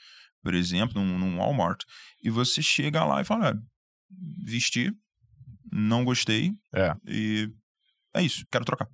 por 0.43 0.55
exemplo, 0.55 1.03
num, 1.03 1.19
num 1.19 1.39
Walmart, 1.39 1.81
e 2.23 2.31
você 2.31 2.63
chega 2.63 3.05
lá 3.05 3.21
e 3.21 3.25
fala: 3.25 3.47
"Olha, 3.49 3.59
vesti, 4.45 4.93
não 5.73 6.05
gostei, 6.05 6.53
É. 6.75 6.95
e 7.07 7.49
é 8.15 8.23
isso, 8.23 8.45
quero 8.51 8.65
trocar. 8.65 8.89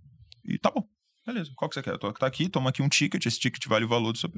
E 0.44 0.58
tá 0.58 0.70
bom. 0.70 0.86
Beleza, 1.26 1.50
qual 1.56 1.68
que 1.68 1.74
você 1.74 1.82
quer? 1.82 1.98
Tá 1.98 2.26
aqui, 2.26 2.48
toma 2.48 2.70
aqui 2.70 2.80
um 2.80 2.88
ticket, 2.88 3.26
esse 3.26 3.38
ticket 3.38 3.66
vale 3.66 3.84
o 3.84 3.88
valor 3.88 4.12
do 4.12 4.18
seu. 4.18 4.30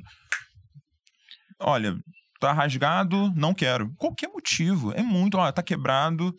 Olha, 1.61 1.97
tá 2.41 2.53
rasgado, 2.53 3.33
não 3.37 3.55
quero. 3.55 3.95
Qualquer 3.97 4.29
motivo. 4.29 4.93
É 4.93 5.03
muito, 5.03 5.37
ó, 5.39 5.53
tá 5.53 5.63
quebrado. 5.63 6.35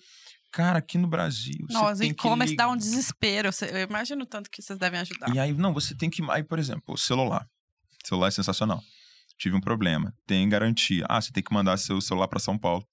Cara, 0.52 0.80
aqui 0.80 0.98
no 0.98 1.08
Brasil. 1.08 1.66
você 1.70 1.74
Nossa, 1.74 2.02
tem 2.02 2.10
e 2.10 2.14
que 2.14 2.20
e-commerce 2.20 2.56
dá 2.56 2.68
um 2.68 2.76
desespero. 2.76 3.50
Eu 3.72 3.88
imagino 3.88 4.26
tanto 4.26 4.50
que 4.50 4.62
vocês 4.62 4.78
devem 4.78 5.00
ajudar. 5.00 5.34
E 5.34 5.40
aí, 5.40 5.54
não, 5.54 5.74
você 5.74 5.96
tem 5.96 6.10
que. 6.10 6.22
Aí, 6.30 6.44
por 6.44 6.60
exemplo, 6.60 6.84
o 6.96 6.98
celular. 6.98 7.48
O 8.04 8.08
celular 8.08 8.28
é 8.28 8.32
sensacional. 8.32 8.82
Tive 9.38 9.56
um 9.56 9.62
problema. 9.62 10.14
Tem 10.28 10.48
garantia. 10.50 11.06
Ah, 11.08 11.22
você 11.22 11.32
tem 11.32 11.42
que 11.42 11.54
mandar 11.54 11.78
seu 11.78 12.02
celular 12.02 12.28
para 12.28 12.40
São 12.40 12.58
Paulo. 12.58 12.86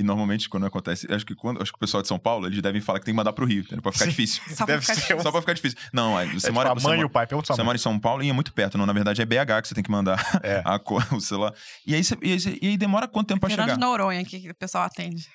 E 0.00 0.02
normalmente, 0.02 0.48
quando 0.48 0.64
acontece. 0.64 1.06
Acho 1.12 1.26
que 1.26 1.34
quando 1.34 1.60
acho 1.60 1.70
que 1.70 1.76
o 1.76 1.78
pessoal 1.78 2.00
de 2.02 2.08
São 2.08 2.18
Paulo, 2.18 2.46
eles 2.46 2.62
devem 2.62 2.80
falar 2.80 2.98
que 3.00 3.04
tem 3.04 3.12
que 3.12 3.16
mandar 3.16 3.34
pro 3.34 3.44
Rio, 3.44 3.60
entendeu? 3.60 3.82
Pra 3.82 3.92
ficar 3.92 4.06
Sim. 4.06 4.10
difícil. 4.12 4.42
Só 4.48 4.64
pra 4.64 4.80
ficar 4.80 4.94
difícil. 4.94 5.20
Só 5.20 5.30
pra 5.30 5.40
ficar 5.42 5.52
difícil. 5.52 5.78
Não, 5.92 6.18
é 6.18 6.24
você 6.26 6.46
tipo 6.46 6.52
mora. 6.54 6.70
a 6.70 6.74
você 6.74 6.86
mãe 6.86 6.94
e 6.94 6.96
mora- 6.96 7.06
o 7.06 7.10
pai, 7.10 7.26
pergunta 7.26 7.54
Você 7.54 7.62
mora 7.62 7.76
em 7.76 7.80
São 7.80 7.98
Paulo 8.00 8.22
e 8.22 8.30
é 8.30 8.32
muito 8.32 8.52
perto. 8.54 8.78
Não, 8.78 8.86
na 8.86 8.92
verdade 8.94 9.20
é 9.20 9.26
BH 9.26 9.60
que 9.62 9.68
você 9.68 9.74
tem 9.74 9.84
que 9.84 9.90
mandar 9.90 10.18
É. 10.42 10.62
a 10.64 10.80
o 11.14 11.20
celular. 11.20 11.52
E 11.86 11.94
aí, 11.94 12.02
você- 12.02 12.16
e, 12.22 12.32
aí, 12.32 12.40
você- 12.40 12.58
e 12.62 12.66
aí 12.68 12.76
demora 12.78 13.06
quanto 13.06 13.28
tempo 13.28 13.40
pra 13.40 13.48
Fernando 13.50 13.66
chegar? 13.66 13.74
de 13.74 13.80
Noronha 13.80 14.24
que 14.24 14.50
o 14.50 14.54
pessoal 14.54 14.84
atende. 14.84 15.26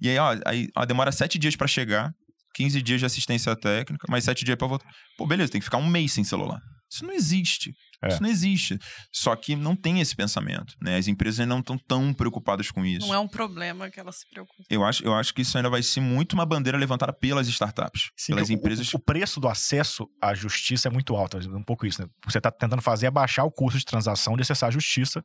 E 0.00 0.08
aí, 0.10 0.18
ó, 0.18 0.36
aí 0.44 0.68
ó, 0.76 0.84
demora 0.84 1.12
sete 1.12 1.38
dias 1.38 1.54
pra 1.54 1.66
chegar, 1.68 2.12
15 2.54 2.82
dias 2.82 3.00
de 3.00 3.06
assistência 3.06 3.54
técnica, 3.56 4.06
mais 4.10 4.24
sete 4.24 4.44
dias 4.44 4.56
pra 4.58 4.66
voltar. 4.66 4.86
Pô, 5.16 5.26
beleza, 5.26 5.52
tem 5.52 5.60
que 5.60 5.64
ficar 5.64 5.78
um 5.78 5.86
mês 5.86 6.12
sem 6.12 6.24
celular. 6.24 6.60
Isso 6.90 7.04
não 7.04 7.12
existe. 7.14 7.72
É. 8.04 8.08
Isso 8.08 8.22
não 8.22 8.28
existe. 8.28 8.78
Só 9.12 9.34
que 9.36 9.54
não 9.56 9.74
tem 9.76 10.00
esse 10.00 10.14
pensamento, 10.14 10.74
né? 10.80 10.96
As 10.96 11.08
empresas 11.08 11.46
não 11.46 11.60
estão 11.60 11.76
tão 11.78 12.12
preocupadas 12.12 12.70
com 12.70 12.84
isso. 12.84 13.06
Não 13.06 13.14
é 13.14 13.18
um 13.18 13.28
problema 13.28 13.90
que 13.90 13.98
elas 14.00 14.16
se 14.16 14.28
preocupam. 14.30 14.62
Eu 14.70 14.84
acho, 14.84 15.04
eu 15.04 15.14
acho 15.14 15.32
que 15.34 15.42
isso 15.42 15.56
ainda 15.56 15.70
vai 15.70 15.82
ser 15.82 16.00
muito 16.00 16.32
uma 16.34 16.46
bandeira 16.46 16.76
levantada 16.78 17.12
pelas 17.12 17.48
startups, 17.48 18.10
Sim, 18.16 18.34
pelas 18.34 18.48
o- 18.48 18.52
empresas. 18.52 18.92
O, 18.92 18.96
o 18.96 19.00
preço 19.00 19.40
do 19.40 19.48
acesso 19.48 20.06
à 20.20 20.34
justiça 20.34 20.88
é 20.88 20.90
muito 20.90 21.14
alto. 21.16 21.38
Um 21.38 21.62
pouco 21.62 21.86
isso, 21.86 22.00
né? 22.02 22.06
O 22.22 22.26
que 22.26 22.32
você 22.32 22.38
está 22.38 22.50
tentando 22.50 22.82
fazer 22.82 23.06
é 23.06 23.10
baixar 23.10 23.44
o 23.44 23.50
custo 23.50 23.78
de 23.78 23.84
transação 23.84 24.36
de 24.36 24.42
acessar 24.42 24.68
a 24.68 24.72
justiça. 24.72 25.22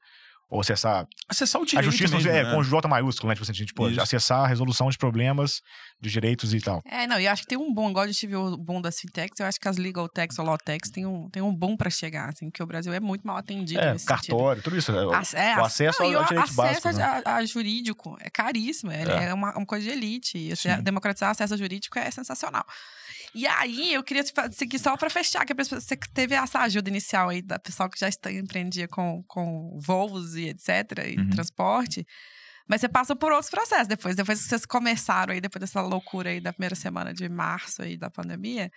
Ou 0.52 0.62
acessar. 0.62 1.06
Acessar 1.28 1.62
o 1.62 1.64
A 1.64 1.68
direito 1.68 1.86
justiça 1.92 2.16
mesmo, 2.16 2.32
é 2.32 2.44
né? 2.44 2.52
com 2.56 2.64
J 2.64 2.88
maiúsculo, 2.88 3.30
né? 3.30 3.36
Tipo 3.36 3.44
assim, 3.44 3.52
a 3.52 3.56
gente 3.56 3.72
pode 3.72 3.94
Isso. 3.94 4.02
acessar 4.02 4.46
a 4.46 4.48
resolução 4.48 4.90
de 4.90 4.98
problemas 4.98 5.62
de 6.02 6.10
direitos 6.10 6.56
e 6.56 6.60
tal. 6.60 6.82
É, 6.86 7.06
não, 7.06 7.20
e 7.20 7.26
eu 7.26 7.32
acho 7.32 7.44
que 7.44 7.48
tem 7.50 7.58
um 7.58 7.72
boom, 7.72 7.92
igual 7.92 8.06
a 8.06 8.08
gente 8.08 8.26
viu 8.26 8.42
o 8.42 8.58
boom 8.58 8.82
das 8.82 9.00
fintechs, 9.00 9.40
eu 9.40 9.46
acho 9.46 9.60
que 9.60 9.68
as 9.68 9.78
legal 9.78 10.10
techs 10.10 10.40
ou 10.40 10.46
law 10.46 10.58
techs 10.58 10.90
tem 10.90 11.06
um, 11.06 11.30
tem 11.30 11.44
um 11.44 11.56
boom 11.56 11.78
pra 11.78 11.92
chegar, 11.92 12.30
assim, 12.30 12.50
porque 12.50 12.64
o 12.64 12.66
Brasil 12.66 12.92
é 12.92 13.00
muito 13.00 13.28
mal 13.28 13.38
atendido 13.38 13.80
É, 13.80 13.94
nesse 13.94 14.06
sentido. 14.06 14.28
cartório, 14.38 14.62
tudo 14.64 14.76
isso. 14.76 14.92
é, 14.92 15.16
Ac- 15.16 15.36
é, 15.36 15.50
o 15.50 15.60
ac- 15.60 15.66
acesso 15.68 16.02
não, 16.02 16.10
ao- 16.10 16.16
ao 16.16 16.24
o 16.24 16.28
direitos 16.28 16.60
acesso 16.60 16.82
básicos, 16.84 16.98
né? 16.98 17.22
a, 17.26 17.36
a 17.36 17.46
jurídico 17.46 18.18
é 18.20 18.30
caríssimo, 18.32 18.92
ele 18.92 19.12
É. 19.12 19.26
é, 19.26 19.34
uma, 19.36 19.56
uma 19.56 19.66
coisa 19.68 19.86
de 19.86 19.92
elite. 19.92 20.36
E 20.38 20.56
você 20.56 20.76
Sim. 20.76 20.82
democratizar 20.82 21.30
acesso 21.30 21.54
ao 21.54 21.60
jurídico 21.60 22.00
é 22.00 22.10
sensacional. 22.10 22.66
E 23.36 23.46
aí, 23.46 23.94
eu 23.94 24.04
queria 24.04 24.24
te 24.24 24.34
seguir 24.52 24.80
só 24.80 24.98
para 24.98 25.10
fechar, 25.10 25.46
que 25.46 25.54
você 25.54 25.96
teve 26.14 26.34
essa 26.36 26.60
ajuda 26.60 26.90
inicial 26.90 27.30
aí 27.30 27.42
da 27.42 27.60
pessoal 27.60 27.90
que 27.90 28.00
já 28.00 28.10
está, 28.10 28.32
empreendia 28.32 28.88
com, 28.88 29.24
com 29.28 29.78
voos 29.80 30.36
e 30.36 30.50
etc, 30.50 30.70
e 31.08 31.20
Uhum. 31.20 31.30
transporte. 31.30 32.06
Mas 32.68 32.82
você 32.82 32.90
passou 32.90 33.16
por 33.16 33.32
outros 33.32 33.50
processos 33.50 33.88
depois. 33.88 34.16
Depois 34.16 34.42
que 34.42 34.48
vocês 34.48 34.66
começaram 34.66 35.34
aí, 35.34 35.42
depois 35.42 35.60
dessa 35.60 35.82
loucura 35.82 36.30
aí 36.30 36.40
da 36.40 36.54
primeira 36.54 36.76
semana 36.76 37.14
de 37.14 37.28
março 37.28 37.82
aí 37.82 37.98
da 37.98 38.10
pandemia, 38.12 38.72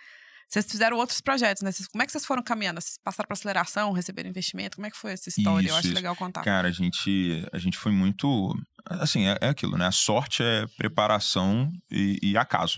vocês 0.49 0.65
fizeram 0.69 0.97
outros 0.97 1.21
projetos, 1.21 1.61
né? 1.63 1.71
Como 1.91 2.01
é 2.03 2.05
que 2.05 2.11
vocês 2.11 2.25
foram 2.25 2.43
caminhando? 2.43 2.79
Vocês 2.81 2.97
passaram 3.03 3.27
para 3.27 3.33
aceleração, 3.33 3.91
receberam 3.91 4.29
investimento? 4.29 4.75
Como 4.77 4.85
é 4.87 4.91
que 4.91 4.97
foi 4.97 5.11
essa 5.13 5.29
história? 5.29 5.65
eu 5.65 5.69
Isso, 5.69 5.77
acho 5.77 5.87
isso. 5.87 5.95
legal 5.95 6.15
contar. 6.15 6.43
Cara, 6.43 6.67
a 6.67 6.71
gente, 6.71 7.43
a 7.51 7.57
gente 7.57 7.77
foi 7.77 7.91
muito. 7.91 8.53
Assim, 8.85 9.27
é, 9.27 9.37
é 9.41 9.49
aquilo, 9.49 9.77
né? 9.77 9.87
A 9.87 9.91
sorte 9.91 10.43
é 10.43 10.65
preparação 10.77 11.71
e, 11.91 12.19
e 12.21 12.37
acaso. 12.37 12.75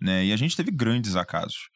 Né? 0.00 0.26
E 0.26 0.32
a 0.32 0.36
gente 0.36 0.56
teve 0.56 0.70
grandes 0.70 1.16
acasos. 1.16 1.68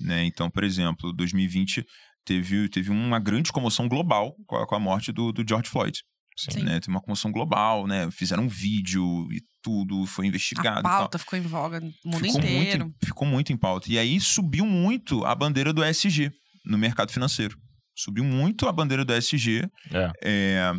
Né? 0.00 0.24
Então, 0.24 0.50
por 0.50 0.64
exemplo, 0.64 1.12
2020 1.12 1.84
teve, 2.24 2.68
teve 2.68 2.90
uma 2.90 3.18
grande 3.20 3.52
comoção 3.52 3.88
global 3.88 4.34
com 4.46 4.56
a, 4.56 4.66
com 4.66 4.74
a 4.74 4.80
morte 4.80 5.12
do, 5.12 5.32
do 5.32 5.44
George 5.46 5.68
Floyd. 5.68 6.00
Sim. 6.36 6.62
Né? 6.64 6.80
Teve 6.80 6.90
uma 6.90 7.00
comoção 7.00 7.30
global, 7.30 7.86
né? 7.86 8.10
Fizeram 8.10 8.42
um 8.44 8.48
vídeo 8.48 9.28
e 9.32 9.40
tudo, 9.62 10.04
foi 10.04 10.26
investigado. 10.26 10.78
A 10.78 10.80
e 10.80 10.82
tal. 10.82 10.98
pauta 11.00 11.18
ficou 11.18 11.38
em 11.38 11.42
voga 11.42 11.78
no 11.78 11.86
mundo 12.04 12.24
ficou 12.24 12.40
inteiro. 12.40 12.84
Muito, 12.86 12.96
em- 13.02 13.06
ficou 13.06 13.28
muito 13.28 13.52
em 13.52 13.56
pauta. 13.56 13.90
E 13.92 13.98
aí 13.98 14.20
subiu 14.20 14.66
muito 14.66 15.24
a 15.24 15.32
bandeira 15.34 15.72
do 15.72 15.84
ESG 15.84 16.32
no 16.64 16.76
mercado 16.76 17.12
financeiro. 17.12 17.56
Subiu 17.96 18.24
muito 18.24 18.66
a 18.66 18.72
bandeira 18.72 19.04
do 19.04 19.14
ESG. 19.14 19.68
É. 19.92 20.12
É, 20.24 20.72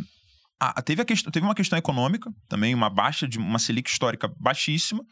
ah, 0.60 0.82
teve, 0.82 1.01
a 1.01 1.06
questão, 1.06 1.32
teve 1.32 1.45
uma 1.45 1.56
questão 1.56 1.78
econômica 1.78 2.32
também, 2.47 2.74
uma 2.74 2.89
baixa 2.89 3.28
de 3.28 3.38
uma 3.38 3.60
Selic 3.60 3.89
histórica 3.89 4.32
baixíssima, 4.39 5.03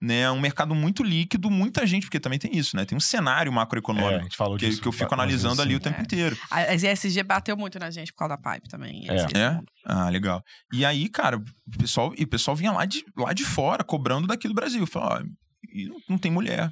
né? 0.00 0.30
Um 0.30 0.40
mercado 0.40 0.74
muito 0.74 1.02
líquido, 1.02 1.50
muita 1.50 1.86
gente, 1.86 2.04
porque 2.04 2.18
também 2.20 2.38
tem 2.38 2.56
isso, 2.56 2.76
né? 2.76 2.84
Tem 2.84 2.96
um 2.96 3.00
cenário 3.00 3.50
É, 3.50 3.52
a 3.52 3.54
macroeconômico 3.56 4.22
gente 4.24 4.36
falou 4.36 4.56
que, 4.56 4.66
disso. 4.66 4.80
que 4.80 4.88
eu 4.88 4.92
fico 4.92 5.12
analisando 5.14 5.60
ali 5.62 5.72
sim. 5.72 5.76
o 5.76 5.80
tempo 5.80 5.98
É. 6.00 6.02
inteiro. 6.02 6.36
A 6.50 6.74
ESG 6.74 7.22
bateu 7.22 7.56
muito 7.56 7.78
na 7.78 7.90
gente 7.90 8.12
por 8.12 8.18
causa 8.18 8.36
da 8.36 8.52
Pipe 8.52 8.68
também. 8.68 9.06
É. 9.08 9.38
É? 9.38 9.60
Ah, 9.84 10.08
legal. 10.08 10.42
E 10.72 10.84
aí, 10.84 11.08
cara, 11.08 11.36
o 11.38 11.78
pessoal, 11.78 12.12
e 12.16 12.24
o 12.24 12.28
pessoal 12.28 12.56
vinha 12.56 12.72
lá 12.72 12.84
de, 12.84 13.04
lá 13.16 13.32
de 13.32 13.44
fora, 13.44 13.84
cobrando 13.84 14.26
daqui 14.26 14.48
do 14.48 14.54
Brasil. 14.54 14.86
Falou, 14.86 15.08
ó, 15.12 15.22
e 15.72 15.86
não, 15.88 15.96
não 16.10 16.18
tem 16.18 16.30
mulher, 16.30 16.70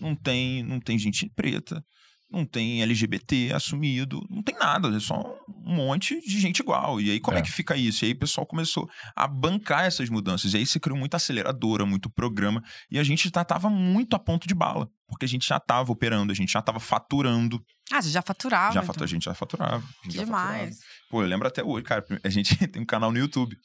não 0.00 0.14
tem, 0.14 0.62
não 0.62 0.80
tem 0.80 0.98
gente 0.98 1.30
preta, 1.34 1.82
não 2.30 2.44
tem 2.44 2.82
LGBT 2.82 3.52
assumido, 3.54 4.20
não 4.28 4.42
tem 4.42 4.54
nada, 4.58 4.88
é 4.94 5.00
só 5.00 5.22
um 5.64 5.74
monte 5.74 6.20
de 6.20 6.40
gente 6.40 6.60
igual. 6.60 7.00
E 7.00 7.10
aí, 7.10 7.20
como 7.20 7.36
é, 7.36 7.40
É. 7.40 7.42
que 7.42 7.50
fica 7.52 7.76
isso? 7.76 8.04
E 8.04 8.08
aí 8.08 8.12
o 8.12 8.18
pessoal 8.18 8.46
começou 8.46 8.88
a 9.14 9.26
bancar 9.28 9.84
essas 9.84 10.08
mudanças. 10.10 10.52
E 10.52 10.56
aí 10.56 10.66
se 10.66 10.78
criou 10.80 10.98
muita 10.98 11.16
aceleradora, 11.16 11.86
muito 11.86 12.10
programa. 12.10 12.62
E 12.90 12.98
a 12.98 13.04
gente 13.04 13.30
já 13.32 13.44
tava 13.44 13.70
muito 13.70 14.14
a 14.16 14.18
ponto 14.18 14.46
de 14.46 14.54
bala. 14.54 14.90
Porque 15.08 15.24
a 15.24 15.28
gente 15.28 15.46
já 15.46 15.60
tava 15.60 15.92
operando, 15.92 16.32
a 16.32 16.34
gente 16.34 16.52
já 16.52 16.60
tava 16.60 16.80
faturando. 16.80 17.64
Ah, 17.92 18.02
você 18.02 18.10
já 18.10 18.20
faturava. 18.22 18.74
já 18.74 18.82
então. 18.82 19.04
A 19.04 19.06
gente 19.06 19.24
já 19.24 19.34
faturava. 19.34 19.84
gente 20.02 20.16
já 20.16 20.26
faturava. 20.26 20.70
Pô, 21.08 21.22
eu 21.22 21.26
lembro 21.26 21.46
até 21.46 21.62
hoje, 21.62 21.84
cara. 21.84 22.04
A 22.24 22.28
gente 22.28 22.56
tem 22.68 22.82
um 22.82 22.84
canal 22.86 23.12
no 23.12 23.18
YouTube. 23.18 23.56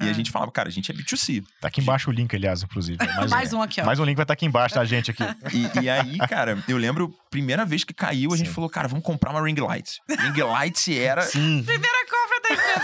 E 0.00 0.06
Ah. 0.06 0.10
a 0.10 0.12
gente 0.12 0.30
falava, 0.30 0.50
cara, 0.52 0.68
a 0.68 0.72
gente 0.72 0.90
é 0.90 0.94
B2C. 0.94 1.42
Tá 1.60 1.68
aqui 1.68 1.80
embaixo 1.80 2.10
o 2.10 2.12
link, 2.12 2.34
aliás, 2.34 2.62
inclusive. 2.62 2.98
Mais, 3.16 3.30
Mais 3.30 3.52
um. 3.52 3.58
um 3.58 3.62
aqui, 3.62 3.80
ó. 3.80 3.84
Mais 3.84 3.98
um 3.98 4.04
link 4.04 4.16
vai 4.16 4.24
estar 4.24 4.34
aqui 4.34 4.46
embaixo 4.46 4.74
da 4.74 4.84
gente 4.84 5.10
aqui. 5.10 5.22
E, 5.52 5.82
e 5.84 5.88
aí, 5.90 6.18
cara, 6.28 6.62
eu 6.68 6.76
lembro, 6.76 7.14
primeira 7.30 7.64
vez 7.64 7.82
que 7.84 7.92
caiu, 7.94 8.32
a 8.32 8.36
gente 8.36 8.48
Sim. 8.48 8.54
falou, 8.54 8.68
cara, 8.70 8.88
vamos 8.88 9.04
comprar 9.04 9.30
uma 9.30 9.42
ring 9.44 9.54
light. 9.60 10.00
Ring 10.08 10.42
light 10.42 10.96
era. 10.98 11.22
Sim. 11.22 11.62
Primeira 11.64 11.98
compra 12.10 12.19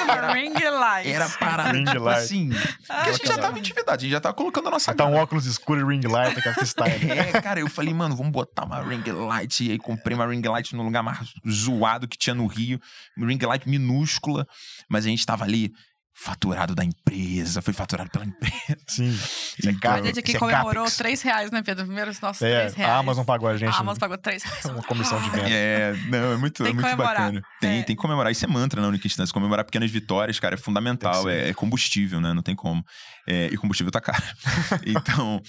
mano. 0.07 0.33
Ring 0.33 0.53
light. 0.53 1.09
Era 1.09 1.29
parada, 1.29 1.73
Ring 1.73 1.85
tipo 1.85 2.01
light. 2.01 2.19
assim. 2.19 2.51
Porque 2.51 3.09
a 3.09 3.13
gente 3.13 3.27
já 3.27 3.39
tava 3.39 3.57
em 3.59 3.61
atividade, 3.61 3.99
a 3.99 4.03
gente 4.03 4.13
já 4.13 4.21
tava 4.21 4.35
colocando 4.35 4.69
a 4.69 4.71
nossa 4.71 4.95
Tá 4.95 5.07
um 5.07 5.15
óculos 5.15 5.47
escuro 5.47 5.81
e 5.81 5.97
ring 5.97 6.07
light, 6.07 6.39
aquela 6.39 6.65
style. 6.65 7.07
É, 7.11 7.41
cara, 7.41 7.61
eu 7.61 7.69
falei, 7.69 7.93
mano, 7.93 8.17
vamos 8.17 8.33
botar 8.33 8.65
uma 8.65 8.83
ring 8.83 9.03
light. 9.11 9.67
E 9.67 9.73
aí 9.73 9.79
comprei 9.79 10.15
uma 10.15 10.27
ring 10.27 10.43
light 10.43 10.75
no 10.75 10.83
lugar 10.83 11.03
mais 11.03 11.19
zoado 11.49 12.09
que 12.09 12.17
tinha 12.17 12.35
no 12.35 12.47
Rio. 12.47 12.81
Ring 13.19 13.39
light 13.43 13.69
minúscula. 13.69 14.47
Mas 14.89 15.05
a 15.05 15.09
gente 15.09 15.25
tava 15.25 15.45
ali, 15.45 15.73
faturado 16.19 16.75
da 16.75 16.83
empresa, 16.83 17.61
foi 17.61 17.75
faturado 17.75 18.09
pela 18.11 18.25
empresa. 18.25 18.55
Sim. 18.89 19.11
Isso 19.11 19.69
é 19.69 19.75
caro. 19.75 20.03
A 20.03 20.07
gente 20.07 20.19
aqui 20.19 20.35
é 20.35 20.39
comemorou 20.39 20.85
capex. 20.85 20.97
3 20.97 21.23
reais, 21.23 21.51
né, 21.51 21.63
Pedro? 21.63 21.85
Primeiro 21.85 22.11
os 22.11 22.21
nossos 22.21 22.41
É, 22.43 22.61
3 22.61 22.75
reais. 22.75 22.93
a 22.93 22.97
Amazon 22.97 23.25
pagou 23.25 23.49
a 23.49 23.57
gente 23.57 23.75
A 23.75 23.79
Amazon 23.79 24.01
pagou 24.01 24.17
3 24.17 24.43
reais. 24.43 24.65
uma 24.65 24.83
comissão 24.83 25.21
de 25.23 25.31
venda. 25.31 25.47
É, 25.53 25.93
não, 26.09 26.33
é 26.33 26.37
muito, 26.39 26.63
Tem 26.63 26.73
é 26.73 26.75
muito 26.75 26.85
comemorar. 26.89 27.15
bacana. 27.27 27.43
Tem, 27.61 27.81
É. 27.81 27.83
tem 27.83 27.95
que 27.95 28.01
comemorar. 28.03 28.33
Isso 28.33 28.45
é 28.45 28.49
mantra 28.49 28.81
na 28.81 28.89
única 28.89 29.07
instância. 29.07 29.33
Comemorar 29.33 29.65
pequenas 29.65 29.91
vitórias, 29.91 30.41
cara, 30.41 30.55
é 30.55 30.59
fundamental. 30.59 31.29
É, 31.29 31.51
é 31.51 31.55
combustível, 31.55 32.21
né? 32.21 32.33
Não 32.33 32.43
tem 32.43 32.55
como. 32.57 32.83
É, 33.29 33.47
e 33.53 33.57
combustível 33.59 33.93
tá 33.93 34.01
caro. 34.01 34.23
então, 34.87 35.41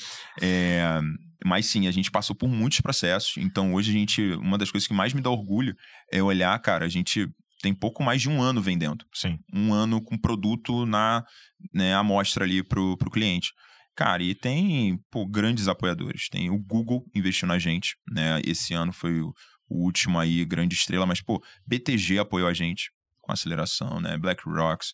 é, 0.41 0.99
mas 1.45 1.65
sim, 1.67 1.87
a 1.87 1.91
gente 1.91 2.11
passou 2.11 2.35
por 2.35 2.49
muitos 2.49 2.81
processos. 2.81 3.37
Então, 3.37 3.73
hoje 3.73 3.91
a 3.91 3.93
gente. 3.93 4.21
Uma 4.33 4.57
das 4.57 4.69
coisas 4.69 4.87
que 4.87 4.93
mais 4.93 5.13
me 5.13 5.21
dá 5.21 5.29
orgulho 5.29 5.73
é 6.11 6.21
olhar, 6.21 6.57
cara, 6.59 6.85
a 6.85 6.89
gente 6.89 7.27
tem 7.61 7.73
pouco 7.73 8.03
mais 8.03 8.21
de 8.21 8.29
um 8.29 8.41
ano 8.41 8.61
vendendo. 8.61 9.05
Sim. 9.13 9.39
Um 9.53 9.73
ano 9.73 10.01
com 10.01 10.17
produto 10.17 10.85
na 10.85 11.23
né, 11.73 11.93
amostra 11.95 12.43
ali 12.43 12.63
pro, 12.63 12.97
pro 12.97 13.11
cliente. 13.11 13.51
Cara, 13.95 14.21
e 14.21 14.35
tem 14.35 14.99
pô, 15.09 15.25
grandes 15.25 15.67
apoiadores. 15.67 16.29
Tem 16.29 16.51
o 16.51 16.59
Google 16.59 17.03
investiu 17.15 17.47
na 17.47 17.57
gente, 17.57 17.95
né? 18.11 18.39
Esse 18.45 18.73
ano 18.75 18.93
foi 18.93 19.21
o, 19.21 19.33
o 19.67 19.83
último 19.83 20.19
aí, 20.19 20.45
grande 20.45 20.75
estrela, 20.75 21.05
mas, 21.05 21.19
pô, 21.19 21.43
BTG 21.65 22.19
apoiou 22.19 22.47
a 22.47 22.53
gente 22.53 22.91
com 23.21 23.33
aceleração, 23.33 23.99
né? 23.99 24.17
BlackRock. 24.17 24.85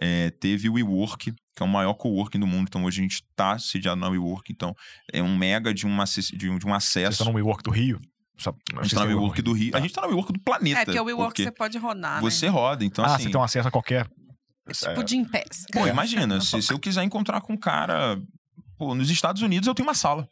É, 0.00 0.30
teve 0.30 0.68
o 0.68 0.74
WeWork, 0.74 1.32
que 1.32 1.62
é 1.62 1.64
o 1.64 1.68
maior 1.68 1.94
coworking 1.94 2.38
do 2.38 2.46
mundo. 2.46 2.66
Então, 2.68 2.84
hoje 2.84 3.00
a 3.00 3.02
gente 3.02 3.24
tá 3.34 3.58
sediado 3.58 4.00
na 4.00 4.08
WeWork. 4.08 4.52
Então, 4.52 4.74
é 5.12 5.22
um 5.22 5.36
mega 5.36 5.74
de, 5.74 5.86
uma, 5.86 6.04
de, 6.04 6.48
um, 6.48 6.58
de 6.58 6.66
um 6.66 6.70
Vocês 6.70 6.74
acesso. 6.74 7.22
estão 7.22 7.32
no 7.32 7.34
WeWork 7.34 7.62
do 7.64 7.70
Rio? 7.70 7.98
Só, 8.40 8.54
A 8.78 8.82
gente 8.82 8.94
tá 8.94 9.04
no 9.04 9.08
WeWork 9.08 9.42
do 9.42 9.52
Rio. 9.52 9.76
A 9.76 9.80
gente 9.80 9.92
tá 9.92 10.00
no 10.00 10.08
WeWork 10.08 10.32
do 10.32 10.40
planeta. 10.40 10.80
É, 10.80 10.84
porque 10.86 10.98
o 10.98 11.04
WeWork 11.04 11.42
você 11.42 11.52
pode 11.52 11.76
rodar, 11.76 12.20
você 12.22 12.46
né? 12.46 12.52
roda. 12.52 12.84
Então, 12.84 13.04
ah, 13.04 13.14
assim... 13.14 13.24
você 13.24 13.30
tem 13.30 13.40
um 13.40 13.44
acesso 13.44 13.68
a 13.68 13.70
qualquer. 13.70 14.08
É 14.66 14.72
tipo 14.72 15.04
de 15.04 15.22
pés. 15.26 15.66
Pô, 15.72 15.86
imagina, 15.86 16.40
se, 16.40 16.62
se 16.62 16.72
eu 16.72 16.78
quiser 16.78 17.02
encontrar 17.02 17.42
com 17.42 17.52
um 17.52 17.56
cara. 17.56 18.18
Pô, 18.78 18.94
nos 18.94 19.10
Estados 19.10 19.42
Unidos 19.42 19.66
eu 19.66 19.74
tenho 19.74 19.86
uma 19.86 19.94
sala. 19.94 20.26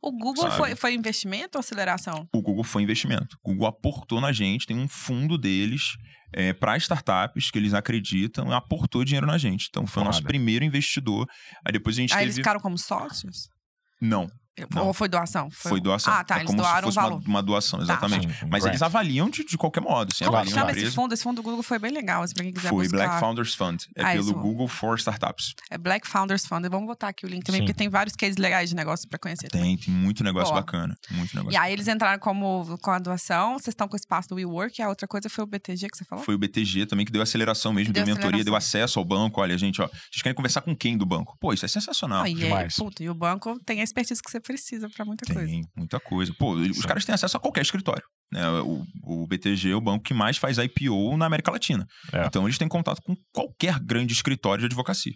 O 0.00 0.10
Google 0.10 0.44
Sabe? 0.44 0.56
foi, 0.56 0.74
foi 0.74 0.94
investimento 0.94 1.58
ou 1.58 1.60
aceleração? 1.60 2.26
O 2.32 2.40
Google 2.40 2.64
foi 2.64 2.82
investimento. 2.82 3.36
O 3.44 3.50
Google 3.50 3.66
aportou 3.66 4.22
na 4.22 4.32
gente, 4.32 4.66
tem 4.66 4.78
um 4.78 4.88
fundo 4.88 5.36
deles 5.36 5.96
é, 6.32 6.54
para 6.54 6.78
startups 6.78 7.50
que 7.50 7.58
eles 7.58 7.74
acreditam, 7.74 8.52
aportou 8.52 9.04
dinheiro 9.04 9.26
na 9.26 9.36
gente. 9.36 9.66
Então 9.68 9.86
foi 9.86 10.02
o 10.02 10.06
nosso 10.06 10.22
primeiro 10.22 10.64
investidor. 10.64 11.26
Aí 11.66 11.72
depois 11.72 11.96
a 11.96 12.00
gente 12.00 12.12
Aí 12.12 12.20
teve. 12.20 12.26
eles 12.26 12.36
ficaram 12.36 12.60
como 12.60 12.78
sócios? 12.78 13.48
Não, 14.00 14.30
Não. 14.74 14.88
Ou 14.88 14.92
foi 14.92 15.08
doação? 15.08 15.48
foi, 15.50 15.80
doação. 15.80 16.12
Ah, 16.12 16.22
tá. 16.24 16.34
É 16.36 16.38
eles 16.38 16.46
como 16.48 16.58
doaram 16.60 16.88
um 16.88 16.90
se 16.90 16.94
fosse 16.96 17.06
valor. 17.08 17.20
uma, 17.22 17.28
uma 17.28 17.42
doação, 17.42 17.80
exatamente. 17.80 18.28
Sim, 18.28 18.44
um 18.44 18.48
Mas 18.48 18.62
grant. 18.62 18.72
eles 18.72 18.82
avaliam 18.82 19.30
de, 19.30 19.44
de 19.44 19.56
qualquer 19.56 19.80
modo. 19.80 20.10
Assim, 20.12 20.24
Como 20.24 20.36
avaliam 20.36 20.58
chama 20.58 20.72
esse 20.72 20.90
fundo? 20.90 21.14
Esse 21.14 21.22
fundo 21.22 21.36
do 21.36 21.42
Google 21.42 21.62
foi 21.62 21.78
bem 21.78 21.90
legal, 21.92 22.26
se 22.26 22.34
alguém 22.36 22.52
quiser 22.52 22.68
Foi 22.68 22.84
buscar. 22.84 22.96
Black 23.06 23.20
Founders 23.20 23.54
Fund. 23.54 23.84
É 23.96 24.02
Ah, 24.02 24.10
pelo 24.12 24.24
isso. 24.24 24.34
Google 24.34 24.68
for 24.68 24.98
Startups. 24.98 25.54
É 25.70 25.78
Black 25.78 26.06
Founders 26.06 26.44
Fund. 26.46 26.66
Vamos 26.68 26.86
botar 26.86 27.08
aqui 27.08 27.24
o 27.24 27.28
link 27.28 27.44
também, 27.44 27.60
Sim. 27.60 27.66
porque 27.66 27.76
tem 27.78 27.88
vários 27.88 28.14
cases 28.16 28.36
legais 28.36 28.68
de 28.68 28.76
negócio 28.76 29.08
pra 29.08 29.18
conhecer. 29.18 29.48
também. 29.48 29.76
Tem, 29.76 29.86
tem 29.86 29.94
muito 29.94 30.22
negócio 30.22 30.50
Boa. 30.52 30.60
bacana. 30.60 30.96
Muito 31.10 31.34
negócio 31.34 31.54
E 31.54 31.56
aí 31.56 31.72
eles 31.72 31.88
entraram 31.88 32.18
como, 32.18 32.76
com 32.82 32.90
a 32.90 32.98
doação, 32.98 33.52
vocês 33.54 33.68
estão 33.68 33.88
com 33.88 33.94
o 33.94 33.96
espaço 33.96 34.28
do 34.28 34.34
WeWork, 34.34 34.78
e 34.80 34.82
a 34.82 34.88
outra 34.88 35.06
coisa 35.08 35.28
foi 35.30 35.44
o 35.44 35.46
BTG 35.46 35.88
que 35.88 35.96
você 35.96 36.04
falou? 36.04 36.24
Foi 36.24 36.34
o 36.34 36.38
BTG 36.38 36.86
também 36.86 37.06
que 37.06 37.12
deu 37.12 37.22
aceleração 37.22 37.72
mesmo, 37.72 37.92
Deu 37.92 38.04
deu, 38.04 38.14
mentoria, 38.14 38.44
deu 38.44 38.54
acesso 38.56 38.98
ao 38.98 39.04
banco. 39.04 39.40
Olha, 39.40 39.56
gente, 39.56 39.80
ó, 39.80 39.86
vocês 39.88 40.22
querem 40.22 40.34
conversar 40.34 40.60
com 40.62 40.74
quem 40.76 40.96
do 40.98 41.06
banco? 41.06 41.36
Pô, 41.40 41.52
isso 41.52 41.64
é 41.64 41.68
sensacional. 41.68 42.24
Ah, 42.24 42.28
e, 42.28 42.52
aí, 42.52 42.68
puta, 42.76 43.02
e 43.02 43.08
o 43.08 43.14
banco 43.14 43.58
tem 43.64 43.80
a 43.80 43.84
expertise 43.84 44.20
que 44.22 44.30
você 44.30 44.39
precisa 44.40 44.88
pra 44.88 45.04
muita 45.04 45.26
coisa. 45.32 45.46
Tem, 45.48 45.62
muita 45.76 46.00
coisa. 46.00 46.34
Pô, 46.38 46.52
os 46.54 46.76
Sim. 46.76 46.82
caras 46.82 47.04
têm 47.04 47.14
acesso 47.14 47.36
a 47.36 47.40
qualquer 47.40 47.62
escritório. 47.62 48.02
Né? 48.32 48.48
O, 48.60 48.84
o 49.04 49.26
BTG 49.26 49.70
é 49.70 49.74
o 49.74 49.80
banco 49.80 50.04
que 50.04 50.14
mais 50.14 50.36
faz 50.36 50.58
IPO 50.58 51.16
na 51.16 51.26
América 51.26 51.50
Latina. 51.50 51.86
É. 52.12 52.26
Então 52.26 52.44
eles 52.44 52.58
têm 52.58 52.68
contato 52.68 53.00
com 53.02 53.14
qualquer 53.32 53.78
grande 53.80 54.12
escritório 54.12 54.60
de 54.60 54.66
advocacia. 54.66 55.12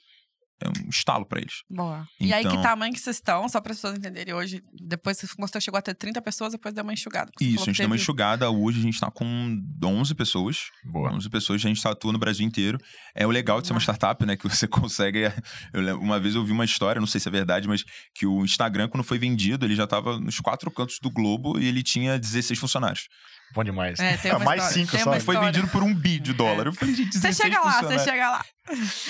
É 0.64 0.68
um 0.68 0.88
estalo 0.88 1.26
pra 1.26 1.40
eles. 1.40 1.62
Boa. 1.68 2.06
E 2.18 2.32
aí, 2.32 2.42
que 2.42 2.48
Então- 2.48 2.62
tamanho 2.62 2.92
que 2.92 2.98
vocês 3.00 3.16
estão? 3.16 3.46
Só 3.48 3.60
para 3.60 3.72
as 3.72 3.78
pessoas 3.78 3.98
entenderem 3.98 4.32
hoje. 4.32 4.62
Depois 4.72 5.18
você 5.18 5.26
mostrou 5.38 5.60
chegou 5.60 5.76
a 5.78 5.82
ter 5.82 5.94
30 5.94 6.22
pessoas, 6.22 6.52
depois 6.52 6.74
deu 6.74 6.82
uma 6.82 6.92
enxugada. 6.92 7.30
Isso, 7.40 7.62
a 7.62 7.66
gente 7.66 7.76
deu 7.78 7.86
uma 7.86 7.96
enxugada. 7.96 8.50
Hoje 8.50 8.78
a 8.78 8.82
gente 8.82 8.98
tá 8.98 9.10
com 9.10 9.60
11 9.84 10.14
pessoas. 10.14 10.70
Boa. 10.84 11.12
11 11.12 11.28
pessoas, 11.28 11.62
a 11.64 11.68
gente 11.68 11.86
atua 11.86 12.12
no 12.12 12.18
Brasil 12.18 12.46
inteiro. 12.46 12.78
É 13.14 13.26
o 13.26 13.30
legal 13.30 13.60
de 13.60 13.66
ser 13.66 13.72
uma 13.74 13.80
startup, 13.80 14.24
né? 14.24 14.36
Que 14.36 14.48
você 14.48 14.66
consegue. 14.90 15.24
Eu 15.72 15.80
lembro- 15.82 16.00
uma 16.02 16.18
vez 16.18 16.34
eu 16.34 16.40
ouvi 16.40 16.52
uma 16.52 16.64
história, 16.64 16.98
não 17.00 17.06
sei 17.06 17.20
se 17.20 17.28
é 17.28 17.30
verdade, 17.30 17.68
mas 17.68 17.84
que 18.14 18.26
o 18.26 18.42
Instagram, 18.44 18.88
quando 18.88 19.04
foi 19.04 19.18
vendido, 19.18 19.66
ele 19.66 19.74
já 19.76 19.86
tava 19.86 20.18
nos 20.18 20.40
quatro 20.40 20.70
cantos 20.70 20.98
do 21.02 21.10
globo 21.10 21.58
e 21.58 21.66
ele 21.66 21.82
tinha 21.82 22.18
16 22.18 22.58
funcionários. 22.58 23.06
Bom 23.54 23.62
demais. 23.62 23.98
É, 24.00 24.16
tem 24.16 24.32
Ah, 24.32 24.38
mais 24.40 24.62
história, 24.62 24.74
cinco 24.84 24.90
tem 24.92 25.00
só. 25.04 25.10
uma 25.10 25.16
E 25.16 25.20
foi 25.20 25.36
vendido 25.38 25.68
por 25.68 25.82
um 25.82 25.94
bi 25.94 26.18
de 26.18 26.32
dólar. 26.32 26.66
Eu 26.66 26.72
falei, 26.72 26.94
gente, 26.94 27.12
Você 27.12 27.28
16 27.28 27.36
chega 27.36 27.60
lá, 27.60 27.70
você 27.70 27.76
funcionários. 27.98 28.04
chega 28.04 28.30
lá. 28.30 28.44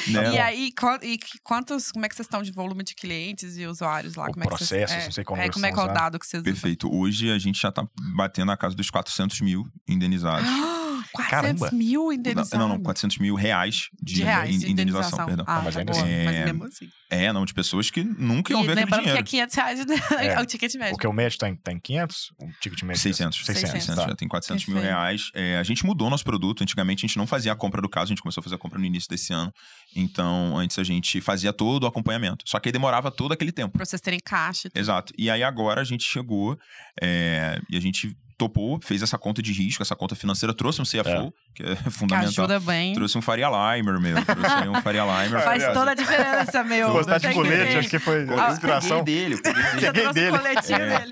Né? 0.09 0.35
E 0.35 0.39
aí, 0.39 0.73
e 1.03 1.19
quantos, 1.43 1.91
como 1.91 2.05
é 2.05 2.09
que 2.09 2.15
vocês 2.15 2.27
estão 2.27 2.43
de 2.43 2.53
volume 2.53 2.85
de 2.85 2.95
clientes 2.95 3.57
e 3.57 3.67
usuários 3.67 4.17
lá? 4.17 4.27
Ou 4.27 4.33
como 4.33 4.45
é 4.45 4.47
que 4.49 4.53
vocês, 4.59 4.69
processos, 4.69 4.97
é, 4.97 5.05
não 5.07 5.13
sei 5.13 5.25
como 5.25 5.41
é, 5.41 5.45
vocês 5.45 5.55
como 5.55 5.67
é 5.67 5.73
que 5.73 5.79
é 5.81 5.83
o 5.83 5.89
dado 5.89 6.19
que 6.19 6.27
vocês 6.27 6.43
usam? 6.43 6.53
Perfeito. 6.53 6.95
Hoje 6.95 7.31
a 7.31 7.39
gente 7.39 7.59
já 7.61 7.73
tá 7.73 7.87
batendo 8.15 8.47
na 8.49 8.57
casa 8.57 8.77
dos 8.77 8.91
400 8.91 9.41
mil 9.41 9.65
indenizados. 9.89 10.47
400 11.15 11.61
Caramba. 11.61 11.71
mil 11.77 12.13
indenizados. 12.13 12.53
Não, 12.53 12.69
não, 12.69 12.83
400 12.83 13.19
mil 13.19 13.35
reais 13.35 13.89
de, 14.03 14.15
de 14.15 14.23
reais 14.25 14.59
de 14.61 14.67
in- 14.67 14.71
indenização, 14.73 15.25
indenização. 15.25 15.27
perdão. 15.27 15.45
Ah, 15.49 15.63
mas 15.65 15.77
ainda 15.77 15.93
boa. 15.93 16.05
assim. 16.05 16.25
Mas 16.25 16.35
É, 16.35 16.45
mesmo 16.45 16.65
assim. 16.65 16.89
É, 17.11 17.33
não, 17.33 17.45
de 17.45 17.55
pessoas 17.55 17.91
que 17.91 18.03
nunca 18.03 18.53
iam 18.53 18.63
E 18.63 18.67
ver 18.67 18.73
aquele 18.73 18.85
lembrando 18.85 19.03
que 19.05 19.09
é 19.11 19.23
dinheiro. 19.23 19.51
500 19.51 19.55
reais 19.55 19.81
É. 19.81 20.27
é. 20.35 20.41
o 20.41 20.47
ticket 20.47 20.75
médio. 20.75 20.91
Porque 20.95 21.07
o 21.07 21.13
médio 21.13 21.39
tá 21.39 21.49
em, 21.49 21.57
tá 21.57 21.73
em 21.73 21.79
500, 21.79 22.33
o 22.41 22.47
ticket 22.61 22.83
médio. 22.83 23.01
600. 23.03 23.45
600, 23.47 23.71
600, 23.71 23.95
tá. 24.05 24.09
já 24.09 24.17
tem 24.17 24.27
400 24.29 24.67
mil 24.67 24.75
Perfeito. 24.77 24.93
reais. 24.97 25.31
É, 25.35 25.57
a 25.59 25.63
gente 25.63 25.87
mudou 25.87 26.11
nosso 26.11 26.25
produto. 26.25 26.63
Antigamente 26.63 27.05
a 27.05 27.07
gente 27.07 27.17
não 27.17 27.27
fazia 27.27 27.53
a 27.53 27.57
compra 27.57 27.81
do 27.81 27.89
caso, 27.89 28.07
a 28.07 28.09
gente 28.09 28.23
começou 28.23 28.41
a 28.41 28.45
fazer 28.45 28.57
a 28.57 28.59
compra 28.59 28.79
no 28.79 28.85
início 28.85 29.09
desse 29.09 29.33
ano. 29.33 29.53
Então, 29.95 30.57
antes 30.59 30.79
a 30.79 30.83
gente 30.85 31.21
fazia 31.21 31.53
todo 31.53 31.85
o 31.85 31.87
acompanhamento. 31.87 32.45
Só 32.49 32.59
que 32.59 32.69
aí 32.69 32.73
demorava 32.73 33.11
todo 33.11 33.33
aquele 33.33 33.53
tempo. 33.53 33.73
Pra 33.77 33.85
vocês 33.85 34.01
terem 34.01 34.19
caixa. 34.25 34.67
e 34.69 34.71
tudo. 34.71 34.81
Exato. 34.81 35.13
E 35.17 35.31
aí 35.31 35.43
agora 35.43 35.81
a 35.81 35.85
gente 35.85 36.03
chegou 36.05 36.59
é, 37.01 37.61
e 37.71 37.77
a 37.77 37.81
gente 37.81 38.17
topou, 38.37 38.81
fez 38.83 39.03
essa 39.03 39.17
conta 39.17 39.41
de 39.41 39.53
risco, 39.53 39.83
essa 39.83 39.95
conta 39.95 40.15
financeira, 40.17 40.53
trouxe 40.53 40.81
um 40.83 40.85
CFO, 40.85 41.33
que 41.55 41.63
é 41.63 41.77
Que 41.77 41.91
fundamental. 41.91 42.29
ajuda 42.47 42.61
bem. 42.61 42.93
Trouxe 42.95 43.17
um 43.17 43.23
Faria 43.23 43.49
Limer, 43.49 44.01
meu. 44.01 44.17
Trouxe 44.25 44.69
um 44.69 44.83
Faria 44.83 45.03
Limer. 45.05 45.43
Faz 45.45 45.63
É, 45.63 45.73
toda 45.73 45.93
a 45.93 45.95
diferença, 45.95 46.65
meu. 46.65 46.93
Gostar 46.93 47.19
de 47.19 47.33
colete, 47.33 47.73
que- 47.73 47.79
acho 47.79 47.89
que 47.91 47.99
foi 47.99 48.27
a 48.29 48.51
inspiração. 48.53 49.05
peguei 49.05 49.21
dele, 49.29 49.35
eu 49.35 49.43
peguei 49.43 49.63
dele. 49.63 49.93
Peguei 49.93 50.13
dele. 50.13 50.37
É. 50.75 50.99
dele. 50.99 51.11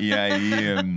E 0.00 0.14
aí, 0.14 0.78
hum, 0.84 0.96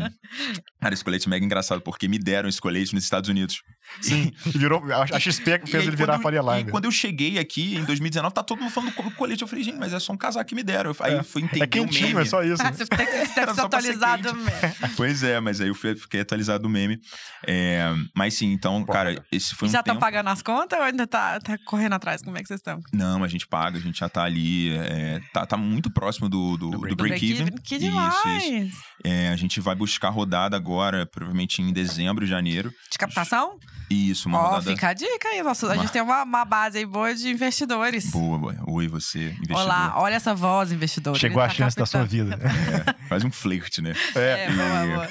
cara, 0.80 0.93
esse 0.93 1.03
colete 1.03 1.28
é 1.28 1.30
mega 1.30 1.45
engraçado, 1.45 1.82
porque 1.82 2.07
me 2.07 2.17
deram 2.17 2.47
esse 2.49 2.61
colete 2.61 2.93
nos 2.93 3.03
Estados 3.03 3.30
Unidos. 3.30 3.61
Sim. 4.01 4.31
E 4.45 4.49
virou. 4.57 4.83
A 4.91 5.03
a 5.15 5.19
XP 5.19 5.59
que 5.59 5.67
E 5.69 5.71
fez 5.71 5.88
ele 5.88 5.95
virar 5.95 6.13
quando- 6.15 6.23
Faria 6.23 6.39
E 6.39 6.43
Live. 6.43 6.71
quando 6.71 6.86
eu 6.86 6.91
cheguei 6.91 7.38
aqui, 7.39 7.75
em 7.77 7.83
2019, 7.86 8.33
tá 8.33 8.43
todo 8.43 8.59
mundo 8.59 8.71
falando 8.71 8.89
do 8.91 8.95
co- 8.95 9.11
colete. 9.11 9.41
Eu 9.41 9.47
falei, 9.47 9.63
gente, 9.63 9.77
mas 9.77 9.93
é 9.93 9.99
só 9.99 10.13
um 10.13 10.17
casaco 10.17 10.47
que 10.47 10.55
me 10.55 10.63
deram. 10.63 10.91
Eu- 10.91 10.95
Aí 10.99 11.13
É. 11.13 11.19
eu 11.19 11.23
fui 11.23 11.41
entender 11.43 11.63
É 11.63 11.67
quentinho, 11.67 12.05
o 12.05 12.09
meme. 12.09 12.21
é 12.21 12.25
só 12.25 12.43
isso. 12.43 12.61
Ah, 12.61 12.71
Você 12.71 12.86
tem 12.86 13.05
que 13.05 13.25
ser 13.33 13.49
atualizado 13.49 14.33
mesmo. 14.36 14.45
Pois 14.97 15.23
é, 15.23 15.39
mas 15.39 15.59
aí 15.61 15.67
eu 15.67 15.75
fiquei 15.75 16.21
atualizado 16.21 16.63
do 16.63 16.69
meme. 16.69 16.99
É, 17.47 17.93
mas 18.15 18.33
sim, 18.33 18.51
então, 18.51 18.83
Pô, 18.83 18.91
cara, 18.93 19.23
esse 19.31 19.53
foi 19.55 19.67
um 19.67 19.71
Já 19.71 19.81
tá 19.83 19.91
tempo... 19.93 19.99
pagando 19.99 20.29
as 20.29 20.41
contas 20.41 20.77
ou 20.79 20.86
ainda 20.86 21.05
tá, 21.05 21.39
tá 21.39 21.57
correndo 21.65 21.93
atrás? 21.93 22.21
Como 22.21 22.38
é 22.38 22.41
que 22.41 22.47
vocês 22.47 22.59
estão? 22.59 22.79
Não, 22.93 23.23
a 23.23 23.27
gente 23.27 23.47
paga, 23.47 23.77
a 23.77 23.81
gente 23.81 23.99
já 23.99 24.09
tá 24.09 24.23
ali, 24.23 24.75
é, 24.75 25.19
tá, 25.33 25.45
tá 25.45 25.57
muito 25.57 25.89
próximo 25.91 26.27
do, 26.29 26.57
do, 26.57 26.69
Do 26.71 26.71
do 26.71 26.79
break- 26.79 26.95
break-even. 26.95 27.51
Que 27.63 27.75
Isso, 27.75 27.86
demais! 27.86 28.43
isso. 28.43 28.77
É, 29.03 29.29
a 29.29 29.36
gente 29.36 29.59
vai 29.59 29.75
buscar 29.75 30.09
rodada 30.09 30.55
agora, 30.55 31.05
provavelmente 31.05 31.61
em 31.61 31.71
dezembro, 31.71 32.25
janeiro. 32.25 32.73
De 32.91 32.97
captação? 32.97 33.57
Isso, 33.89 34.27
uma 34.27 34.39
Ó, 34.39 34.45
rodada 34.47 34.63
fica 34.71 34.89
a 34.89 34.93
dica 34.93 35.27
aí. 35.29 35.43
Nossa, 35.43 35.67
a 35.67 35.69
Uma- 35.69 35.81
gente 35.81 35.91
tem 35.91 36.01
uma, 36.01 36.23
uma 36.23 36.43
base 36.45 36.77
aí 36.79 36.86
boa 36.86 37.13
de 37.13 37.29
investidores. 37.29 38.09
boa, 38.11 38.38
boa. 38.38 38.55
Oi, 38.67 38.88
você, 38.88 39.29
investidor. 39.29 39.57
Olá, 39.61 39.93
olha 39.97 40.15
essa 40.15 40.33
voz, 40.33 40.71
investidor. 40.71 41.15
Chegou 41.17 41.41
a 41.41 41.47
Tá 41.47 41.53
chance 41.53 41.75
da 41.77 41.86
sua 41.86 42.01
captando. 42.01 42.31
vida. 42.38 42.39
É, 42.45 43.07
quase 43.07 43.25
um 43.27 43.31
flerte, 43.31 43.81
né? 43.81 43.93
É, 44.15 44.51
boa, 44.51 44.86
E- 44.86 44.93
boa. 44.95 45.09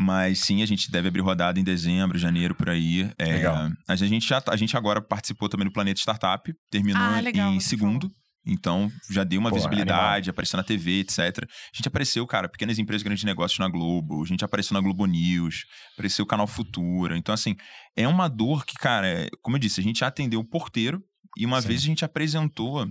Mas 0.00 0.38
sim, 0.40 0.62
a 0.62 0.66
gente 0.66 0.90
deve 0.90 1.08
abrir 1.08 1.20
rodada 1.22 1.58
em 1.58 1.64
dezembro, 1.64 2.18
janeiro, 2.18 2.54
por 2.54 2.70
aí. 2.70 3.10
É, 3.18 3.24
Legal. 3.24 3.70
A 3.88 3.96
gente, 3.96 4.26
já, 4.28 4.42
a 4.48 4.56
gente 4.56 4.76
agora 4.76 5.00
participou 5.00 5.48
também 5.48 5.66
do 5.66 5.72
Planeta 5.72 5.98
Startup, 6.00 6.54
terminou 6.70 7.02
Ah, 7.02 7.20
legal, 7.20 7.52
em 7.52 7.60
você 7.60 7.68
segundo. 7.70 8.10
Então, 8.46 8.92
já 9.10 9.24
deu 9.24 9.40
uma 9.40 9.48
Pô, 9.48 9.56
visibilidade, 9.56 10.28
apareceu 10.28 10.56
na 10.56 10.62
TV, 10.62 11.00
etc. 11.00 11.18
A 11.18 11.76
gente 11.76 11.88
apareceu, 11.88 12.26
cara, 12.26 12.48
pequenas 12.48 12.78
empresas, 12.78 13.02
grandes 13.02 13.24
negócios 13.24 13.58
na 13.58 13.68
Globo. 13.68 14.22
A 14.22 14.26
gente 14.26 14.44
apareceu 14.44 14.74
na 14.74 14.80
Globo 14.80 15.06
News, 15.06 15.64
apareceu 15.94 16.24
o 16.24 16.28
Canal 16.28 16.46
Futura. 16.46 17.16
Então, 17.16 17.34
assim, 17.34 17.56
é 17.96 18.06
uma 18.06 18.28
dor 18.28 18.66
que, 18.66 18.74
cara, 18.74 19.06
é- 19.08 19.28
como 19.40 19.56
eu 19.56 19.60
disse, 19.60 19.80
a 19.80 19.82
gente 19.82 20.00
já 20.00 20.08
atendeu 20.08 20.40
o 20.40 20.44
porteiro 20.44 21.02
e 21.36 21.46
uma 21.46 21.60
Sim. 21.62 21.68
vez 21.68 21.80
a 21.80 21.86
gente 21.86 22.04
apresentou 22.04 22.86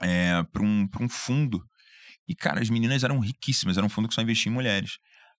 é, 0.00 0.42
para 0.52 0.62
um, 0.62 0.86
pra 0.86 1.02
um 1.02 1.08
fundo. 1.08 1.62
E, 2.28 2.34
cara, 2.34 2.60
as 2.60 2.68
meninas 2.68 3.02
eram 3.04 3.18
riquíssimas, 3.18 3.76
era 3.78 3.86
um 3.86 3.88
fundo 3.88 4.08
que 4.08 4.14
só 4.14 4.20
investia 4.20 4.50
em 4.50 4.54
mulheres. 4.54 4.98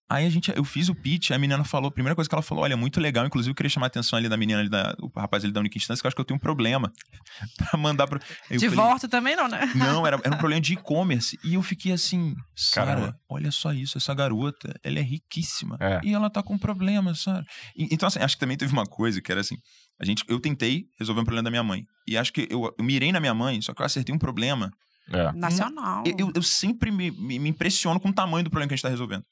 Aí 0.10 0.26
a 0.26 0.30
gente, 0.30 0.52
eu 0.56 0.64
fiz 0.64 0.88
o 0.88 0.96
pitch, 0.96 1.32
a 1.32 1.38
menina 1.38 1.64
falou, 1.66 1.90
a 1.90 1.92
primeira 1.92 2.16
coisa 2.16 2.30
que 2.30 2.34
ela 2.36 2.42
falou, 2.42 2.64
olha, 2.64 2.78
muito 2.78 2.98
legal, 3.02 3.26
inclusive 3.26 3.52
eu 3.52 3.56
queria 3.56 3.70
chamar 3.70 3.88
a 3.88 3.88
atenção 3.88 4.18
ali 4.18 4.30
da 4.30 4.38
menina 4.38 4.62
ali, 4.62 4.70
da, 4.70 4.96
o 5.02 5.08
rapaz 5.20 5.44
ali 5.44 5.52
da 5.52 5.60
única 5.60 5.78
instância, 5.78 6.02
que 6.02 6.06
eu 6.06 6.10
acho 6.10 6.16
que 6.16 6.22
eu 6.22 6.26
tenho 6.26 6.38
um 6.38 6.40
problema 6.40 6.92
pra 7.58 7.78
mandar 7.78 8.08
pro... 8.08 8.18
Eu 8.50 8.58
De 8.58 8.70
falei, 8.70 8.76
volta 8.86 9.08
também 9.10 9.36
não, 9.36 9.50
né? 9.50 9.70
Não, 9.76 10.08
era, 10.08 10.16
era 10.24 10.34
um 10.36 10.38
problema 10.38 10.62
de 10.62 10.74
e-commerce. 10.74 11.38
E 11.44 11.56
eu 11.56 11.62
fiquei 11.62 11.92
assim, 11.92 12.34
Sara, 12.56 12.86
Caramba. 12.96 13.20
olha 13.30 13.52
só 13.52 13.74
isso, 13.74 13.98
essa 13.98 14.14
garota, 14.14 14.74
ela 14.82 14.98
é 14.98 15.02
riquíssima. 15.02 15.76
É. 15.80 16.00
E 16.04 16.14
ela 16.14 16.30
tá 16.30 16.42
com 16.42 16.58
problema, 16.58 17.14
Sara. 17.14 17.44
E- 17.76 17.90
Então, 17.92 18.08
assim, 18.08 18.20
acho 18.20 18.36
que 18.36 18.40
também 18.40 18.56
teve 18.56 18.72
uma 18.72 18.86
coisa 18.86 19.22
que 19.22 19.30
era 19.30 19.42
assim, 19.42 19.58
a 20.00 20.06
gente, 20.06 20.24
eu 20.30 20.40
tentei 20.40 20.86
resolver 20.98 21.20
um 21.20 21.26
problema 21.26 21.44
da 21.44 21.50
minha 21.50 21.64
mãe. 21.64 21.84
E 22.08 22.18
acho 22.18 22.32
que 22.32 22.48
eu, 22.50 22.74
eu 22.80 22.86
mirei 22.86 23.12
na 23.12 23.20
minha 23.20 23.34
mãe, 23.34 23.62
só 23.62 23.74
que 23.74 23.82
eu 23.82 23.86
acertei 23.86 24.16
um 24.16 24.20
problema. 24.20 24.72
É. 25.12 25.32
Nacional. 25.34 26.04
Eu, 26.06 26.16
eu- 26.28 26.32
eu 26.36 26.42
sempre 26.42 26.92
me, 26.92 27.12
me, 27.12 27.40
me 27.40 27.50
impressiono 27.50 28.00
com 28.00 28.08
o 28.10 28.14
tamanho 28.14 28.46
do 28.46 28.50
problema 28.50 28.70
que 28.70 28.74
a 28.74 28.78
gente 28.78 28.84
tá 28.84 28.90
resolvendo. 28.90 29.24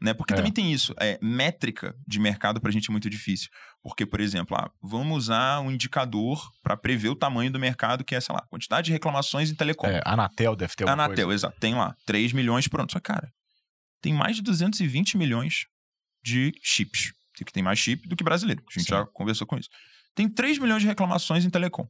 Né? 0.00 0.14
Porque 0.14 0.32
É. 0.32 0.36
também 0.36 0.52
tem 0.52 0.72
isso. 0.72 0.94
É, 1.00 1.18
métrica 1.20 1.94
de 2.06 2.20
mercado 2.20 2.60
pra 2.60 2.70
gente 2.70 2.88
é 2.88 2.92
muito 2.92 3.10
difícil. 3.10 3.48
Porque, 3.82 4.06
por 4.06 4.20
exemplo, 4.20 4.56
ah, 4.56 4.70
vamos 4.80 5.16
usar 5.16 5.60
um 5.60 5.70
indicador 5.72 6.40
para 6.62 6.76
prever 6.76 7.08
o 7.08 7.16
tamanho 7.16 7.50
do 7.50 7.58
mercado, 7.58 8.04
que 8.04 8.14
é, 8.14 8.20
sei 8.20 8.32
lá, 8.34 8.42
quantidade 8.48 8.86
de 8.86 8.92
reclamações 8.92 9.50
em 9.50 9.54
telecom. 9.56 9.88
É, 9.88 10.00
Anatel 10.04 10.54
deve 10.54 10.74
ter 10.76 10.84
alguma 10.88 11.04
Anatel, 11.04 11.26
coisa. 11.26 11.46
exato. 11.46 11.58
Tem 11.60 11.74
lá 11.74 11.96
3 12.06 12.32
milhões 12.32 12.68
pronto. 12.68 12.92
Só 12.92 13.00
cara, 13.00 13.28
tem 14.00 14.12
mais 14.12 14.36
de 14.36 14.42
220 14.42 15.16
milhões 15.18 15.66
de 16.22 16.52
chips. 16.62 17.12
Que 17.34 17.52
tem 17.52 17.62
mais 17.62 17.78
chip 17.78 18.08
do 18.08 18.16
que 18.16 18.24
brasileiro. 18.24 18.62
A 18.68 18.72
gente 18.78 18.88
Sim. 18.88 18.94
já 18.96 19.06
conversou 19.06 19.46
com 19.46 19.56
isso. 19.56 19.68
Tem 20.14 20.28
3 20.28 20.58
milhões 20.58 20.82
de 20.82 20.88
reclamações 20.88 21.44
em 21.44 21.50
telecom. 21.50 21.86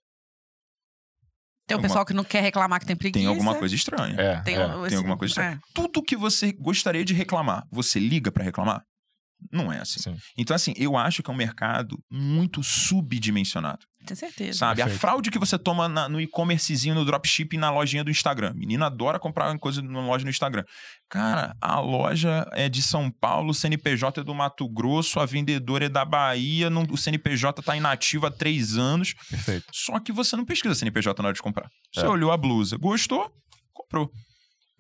Tem 1.69 1.77
o 1.77 1.81
pessoal 1.83 2.05
que 2.05 2.13
não 2.15 2.25
quer 2.25 2.43
reclamar 2.43 2.81
que 2.81 2.87
tem 2.87 2.97
preguiça. 2.97 3.21
Tem 3.21 3.27
alguma 3.29 3.55
coisa 3.55 3.75
estranha. 3.75 4.15
É, 4.19 4.41
Tem, 4.41 4.55
é. 4.57 4.67
Tem 4.69 4.87
esse- 4.87 4.97
alguma 4.97 5.17
coisa 5.17 5.31
estranha. 5.33 5.61
é. 5.63 5.71
Tudo 5.75 6.03
que 6.03 6.17
você 6.17 6.51
gostaria 6.53 7.05
de 7.05 7.15
reclamar, 7.15 7.65
você 7.71 8.01
liga 8.01 8.33
pra 8.33 8.43
reclamar? 8.43 8.83
Não 9.53 9.73
é 9.73 9.79
assim. 9.81 10.01
Sim. 10.01 10.17
Então, 10.37 10.57
assim, 10.57 10.73
eu 10.77 10.97
acho 10.97 11.23
que 11.23 11.31
é 11.31 11.33
um 11.33 11.37
mercado 11.37 11.97
muito 12.11 12.61
subdimensionado. 12.65 13.87
Tenho 14.09 14.19
certeza. 14.19 14.59
Sabe? 14.59 14.83
A 14.83 14.87
Perfeito. 14.87 15.01
fraude 15.01 15.31
que 15.31 15.39
você 15.39 15.59
toma 15.59 15.89
na- 15.89 16.09
no 16.09 16.21
e-commercezinho, 16.21 16.95
no 16.95 17.05
dropshipping, 17.05 17.59
na 17.59 17.71
lojinha 17.71 18.03
do 18.03 18.11
Instagram. 18.11 18.53
Menina 18.55 18.87
adora 18.87 19.19
comprar 19.19 19.51
uma 19.51 19.59
coisa 19.59 19.81
na 19.83 20.01
loja 20.01 20.25
no 20.25 20.31
Instagram. 20.31 20.65
Cara, 21.09 21.55
a 21.61 21.79
loja 21.81 22.47
é 22.53 22.69
de 22.69 22.83
São 22.83 23.11
Paulo, 23.11 23.51
o 23.51 23.55
CNPJ 23.55 24.21
é 24.21 24.25
do 24.25 24.35
Mato 24.35 24.69
Grosso, 24.69 25.21
a 25.21 25.27
vendedora 25.27 25.87
é 25.87 25.89
da 25.89 26.05
Bahia, 26.05 26.69
não- 26.71 26.87
o 26.91 26.97
CNPJ 26.97 27.63
tá 27.63 27.77
inativo 27.77 28.27
há 28.27 28.31
três 28.31 28.77
anos. 28.77 29.15
Perfeito. 29.31 29.67
Só 29.73 29.99
que 30.01 30.13
você 30.13 30.37
não 30.37 30.45
pesquisa 30.45 30.75
CNPJ 30.75 31.23
na 31.23 31.29
hora 31.29 31.35
de 31.35 31.43
comprar. 31.43 31.69
Você 31.95 32.05
É. 32.05 32.09
olhou 32.09 32.33
a 32.33 32.37
blusa, 32.37 32.77
gostou, 32.77 33.31
comprou. 33.73 34.11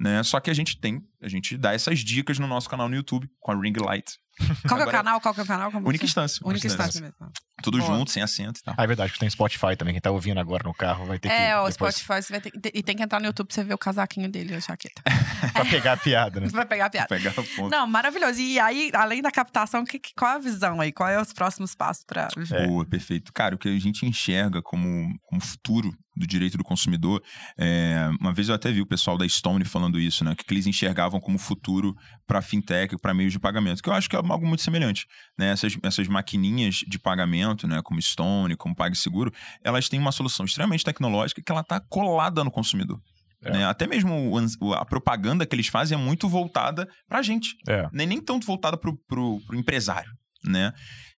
Né? 0.00 0.22
Só 0.22 0.38
que 0.38 0.48
a 0.48 0.54
gente 0.54 0.78
tem, 0.80 1.00
a 1.22 1.28
gente 1.28 1.56
dá 1.56 1.72
essas 1.72 1.98
dicas 2.00 2.38
no 2.38 2.46
nosso 2.46 2.68
canal 2.68 2.88
no 2.88 2.94
YouTube, 2.96 3.28
com 3.40 3.52
a 3.52 3.60
Ring 3.60 3.74
Light. 3.84 4.12
Qual 4.38 4.54
que 4.54 4.66
é 4.66 4.70
o 4.70 4.74
Agora- 4.82 4.90
canal? 4.98 5.20
Qual 5.20 5.34
que 5.34 5.40
é 5.40 5.42
o 5.42 5.46
canal? 5.46 5.72
Como 5.72 5.88
Única 5.88 6.04
é? 6.04 6.06
instância. 6.06 6.40
Única 6.46 6.64
instância 6.68 7.00
mesmo. 7.00 7.16
Tudo 7.60 7.78
Boa. 7.78 7.90
junto, 7.98 8.12
sem 8.12 8.22
acento 8.22 8.60
e 8.60 8.62
tal. 8.62 8.72
Ah, 8.78 8.84
é 8.84 8.86
verdade, 8.86 9.12
que 9.12 9.18
tem 9.18 9.28
Spotify 9.28 9.74
também. 9.76 9.92
Quem 9.94 10.00
tá 10.00 10.12
ouvindo 10.12 10.38
agora 10.38 10.62
no 10.62 10.72
carro 10.72 11.04
vai 11.06 11.18
ter 11.18 11.28
que. 11.28 11.34
É, 11.34 11.58
o 11.58 11.68
depois- 11.68 11.96
Spotify, 11.96 12.22
você 12.22 12.32
vai 12.32 12.40
ter, 12.40 12.52
e 12.72 12.80
tem 12.80 12.94
que 12.94 13.02
entrar 13.02 13.18
no 13.18 13.26
YouTube 13.26 13.48
pra 13.48 13.54
você 13.56 13.64
ver 13.64 13.74
o 13.74 13.78
casaquinho 13.78 14.30
dele, 14.30 14.54
a 14.54 14.60
jaqueta. 14.60 15.02
pra 15.52 15.64
pegar 15.64 15.94
a 15.94 15.96
piada, 15.96 16.38
né? 16.38 16.46
Você 16.50 16.54
vai 16.54 16.66
pegar 16.66 16.86
a 16.86 16.90
piada. 16.90 17.08
Pegar 17.08 17.30
o 17.32 17.44
ponto. 17.44 17.68
Não, 17.68 17.84
maravilhoso. 17.88 18.40
E 18.40 18.60
aí, 18.60 18.92
além 18.94 19.20
da 19.20 19.32
captação, 19.32 19.84
que, 19.84 19.98
que- 19.98 20.14
qual 20.16 20.34
é 20.34 20.34
a 20.36 20.38
visão 20.38 20.80
aí? 20.80 20.92
Qual 20.92 21.08
é 21.08 21.20
os 21.20 21.32
próximos 21.32 21.74
passos 21.74 22.04
pra... 22.04 22.28
É. 22.52 22.66
Boa, 22.68 22.84
perfeito. 22.86 23.32
Cara, 23.32 23.56
o 23.56 23.58
que 23.58 23.68
a 23.68 23.78
gente 23.80 24.06
enxerga 24.06 24.62
como, 24.62 25.18
como 25.24 25.40
futuro 25.40 25.92
do 26.16 26.26
direito 26.26 26.58
do 26.58 26.64
consumidor, 26.64 27.22
é, 27.56 28.08
uma 28.20 28.32
vez 28.34 28.48
eu 28.48 28.54
até 28.54 28.72
vi 28.72 28.80
o 28.80 28.86
pessoal 28.86 29.16
da 29.16 29.28
Stone 29.28 29.64
falando 29.64 30.00
isso, 30.00 30.24
né? 30.24 30.34
Que, 30.34 30.44
que 30.44 30.52
eles 30.52 30.66
enxergavam 30.66 31.07
como 31.20 31.38
futuro 31.38 31.94
para 32.26 32.42
fintech, 32.42 32.96
para 32.98 33.14
meios 33.14 33.32
de 33.32 33.38
pagamento, 33.38 33.82
que 33.82 33.88
eu 33.88 33.92
acho 33.94 34.08
que 34.08 34.16
é 34.16 34.18
algo 34.18 34.46
muito 34.46 34.62
semelhante. 34.62 35.06
Né? 35.38 35.50
Essas, 35.50 35.76
essas 35.82 36.06
maquininhas 36.08 36.76
de 36.86 36.98
pagamento, 36.98 37.66
né? 37.66 37.80
Como 37.82 38.00
Stone, 38.02 38.56
como 38.56 38.74
PagSeguro, 38.76 39.32
elas 39.64 39.88
têm 39.88 39.98
uma 39.98 40.12
solução 40.12 40.44
extremamente 40.44 40.84
tecnológica 40.84 41.40
que 41.42 41.50
ela 41.50 41.62
está 41.62 41.80
colada 41.80 42.44
no 42.44 42.50
consumidor. 42.50 43.00
É. 43.40 43.52
né? 43.52 43.64
Até 43.66 43.86
mesmo 43.86 44.12
o 44.34 44.38
o- 44.60 44.74
a 44.74 44.84
propaganda 44.84 45.46
que 45.46 45.54
eles 45.54 45.68
fazem 45.68 45.96
é 45.96 46.00
muito 46.00 46.28
voltada 46.28 46.88
para 47.08 47.20
a 47.20 47.22
gente 47.22 47.54
É. 47.68 47.88
nem, 47.92 48.04
nem 48.06 48.20
tanto 48.20 48.44
voltada 48.44 48.76
pro, 48.76 48.96
pro 49.06 49.40
empresário, 49.54 50.10
né? 50.44 50.72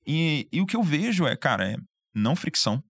E, 0.07 0.47
e 0.53 0.61
o 0.61 0.67
que 0.67 0.77
eu 0.77 0.83
vejo 0.83 1.27
é, 1.27 1.35
cara, 1.35 1.67
é 1.71 1.77
não 2.15 2.37
fricção. 2.37 2.83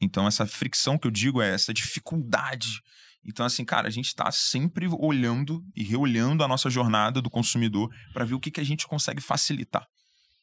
Então, 0.00 0.26
essa 0.26 0.46
fricção 0.46 0.96
que 0.96 1.06
eu 1.06 1.10
digo 1.10 1.42
é 1.42 1.52
essa 1.52 1.74
dificuldade. 1.74 2.80
Então, 3.24 3.44
assim, 3.44 3.64
cara, 3.64 3.88
a 3.88 3.90
gente 3.90 4.14
tá 4.14 4.30
sempre 4.30 4.86
olhando 4.88 5.62
e 5.76 5.82
reolhando 5.82 6.42
a 6.42 6.48
nossa 6.48 6.70
jornada 6.70 7.20
do 7.20 7.30
consumidor 7.30 7.90
para 8.12 8.24
ver 8.24 8.34
o 8.34 8.40
que, 8.40 8.50
que 8.50 8.60
a 8.60 8.64
gente 8.64 8.86
consegue 8.86 9.20
facilitar, 9.20 9.86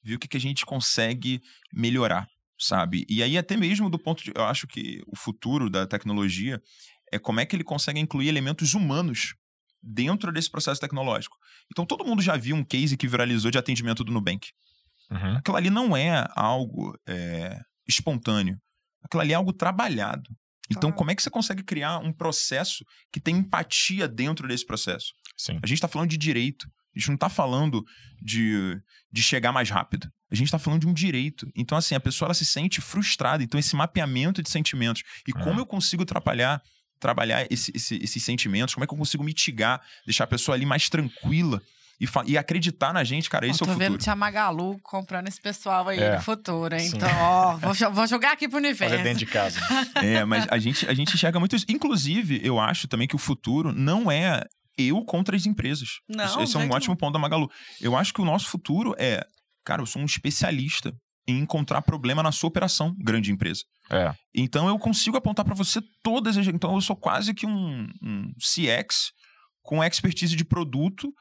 ver 0.04 0.16
o 0.16 0.20
que, 0.20 0.28
que 0.28 0.38
a 0.38 0.42
gente 0.42 0.66
consegue 0.66 1.42
melhorar, 1.74 2.28
sabe? 2.60 3.06
E 3.10 3.24
aí, 3.24 3.38
até 3.38 3.58
mesmo 3.58 3.90
do 3.90 3.98
ponto 3.98 4.24
de. 4.24 4.32
Eu 4.36 4.46
acho 4.46 4.68
que 4.68 5.02
o 5.08 5.16
futuro 5.16 5.70
da 5.70 5.88
tecnologia 5.88 6.62
é 7.12 7.18
como 7.18 7.40
é 7.40 7.46
que 7.46 7.56
ele 7.56 7.64
consegue 7.64 8.00
incluir 8.00 8.28
elementos 8.28 8.74
humanos 8.74 9.36
dentro 9.82 10.32
desse 10.32 10.50
processo 10.50 10.82
tecnológico. 10.82 11.38
Então, 11.72 11.86
todo 11.86 12.06
mundo 12.06 12.22
já 12.22 12.36
viu 12.36 12.56
um 12.56 12.64
case 12.64 12.98
que 12.98 13.08
viralizou 13.08 13.52
de 13.52 13.58
atendimento 13.58 14.04
do 14.04 14.12
Nubank. 14.12 14.50
Uhum. 15.12 15.38
Aquilo 15.38 15.58
ali 15.58 15.70
não 15.70 15.96
é 15.96 16.26
algo 16.36 16.98
é, 17.08 17.60
espontâneo. 17.88 18.60
Aquilo 19.04 19.22
ali 19.22 19.34
é 19.34 19.36
algo 19.36 19.54
trabalhado. 19.54 20.30
Então, 20.70 20.90
Claro. 20.90 20.96
como 20.96 21.12
é 21.12 21.16
que 21.16 21.22
você 21.22 21.30
consegue 21.30 21.64
criar 21.64 22.00
um 22.00 22.12
processo 22.12 22.84
que 23.12 23.20
tem 23.20 23.38
empatia 23.38 24.08
dentro 24.08 24.48
desse 24.48 24.66
processo? 24.66 25.08
Sim. 25.38 25.60
A 25.62 25.68
gente 25.68 25.78
está 25.78 25.88
falando 25.88 26.10
de 26.10 26.18
direito. 26.18 26.66
A 26.96 27.00
gente 27.00 27.08
não 27.10 27.16
está 27.16 27.30
falando 27.30 27.84
de, 28.22 28.78
de 29.12 29.22
chegar 29.22 29.52
mais 29.52 29.70
rápido. 29.70 30.08
A 30.32 30.36
gente 30.36 30.48
está 30.48 30.58
falando 30.58 30.82
de 30.82 30.88
um 30.88 30.94
direito. 30.94 31.46
Então, 31.56 31.78
assim, 31.78 31.94
a 31.94 32.00
pessoa 32.00 32.28
ela 32.28 32.34
se 32.34 32.46
sente 32.46 32.80
frustrada. 32.82 33.44
Então, 33.44 33.60
esse 33.60 33.76
mapeamento 33.76 34.42
de 34.42 34.50
sentimentos. 34.50 35.04
E 35.28 35.32
como 35.34 35.52
Uhum. 35.52 35.60
eu 35.60 35.66
consigo 35.66 36.04
atrapalhar, 36.04 36.62
trabalhar 37.00 37.46
esse- 37.52 37.72
esse- 37.76 37.98
esses 38.02 38.24
sentimentos? 38.24 38.74
Como 38.74 38.84
é 38.84 38.88
que 38.88 38.94
eu 38.94 38.98
consigo 38.98 39.24
mitigar, 39.24 39.82
deixar 40.06 40.24
a 40.24 40.28
pessoa 40.28 40.56
ali 40.56 40.66
mais 40.66 40.90
tranquila 40.90 41.62
e, 42.00 42.08
e 42.26 42.38
acreditar 42.38 42.92
na 42.94 43.04
gente, 43.04 43.30
cara? 43.30 43.48
Esse 43.48 43.62
é 43.62 43.66
o 43.66 43.68
tô 43.68 43.74
vendo 43.74 43.84
futuro. 43.94 44.04
Tia 44.04 44.16
Magalu 44.16 44.78
comprando 44.84 45.28
esse 45.28 45.42
pessoal 45.42 45.88
aí 45.88 46.00
É. 46.00 46.16
no 46.16 46.22
futuro, 46.22 46.74
hein? 46.76 46.90
Sim. 46.90 46.98
Então, 46.98 47.10
ó, 47.22 47.56
vou, 47.58 47.74
vou 47.94 48.08
jogar 48.08 48.34
aqui 48.34 48.48
pro 48.48 48.58
universo. 48.58 48.92
Fazer 48.96 49.04
dentro 49.04 49.20
de 49.20 49.26
casa. 49.26 49.60
É, 50.04 50.26
mas 50.26 50.46
a 50.50 50.58
gente, 50.60 50.88
a 50.88 50.94
gente 50.94 51.14
enxerga 51.14 51.40
muito 51.40 51.56
isso. 51.56 51.66
Inclusive, 51.70 52.40
eu 52.44 52.60
acho 52.60 52.88
também 52.88 53.08
que 53.08 53.16
o 53.16 53.20
futuro 53.20 53.72
não 53.72 54.12
é 54.12 54.42
eu 54.78 55.04
contra 55.06 55.36
as 55.36 55.46
empresas. 55.46 55.88
Não, 56.10 56.26
Isso- 56.26 56.42
Esse 56.42 56.58
é 56.58 56.60
um 56.60 56.70
ótimo 56.70 56.98
ponto 56.98 57.14
da 57.14 57.20
Magalu. 57.20 57.50
Eu 57.80 57.96
acho 57.96 58.14
que 58.14 58.22
o 58.22 58.26
nosso 58.26 58.48
futuro 58.50 58.94
é, 59.00 59.22
cara, 59.64 59.82
eu 59.82 59.86
sou 59.86 60.02
um 60.02 60.06
especialista 60.06 60.94
em 61.28 61.40
encontrar 61.40 61.82
problema 61.82 62.22
na 62.22 62.32
sua 62.32 62.50
operação, 62.50 62.94
grande 63.00 63.32
empresa. 63.32 63.62
É. 63.90 64.14
Então 64.36 64.68
eu 64.68 64.78
consigo 64.78 65.16
apontar 65.18 65.46
para 65.46 65.56
você 65.56 65.80
todas 66.04 66.38
as. 66.38 66.46
Então 66.48 66.74
eu 66.76 66.82
sou 66.82 66.96
quase 66.96 67.34
que 67.34 67.46
um, 67.48 67.88
um 68.04 68.32
CX 68.38 69.12
com 69.66 69.84
expertise 69.84 70.36
de 70.36 70.46
produto 70.46 71.12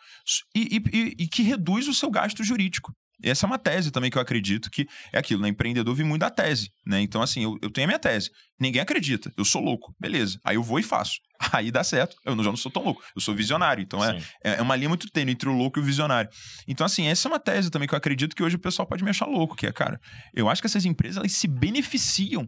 e, 0.54 0.76
e- 0.92 1.14
e- 1.24 1.26
que 1.28 1.42
reduz 1.42 1.88
o 1.88 1.94
seu 1.94 2.10
gasto 2.10 2.44
jurídico. 2.44 2.92
Essa 3.22 3.46
é 3.46 3.48
uma 3.48 3.58
tese 3.58 3.90
também 3.90 4.10
que 4.10 4.18
eu 4.18 4.22
acredito 4.22 4.68
que 4.70 4.86
é 5.12 5.18
aquilo, 5.18 5.40
né? 5.40 5.48
Empreendedor 5.48 5.94
vive 5.94 6.06
muito 6.06 6.20
da 6.22 6.30
tese, 6.30 6.68
né? 6.84 7.00
Então, 7.00 7.22
assim, 7.22 7.44
eu, 7.44 7.56
eu 7.62 7.70
tenho 7.70 7.86
a 7.86 7.88
minha 7.88 7.98
tese. 7.98 8.28
Ninguém 8.60 8.82
acredita. 8.82 9.32
Eu 9.36 9.44
sou 9.44 9.62
louco. 9.62 9.94
Beleza. 9.98 10.38
Aí 10.44 10.56
eu 10.56 10.62
vou 10.62 10.78
e 10.80 10.82
faço. 10.82 11.14
Aí 11.52 11.70
dá 11.70 11.82
certo. 11.84 12.16
Eu 12.24 12.34
não- 12.34 12.42
já 12.44 12.50
não 12.50 12.56
sou 12.56 12.70
tão 12.72 12.82
louco. 12.82 13.02
Eu 13.14 13.22
sou 13.22 13.34
visionário. 13.34 13.82
Então 13.82 14.04
é, 14.04 14.18
Sim. 14.18 14.26
é 14.44 14.54
é 14.56 14.62
uma 14.62 14.74
linha 14.76 14.88
muito 14.88 15.08
tênue 15.10 15.32
entre 15.32 15.48
o 15.48 15.52
louco 15.52 15.78
e 15.78 15.82
o 15.82 15.84
visionário. 15.84 16.28
Então, 16.68 16.84
assim, 16.84 17.06
essa 17.06 17.28
é 17.28 17.30
uma 17.30 17.40
tese 17.40 17.70
também 17.70 17.88
que 17.88 17.94
eu 17.94 17.98
acredito 17.98 18.34
que 18.36 18.42
hoje 18.42 18.56
o 18.56 18.58
pessoal 18.58 18.86
pode 18.86 19.02
me 19.04 19.10
achar 19.10 19.26
louco, 19.26 19.56
que 19.56 19.66
é, 19.66 19.72
cara, 19.72 19.98
eu 20.34 20.48
acho 20.50 20.60
que 20.60 20.66
essas 20.66 20.84
empresas 20.84 21.16
elas 21.16 21.32
se 21.32 21.46
beneficiam 21.48 22.46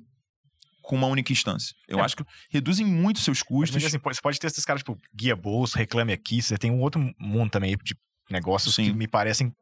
com 0.86 0.94
uma 0.96 1.06
única 1.08 1.32
instância. 1.32 1.74
Eu 1.88 1.98
É. 1.98 2.02
acho 2.02 2.16
que 2.16 2.24
reduzem 2.50 2.86
muito 2.86 3.18
seus 3.20 3.38
Mas, 3.38 3.42
custos. 3.42 3.84
assim, 3.84 3.98
pô, 3.98 4.12
você 4.14 4.20
pode 4.20 4.38
ter 4.38 4.46
esses 4.46 4.64
caras, 4.64 4.80
tipo, 4.82 4.96
guia 5.14 5.34
bolso, 5.34 5.76
reclame 5.76 6.12
aqui. 6.12 6.40
Você 6.40 6.56
tem 6.56 6.70
um 6.70 6.80
outro 6.80 7.12
mundo 7.18 7.50
também 7.50 7.76
de 7.82 7.96
negócios 8.30 8.74
Sim. 8.74 8.84
que 8.84 8.92
me 8.92 9.08
parecem 9.08 9.52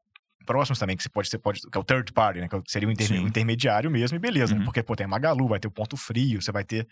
próximos 0.47 0.79
também, 0.79 0.95
que 0.97 1.03
você 1.03 1.09
pode 1.09 1.29
ser, 1.31 1.39
pode, 1.39 1.61
que 1.61 1.77
é 1.77 1.81
o 1.81 1.85
third 1.85 2.13
party, 2.13 2.41
né? 2.41 2.49
Que 2.49 2.61
seria 2.69 2.87
o, 2.87 2.93
inter- 2.93 3.07
Sim. 3.09 3.25
o 3.25 3.27
intermediário 3.29 3.91
mesmo, 3.91 4.17
e 4.17 4.19
beleza, 4.21 4.53
né? 4.53 4.59
Uhum. 4.61 4.65
Porque, 4.67 4.83
pô, 4.83 4.95
tem 4.95 5.07
a 5.07 5.09
Magalu, 5.09 5.49
vai 5.49 5.59
ter 5.59 5.67
o 5.69 5.71
ponto 5.71 5.97
frio, 5.97 6.43
você 6.43 6.53
vai 6.53 6.63
ter. 6.65 6.87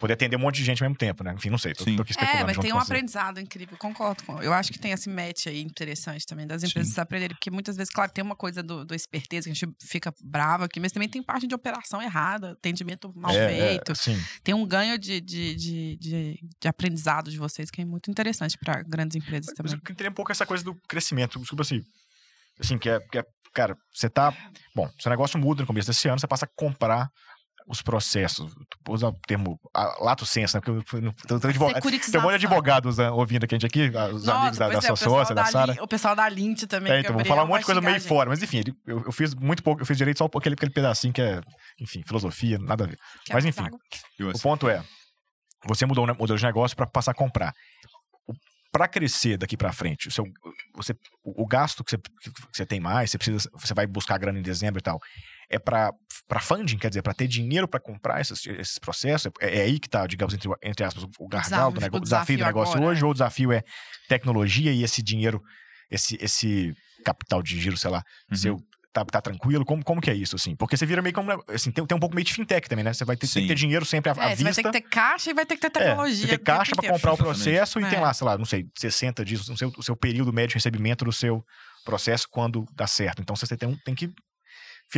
Poder 0.00 0.14
atender 0.14 0.34
um 0.34 0.38
monte 0.40 0.56
de 0.56 0.64
gente 0.64 0.82
ao 0.82 0.88
mesmo 0.88 0.96
tempo, 0.96 1.22
né? 1.22 1.34
Enfim, 1.36 1.50
não 1.50 1.58
sei. 1.58 1.74
Tô, 1.74 1.84
Sim. 1.84 1.94
tô 1.94 2.02
aqui 2.02 2.12
especulando. 2.12 2.40
É, 2.40 2.44
mas 2.46 2.56
tem 2.56 2.72
um 2.72 2.76
você. 2.78 2.84
aprendizado 2.84 3.38
incrível, 3.38 3.76
concordo 3.76 4.24
com. 4.24 4.42
Eu 4.42 4.50
acho 4.54 4.72
que 4.72 4.78
tem 4.78 4.92
esse 4.92 5.10
match 5.10 5.46
aí 5.46 5.60
interessante 5.60 6.24
também 6.26 6.46
das 6.46 6.62
empresas 6.64 6.98
aprenderem, 6.98 7.36
porque 7.36 7.50
muitas 7.50 7.76
vezes, 7.76 7.92
claro, 7.92 8.10
tem 8.10 8.24
uma 8.24 8.34
coisa 8.34 8.62
do, 8.62 8.82
do 8.82 8.94
esperteza 8.94 9.44
que 9.44 9.50
a 9.50 9.54
gente 9.54 9.76
fica 9.78 10.10
brava 10.24 10.64
aqui, 10.64 10.80
mas 10.80 10.90
também 10.90 11.06
tem 11.06 11.22
parte 11.22 11.46
de 11.46 11.54
operação 11.54 12.00
errada, 12.00 12.52
atendimento 12.52 13.12
mal 13.14 13.30
É, 13.30 13.48
feito. 13.48 13.92
É, 13.92 13.94
sim. 13.94 14.18
Tem 14.42 14.54
um 14.54 14.66
ganho 14.66 14.98
de, 14.98 15.20
de, 15.20 15.54
de, 15.54 15.96
de, 15.98 16.40
de 16.58 16.68
aprendizado 16.68 17.30
de 17.30 17.36
vocês 17.36 17.70
que 17.70 17.82
é 17.82 17.84
muito 17.84 18.10
interessante 18.10 18.56
para 18.56 18.82
grandes 18.82 19.16
empresas 19.16 19.48
Mas 19.48 19.54
também. 19.56 19.74
eu 19.74 19.94
queria 19.94 20.10
um 20.10 20.14
pouco 20.14 20.32
essa 20.32 20.46
coisa 20.46 20.64
do 20.64 20.74
crescimento. 20.88 21.38
Desculpa 21.38 21.60
assim. 21.60 21.82
Assim, 22.58 22.78
que 22.78 22.88
é, 22.88 22.98
que 23.00 23.18
é. 23.18 23.24
Cara, 23.52 23.76
você 23.92 24.08
tá. 24.08 24.32
Bom, 24.74 24.88
seu 24.98 25.10
negócio 25.10 25.38
muda 25.38 25.60
no 25.62 25.66
começo 25.66 25.88
desse 25.88 26.08
ano, 26.08 26.20
você 26.20 26.26
passa 26.26 26.46
a 26.46 26.48
comprar 26.56 27.10
os 27.70 27.80
processos, 27.82 28.52
vou 28.84 28.96
usar 28.96 29.08
o 29.08 29.12
termo 29.28 29.56
a, 29.72 30.02
lato 30.04 30.26
senso, 30.26 30.56
né? 30.56 30.60
Porque 30.60 30.76
eu 30.78 30.82
fui 30.86 31.00
no- 31.00 31.12
tem, 31.12 31.38
tem 31.38 31.50
advogado, 31.50 31.82
tem 31.82 32.20
um 32.20 32.22
monte 32.24 32.30
de 32.38 32.46
advogados 32.46 32.98
né, 32.98 33.10
ouvindo 33.10 33.44
aqui 33.44 33.54
a 33.54 33.58
gente 33.58 33.66
aqui, 33.66 33.88
os 34.12 34.24
Nossa, 34.24 34.38
amigos 34.40 34.58
da, 34.58 34.68
da 34.68 34.74
é, 34.74 34.80
sua 34.80 34.90
o 34.90 34.94
pessoal 34.98 35.18
sócia, 35.20 35.34
da 35.36 35.42
da 35.44 35.48
Sara. 35.50 35.76
O 35.84 35.86
pessoal 35.86 36.16
da 36.16 36.28
Lint 36.28 36.64
também. 36.64 36.92
É, 36.92 37.00
então, 37.00 37.12
o 37.14 37.18
vou 37.18 37.24
falar 37.24 37.44
um 37.44 37.46
monte 37.46 37.60
de 37.60 37.66
coisa 37.66 37.80
meio 37.80 37.96
a 37.96 38.00
fora, 38.00 38.28
mas 38.28 38.42
enfim, 38.42 38.58
ele- 38.58 38.74
eu, 38.86 39.04
eu 39.04 39.12
fiz 39.12 39.34
muito 39.36 39.62
pouco, 39.62 39.80
eu 39.82 39.86
fiz 39.86 39.96
direito 39.96 40.18
só 40.18 40.24
aquele, 40.24 40.54
aquele 40.54 40.72
pedacinho 40.72 41.12
que 41.12 41.22
é, 41.22 41.40
enfim, 41.80 42.02
filosofia, 42.04 42.58
nada 42.58 42.82
a 42.84 42.86
ver. 42.88 42.92
gente. 42.94 43.24
Quer 43.26 43.34
mas 43.34 43.44
enfim. 43.44 43.68
Eu, 44.18 44.30
O 44.30 44.38
ponto 44.40 44.68
é, 44.68 44.82
você 45.64 45.86
mudou 45.86 46.04
o 46.04 46.08
modelo 46.08 46.36
de 46.38 46.44
negócio 46.44 46.76
para 46.76 46.86
passar 46.86 47.12
a 47.12 47.14
comprar. 47.14 47.54
Para 48.72 48.86
crescer 48.86 49.36
daqui 49.36 49.56
para 49.56 49.72
frente, 49.72 50.06
o, 50.06 50.10
seu, 50.12 50.24
você, 50.76 50.92
o 51.24 51.42
o 51.42 51.46
gasto 51.46 51.82
que 51.82 51.90
você, 51.90 51.98
que 51.98 52.30
você 52.52 52.64
tem 52.64 52.78
mais, 52.78 53.10
você 53.10 53.18
precisa, 53.18 53.48
você 53.52 53.74
vai 53.74 53.84
buscar 53.84 54.16
grana 54.16 54.38
em 54.38 54.42
dezembro 54.42 54.78
e 54.78 54.82
tal, 54.82 55.00
é 55.50 55.58
para 55.58 55.92
funding, 56.40 56.78
quer 56.78 56.88
dizer, 56.90 57.02
para 57.02 57.12
ter 57.12 57.26
dinheiro 57.26 57.66
para 57.66 57.80
comprar 57.80 58.20
esses, 58.20 58.46
esses 58.46 58.78
processos. 58.78 59.30
É, 59.40 59.58
é 59.58 59.62
aí 59.62 59.78
que 59.80 59.88
está, 59.88 60.06
digamos, 60.06 60.32
entre, 60.32 60.48
entre 60.62 60.84
aspas, 60.84 61.04
o 61.18 61.28
gargalo 61.28 61.72
do 61.72 61.80
desafio- 61.80 61.80
negócio, 61.80 61.94
o 61.94 61.98
o 61.98 62.04
desafio 62.04 62.36
do 62.36 62.38
desafio 62.38 62.46
negócio 62.46 62.76
agora, 62.76 62.90
hoje, 62.92 63.04
ou 63.04 63.10
o 63.10 63.14
desafio 63.14 63.52
é 63.52 63.62
tecnologia 64.08 64.72
e 64.72 64.82
esse 64.82 65.02
dinheiro, 65.02 65.42
esse, 65.90 66.16
esse 66.20 66.72
capital 67.04 67.42
de 67.42 67.58
giro, 67.60 67.76
sei 67.76 67.90
lá, 67.90 68.02
Uhum. 68.30 68.36
seu. 68.36 68.56
Tá, 68.92 69.04
tá 69.04 69.20
tranquilo? 69.20 69.64
Como, 69.64 69.84
como 69.84 70.00
que 70.00 70.10
é 70.10 70.14
isso, 70.14 70.34
assim? 70.34 70.56
Porque 70.56 70.76
você 70.76 70.84
vira 70.84 71.00
meio 71.00 71.14
como. 71.14 71.30
Assim, 71.46 71.70
tem, 71.70 71.86
tem 71.86 71.96
um 71.96 72.00
pouco 72.00 72.12
meio 72.12 72.24
de 72.24 72.32
fintech 72.34 72.68
também, 72.68 72.84
né? 72.84 72.92
Você 72.92 73.04
vai 73.04 73.16
ter, 73.16 73.28
tem 73.28 73.42
que 73.42 73.48
ter 73.48 73.54
dinheiro 73.54 73.84
sempre 73.84 74.10
à, 74.10 74.14
à 74.14 74.16
É, 74.32 74.34
você 74.36 74.42
vai 74.42 74.52
vista. 74.52 74.62
ter 74.72 74.80
que 74.80 74.88
ter 74.88 74.90
caixa 74.90 75.30
e 75.30 75.32
vai 75.34 75.46
ter 75.46 75.54
que 75.54 75.60
ter 75.60 75.66
É, 75.68 75.70
tecnologia. 75.70 76.16
você 76.16 76.26
tem 76.26 76.34
o 76.34 76.38
tempo 76.38 76.44
caixa 76.58 76.72
para 76.74 76.90
comprar 76.90 77.12
o 77.12 77.14
Exatamente. 77.14 77.36
processo 77.44 77.78
e 77.78 77.84
tem 77.88 77.98
É. 77.98 78.02
lá, 78.02 78.12
sei 78.12 78.26
lá, 78.26 78.36
não 78.36 78.44
sei, 78.44 78.66
60 78.76 79.24
dias, 79.24 79.48
o 79.48 79.56
seu, 79.56 79.72
o 79.78 79.82
seu 79.84 79.94
período 79.96 80.32
médio 80.32 80.48
de 80.48 80.54
recebimento 80.56 81.04
do 81.04 81.12
seu 81.12 81.40
processo 81.84 82.26
quando 82.28 82.66
dá 82.74 82.88
certo. 82.88 83.22
Então 83.22 83.36
você 83.36 83.56
tem, 83.56 83.68
um- 83.68 83.76
tem 83.84 83.94
que 83.94 84.10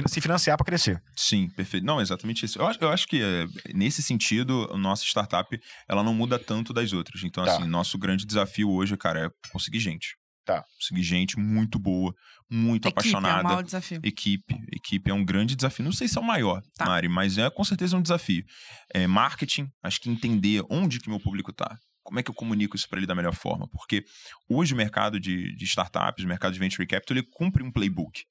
se 0.07 0.20
financiar 0.20 0.57
para 0.57 0.64
crescer. 0.66 1.03
Sim, 1.16 1.49
perfeito. 1.51 1.84
Não, 1.84 2.01
exatamente 2.01 2.45
isso. 2.45 2.59
Eu 2.59 2.66
acho, 2.66 2.78
eu 2.80 2.88
acho 2.90 3.07
que, 3.07 3.22
é, 3.22 3.47
nesse 3.74 4.03
sentido, 4.03 4.68
a 4.72 4.78
nossa 4.78 5.05
startup, 5.05 5.59
ela 5.88 6.03
não 6.03 6.14
muda 6.14 6.38
tanto 6.38 6.72
das 6.72 6.93
outras. 6.93 7.22
Então, 7.24 7.45
Tá. 7.45 7.57
assim, 7.57 7.66
nosso 7.68 7.99
grande 7.99 8.24
desafio 8.26 8.70
hoje, 8.70 8.97
cara, 8.97 9.26
é 9.26 9.30
conseguir 9.51 9.80
gente. 9.80 10.16
Tá. 10.45 10.64
Conseguir 10.80 11.03
gente 11.05 11.38
muito 11.38 11.78
boa, 11.78 12.12
muito 12.51 12.88
Equipe 12.88 13.09
é 13.09 13.12
o 13.12 13.16
apaixonada. 13.18 13.43
maior 13.45 13.62
desafio. 13.62 14.01
Equipe. 14.03 14.57
Equipe 14.72 15.11
é 15.11 15.14
um 15.14 15.24
grande 15.24 15.55
desafio. 15.55 15.84
Não 15.84 15.93
sei 15.93 16.09
se 16.09 16.18
é 16.18 16.20
o 16.20 16.24
maior, 16.24 16.61
Tá. 16.76 16.86
Mari, 16.86 17.09
mas 17.09 17.38
é 17.38 17.49
com 17.49 17.62
certeza 17.62 17.97
um 17.97 18.03
desafio. 18.03 18.45
É, 18.93 19.07
marketing, 19.07 19.68
acho 19.82 20.01
que 20.01 20.11
entender 20.11 20.64
onde 20.68 20.99
que 20.99 21.09
meu 21.09 21.20
público 21.20 21.51
está. 21.53 21.76
Como 22.03 22.18
é 22.18 22.22
que 22.24 22.30
eu 22.30 22.34
comunico 22.34 22.74
isso 22.74 22.88
para 22.88 22.99
ele 22.99 23.07
da 23.07 23.14
melhor 23.14 23.34
forma? 23.34 23.68
Porque 23.68 24.05
hoje 24.51 24.74
o 24.74 24.76
mercado 24.76 25.20
de, 25.20 25.55
de 25.55 25.64
startups, 25.64 26.24
o 26.24 26.28
mercado 26.28 26.53
de 26.53 26.59
venture 26.59 26.84
capital, 26.88 27.16
ele 27.16 27.26
cumpre 27.30 27.62
um 27.62 27.70
playbook. 27.70 28.24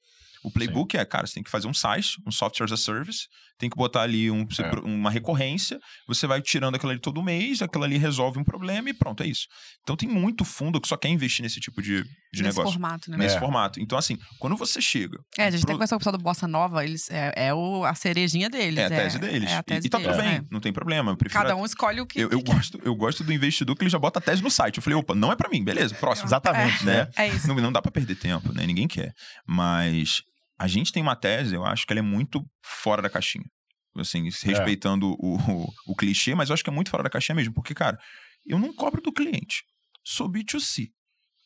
O 0.43 0.51
playbook 0.51 0.97
é, 0.97 1.05
cara, 1.05 1.27
você 1.27 1.35
tem 1.35 1.43
que 1.43 1.51
fazer 1.51 1.67
um 1.67 1.73
site, 1.73 2.17
um 2.25 2.31
software 2.31 2.65
as 2.65 2.71
a 2.71 2.77
service, 2.77 3.27
tem 3.59 3.69
que 3.69 3.75
botar 3.77 4.01
ali 4.01 4.31
um- 4.31 4.41
É. 4.59 4.79
uma 4.83 5.11
recorrência, 5.11 5.79
você 6.07 6.25
vai 6.25 6.41
tirando 6.41 6.73
aquilo 6.73 6.91
ali 6.91 6.99
todo 6.99 7.21
mês, 7.21 7.61
aquilo 7.61 7.83
ali 7.83 7.95
resolve 7.95 8.39
um 8.39 8.43
problema 8.43 8.89
e 8.89 8.93
pronto, 8.93 9.21
é 9.21 9.27
isso. 9.27 9.45
Então 9.83 9.95
tem 9.95 10.09
muito 10.09 10.43
fundo 10.43 10.81
que 10.81 10.87
só 10.87 10.97
quer 10.97 11.09
investir 11.09 11.43
nesse 11.43 11.59
tipo 11.59 11.79
de, 11.79 12.01
de 12.03 12.41
Nesse 12.41 12.43
negócio. 12.43 12.71
formato, 12.73 13.11
né? 13.11 13.17
Nesse 13.17 13.35
É. 13.35 13.39
formato. 13.39 13.79
Então, 13.79 13.99
assim, 13.99 14.17
quando 14.39 14.57
você 14.57 14.81
chega. 14.81 15.19
É, 15.37 15.45
a 15.45 15.51
gente 15.51 15.61
pro- 15.61 15.69
até 15.69 15.73
conversou 15.73 15.95
com 15.97 15.97
o 15.97 15.99
pessoal 15.99 16.17
do 16.17 16.23
Bossa 16.23 16.47
Nova, 16.47 16.83
eles, 16.83 17.07
é, 17.11 17.33
é 17.35 17.53
o, 17.53 17.85
a 17.85 17.93
cerejinha 17.93 18.49
deles. 18.49 18.79
É 18.79 18.85
a 18.85 18.89
tese 18.89 19.19
deles. 19.19 19.51
É 19.51 19.55
a 19.55 19.59
E- 19.59 19.63
tese 19.63 19.87
e, 19.87 19.89
tá 19.91 19.97
deles, 19.99 20.11
tudo 20.15 20.23
bem, 20.23 20.39
né? 20.39 20.45
não 20.49 20.59
tem 20.59 20.73
problema. 20.73 21.11
Eu 21.11 21.17
prefiro 21.17 21.43
Cada 21.43 21.55
um 21.55 21.63
escolhe 21.63 22.01
o 22.01 22.05
que. 22.07 22.19
eu, 22.19 22.29
eu 22.31 22.41
gosto, 22.41 22.79
eu 22.83 22.95
gosto 22.95 23.23
do 23.23 23.31
investidor 23.31 23.75
que 23.75 23.83
ele 23.83 23.91
já 23.91 23.99
bota 23.99 24.17
a 24.17 24.21
tese 24.23 24.41
no 24.41 24.49
site. 24.49 24.77
Eu 24.77 24.81
falei, 24.83 24.97
opa, 24.97 25.13
não 25.13 25.31
é 25.31 25.35
pra 25.35 25.47
mim, 25.49 25.63
beleza, 25.63 25.93
próximo. 25.93 26.27
Exatamente, 26.27 26.83
né? 26.83 27.03
né? 27.03 27.09
É 27.15 27.27
isso. 27.27 27.47
Não, 27.47 27.53
não 27.55 27.71
dá 27.71 27.79
pra 27.79 27.91
perder 27.91 28.15
tempo, 28.15 28.51
né? 28.53 28.65
Ninguém 28.65 28.87
quer. 28.87 29.13
Mas 29.45 30.23
a 30.61 30.67
gente 30.67 30.91
tem 30.91 31.01
uma 31.01 31.15
tese, 31.15 31.55
eu 31.55 31.65
acho 31.65 31.87
que 31.87 31.91
ela 31.91 32.01
é 32.01 32.03
muito 32.03 32.45
fora 32.63 33.01
da 33.01 33.09
caixinha. 33.09 33.45
Assim, 33.97 34.27
É. 34.27 34.47
respeitando 34.47 35.07
o, 35.19 35.35
o, 35.35 35.73
o 35.87 35.95
clichê, 35.95 36.35
mas 36.35 36.49
eu 36.49 36.53
acho 36.53 36.63
que 36.63 36.69
é 36.69 36.73
muito 36.73 36.91
fora 36.91 37.01
da 37.01 37.09
caixinha 37.09 37.35
mesmo. 37.35 37.51
Porque, 37.51 37.73
cara, 37.73 37.97
eu 38.45 38.59
não 38.59 38.71
cobro 38.71 39.01
do 39.01 39.11
cliente. 39.11 39.63
Sou 40.03 40.29
B2C. 40.29 40.91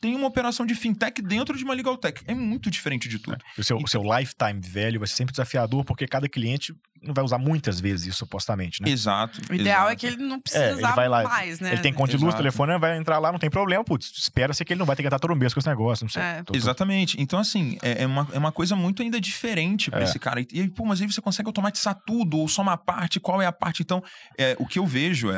Tem 0.06 0.16
uma 0.16 0.28
operação 0.28 0.66
de 0.66 0.76
fintech 0.76 1.20
dentro 1.22 1.58
de 1.58 1.64
uma 1.64 1.74
legal 1.74 1.98
tech. 1.98 2.22
É 2.28 2.34
muito 2.36 2.70
diferente 2.70 3.10
de 3.10 3.18
tudo. 3.18 3.38
O 3.58 3.64
seu, 3.64 3.78
o 3.78 3.88
seu 3.88 4.02
lifetime 4.04 4.62
velho 4.62 5.00
vai 5.00 5.08
ser 5.08 5.16
sempre 5.16 5.32
desafiador, 5.32 5.84
porque 5.84 6.06
cada 6.08 6.30
cliente 6.30 6.76
não 7.02 7.12
vai 7.14 7.24
usar 7.24 7.38
muitas 7.40 7.80
vezes 7.80 8.08
isso, 8.08 8.18
supostamente, 8.20 8.82
né? 8.84 8.90
Exato. 8.90 9.40
O 9.50 9.54
ideal 9.56 9.90
é 9.90 9.94
exato. 9.94 10.00
que 10.00 10.06
ele 10.08 10.18
não 10.18 10.40
precisa 10.40 10.64
É, 10.64 10.68
ele 10.70 10.78
usar 10.78 10.96
vai 10.96 11.10
lá, 11.10 11.24
mais, 11.24 11.60
né? 11.60 11.74
Ele 11.74 11.82
tem 11.82 11.92
conta 11.94 12.18
de 12.18 12.24
luz, 12.24 12.36
telefone, 12.36 12.78
vai 12.80 12.98
entrar 12.98 13.18
lá, 13.20 13.32
não 13.32 13.40
tem 13.40 13.50
problema, 13.50 13.84
putz, 13.84 14.12
espera-se 14.18 14.64
que 14.64 14.74
ele 14.74 14.80
não 14.80 14.86
vai 14.86 14.96
ter 14.96 15.02
que 15.04 15.08
estar 15.08 15.18
todo 15.20 15.36
mês 15.36 15.54
com 15.54 15.60
esse 15.60 15.70
negócio, 15.70 16.04
não 16.06 16.10
sei. 16.10 16.22
É. 16.22 16.38
Tô- 16.44 16.54
tô- 16.54 16.56
Exatamente. 16.58 17.20
Então, 17.20 17.40
assim, 17.40 17.78
é, 17.82 18.04
é 18.04 18.06
uma, 18.06 18.28
é 18.32 18.38
uma 18.38 18.52
coisa 18.52 18.76
muito 18.76 19.02
ainda 19.02 19.20
diferente 19.20 19.90
pra 19.90 20.02
É. 20.02 20.04
esse 20.04 20.18
cara. 20.20 20.42
E 20.42 20.62
aí, 20.62 20.70
pô, 20.70 20.86
mas 20.86 21.02
aí 21.02 21.08
você 21.08 21.22
consegue 21.22 21.48
automatizar 21.50 22.00
tudo, 22.06 22.38
ou 22.38 22.48
só 22.48 22.62
uma 22.62 22.78
parte, 22.78 23.20
qual 23.20 23.42
é 23.42 23.46
a 23.46 23.52
parte? 23.52 23.82
Então, 23.84 24.04
é, 24.38 24.56
o 24.60 24.66
que 24.66 24.78
eu 24.80 24.86
vejo 24.86 25.32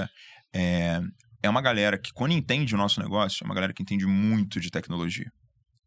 é, 0.53 1.01
é. 1.41 1.47
É 1.47 1.49
uma 1.49 1.61
galera 1.61 1.97
que, 1.97 2.11
quando 2.13 2.31
entende 2.31 2.73
o 2.75 2.77
nosso 2.77 3.01
negócio, 3.01 3.43
é 3.43 3.45
uma 3.45 3.55
galera 3.55 3.73
que 3.73 3.81
entende 3.81 4.05
muito 4.05 4.59
de 4.59 4.69
tecnologia. 4.69 5.31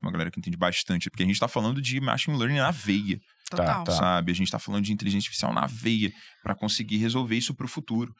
Uma 0.03 0.11
galera 0.11 0.31
que 0.31 0.39
entende 0.39 0.57
bastante. 0.57 1.11
Porque 1.11 1.23
a 1.23 1.27
gente 1.27 1.39
tá 1.39 1.49
falando 1.49 1.81
de 1.81 2.01
machine 2.01 2.37
learning 2.37 2.59
na 2.59 2.71
veia, 2.71 3.21
Total. 3.51 3.85
Tá. 3.85 3.93
sabe? 3.93 4.33
A 4.33 4.35
gente 4.35 4.51
tá 4.51 4.59
falando 4.59 4.85
de 4.85 4.93
inteligência 4.93 5.27
artificial 5.27 5.53
na 5.53 5.67
veia 5.67 6.13
para 6.43 6.55
conseguir 6.55 6.99
resolver 6.99 7.37
isso 7.37 7.55
pro 7.55 7.69
futuro. 7.69 8.15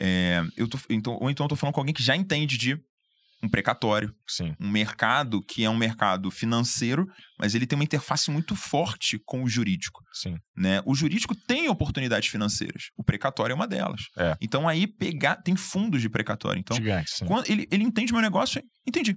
É, 0.00 0.42
eu 0.56 0.68
tô, 0.68 0.78
então, 0.88 1.18
ou 1.20 1.30
então 1.30 1.44
eu 1.44 1.48
tô 1.48 1.56
falando 1.56 1.74
com 1.74 1.80
alguém 1.80 1.94
que 1.94 2.02
já 2.02 2.14
entende 2.16 2.56
de 2.56 2.80
um 3.42 3.48
precatório 3.48 4.12
Sim. 4.26 4.54
um 4.60 4.68
mercado 4.68 5.40
que 5.42 5.64
é 5.64 5.70
um 5.70 5.76
mercado 5.76 6.28
financeiro, 6.30 7.06
mas 7.38 7.54
ele 7.54 7.66
tem 7.66 7.76
uma 7.78 7.84
interface 7.84 8.30
muito 8.30 8.56
forte 8.56 9.20
com 9.24 9.44
o 9.44 9.48
jurídico. 9.48 10.02
Sim. 10.12 10.36
Né? 10.56 10.82
O 10.84 10.94
jurídico 10.94 11.34
tem 11.34 11.68
oportunidades 11.68 12.28
financeiras. 12.28 12.84
O 12.96 13.04
precatório 13.04 13.52
é 13.52 13.54
uma 13.54 13.66
delas. 13.68 14.00
É. 14.16 14.36
Então 14.40 14.68
aí 14.68 14.86
pegar. 14.86 15.36
Tem 15.36 15.54
fundos 15.54 16.00
de 16.02 16.08
precatório. 16.08 16.58
Então, 16.58 16.76
Gigante, 16.76 17.24
quando 17.26 17.48
ele, 17.48 17.66
ele 17.70 17.84
entende 17.84 18.12
meu 18.12 18.20
negócio, 18.22 18.60
entendi. 18.86 19.16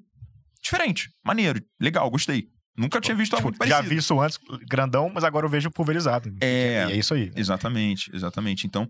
Diferente, 0.64 1.10
maneiro, 1.26 1.60
legal, 1.80 2.08
gostei. 2.12 2.48
Nunca 2.78 3.02
tinha 3.02 3.16
visto 3.16 3.34
algo 3.36 3.52
Tipo, 3.52 3.66
já 3.66 3.76
parecido. 3.78 3.90
vi 3.96 4.00
isso 4.00 4.20
antes, 4.22 4.38
grandão, 4.70 5.10
mas 5.14 5.24
agora 5.24 5.46
eu 5.46 5.50
vejo 5.50 5.70
pulverizado. 5.72 6.32
É. 6.40 6.86
E 6.88 6.92
é 6.94 6.96
isso 6.96 7.14
aí. 7.16 7.32
Exatamente, 7.36 8.10
exatamente. 8.16 8.66
Então, 8.68 8.88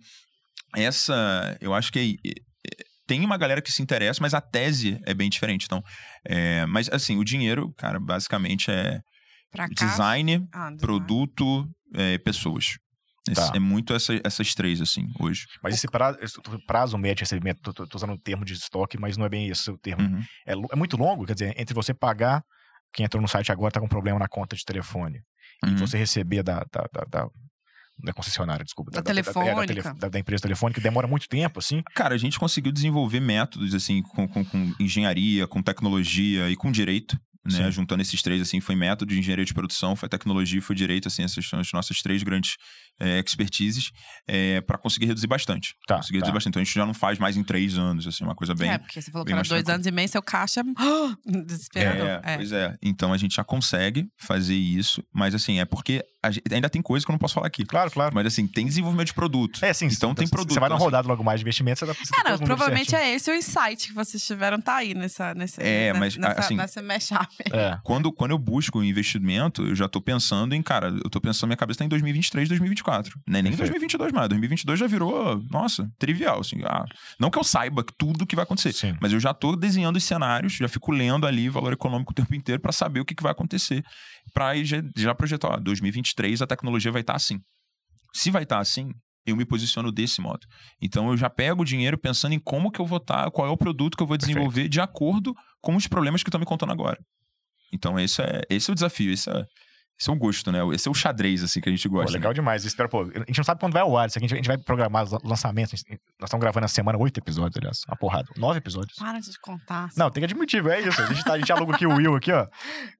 essa, 0.76 1.58
eu 1.62 1.74
acho 1.74 1.92
que 1.92 2.20
é- 2.26 2.32
tem 3.12 3.26
uma 3.26 3.38
galera 3.38 3.62
que 3.62 3.72
se 3.74 3.82
interessa, 3.82 4.20
mas 4.22 4.34
a 4.34 4.40
tese 4.40 4.98
é 5.06 5.14
bem 5.14 5.30
diferente. 5.30 5.66
Então, 5.66 5.84
é, 6.26 6.66
mas 6.66 6.88
assim, 6.90 7.18
o 7.18 7.26
dinheiro, 7.26 7.74
cara, 7.78 8.00
basicamente 8.00 8.72
é 8.72 9.02
design, 9.76 10.48
Ah, 10.54 10.72
produto, 10.80 11.68
é, 11.94 12.18
pessoas. 12.20 12.78
Esse- 13.30 13.52
Tá. 13.52 13.56
É 13.56 13.60
muito 13.60 13.94
essa- 13.94 14.20
essas 14.24 14.56
três, 14.56 14.80
assim, 14.82 15.06
hoje. 15.20 15.46
Mas 15.62 15.74
esse 15.76 15.88
prazo, 15.88 16.18
esse 16.22 16.38
prazo 16.66 16.98
médio 16.98 17.18
de 17.18 17.22
recebimento, 17.24 17.60
tô, 17.62 17.74
tô- 17.74 17.86
tô 17.86 17.98
usando 17.98 18.14
o 18.14 18.18
termo 18.18 18.44
de 18.46 18.54
estoque, 18.54 18.98
mas 18.98 19.18
não 19.18 19.26
é 19.26 19.30
bem 19.30 19.48
esse 19.50 19.70
o 19.70 19.78
termo. 19.78 20.02
Uhum. 20.04 20.24
É, 20.48 20.54
é 20.54 20.76
muito 20.76 20.96
longo, 20.98 21.26
quer 21.26 21.34
dizer, 21.34 21.54
entre 21.58 21.74
você 21.76 21.94
pagar, 21.94 22.42
quem 22.94 23.06
entrou 23.06 23.22
no 23.22 23.28
site 23.28 23.52
agora 23.52 23.72
tá 23.74 23.80
com 23.82 23.88
problema 23.88 24.18
na 24.18 24.28
conta 24.28 24.56
de 24.56 24.64
telefone, 24.66 25.20
e 25.66 25.70
Uhum. 25.70 25.78
você 25.78 25.98
receber 25.98 26.42
da, 26.44 26.66
da, 26.72 26.86
da, 26.94 27.06
da- 27.10 27.28
da 28.04 28.14
concessionária, 28.14 28.64
desculpa. 28.66 28.92
Da 28.92 29.00
é, 29.00 29.02
da, 29.02 29.08
telefônica. 29.08 29.94
da- 29.96 30.10
da 30.10 30.20
empresa 30.20 30.42
telefônica, 30.44 30.80
demora 30.82 31.08
muito 31.08 31.28
tempo, 31.28 31.60
assim. 31.60 31.82
Cara, 31.96 32.16
a 32.16 32.18
gente 32.18 32.38
conseguiu 32.40 32.72
desenvolver 32.72 33.20
métodos, 33.20 33.74
assim, 33.74 34.02
com, 34.02 34.28
com- 34.28 34.44
com 34.46 34.74
engenharia, 34.80 35.48
com 35.48 35.62
tecnologia 35.62 36.50
e 36.50 36.56
com 36.56 36.72
direito. 36.72 37.18
Né? 37.44 37.66
Sim. 37.66 37.72
Juntando 37.72 38.04
esses 38.04 38.22
três, 38.22 38.40
assim, 38.40 38.60
foi 38.62 38.76
método 38.76 39.12
de 39.12 39.18
engenharia 39.20 39.44
de 39.44 39.52
produção, 39.52 39.96
foi 39.96 40.08
tecnologia 40.08 40.60
e 40.60 40.62
foi 40.62 40.76
direito, 40.76 41.08
assim, 41.08 41.24
essas 41.24 41.44
são 41.50 41.60
as 41.60 41.72
nossas 41.74 41.98
três 42.00 42.22
grandes 42.22 42.54
é, 43.00 43.20
expertises, 43.20 43.90
é, 44.28 44.62
para 44.62 44.78
conseguir 44.78 45.08
reduzir 45.08 45.26
bastante. 45.26 45.74
Tá, 45.88 45.96
conseguir 45.96 46.20
tá. 46.20 46.26
reduzir 46.28 46.34
bastante. 46.36 46.52
Então 46.52 46.62
a 46.62 46.64
gente 46.64 46.76
já 46.76 46.86
não 46.86 46.94
faz 46.94 47.18
mais 47.18 47.36
em 47.38 47.44
três 47.44 47.80
anos, 47.80 48.06
assim, 48.06 48.24
uma 48.24 48.36
coisa 48.36 48.54
bem. 48.54 48.70
É, 48.70 48.78
porque 48.78 49.02
você 49.02 49.10
falou 49.10 49.26
que 49.26 49.32
era 49.34 49.40
dois 49.42 49.48
tranquilo. 49.50 49.74
anos 49.74 49.88
e 49.88 49.92
meio, 49.92 50.08
seu 50.08 50.22
caixa. 50.22 50.62
Desesperador. 51.26 52.08
É, 52.08 52.22
É. 52.24 52.36
pois 52.38 52.52
é. 52.52 52.76
Então 52.82 53.12
a 53.14 53.18
gente 53.18 53.36
já 53.36 53.44
consegue 53.44 54.06
fazer 54.20 54.56
isso, 54.56 55.04
mas 55.14 55.34
assim, 55.34 55.60
é 55.60 55.66
porque 55.66 56.04
gente- 56.30 56.44
ainda 56.54 56.70
tem 56.70 56.82
coisa 56.82 57.04
que 57.06 57.12
eu 57.12 57.14
não 57.14 57.18
posso 57.20 57.34
falar 57.34 57.48
aqui. 57.48 57.66
Claro, 57.66 57.90
claro. 57.90 58.14
Mas 58.14 58.28
assim, 58.28 58.46
tem 58.46 58.66
desenvolvimento 58.66 59.08
de 59.08 59.14
produto. 59.14 59.64
É, 59.66 59.74
sim. 59.74 59.88
Então 59.88 60.14
tem 60.14 60.28
você- 60.28 60.32
produto, 60.32 60.54
Você 60.54 60.60
vai 60.60 60.70
na 60.70 60.76
então, 60.76 60.78
assim- 60.78 60.86
rodada 60.86 61.08
logo 61.08 61.24
mais 61.24 61.40
de 61.40 61.44
investimento, 61.44 61.80
você, 61.80 61.86
dá, 61.88 61.94
você 61.94 62.02
É, 62.20 62.24
tem 62.24 62.32
não, 62.32 62.38
provavelmente 62.46 62.96
é 62.96 63.16
esse 63.16 63.32
o 63.32 63.34
insight 63.36 63.88
que 63.88 63.94
vocês 63.94 64.24
tiveram, 64.24 64.62
tá 64.62 64.76
aí 64.76 64.94
nessa, 64.94 65.34
nessa, 65.34 65.62
É, 65.64 65.88
nessa, 65.88 66.00
mas, 66.00 66.18
nessa, 66.18 66.40
assim- 66.40 66.56
nessa 66.56 66.82
mashup. 66.82 67.28
É. 67.52 67.78
Quando, 67.84 68.12
quando 68.12 68.32
eu 68.32 68.38
busco 68.38 68.78
um 68.80 68.84
investimento, 68.84 69.64
eu 69.64 69.76
já 69.76 69.88
tô 69.88 70.00
pensando 70.02 70.54
em, 70.54 70.62
cara, 70.62 70.90
eu 71.04 71.10
tô 71.10 71.20
pensando, 71.20 71.48
minha 71.50 71.58
cabeça 71.58 71.80
tá 71.80 71.86
em 71.86 71.90
2023, 71.90 72.48
2024. 72.50 73.20
Não 73.26 73.40
é 73.40 73.42
nem 73.42 73.52
Perfeito. 73.52 73.70
2022 73.72 74.12
mais. 74.12 74.30
2022 74.30 74.80
já 74.80 74.88
virou, 74.88 75.42
nossa, 75.50 75.90
trivial, 75.98 76.40
assim. 76.42 76.62
Ah, 76.66 76.86
não 77.20 77.30
que 77.32 77.40
eu 77.40 77.44
saiba 77.44 77.84
tudo 77.98 78.26
que 78.28 78.36
vai 78.36 78.44
acontecer, 78.44 78.74
Sim. 78.74 78.96
mas 79.02 79.12
eu 79.14 79.20
já 79.20 79.34
tô 79.34 79.56
desenhando 79.56 79.96
os 79.96 80.04
cenários, 80.04 80.54
já 80.54 80.68
fico 80.68 80.92
lendo 80.92 81.26
ali 81.26 81.50
valor 81.50 81.74
econômico 81.74 82.12
o 82.12 82.16
tempo 82.16 82.34
inteiro 82.36 82.62
pra 82.62 82.72
saber 82.72 83.00
o 83.00 83.06
que, 83.06 83.16
que 83.16 83.24
vai 83.24 83.32
acontecer. 83.32 83.84
Pra 84.34 84.50
aí 84.50 84.64
já, 84.64 84.78
já 84.96 85.16
projetar, 85.16 85.48
ó, 85.50 85.58
2023 85.58 86.11
a 86.42 86.48
tecnologia 86.48 86.92
vai 86.92 87.02
estar 87.02 87.16
assim. 87.16 87.40
Se 88.14 88.30
vai 88.30 88.44
estar 88.44 88.60
assim, 88.60 88.92
eu 89.26 89.36
me 89.36 89.46
posiciono 89.46 89.92
desse 89.92 90.22
modo. 90.22 90.46
Então 90.82 91.10
eu 91.10 91.18
já 91.18 91.30
pego 91.30 91.62
o 91.62 91.66
dinheiro 91.66 91.98
pensando 91.98 92.34
em 92.34 92.40
como 92.40 92.72
que 92.72 92.80
eu 92.80 92.86
vou 92.86 92.98
estar, 92.98 93.30
qual 93.32 93.48
é 93.48 93.52
o 93.52 93.58
produto 93.58 93.96
que 93.96 94.04
eu 94.04 94.08
vou 94.08 94.18
Perfeito. 94.18 94.36
desenvolver 94.38 94.68
de 94.68 94.82
acordo 94.82 95.34
com 95.62 95.76
os 95.76 95.88
problemas 95.88 96.24
que 96.24 96.30
estão 96.30 96.40
me 96.40 96.46
contando 96.46 96.72
agora. 96.72 97.00
Então 97.74 98.00
esse 98.00 98.22
é, 98.22 98.42
esse 98.50 98.70
é 98.70 98.72
o 98.72 98.76
desafio, 98.76 99.12
esse 99.12 99.30
é, 99.30 99.46
Esse 100.02 100.10
é 100.10 100.14
o 100.14 100.16
gosto, 100.16 100.52
né? 100.52 100.58
Esse 100.74 100.88
é 100.88 100.92
o 100.92 100.96
xadrez, 100.96 101.44
assim, 101.44 101.62
que 101.62 101.70
a 101.70 101.72
gente 101.72 101.88
Pô, 101.88 101.98
gosta. 101.98 102.12
legal 102.12 102.32
né? 102.32 102.34
demais. 102.34 102.66
Espero, 102.66 102.90
pô, 102.90 103.04
a 103.04 103.20
gente 103.20 103.38
não 103.38 103.44
sabe 103.44 103.60
quando 103.60 103.74
vai 103.74 103.84
ao 103.84 103.96
ar. 103.96 104.08
Isso 104.08 104.18
aqui 104.18 104.26
a 104.26 104.30
gente, 104.30 104.48
vai 104.48 104.58
programar 104.58 105.04
os 105.04 105.12
lançamentos. 105.24 105.84
Nós 106.20 106.28
estamos 106.28 106.42
gravando 106.42 106.66
essa 106.66 106.74
semana 106.74 106.98
oito 106.98 107.20
episódios, 107.20 107.56
aliás. 107.58 107.84
Uma 107.88 107.96
porrada. 107.96 108.28
Nove 108.36 108.58
episódios. 108.58 108.98
Para 108.98 109.20
de 109.20 109.40
contar. 109.40 109.90
Não, 109.96 110.10
tem 110.10 110.22
que 110.22 110.26
admitir, 110.26 110.66
é 110.66 110.82
isso. 110.82 111.00
A 111.00 111.06
gente, 111.06 111.24
tá, 111.24 111.34
a 111.34 111.38
gente 111.38 111.52
aluga 111.52 111.76
aqui 111.76 111.86
o 111.86 111.94
Will 111.94 112.16
aqui, 112.16 112.32
ó. 112.32 112.48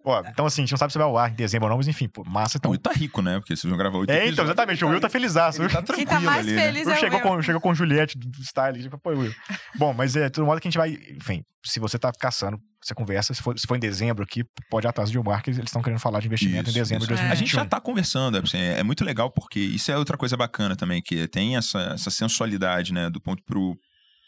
ó. 0.06 0.22
Então, 0.28 0.46
assim, 0.46 0.62
a 0.62 0.64
gente 0.66 0.74
não 0.74 0.78
sabe 0.78 0.94
se 0.94 1.00
vai 1.00 1.08
ao 1.08 1.18
ar 1.18 1.32
em 1.32 1.34
dezembro 1.34 1.66
ou 1.66 1.70
não, 1.72 1.78
mas 1.78 1.88
enfim, 1.88 2.08
pô, 2.08 2.24
massa. 2.24 2.58
O 2.58 2.60
Então, 2.60 2.70
Will 2.70 2.80
tá 2.80 2.92
rico, 2.94 3.20
né? 3.24 3.40
Porque 3.40 3.56
vocês 3.56 3.68
vão 3.68 3.80
gravar 3.80 3.98
oito 3.98 4.12
é, 4.12 4.18
então, 4.18 4.28
episódios, 4.28 4.50
exatamente. 4.50 4.86
O 4.86 4.90
Will 4.90 5.02
tá 5.02 5.10
felizaço. 5.10 5.60
Ele 5.60 5.70
tá 5.70 5.82
Quem 5.82 6.06
tranquilo 6.06 6.10
tá 6.12 6.20
mais 6.20 6.46
ali, 6.46 6.56
né? 6.56 6.62
feliz 6.62 6.86
Will 6.86 6.94
é 6.94 6.98
o 6.98 7.00
chegou, 7.00 7.20
Will. 7.20 7.28
com, 7.30 7.42
chegou 7.42 7.62
com 7.62 7.74
Juliette 7.74 8.16
do 8.20 8.30
do 8.30 8.44
style, 8.44 8.80
tipo, 8.80 9.00
pô, 9.00 9.10
Will. 9.10 9.34
Bom, 9.76 9.92
mas 9.92 10.16
é, 10.16 10.30
todo 10.30 10.46
modo 10.46 10.62
que 10.62 10.68
a 10.68 10.70
gente 10.70 10.78
vai, 10.78 10.92
enfim, 11.18 11.44
se 11.66 11.80
você 11.80 11.98
tá 11.98 12.12
caçando, 12.12 12.62
você 12.84 12.96
conversa, 12.96 13.34
se 13.34 13.42
for, 13.42 13.58
se 13.58 13.68
for 13.68 13.76
em 13.76 13.80
dezembro 13.80 14.24
aqui, 14.24 14.44
pode 14.70 14.88
ir 14.88 14.90
atrás 14.90 15.10
de 15.10 15.14
Gilmar, 15.14 15.44
que 15.44 15.52
eles 15.52 15.60
estão 15.60 15.82
querendo 15.82 16.00
falar 16.00 16.20
de 16.20 16.28
investimento 16.28 16.70
Isso, 16.70 16.78
em 16.78 16.82
dezembro 16.82 17.08
de 17.08 17.14
isso. 17.14 17.24
2021. 17.24 17.32
A 17.32 17.36
gente 17.36 17.52
já 17.54 17.66
tá 17.66 17.80
conversando, 17.80 18.38
é, 18.38 18.42
assim, 18.42 18.58
é, 18.58 18.80
é 18.80 18.84
muito 18.84 19.04
legal 19.04 19.30
porque 19.32 19.60
isso 19.60 19.92
é 19.92 19.98
outra 19.98 20.18
coisa 20.18 20.36
bacana 20.36 20.76
também, 20.76 21.02
que 21.02 21.28
tem 21.28 21.58
essa, 21.58 21.80
essa 21.94 22.10
sensualidade, 22.10 22.92
né, 22.92 23.10
do 23.10 23.22
ponto 23.22 23.44
pro, 23.44 23.78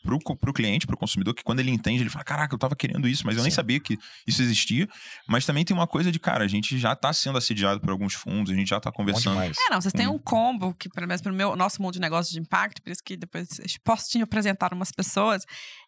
pro, 0.03 0.19
pro 0.37 0.53
cliente, 0.53 0.85
pro 0.85 0.97
consumidor, 0.97 1.33
que 1.33 1.43
quando 1.43 1.61
ele 1.61 1.71
entende, 1.71 2.03
ele 2.03 2.09
fala, 2.09 2.25
caraca, 2.25 2.53
eu 2.53 2.59
tava 2.59 2.75
querendo 2.75 3.07
isso, 3.07 3.25
mas 3.25 3.37
eu 3.37 3.41
nem 3.41 3.49
Sim. 3.49 3.55
sabia 3.55 3.79
que 3.79 3.97
isso 4.27 4.41
existia. 4.41 4.87
Mas 5.27 5.45
também 5.45 5.63
tem 5.63 5.75
uma 5.75 5.87
coisa 5.87 6.11
de, 6.11 6.19
cara, 6.19 6.43
a 6.43 6.47
gente 6.47 6.77
já 6.77 6.95
tá 6.95 7.11
sendo 7.13 7.37
assediado 7.37 7.79
por 7.79 7.89
alguns 7.89 8.13
fundos, 8.13 8.51
a 8.51 8.55
gente 8.55 8.67
já 8.67 8.79
tá 8.79 8.91
conversando. 8.91 9.41
É, 9.41 9.51
não, 9.71 9.81
vocês 9.81 9.93
têm 9.93 10.07
um 10.07 10.19
combo 10.19 10.73
que, 10.75 10.89
pelo 10.89 11.07
menos 11.07 11.21
pro 11.21 11.33
meu, 11.33 11.55
nosso 11.55 11.81
mundo 11.81 11.93
de 11.93 12.01
negócio 12.01 12.31
de 12.33 12.39
impacto, 12.39 12.81
por 12.83 12.91
isso 12.91 13.01
que 13.03 13.15
depois 13.15 13.47
eu 13.59 13.65
posso 13.83 14.09
te 14.09 14.21
apresentar 14.21 14.73
umas 14.73 14.91
pessoas, 14.91 15.43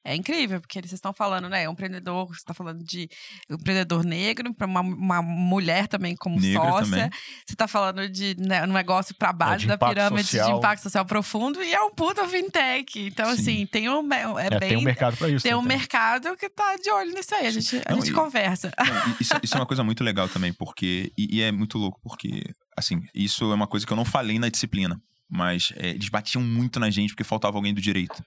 é 0.05 0.15
incrível, 0.15 0.61
porque 0.61 0.77
eles 0.79 0.91
estão 0.93 1.11
falando, 1.11 1.49
né, 1.49 1.67
um 1.67 1.71
empreendedor, 1.73 2.27
você 2.27 2.35
está 2.35 2.53
falando 2.53 2.83
de 2.83 3.09
um 3.49 3.55
empreendedor 3.55 4.03
negro, 4.05 4.53
para 4.53 4.67
uma, 4.67 4.81
uma 4.81 5.21
mulher 5.21 5.87
também 5.87 6.15
como 6.15 6.39
Negra 6.39 6.61
sócia, 6.61 6.85
também. 6.91 7.09
você 7.45 7.53
está 7.53 7.67
falando 7.67 8.07
de 8.07 8.35
né, 8.39 8.63
um 8.63 8.71
negócio 8.71 9.15
para 9.15 9.33
base 9.33 9.61
de 9.63 9.67
da 9.67 9.77
pirâmide 9.77 10.23
de 10.23 10.37
social. 10.37 10.57
impacto 10.59 10.83
social 10.83 11.05
profundo 11.05 11.61
e 11.63 11.73
é 11.73 11.81
um 11.81 11.89
puta 11.91 12.27
fintech. 12.27 12.99
Então, 12.99 13.25
Sim. 13.35 13.41
assim, 13.41 13.65
tem 13.65 13.89
um, 13.89 14.13
é, 14.13 14.47
É, 14.47 14.59
bem... 14.59 14.69
tem 14.69 14.77
um 14.77 14.81
mercado 14.81 15.17
pra 15.17 15.29
isso. 15.29 15.43
tem 15.43 15.55
um 15.55 15.61
né? 15.61 15.67
mercado 15.75 16.37
que 16.37 16.47
tá 16.49 16.75
de 16.77 16.89
olho 16.91 17.11
nisso 17.11 17.33
aí. 17.33 17.47
A 17.47 17.51
gente, 17.51 17.75
a 17.85 17.91
Não, 17.91 17.97
gente 17.99 18.11
e- 18.11 18.13
conversa. 18.13 18.71
Não, 18.77 19.15
isso, 19.19 19.33
isso 19.43 19.55
é 19.55 19.59
uma 19.59 19.65
coisa 19.65 19.83
muito 19.83 20.03
legal 20.03 20.29
também, 20.29 20.53
porque. 20.53 21.11
E, 21.17 21.37
e 21.37 21.41
é 21.41 21.51
muito 21.51 21.77
louco, 21.77 21.99
porque, 22.03 22.43
assim, 22.77 23.01
isso 23.13 23.51
é 23.51 23.55
uma 23.55 23.67
coisa 23.67 23.85
que 23.85 23.91
eu 23.91 23.97
não 23.97 24.05
falei 24.05 24.37
na 24.37 24.49
disciplina. 24.49 25.01
Mas 25.27 25.73
é, 25.77 25.89
eles 25.89 26.07
batiam 26.09 26.43
muito 26.43 26.79
na 26.79 26.89
gente 26.91 27.09
porque 27.09 27.23
faltava 27.23 27.57
alguém 27.57 27.73
do 27.73 27.81
direito. 27.81 28.23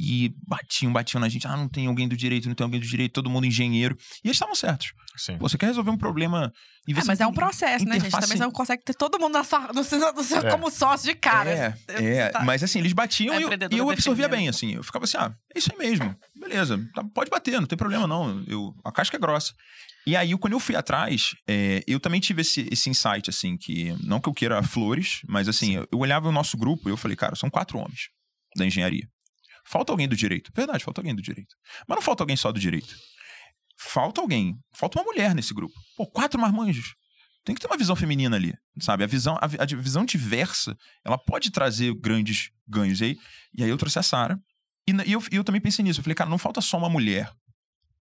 E 0.00 0.32
batiam, 0.46 0.92
batiam 0.92 1.20
na 1.20 1.28
gente. 1.28 1.44
Ah, 1.48 1.56
não 1.56 1.68
tem 1.68 1.88
alguém 1.88 2.06
do 2.06 2.16
direito, 2.16 2.46
não 2.46 2.54
tem 2.54 2.64
alguém 2.64 2.78
do 2.78 2.86
direito, 2.86 3.12
todo 3.14 3.28
mundo 3.28 3.44
engenheiro. 3.46 3.96
E 4.24 4.28
eles 4.28 4.36
estavam 4.36 4.54
certos. 4.54 4.92
Sim. 5.16 5.36
Pô, 5.38 5.48
você 5.48 5.58
quer 5.58 5.66
resolver 5.66 5.90
um 5.90 5.96
problema. 5.96 6.52
E 6.86 6.92
É, 6.92 6.94
você 6.94 7.08
mas 7.08 7.20
é 7.20 7.26
um 7.26 7.32
processo, 7.32 7.84
né, 7.84 7.94
gente? 7.94 8.02
interface- 8.06 8.26
Também 8.26 8.38
você 8.38 8.44
não 8.44 8.52
consegue 8.52 8.84
ter 8.84 8.94
todo 8.94 9.18
mundo 9.18 9.32
na 9.32 9.42
sua, 9.42 9.72
no 9.72 9.82
seu, 9.82 9.98
no 10.14 10.22
seu- 10.22 10.38
É. 10.38 10.50
como 10.52 10.70
sócio 10.70 11.08
de 11.10 11.16
cara. 11.16 11.50
É, 11.50 11.70
Você 11.70 12.04
é, 12.04 12.28
tá- 12.28 12.44
mas 12.44 12.62
assim, 12.62 12.78
eles 12.78 12.92
batiam 12.92 13.34
A 13.34 13.40
e 13.40 13.42
eu, 13.42 13.50
e 13.72 13.76
eu 13.78 13.90
absorvia 13.90 14.28
defendendo. 14.28 14.38
bem, 14.38 14.48
assim. 14.48 14.74
Eu 14.74 14.84
ficava 14.84 15.04
assim, 15.04 15.16
ah, 15.18 15.34
é 15.52 15.58
isso 15.58 15.68
aí 15.72 15.76
mesmo. 15.78 16.14
Beleza, 16.38 16.78
tá- 16.94 17.02
pode 17.12 17.28
bater, 17.28 17.58
não 17.60 17.66
tem 17.66 17.76
problema 17.76 18.06
não. 18.06 18.44
Eu, 18.46 18.72
a 18.84 18.92
casca 18.92 19.16
é 19.16 19.20
grossa. 19.20 19.52
E 20.06 20.14
aí, 20.16 20.30
quando 20.38 20.52
eu 20.52 20.60
fui 20.60 20.76
atrás, 20.76 21.34
é, 21.48 21.82
eu 21.88 21.98
também 21.98 22.20
tive 22.20 22.42
esse, 22.42 22.68
esse 22.70 22.88
insight, 22.88 23.28
assim, 23.28 23.56
que 23.58 23.96
não 24.06 24.20
que 24.20 24.28
eu 24.28 24.32
queira 24.32 24.62
flores, 24.62 25.22
mas 25.28 25.48
assim, 25.48 25.74
eu, 25.74 25.88
eu 25.90 25.98
olhava 25.98 26.28
o 26.28 26.32
nosso 26.32 26.56
grupo 26.56 26.88
e 26.88 26.92
eu 26.92 26.96
falei, 26.96 27.16
cara, 27.16 27.34
são 27.34 27.50
quatro 27.50 27.76
homens 27.78 28.02
da 28.56 28.64
engenharia. 28.64 29.08
Falta 29.68 29.92
alguém 29.92 30.08
do 30.08 30.16
direito. 30.16 30.50
Verdade, 30.54 30.82
falta 30.82 31.00
alguém 31.00 31.14
do 31.14 31.20
direito. 31.20 31.54
Mas 31.86 31.96
não 31.96 32.02
falta 32.02 32.22
alguém 32.22 32.36
só 32.36 32.50
do 32.50 32.58
direito. 32.58 32.96
Falta 33.78 34.20
alguém, 34.20 34.58
falta 34.74 34.98
uma 34.98 35.04
mulher 35.04 35.34
nesse 35.34 35.52
grupo. 35.52 35.74
Pô, 35.94 36.06
quatro 36.06 36.40
marmanjos. 36.40 36.94
Tem 37.44 37.54
que 37.54 37.60
ter 37.60 37.66
uma 37.66 37.76
visão 37.76 37.94
feminina 37.94 38.34
ali, 38.34 38.54
sabe? 38.80 39.04
A 39.04 39.06
visão, 39.06 39.36
a, 39.36 39.44
a 39.44 39.66
visão 39.66 40.06
diversa, 40.06 40.76
ela 41.04 41.18
pode 41.18 41.50
trazer 41.50 41.94
grandes 41.94 42.50
ganhos. 42.66 43.00
E 43.00 43.04
aí, 43.04 43.16
e 43.56 43.64
aí 43.64 43.68
eu 43.68 43.76
trouxe 43.76 43.98
a 43.98 44.02
Sara. 44.02 44.40
E, 44.88 44.92
e 45.06 45.12
eu, 45.12 45.22
eu 45.30 45.44
também 45.44 45.60
pensei 45.60 45.84
nisso. 45.84 46.00
Eu 46.00 46.04
falei, 46.04 46.14
cara, 46.14 46.30
não 46.30 46.38
falta 46.38 46.62
só 46.62 46.78
uma 46.78 46.88
mulher. 46.88 47.30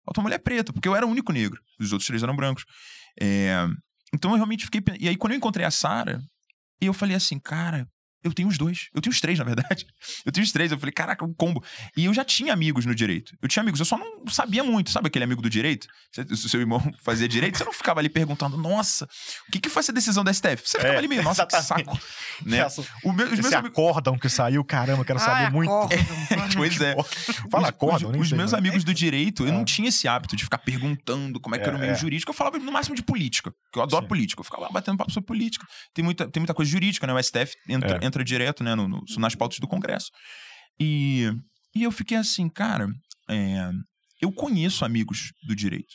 Falta 0.04 0.20
uma 0.20 0.24
mulher 0.24 0.38
preta, 0.38 0.72
porque 0.72 0.88
eu 0.88 0.96
era 0.96 1.06
o 1.06 1.10
único 1.10 1.30
negro. 1.30 1.60
Os 1.78 1.92
outros 1.92 2.06
três 2.06 2.22
eram 2.22 2.34
brancos. 2.34 2.64
É, 3.20 3.66
então 4.14 4.30
eu 4.30 4.36
realmente 4.36 4.64
fiquei. 4.64 4.82
E 4.98 5.08
aí, 5.08 5.16
quando 5.16 5.34
eu 5.34 5.36
encontrei 5.36 5.64
a 5.66 5.70
Sara, 5.70 6.22
eu 6.80 6.94
falei 6.94 7.14
assim, 7.14 7.38
cara, 7.38 7.86
eu 8.22 8.32
tenho 8.32 8.48
os 8.48 8.58
dois. 8.58 8.88
Eu 8.94 9.00
tenho 9.00 9.12
os 9.12 9.20
três, 9.20 9.38
na 9.38 9.44
verdade. 9.44 9.86
Eu 10.26 10.32
tenho 10.32 10.44
os 10.44 10.52
três. 10.52 10.70
Eu 10.72 10.78
falei, 10.78 10.92
caraca, 10.92 11.24
um 11.24 11.32
combo. 11.32 11.62
E 11.96 12.04
eu 12.04 12.12
já 12.12 12.24
tinha 12.24 12.52
amigos 12.52 12.84
no 12.84 12.94
direito. 12.94 13.34
Eu 13.40 13.48
tinha 13.48 13.62
amigos, 13.62 13.78
eu 13.80 13.86
só 13.86 13.96
não 13.96 14.26
sabia 14.28 14.62
muito. 14.62 14.90
Sabe 14.90 15.06
aquele 15.08 15.24
amigo 15.24 15.40
do 15.40 15.48
direito? 15.48 15.86
Se 16.12 16.24
se 16.36 16.46
o 16.46 16.48
seu 16.48 16.60
irmão 16.60 16.80
fazia 17.02 17.26
direito, 17.28 17.56
você 17.56 17.64
não 17.64 17.72
ficava 17.72 18.00
ali 18.00 18.08
perguntando, 18.08 18.56
nossa, 18.56 19.06
o 19.48 19.52
que, 19.52 19.58
que 19.60 19.68
foi 19.68 19.80
essa 19.80 19.92
decisão 19.92 20.22
da 20.24 20.32
STF? 20.32 20.62
Você 20.68 20.78
ficava 20.78 20.94
É, 20.94 20.98
ali 20.98 21.08
meio, 21.08 21.22
nossa, 21.22 21.46
que 21.46 21.60
saco. 21.62 21.98
Né? 22.44 22.66
O 23.04 23.12
meu- 23.12 23.26
os 23.26 23.38
meus 23.38 23.52
amigos. 23.52 23.70
acórdão 23.70 24.18
que 24.18 24.28
saiu, 24.28 24.64
caramba, 24.64 25.04
quero 25.04 25.18
saber 25.18 25.46
Ah, 25.46 25.50
muito. 25.50 25.70
acórdão. 25.70 25.98
Pois 26.56 26.80
é. 26.80 26.94
Fala 27.50 27.64
os, 27.64 27.68
acórdão, 27.68 28.10
os, 28.12 28.18
os 28.20 28.28
sei, 28.28 28.36
meus 28.38 28.52
né? 28.52 28.58
amigos 28.58 28.84
do 28.84 28.92
direito, 28.94 29.44
eu 29.44 29.48
É. 29.48 29.52
não 29.52 29.64
tinha 29.64 29.88
esse 29.88 30.06
hábito 30.08 30.36
de 30.36 30.44
ficar 30.44 30.58
perguntando 30.58 31.38
como 31.40 31.54
é 31.54 31.58
que 31.58 31.64
É, 31.64 31.68
era 31.68 31.76
o 31.76 31.80
meio 31.80 31.92
é. 31.92 31.94
jurídico. 31.94 32.30
Eu 32.30 32.34
falava 32.34 32.58
no 32.58 32.72
máximo 32.72 32.94
de 32.96 33.02
política, 33.02 33.52
que 33.72 33.78
eu 33.78 33.82
adoro 33.82 34.02
Sim. 34.04 34.08
política. 34.08 34.40
Eu 34.40 34.44
ficava 34.44 34.64
lá 34.64 34.70
batendo 34.70 34.96
papo 34.98 35.10
sobre 35.12 35.26
política. 35.26 35.66
Tem 35.94 36.04
muita, 36.04 36.28
tem 36.28 36.40
muita 36.40 36.54
coisa 36.54 36.70
jurídica, 36.70 37.06
né? 37.06 37.12
O 37.14 37.18
STF 37.22 37.54
entra, 37.68 37.98
É. 38.02 38.06
entra 38.10 38.24
direto 38.24 38.62
né, 38.62 38.74
no, 38.74 38.86
no- 38.88 39.02
nas 39.18 39.34
pautas 39.34 39.58
do 39.58 39.66
Congresso. 39.68 40.10
E, 40.78 41.30
e 41.74 41.82
eu 41.82 41.90
fiquei 41.92 42.16
assim, 42.16 42.48
cara, 42.48 42.88
é, 43.28 43.70
eu 44.20 44.32
conheço 44.32 44.84
amigos 44.84 45.32
do 45.46 45.54
direito. 45.54 45.94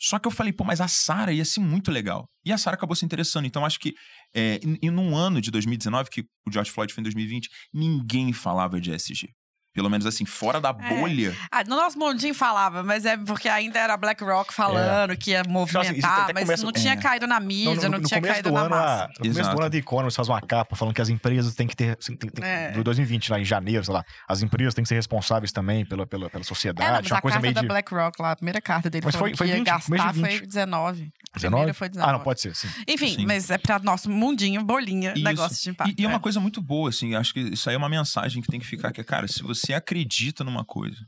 Só 0.00 0.18
que 0.18 0.26
eu 0.26 0.32
falei, 0.32 0.52
pô, 0.52 0.64
mas 0.64 0.80
a 0.80 0.88
Sara 0.88 1.32
ia 1.32 1.44
ser 1.44 1.60
muito 1.60 1.90
legal. 1.90 2.26
E 2.44 2.52
a 2.52 2.58
Sara 2.58 2.74
acabou 2.76 2.96
se 2.96 3.04
interessando. 3.04 3.46
Então, 3.46 3.64
acho 3.64 3.78
que 3.78 3.94
é, 4.34 4.56
em, 4.62 4.76
em 4.82 4.90
um 4.90 5.16
ano 5.16 5.40
de 5.40 5.50
2019, 5.50 6.10
que 6.10 6.22
o 6.46 6.52
George 6.52 6.70
Floyd 6.70 6.92
foi 6.92 7.00
em 7.00 7.04
2020, 7.04 7.48
ninguém 7.72 8.32
falava 8.32 8.80
de 8.80 8.92
SG. 8.92 9.28
Pelo 9.74 9.90
menos 9.90 10.06
assim, 10.06 10.24
fora 10.24 10.60
da 10.60 10.68
É. 10.68 10.94
bolha. 10.94 11.36
Ah, 11.50 11.64
no 11.64 11.74
nosso 11.74 11.98
mundinho 11.98 12.32
falava, 12.32 12.84
mas 12.84 13.04
é 13.04 13.16
porque 13.16 13.48
ainda 13.48 13.76
era 13.78 13.96
BlackRock 13.96 14.54
falando 14.54 15.16
que 15.16 15.32
ia 15.32 15.40
assim, 15.40 15.50
movimentar, 15.50 16.20
até 16.20 16.32
mas 16.32 16.44
começa- 16.44 16.64
não 16.64 16.72
tinha 16.72 16.92
É. 16.92 16.96
caído 16.96 17.26
na 17.26 17.40
mídia, 17.40 17.74
não, 17.74 17.82
no, 17.90 17.98
no 17.98 18.04
tinha 18.06 18.20
começo 18.20 18.34
caído 18.34 18.48
do 18.50 18.54
na 18.54 18.60
ano, 18.60 18.70
massa. 18.70 19.04
a, 19.04 19.08
no 19.08 19.14
começo 19.32 19.50
do 19.50 19.56
ano 19.56 19.64
a 19.66 19.70
The 19.70 19.76
Economist 19.78 20.16
faz 20.16 20.28
uma 20.28 20.40
capa 20.40 20.76
falando 20.76 20.94
que 20.94 21.02
as 21.02 21.08
empresas 21.08 21.56
têm 21.56 21.66
que 21.66 21.74
ter. 21.74 21.96
Tem, 21.96 22.16
tem, 22.16 22.44
É. 22.44 22.70
Do 22.70 22.84
2020, 22.84 23.30
lá 23.32 23.40
em 23.40 23.44
janeiro, 23.44 23.84
sei 23.84 23.92
lá. 23.94 24.04
As 24.28 24.42
empresas 24.42 24.74
têm 24.74 24.84
que 24.84 24.88
ser 24.88 24.94
responsáveis 24.94 25.50
também 25.50 25.84
pela, 25.84 26.06
pela, 26.06 26.30
pela 26.30 26.38
É, 26.38 26.38
não, 26.38 26.44
sociedade. 26.44 26.88
mas 27.02 27.10
uma 27.10 27.18
a 27.18 27.20
coisa 27.20 27.34
carta 27.34 27.42
meio 27.42 27.54
da 27.54 27.60
de. 27.62 27.66
BlackRock 27.66 28.22
lá, 28.22 28.30
a 28.30 28.36
primeira 28.36 28.60
carta 28.60 28.88
dele 28.88 29.04
Mas 29.04 29.16
foi- 29.16 29.34
foi 29.34 29.48
que 29.48 29.52
ia 29.54 29.58
20, 29.58 29.66
mês 29.66 29.84
de 29.90 29.96
gastar 29.96 30.12
20. 30.12 30.38
foi 30.38 30.46
19. 30.46 31.12
A 31.32 31.36
19? 31.36 31.50
primeira 31.50 31.74
foi 31.74 31.88
19. 31.88 32.10
Ah, 32.10 32.12
não, 32.16 32.20
pode 32.24 32.40
ser, 32.40 32.54
sim. 32.54 32.68
Enfim, 32.86 33.16
Sim. 33.16 33.26
mas 33.26 33.50
é 33.50 33.58
pra 33.58 33.80
nosso 33.80 34.08
mundinho, 34.08 34.62
bolinha, 34.62 35.12
Isso. 35.16 35.24
negócio 35.24 35.60
de 35.60 35.70
impacto. 35.70 35.90
E, 35.98 36.02
e 36.02 36.04
é 36.04 36.08
uma 36.08 36.18
é. 36.18 36.20
coisa 36.20 36.38
muito 36.38 36.62
boa, 36.62 36.90
assim, 36.90 37.16
acho 37.16 37.34
que 37.34 37.40
isso 37.40 37.68
aí 37.68 37.74
é 37.74 37.78
uma 37.78 37.88
mensagem 37.88 38.40
que 38.40 38.48
tem 38.48 38.60
que 38.60 38.66
ficar, 38.66 38.92
que 38.92 39.00
é, 39.00 39.04
cara, 39.04 39.26
se 39.26 39.42
você 39.42 39.63
acredita 39.72 40.44
numa 40.44 40.64
coisa 40.64 40.98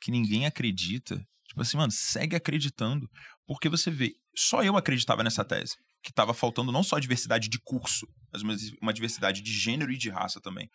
que 0.00 0.10
ninguém 0.10 0.46
acredita, 0.46 1.16
tipo 1.48 1.60
assim, 1.60 1.76
mano, 1.76 1.90
segue 1.90 2.36
acreditando, 2.36 3.10
porque 3.46 3.68
você 3.68 3.90
vê, 3.90 4.14
só 4.36 4.62
eu 4.62 4.76
acreditava 4.76 5.22
nessa 5.22 5.44
tese, 5.44 5.76
que 6.02 6.12
tava 6.12 6.32
faltando 6.32 6.70
não 6.70 6.82
só 6.82 6.98
diversidade 6.98 7.48
de 7.48 7.58
curso, 7.64 8.06
mas 8.32 8.42
uma, 8.42 8.56
uma 8.82 8.92
diversidade 8.92 9.42
de 9.42 9.52
gênero 9.52 9.92
e 9.92 9.98
de 9.98 10.08
raça 10.08 10.40
também. 10.40 10.70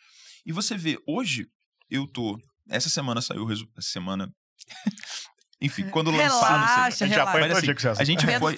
E 0.46 0.52
você 0.52 0.76
vê, 0.76 0.98
hoje, 1.08 1.48
eu 1.90 2.08
tô, 2.08 2.38
essa 2.70 2.90
semana 2.90 3.22
saiu 3.22 3.44
o 3.44 3.46
resultado, 3.46 3.78
essa 3.78 3.90
semana... 3.90 4.30
Enfim, 5.64 5.88
quando 5.90 6.10
lançar, 6.10 6.60
não 6.60 6.68
sei. 6.68 6.76
Relaxa, 6.76 7.04
A 7.04 7.08
gente 7.08 7.16
já 7.16 7.32
relaxa. 7.32 7.40
Mas, 7.40 7.62
dia 7.62 7.74
assim, 7.74 7.90
você. 7.90 8.02
a 8.02 8.06
gente 8.06 8.26
foi. 8.40 8.56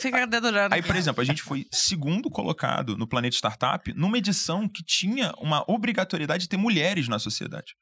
Aí, 0.72 0.81
por 0.81 0.95
exemplo, 0.95 1.22
a 1.22 1.26
gente 1.26 1.43
foi 1.43 1.68
segundo 1.69 2.30
colocado 2.30 2.97
no 2.97 3.05
Planeta 3.05 3.35
Startup 3.35 3.93
numa 3.93 4.18
edição 4.18 4.69
que 4.69 4.81
tinha 4.81 5.34
uma 5.38 5.65
obrigatoriedade 5.68 6.43
de 6.43 6.49
ter 6.49 6.55
mulheres 6.55 7.10
na 7.10 7.19
sociedade. 7.19 7.73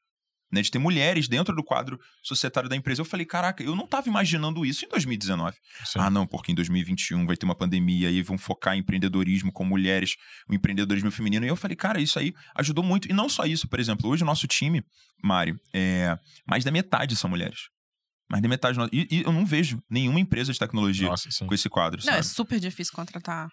Né, 0.52 0.60
de 0.60 0.70
ter 0.70 0.78
mulheres 0.78 1.28
dentro 1.28 1.56
do 1.56 1.64
quadro 1.64 1.98
societário 2.22 2.68
da 2.68 2.76
empresa. 2.76 3.00
Eu 3.00 3.06
falei, 3.06 3.24
caraca, 3.24 3.62
eu 3.62 3.74
não 3.74 3.84
estava 3.84 4.06
imaginando 4.06 4.66
isso 4.66 4.84
em 4.84 4.88
2019. 4.88 5.56
Sim. 5.84 5.98
Ah, 5.98 6.10
não, 6.10 6.26
porque 6.26 6.52
em 6.52 6.54
2021 6.54 7.24
vai 7.24 7.38
ter 7.38 7.46
uma 7.46 7.54
pandemia 7.54 8.10
e 8.10 8.22
vão 8.22 8.36
focar 8.36 8.76
em 8.76 8.80
empreendedorismo 8.80 9.50
com 9.50 9.64
mulheres, 9.64 10.14
o 10.46 10.54
empreendedorismo 10.54 11.10
feminino. 11.10 11.46
E 11.46 11.48
eu 11.48 11.56
falei, 11.56 11.74
cara, 11.74 12.02
isso 12.02 12.18
aí 12.18 12.34
ajudou 12.54 12.84
muito. 12.84 13.08
E 13.08 13.14
não 13.14 13.30
só 13.30 13.46
isso, 13.46 13.66
por 13.66 13.80
exemplo, 13.80 14.10
hoje 14.10 14.22
o 14.22 14.26
nosso 14.26 14.46
time, 14.46 14.84
Mari, 15.24 15.54
é, 15.72 16.18
mais 16.46 16.64
da 16.64 16.70
metade 16.70 17.16
são 17.16 17.30
mulheres. 17.30 17.70
Mais 18.30 18.42
da 18.42 18.48
metade. 18.48 18.78
E, 18.92 19.08
e 19.10 19.22
eu 19.22 19.32
não 19.32 19.46
vejo 19.46 19.82
nenhuma 19.88 20.20
empresa 20.20 20.52
de 20.52 20.58
tecnologia 20.58 21.08
Nossa, 21.08 21.28
com 21.46 21.54
esse 21.54 21.68
quadro. 21.70 21.98
Não, 22.00 22.04
sabe? 22.04 22.18
é 22.18 22.22
super 22.22 22.60
difícil 22.60 22.94
contratar 22.94 23.48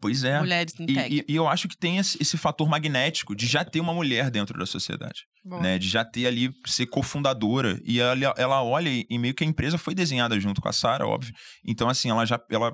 Pois 0.00 0.22
é. 0.24 0.38
mulheres 0.38 0.74
em 0.78 0.84
E, 0.84 0.94
tech. 0.94 1.14
e- 1.14 1.24
e 1.32 1.36
eu 1.36 1.48
acho 1.48 1.66
que 1.68 1.76
tem 1.76 1.98
esse, 1.98 2.18
esse 2.20 2.36
fator 2.36 2.68
magnético 2.68 3.34
de 3.34 3.46
já 3.46 3.64
ter 3.64 3.80
uma 3.80 3.94
mulher 3.94 4.30
dentro 4.30 4.58
da 4.58 4.66
sociedade, 4.66 5.22
né? 5.62 5.78
De 5.78 5.88
já 5.88 6.04
ter 6.04 6.26
ali, 6.26 6.50
ser 6.66 6.86
cofundadora. 6.86 7.80
E 7.84 8.00
ela, 8.00 8.34
ela 8.36 8.62
olha 8.62 8.88
e, 8.88 9.06
e 9.08 9.18
meio 9.18 9.34
que 9.34 9.44
a 9.44 9.46
empresa 9.46 9.78
foi 9.78 9.94
desenhada 9.94 10.38
junto 10.38 10.60
com 10.60 10.68
a 10.68 10.72
Sara, 10.72 11.06
óbvio. 11.06 11.32
Então, 11.66 11.88
assim, 11.88 12.10
ela 12.10 12.24
já 12.26 12.38
ela 12.50 12.72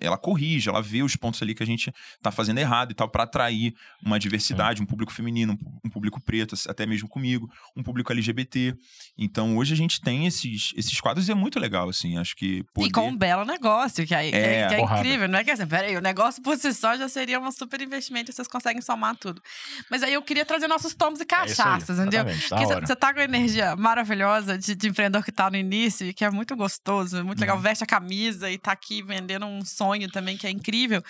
ela 0.00 0.18
corrige, 0.18 0.68
ela 0.68 0.82
vê 0.82 1.02
os 1.02 1.16
pontos 1.16 1.42
ali 1.42 1.54
que 1.54 1.62
a 1.62 1.66
gente 1.66 1.92
tá 2.22 2.30
fazendo 2.30 2.58
errado 2.58 2.92
e 2.92 2.94
tal, 2.94 3.08
para 3.08 3.24
atrair 3.24 3.74
uma 4.02 4.18
diversidade, 4.18 4.82
um 4.82 4.86
público 4.86 5.12
feminino, 5.12 5.58
um 5.84 5.88
público 5.88 6.20
preto, 6.20 6.54
até 6.68 6.84
mesmo 6.84 7.08
comigo, 7.08 7.50
um 7.76 7.82
público 7.82 8.12
LGBT. 8.12 8.76
Então, 9.16 9.56
hoje 9.56 9.72
a 9.72 9.76
gente 9.76 10.00
tem 10.00 10.26
esses, 10.26 10.72
esses 10.76 11.00
quadros 11.00 11.28
e 11.28 11.32
é 11.32 11.34
muito 11.34 11.58
legal, 11.58 11.88
assim, 11.88 12.18
acho 12.18 12.36
que 12.36 12.62
poder... 12.74 12.88
E 12.88 12.92
com 12.92 13.08
um 13.08 13.16
belo 13.16 13.44
negócio, 13.44 14.06
que, 14.06 14.14
aí, 14.14 14.30
que 14.30 14.36
é, 14.36 14.60
É, 14.60 14.68
que 14.68 14.74
é 14.74 14.80
incrível, 14.80 15.28
não 15.28 15.38
é 15.38 15.44
que 15.44 15.50
assim, 15.50 15.66
peraí, 15.66 15.96
o 15.96 16.00
negócio 16.00 16.42
por 16.42 16.56
si 16.56 16.72
só 16.74 16.96
já 16.96 17.08
seria 17.08 17.40
um 17.40 17.50
super 17.50 17.80
investimento 17.80 18.30
e 18.30 18.34
vocês 18.34 18.48
conseguem 18.48 18.82
somar 18.82 19.16
tudo. 19.16 19.42
Mas 19.90 20.02
aí 20.02 20.12
eu 20.12 20.22
queria 20.22 20.44
trazer 20.44 20.68
nossos 20.68 20.94
tomos 20.94 21.20
e 21.20 21.22
É 21.22 21.24
aí, 21.24 21.48
cachaças, 21.48 21.98
entendeu? 21.98 22.20
exatamente, 22.20 22.50
da 22.50 22.56
Porque 22.56 22.86
você 22.86 22.96
tá 22.96 23.14
com 23.14 23.20
a 23.20 23.24
energia 23.24 23.76
maravilhosa 23.76 24.58
de, 24.58 24.74
de 24.74 24.88
empreendedor 24.88 25.24
que 25.24 25.32
tá 25.32 25.50
no 25.50 25.56
início 25.56 26.06
e 26.06 26.12
que 26.12 26.24
é 26.24 26.30
muito 26.30 26.54
gostoso, 26.56 27.24
muito 27.24 27.40
legal. 27.40 27.58
Veste 27.58 27.84
a 27.84 27.86
camisa 27.86 28.50
e 28.50 28.58
tá 28.58 28.72
aqui 28.72 29.02
vendendo 29.02 29.46
um 29.46 29.64
sonho 29.78 30.10
também 30.10 30.36
que 30.36 30.46
é 30.46 30.50
incrível. 30.50 31.02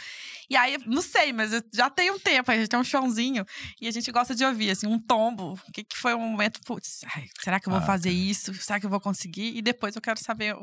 E 0.50 0.56
aí, 0.56 0.78
não 0.86 1.02
sei, 1.02 1.30
mas 1.32 1.50
já 1.74 1.90
tem 1.90 2.10
um 2.10 2.18
tempo, 2.18 2.50
a 2.50 2.56
gente 2.56 2.68
tem 2.68 2.78
um 2.78 2.84
chãozinho 2.84 3.44
e 3.80 3.86
a 3.86 3.90
gente 3.90 4.10
gosta 4.10 4.34
de 4.34 4.44
ouvir, 4.44 4.70
assim, 4.70 4.86
um 4.86 4.98
tombo. 4.98 5.52
O 5.68 5.72
que, 5.72 5.84
que 5.84 5.96
foi 5.96 6.14
um 6.14 6.20
momento, 6.30 6.58
putz, 6.64 7.00
ai, 7.14 7.26
será 7.40 7.60
que 7.60 7.68
eu 7.68 7.72
vou 7.72 7.82
Ah, 7.82 7.84
fazer 7.84 8.10
isso? 8.10 8.54
Será 8.54 8.80
que 8.80 8.86
eu 8.86 8.90
vou 8.90 9.00
conseguir? 9.00 9.56
E 9.56 9.60
depois 9.60 9.94
eu 9.94 10.00
quero 10.00 10.18
saber 10.22 10.54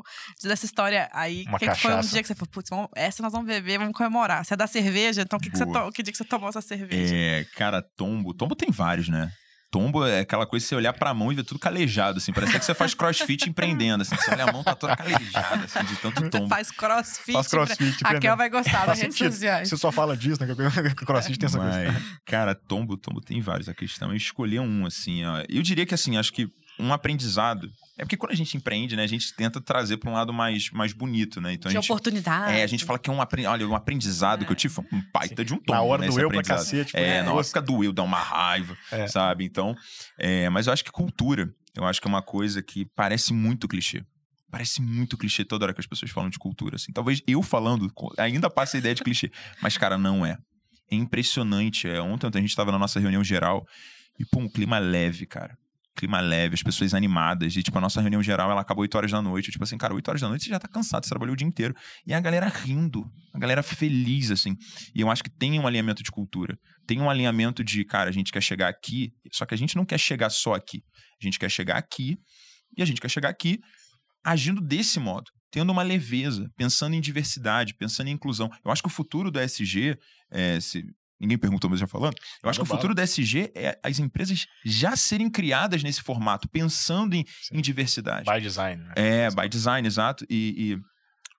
dessa 0.42 0.64
história 0.66 1.08
aí. 1.12 1.44
O 1.52 1.58
que, 1.58 1.68
que 1.68 1.80
foi 1.80 1.94
um 1.94 2.00
dia 2.00 2.20
que 2.22 2.26
você 2.28 2.34
falou, 2.34 2.48
putz, 2.50 2.68
vamos- 2.70 2.88
essa 2.96 3.22
nós 3.22 3.30
vamos 3.32 3.46
beber, 3.46 3.78
vamos 3.78 3.94
comemorar. 3.96 4.44
Você 4.44 4.54
é 4.54 4.56
da 4.56 4.66
cerveja, 4.66 5.22
então 5.22 5.38
que, 5.38 5.50
que, 5.50 5.56
você 5.58 5.64
to- 5.66 5.92
que 5.92 6.02
dia 6.02 6.10
que 6.12 6.18
você 6.18 6.24
tomou 6.24 6.48
essa 6.48 6.60
cerveja? 6.60 7.14
É, 7.14 7.44
cara, 7.54 7.80
tombo. 7.96 8.34
Tombo 8.34 8.56
tem 8.56 8.70
vários, 8.70 9.08
né? 9.08 9.30
Tombo 9.70 10.06
é 10.06 10.20
aquela 10.20 10.46
coisa 10.46 10.64
que 10.64 10.68
você 10.68 10.74
olhar 10.76 10.92
pra 10.92 11.12
mão 11.12 11.32
e 11.32 11.34
ver 11.34 11.44
tudo 11.44 11.58
calejado, 11.58 12.18
assim. 12.18 12.32
Parece 12.32 12.58
que 12.58 12.64
você 12.64 12.74
faz 12.74 12.94
crossfit 12.94 13.46
empreendendo, 13.50 14.02
assim. 14.02 14.16
Você 14.16 14.30
olha 14.30 14.44
a 14.44 14.52
mão, 14.52 14.62
tá 14.62 14.74
toda 14.74 14.96
calejada, 14.96 15.64
assim, 15.64 15.84
de 15.84 15.96
tanto 15.96 16.30
tombo. 16.30 16.48
faz 16.48 16.70
crossfit. 16.70 17.32
Faz 17.32 17.48
crossfit, 17.48 17.98
pra... 17.98 18.10
Raquel 18.12 18.36
vai 18.36 18.48
gostar 18.48 18.86
das 18.86 19.00
redes 19.00 19.18
sociais. 19.18 19.68
Você 19.68 19.76
só 19.76 19.90
fala 19.90 20.16
disso, 20.16 20.40
né? 20.40 20.54
Que 20.54 21.02
o 21.02 21.06
CrossFit 21.06 21.38
tem 21.38 21.46
essa 21.46 21.58
coisa. 21.58 21.92
Mas, 21.92 22.02
cara, 22.24 22.54
tombo, 22.54 22.96
tombo 22.96 23.20
tem 23.20 23.40
vários. 23.40 23.68
A 23.68 23.74
questão 23.74 24.12
é 24.12 24.16
escolher 24.16 24.60
um, 24.60 24.86
assim, 24.86 25.24
ó. 25.24 25.42
Eu 25.48 25.62
diria 25.62 25.84
que, 25.84 25.94
assim, 25.94 26.16
acho 26.16 26.32
que 26.32 26.50
um 26.78 26.92
aprendizado... 26.92 27.70
É 27.98 28.04
porque 28.04 28.16
quando 28.18 28.32
a 28.32 28.34
gente 28.34 28.54
empreende, 28.58 28.94
né? 28.94 29.04
A 29.04 29.06
gente 29.06 29.32
tenta 29.34 29.58
trazer 29.58 29.96
pra 29.96 30.10
um 30.10 30.12
lado 30.12 30.30
mais, 30.30 30.70
mais 30.70 30.92
bonito, 30.92 31.40
né? 31.40 31.54
Então 31.54 31.70
De 31.70 31.78
a 31.78 31.80
gente... 31.80 31.90
oportunidade. 31.90 32.52
É, 32.52 32.62
a 32.62 32.66
gente 32.66 32.84
fala 32.84 32.98
que 32.98 33.08
é 33.08 33.12
um, 33.12 33.22
apren- 33.22 33.46
olha, 33.46 33.66
um 33.66 33.74
aprendizado 33.74 34.44
que 34.44 34.52
eu 34.52 34.56
tive 34.56 34.74
foi 34.74 34.84
um 34.92 35.02
baita 35.12 35.42
de 35.42 35.54
um 35.54 35.56
tombo, 35.56 35.72
Na 35.72 35.80
hora 35.82 36.02
né, 36.02 36.08
doeu 36.08 36.28
pra 36.28 36.40
aprendizado. 36.40 36.58
cacete. 36.58 36.92
foi 36.92 37.00
É, 37.00 37.22
um 37.22 37.24
na 37.26 37.32
hora 37.32 37.42
fica 37.44 37.62
doeu, 37.62 37.94
dá 37.94 38.02
uma 38.02 38.18
raiva, 38.18 38.76
É. 38.92 39.06
sabe? 39.08 39.44
Então, 39.46 39.74
é, 40.18 40.50
mas 40.50 40.66
eu 40.66 40.74
acho 40.74 40.84
que 40.84 40.90
cultura, 40.92 41.48
eu 41.74 41.86
acho 41.86 41.98
que 41.98 42.06
é 42.06 42.10
uma 42.10 42.20
coisa 42.20 42.62
que 42.62 42.84
parece 42.94 43.32
muito 43.32 43.66
clichê. 43.66 44.04
Parece 44.50 44.82
muito 44.82 45.16
clichê 45.16 45.42
toda 45.42 45.64
hora 45.64 45.72
que 45.74 45.80
as 45.80 45.86
pessoas 45.86 46.10
falam 46.10 46.28
de 46.28 46.38
cultura, 46.38 46.76
assim. 46.76 46.92
Talvez 46.92 47.22
eu 47.26 47.42
falando 47.42 47.90
ainda 48.18 48.50
passe 48.50 48.76
a 48.76 48.78
ideia 48.78 48.94
de 48.94 49.02
clichê, 49.02 49.30
mas, 49.62 49.78
cara, 49.78 49.96
não 49.96 50.24
é. 50.24 50.36
É 50.90 50.94
impressionante. 50.94 51.88
É, 51.88 51.98
ontem, 52.00 52.26
ontem 52.26 52.38
a 52.38 52.40
gente 52.42 52.50
estava 52.50 52.70
na 52.70 52.78
nossa 52.78 53.00
reunião 53.00 53.24
geral 53.24 53.66
e, 54.20 54.24
pô, 54.26 54.40
um 54.40 54.48
clima 54.48 54.78
leve, 54.78 55.24
cara. 55.26 55.56
Clima 55.96 56.20
leve, 56.20 56.54
as 56.54 56.62
pessoas 56.62 56.92
animadas. 56.92 57.56
E, 57.56 57.62
tipo, 57.62 57.76
a 57.78 57.80
nossa 57.80 58.00
reunião 58.00 58.22
geral, 58.22 58.50
ela 58.50 58.60
acabou 58.60 58.82
8 58.82 58.94
horas 58.96 59.10
da 59.10 59.22
noite. 59.22 59.50
Tipo 59.50 59.64
assim, 59.64 59.78
cara, 59.78 59.94
8 59.94 60.08
horas 60.08 60.20
da 60.20 60.28
noite 60.28 60.44
você 60.44 60.50
já 60.50 60.58
tá 60.58 60.68
cansado, 60.68 61.04
você 61.04 61.08
trabalhou 61.08 61.32
o 61.32 61.36
dia 61.36 61.46
inteiro. 61.48 61.74
E 62.06 62.12
a 62.12 62.20
galera 62.20 62.48
rindo, 62.48 63.10
a 63.34 63.38
galera 63.38 63.62
feliz, 63.62 64.30
assim. 64.30 64.54
E 64.94 65.00
eu 65.00 65.10
acho 65.10 65.24
que 65.24 65.30
tem 65.30 65.58
um 65.58 65.66
alinhamento 65.66 66.02
de 66.02 66.10
cultura. 66.10 66.58
Tem 66.86 67.00
um 67.00 67.08
alinhamento 67.08 67.64
de, 67.64 67.84
cara, 67.84 68.10
a 68.10 68.12
gente 68.12 68.30
quer 68.30 68.42
chegar 68.42 68.68
aqui, 68.68 69.10
só 69.32 69.46
que 69.46 69.54
a 69.54 69.58
gente 69.58 69.74
não 69.74 69.84
quer 69.84 69.98
chegar 69.98 70.30
só 70.30 70.54
aqui. 70.54 70.82
A 71.20 71.24
gente 71.24 71.38
quer 71.38 71.50
chegar 71.50 71.76
aqui 71.76 72.16
e 72.76 72.82
a 72.82 72.84
gente 72.84 73.00
quer 73.00 73.08
chegar 73.08 73.30
aqui 73.30 73.58
agindo 74.24 74.60
desse 74.60 74.98
modo, 75.00 75.30
tendo 75.50 75.70
uma 75.70 75.82
leveza, 75.82 76.50
pensando 76.56 76.94
em 76.94 77.00
diversidade, 77.00 77.74
pensando 77.74 78.08
em 78.08 78.12
inclusão. 78.12 78.50
Eu 78.64 78.70
acho 78.70 78.82
que 78.82 78.88
o 78.88 78.90
futuro 78.90 79.30
do 79.30 79.40
SG, 79.40 79.96
é, 80.30 80.60
se 80.60 80.84
ninguém 81.20 81.38
perguntou, 81.38 81.70
mas 81.70 81.80
já 81.80 81.86
falando, 81.86 82.16
eu 82.42 82.50
acho 82.50 82.58
que 82.58 82.62
o 82.62 82.66
futuro 82.66 82.94
do 82.94 83.00
SG 83.00 83.50
é 83.54 83.78
as 83.82 83.98
empresas 83.98 84.46
já 84.64 84.96
serem 84.96 85.30
criadas 85.30 85.82
nesse 85.82 86.02
formato, 86.02 86.48
pensando 86.48 87.14
em, 87.14 87.24
em 87.52 87.60
diversidade. 87.60 88.30
By 88.30 88.40
design. 88.40 88.82
Né? 88.82 88.92
É, 88.96 89.30
by 89.30 89.48
design, 89.48 89.86
exato. 89.86 90.24
E, 90.28 90.74
e 90.74 90.78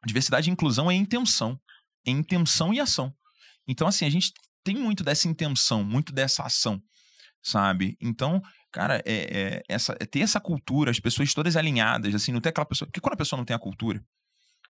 diversidade 0.05 0.49
e 0.49 0.53
inclusão 0.53 0.89
é 0.89 0.95
intenção. 0.95 1.59
É 2.05 2.11
intenção 2.11 2.73
e 2.73 2.79
ação. 2.79 3.13
Então, 3.67 3.87
assim, 3.87 4.05
a 4.05 4.09
gente 4.09 4.31
tem 4.63 4.75
muito 4.75 5.03
dessa 5.03 5.27
intenção, 5.27 5.83
muito 5.83 6.11
dessa 6.11 6.43
ação, 6.43 6.81
sabe? 7.43 7.97
Então, 8.01 8.41
cara, 8.71 9.01
é, 9.05 9.59
é 9.59 9.61
essa, 9.69 9.95
é 9.99 10.05
ter 10.05 10.19
essa 10.19 10.39
cultura, 10.39 10.91
as 10.91 10.99
pessoas 10.99 11.33
todas 11.33 11.55
alinhadas, 11.55 12.13
assim, 12.15 12.31
não 12.31 12.41
tem 12.41 12.49
aquela 12.49 12.65
pessoa. 12.65 12.87
Porque 12.87 12.99
quando 12.99 13.13
a 13.13 13.17
pessoa 13.17 13.37
não 13.37 13.45
tem 13.45 13.55
a 13.55 13.59
cultura, 13.59 14.01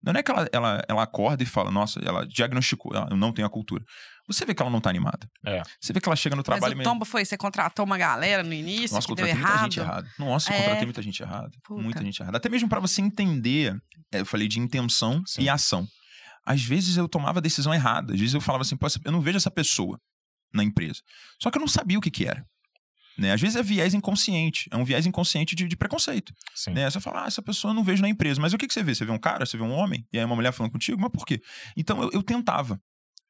não 0.04 0.18
é 0.18 0.22
que 0.22 0.30
ela, 0.30 0.48
ela, 0.52 0.84
ela 0.88 1.02
acorda 1.02 1.42
e 1.42 1.46
fala, 1.46 1.70
nossa, 1.70 2.00
ela 2.04 2.26
diagnosticou, 2.26 2.92
ela, 2.94 3.08
eu 3.10 3.16
não 3.16 3.32
tenho 3.32 3.46
a 3.46 3.50
cultura. 3.50 3.84
Você 4.26 4.44
vê 4.44 4.54
que 4.54 4.62
ela 4.62 4.70
não 4.70 4.80
tá 4.80 4.88
animada. 4.88 5.28
É. 5.44 5.62
Você 5.80 5.92
vê 5.92 6.00
que 6.00 6.08
ela 6.08 6.14
chega 6.16 6.34
no 6.36 6.40
Mas 6.40 6.44
trabalho 6.46 6.74
o 6.74 6.76
meio. 6.76 6.88
tombo 6.88 7.04
foi, 7.04 7.24
você 7.24 7.36
contratou 7.36 7.84
uma 7.84 7.98
galera 7.98 8.42
no 8.42 8.52
início 8.52 8.94
Nossa, 8.94 9.06
que 9.08 9.14
deu 9.14 9.26
contratei 9.26 9.34
muita 9.34 9.52
errado. 9.52 9.64
gente 9.64 9.80
errada. 9.80 10.08
Nossa, 10.18 10.52
É. 10.52 10.58
contratei 10.58 10.84
muita 10.84 11.02
gente 11.02 11.22
errada. 11.22 11.50
Puta. 11.64 11.82
Muita 11.82 12.04
gente 12.04 12.22
errada. 12.22 12.36
Até 12.36 12.48
mesmo 12.48 12.68
pra 12.68 12.78
você 12.80 13.00
entender, 13.02 13.76
é, 14.12 14.20
eu 14.20 14.26
falei 14.26 14.46
de 14.48 14.58
intenção 14.60 15.22
Sim. 15.26 15.42
e 15.42 15.48
ação. 15.48 15.86
Às 16.46 16.62
vezes 16.62 16.96
eu 16.96 17.08
tomava 17.08 17.38
a 17.38 17.42
decisão 17.42 17.74
errada. 17.74 18.14
Às 18.14 18.18
vezes 18.20 18.34
eu 18.34 18.40
falava 18.40 18.62
assim, 18.62 18.76
eu 19.04 19.12
não 19.12 19.20
vejo 19.20 19.36
essa 19.36 19.50
pessoa 19.50 19.98
na 20.54 20.62
empresa. 20.62 21.00
Só 21.40 21.50
que 21.50 21.58
eu 21.58 21.60
não 21.60 21.68
sabia 21.68 21.98
o 21.98 22.00
que 22.00 22.10
que 22.10 22.26
era. 22.26 22.44
Né? 23.18 23.32
Às 23.32 23.40
vezes 23.40 23.56
é 23.56 23.62
viés 23.62 23.94
inconsciente. 23.94 24.68
É 24.70 24.76
um 24.76 24.84
viés 24.84 25.04
inconsciente 25.06 25.54
de, 25.54 25.66
de 25.68 25.76
preconceito. 25.76 26.32
Sim. 26.54 26.72
Né? 26.72 26.88
Você 26.90 27.00
fala, 27.00 27.24
ah, 27.24 27.26
essa 27.26 27.42
pessoa 27.42 27.70
eu 27.70 27.74
não 27.74 27.84
vejo 27.84 28.00
na 28.02 28.08
empresa. 28.08 28.40
Mas 28.40 28.52
o 28.52 28.58
que, 28.58 28.66
que 28.66 28.72
você 28.74 28.82
vê? 28.82 28.94
Você 28.94 29.04
vê 29.04 29.12
um 29.12 29.18
cara, 29.18 29.44
você 29.44 29.56
vê 29.56 29.62
um 29.62 29.72
homem, 29.72 30.06
e 30.12 30.18
aí 30.18 30.24
uma 30.24 30.34
mulher 30.34 30.52
falando 30.52 30.72
contigo, 30.72 31.00
mas 31.00 31.10
por 31.10 31.26
quê? 31.26 31.40
Então 31.76 32.02
eu, 32.02 32.10
eu 32.12 32.22
tentava. 32.22 32.80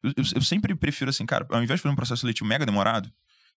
Eu, 0.03 0.13
eu- 0.17 0.25
eu 0.37 0.43
sempre 0.43 0.75
prefiro 0.75 1.11
assim, 1.11 1.27
cara, 1.27 1.47
ao 1.51 1.63
invés 1.63 1.79
de 1.79 1.83
fazer 1.83 1.93
um 1.93 1.97
processo 1.97 2.21
seletivo 2.21 2.47
mega 2.49 2.65
demorado, 2.67 3.11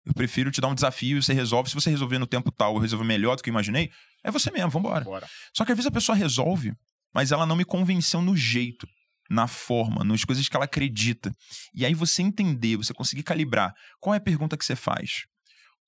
eu 0.06 0.14
prefiro 0.14 0.52
te 0.52 0.60
dar 0.60 0.68
um 0.68 0.76
desafio 0.76 1.18
e 1.18 1.22
você 1.24 1.34
resolve. 1.34 1.70
Se 1.70 1.76
você 1.76 1.90
resolver 1.90 2.20
no 2.20 2.28
tempo 2.28 2.52
tal 2.52 2.74
ou 2.74 2.80
resolver 2.80 3.06
melhor 3.06 3.36
do 3.38 3.42
que 3.44 3.50
eu 3.50 3.54
imaginei, 3.54 3.90
é 4.24 4.30
você 4.32 4.52
mesmo, 4.52 4.70
vambora. 4.70 5.04
Bora. 5.06 5.28
Só 5.54 5.64
que 5.64 5.72
às 5.72 5.78
vezes 5.78 5.88
a 5.88 5.92
pessoa 5.92 6.16
resolve, 6.16 6.74
mas 7.14 7.32
ela 7.32 7.46
não 7.46 7.56
me 7.56 7.64
convenceu 7.64 8.22
no 8.22 8.36
jeito, 8.36 8.86
na 9.30 9.48
forma, 9.48 10.04
nas 10.04 10.26
coisas 10.26 10.48
que 10.50 10.56
ela 10.56 10.66
acredita. 10.66 11.34
E 11.74 11.86
aí 11.86 11.94
você 11.94 12.22
entender, 12.22 12.76
você 12.76 12.94
conseguir 12.94 13.24
calibrar 13.24 13.74
qual 14.02 14.14
é 14.14 14.18
a 14.18 14.22
pergunta 14.22 14.58
que 14.58 14.66
você 14.66 14.76
faz. 14.76 15.24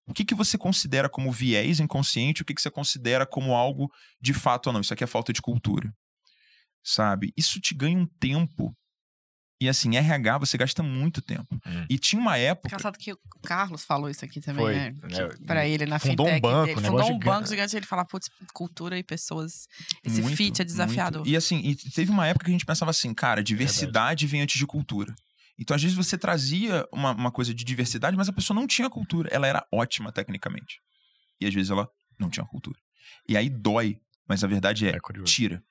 O 0.07 0.13
que, 0.13 0.23
que 0.23 0.35
você 0.35 0.57
considera 0.57 1.09
como 1.09 1.31
viés 1.31 1.79
inconsciente, 1.79 2.41
o 2.41 2.45
que, 2.45 2.53
que 2.53 2.61
você 2.61 2.69
considera 2.69 3.25
como 3.25 3.55
algo 3.55 3.91
de 4.21 4.33
fato 4.33 4.67
ou 4.67 4.73
não. 4.73 4.81
Isso 4.81 4.93
aqui 4.93 5.03
é 5.03 5.07
falta 5.07 5.33
de 5.33 5.41
cultura. 5.41 5.91
Sabe? 6.83 7.33
Isso 7.35 7.59
te 7.59 7.73
ganha 7.73 7.97
um 7.97 8.05
tempo. 8.19 8.75
E 9.59 9.69
assim, 9.69 9.95
RH 9.95 10.37
você 10.37 10.57
gasta 10.57 10.83
muito 10.83 11.21
tempo. 11.21 11.55
Hum. 11.65 11.85
E 11.89 11.97
tinha 11.97 12.21
uma 12.21 12.37
época. 12.37 12.67
Engraçado 12.67 12.97
que 12.97 13.13
o 13.13 13.17
Carlos 13.41 13.85
falou 13.85 14.09
isso 14.09 14.23
aqui 14.23 14.41
também, 14.41 14.65
Foi, 14.65 14.75
né? 14.75 14.93
né? 15.01 15.29
Que 15.29 15.45
Pra 15.45 15.65
ele 15.65 15.85
na 15.85 15.97
Fundou 15.97 16.27
um 16.27 16.39
banco, 16.41 16.65
dele. 16.75 16.79
um 16.81 16.91
Fundou 16.91 17.11
um 17.11 17.19
banco 17.19 17.47
gigante. 17.47 17.75
Ele 17.75 17.85
fala, 17.85 18.05
putz, 18.05 18.29
cultura 18.53 18.99
e 18.99 19.03
pessoas. 19.03 19.67
Esse 20.03 20.21
Muito, 20.21 20.35
fit 20.35 20.61
é 20.61 20.65
desafiador. 20.65 21.21
muito. 21.21 21.31
E 21.31 21.37
assim, 21.37 21.59
e 21.59 21.75
teve 21.75 22.11
uma 22.11 22.27
época 22.27 22.45
que 22.45 22.51
a 22.51 22.53
gente 22.53 22.65
pensava 22.65 22.91
assim, 22.91 23.13
cara, 23.13 23.41
diversidade 23.41 24.27
vem 24.27 24.41
antes 24.41 24.59
de 24.59 24.67
cultura. 24.67 25.15
Então, 25.57 25.75
às 25.75 25.81
vezes, 25.81 25.95
você 25.95 26.17
trazia 26.17 26.85
uma, 26.91 27.11
uma 27.13 27.31
coisa 27.31 27.53
de 27.53 27.63
diversidade, 27.63 28.17
mas 28.17 28.27
a 28.29 28.33
pessoa 28.33 28.55
não 28.55 28.67
tinha 28.67 28.89
cultura. 28.89 29.29
Ela 29.31 29.47
era 29.47 29.65
ótima 29.71 30.11
tecnicamente. 30.11 30.81
E 31.39 31.45
às 31.45 31.53
vezes 31.53 31.69
ela 31.71 31.87
não 32.19 32.29
tinha 32.29 32.45
cultura. 32.45 32.77
E 33.27 33.35
aí 33.37 33.49
dói, 33.49 33.99
mas 34.27 34.43
a 34.43 34.47
verdade 34.47 34.87
é, 34.87 34.95
É 34.95 34.99
tira. 35.23 35.63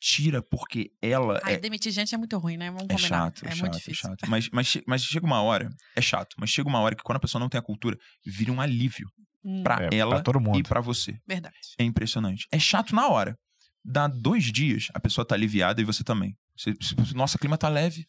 Tira 0.00 0.40
porque 0.40 0.92
ela 1.02 1.40
Ai, 1.42 1.54
é, 1.54 1.58
demitir 1.58 1.90
gente 1.90 2.14
é 2.14 2.18
muito 2.18 2.38
ruim, 2.38 2.56
né? 2.56 2.70
Vamos 2.70 2.84
é 2.84 2.94
combinar. 2.94 3.08
chato, 3.08 3.44
é, 3.44 3.48
é 3.48 3.50
chato, 3.50 3.60
muito 3.62 3.74
é 3.74 3.78
difícil. 3.78 4.08
chato. 4.08 4.28
Mas, 4.30 4.48
mas, 4.50 4.78
mas 4.86 5.02
chega 5.02 5.26
uma 5.26 5.42
hora, 5.42 5.68
é 5.96 6.00
chato, 6.00 6.36
mas 6.38 6.50
chega 6.50 6.68
uma 6.68 6.78
hora 6.78 6.94
que 6.94 7.02
quando 7.02 7.16
a 7.16 7.20
pessoa 7.20 7.40
não 7.40 7.48
tem 7.48 7.58
a 7.58 7.62
cultura, 7.62 7.98
vira 8.24 8.52
um 8.52 8.60
alívio 8.60 9.10
Hum, 9.44 9.62
pra 9.64 9.88
É, 9.92 9.96
ela 9.96 10.16
pra 10.16 10.22
todo 10.22 10.38
e 10.38 10.42
mundo. 10.42 10.68
pra 10.68 10.80
você. 10.80 11.18
Verdade. 11.26 11.56
É 11.78 11.82
impressionante. 11.84 12.46
É 12.52 12.58
chato 12.60 12.94
na 12.94 13.08
hora. 13.08 13.36
Dá 13.84 14.06
dois 14.06 14.44
dias, 14.52 14.88
a 14.94 15.00
pessoa 15.00 15.24
tá 15.24 15.34
aliviada 15.34 15.80
e 15.80 15.84
você 15.84 16.04
também. 16.04 16.36
Você- 16.56 16.74
você- 16.80 17.14
nossa, 17.14 17.36
o 17.36 17.40
clima 17.40 17.56
tá 17.58 17.68
leve. 17.68 18.06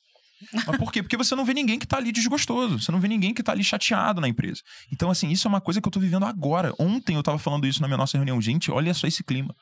Mas 0.66 0.78
por 0.78 0.91
quê? 0.91 1.02
Porque 1.03 1.18
você 1.18 1.36
não 1.36 1.44
vê 1.45 1.53
ninguém 1.53 1.78
que 1.78 1.86
tá 1.88 1.98
ali 1.98 2.11
desgostoso. 2.11 2.80
Você 2.80 2.91
não 2.91 2.99
vê 2.99 3.07
ninguém 3.07 3.34
que 3.34 3.44
tá 3.44 3.52
ali 3.52 3.64
chateado 3.64 4.22
na 4.22 4.28
empresa. 4.28 4.61
Então, 4.91 5.10
assim, 5.11 5.30
isso 5.30 5.48
é 5.48 5.49
uma 5.49 5.60
coisa 5.61 5.82
que 5.82 5.88
eu 5.88 5.91
tô 5.91 5.99
vivendo 5.99 6.26
agora. 6.26 6.74
Ontem 6.80 7.16
eu 7.16 7.24
tava 7.24 7.38
falando 7.38 7.68
isso 7.68 7.82
na 7.82 7.88
minha 7.88 7.98
nossa 7.98 8.18
reunião. 8.18 8.40
Gente, 8.41 8.72
olha 8.72 8.94
só 8.94 9.06
esse 9.07 9.24
clima. 9.24 9.53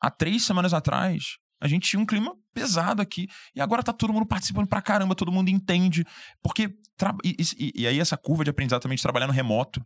Há 0.00 0.10
três 0.10 0.42
semanas 0.44 0.74
atrás, 0.74 1.36
a 1.60 1.68
gente 1.68 1.88
tinha 1.88 2.00
um 2.00 2.06
clima 2.06 2.34
pesado 2.52 3.00
aqui. 3.00 3.28
E 3.54 3.60
agora 3.60 3.82
tá 3.82 3.92
todo 3.92 4.12
mundo 4.12 4.26
participando 4.26 4.66
pra 4.66 4.82
caramba, 4.82 5.14
todo 5.14 5.30
mundo 5.32 5.48
entende. 5.48 6.04
Porque. 6.42 6.70
tra- 6.96 7.14
E, 7.24 7.36
e- 7.58 7.72
e 7.82 7.86
aí, 7.86 8.00
essa 8.00 8.16
curva 8.16 8.42
de 8.44 8.50
aprendizado 8.50 8.82
também 8.82 8.96
de 8.96 9.02
trabalhar 9.02 9.26
no 9.26 9.32
remoto. 9.32 9.80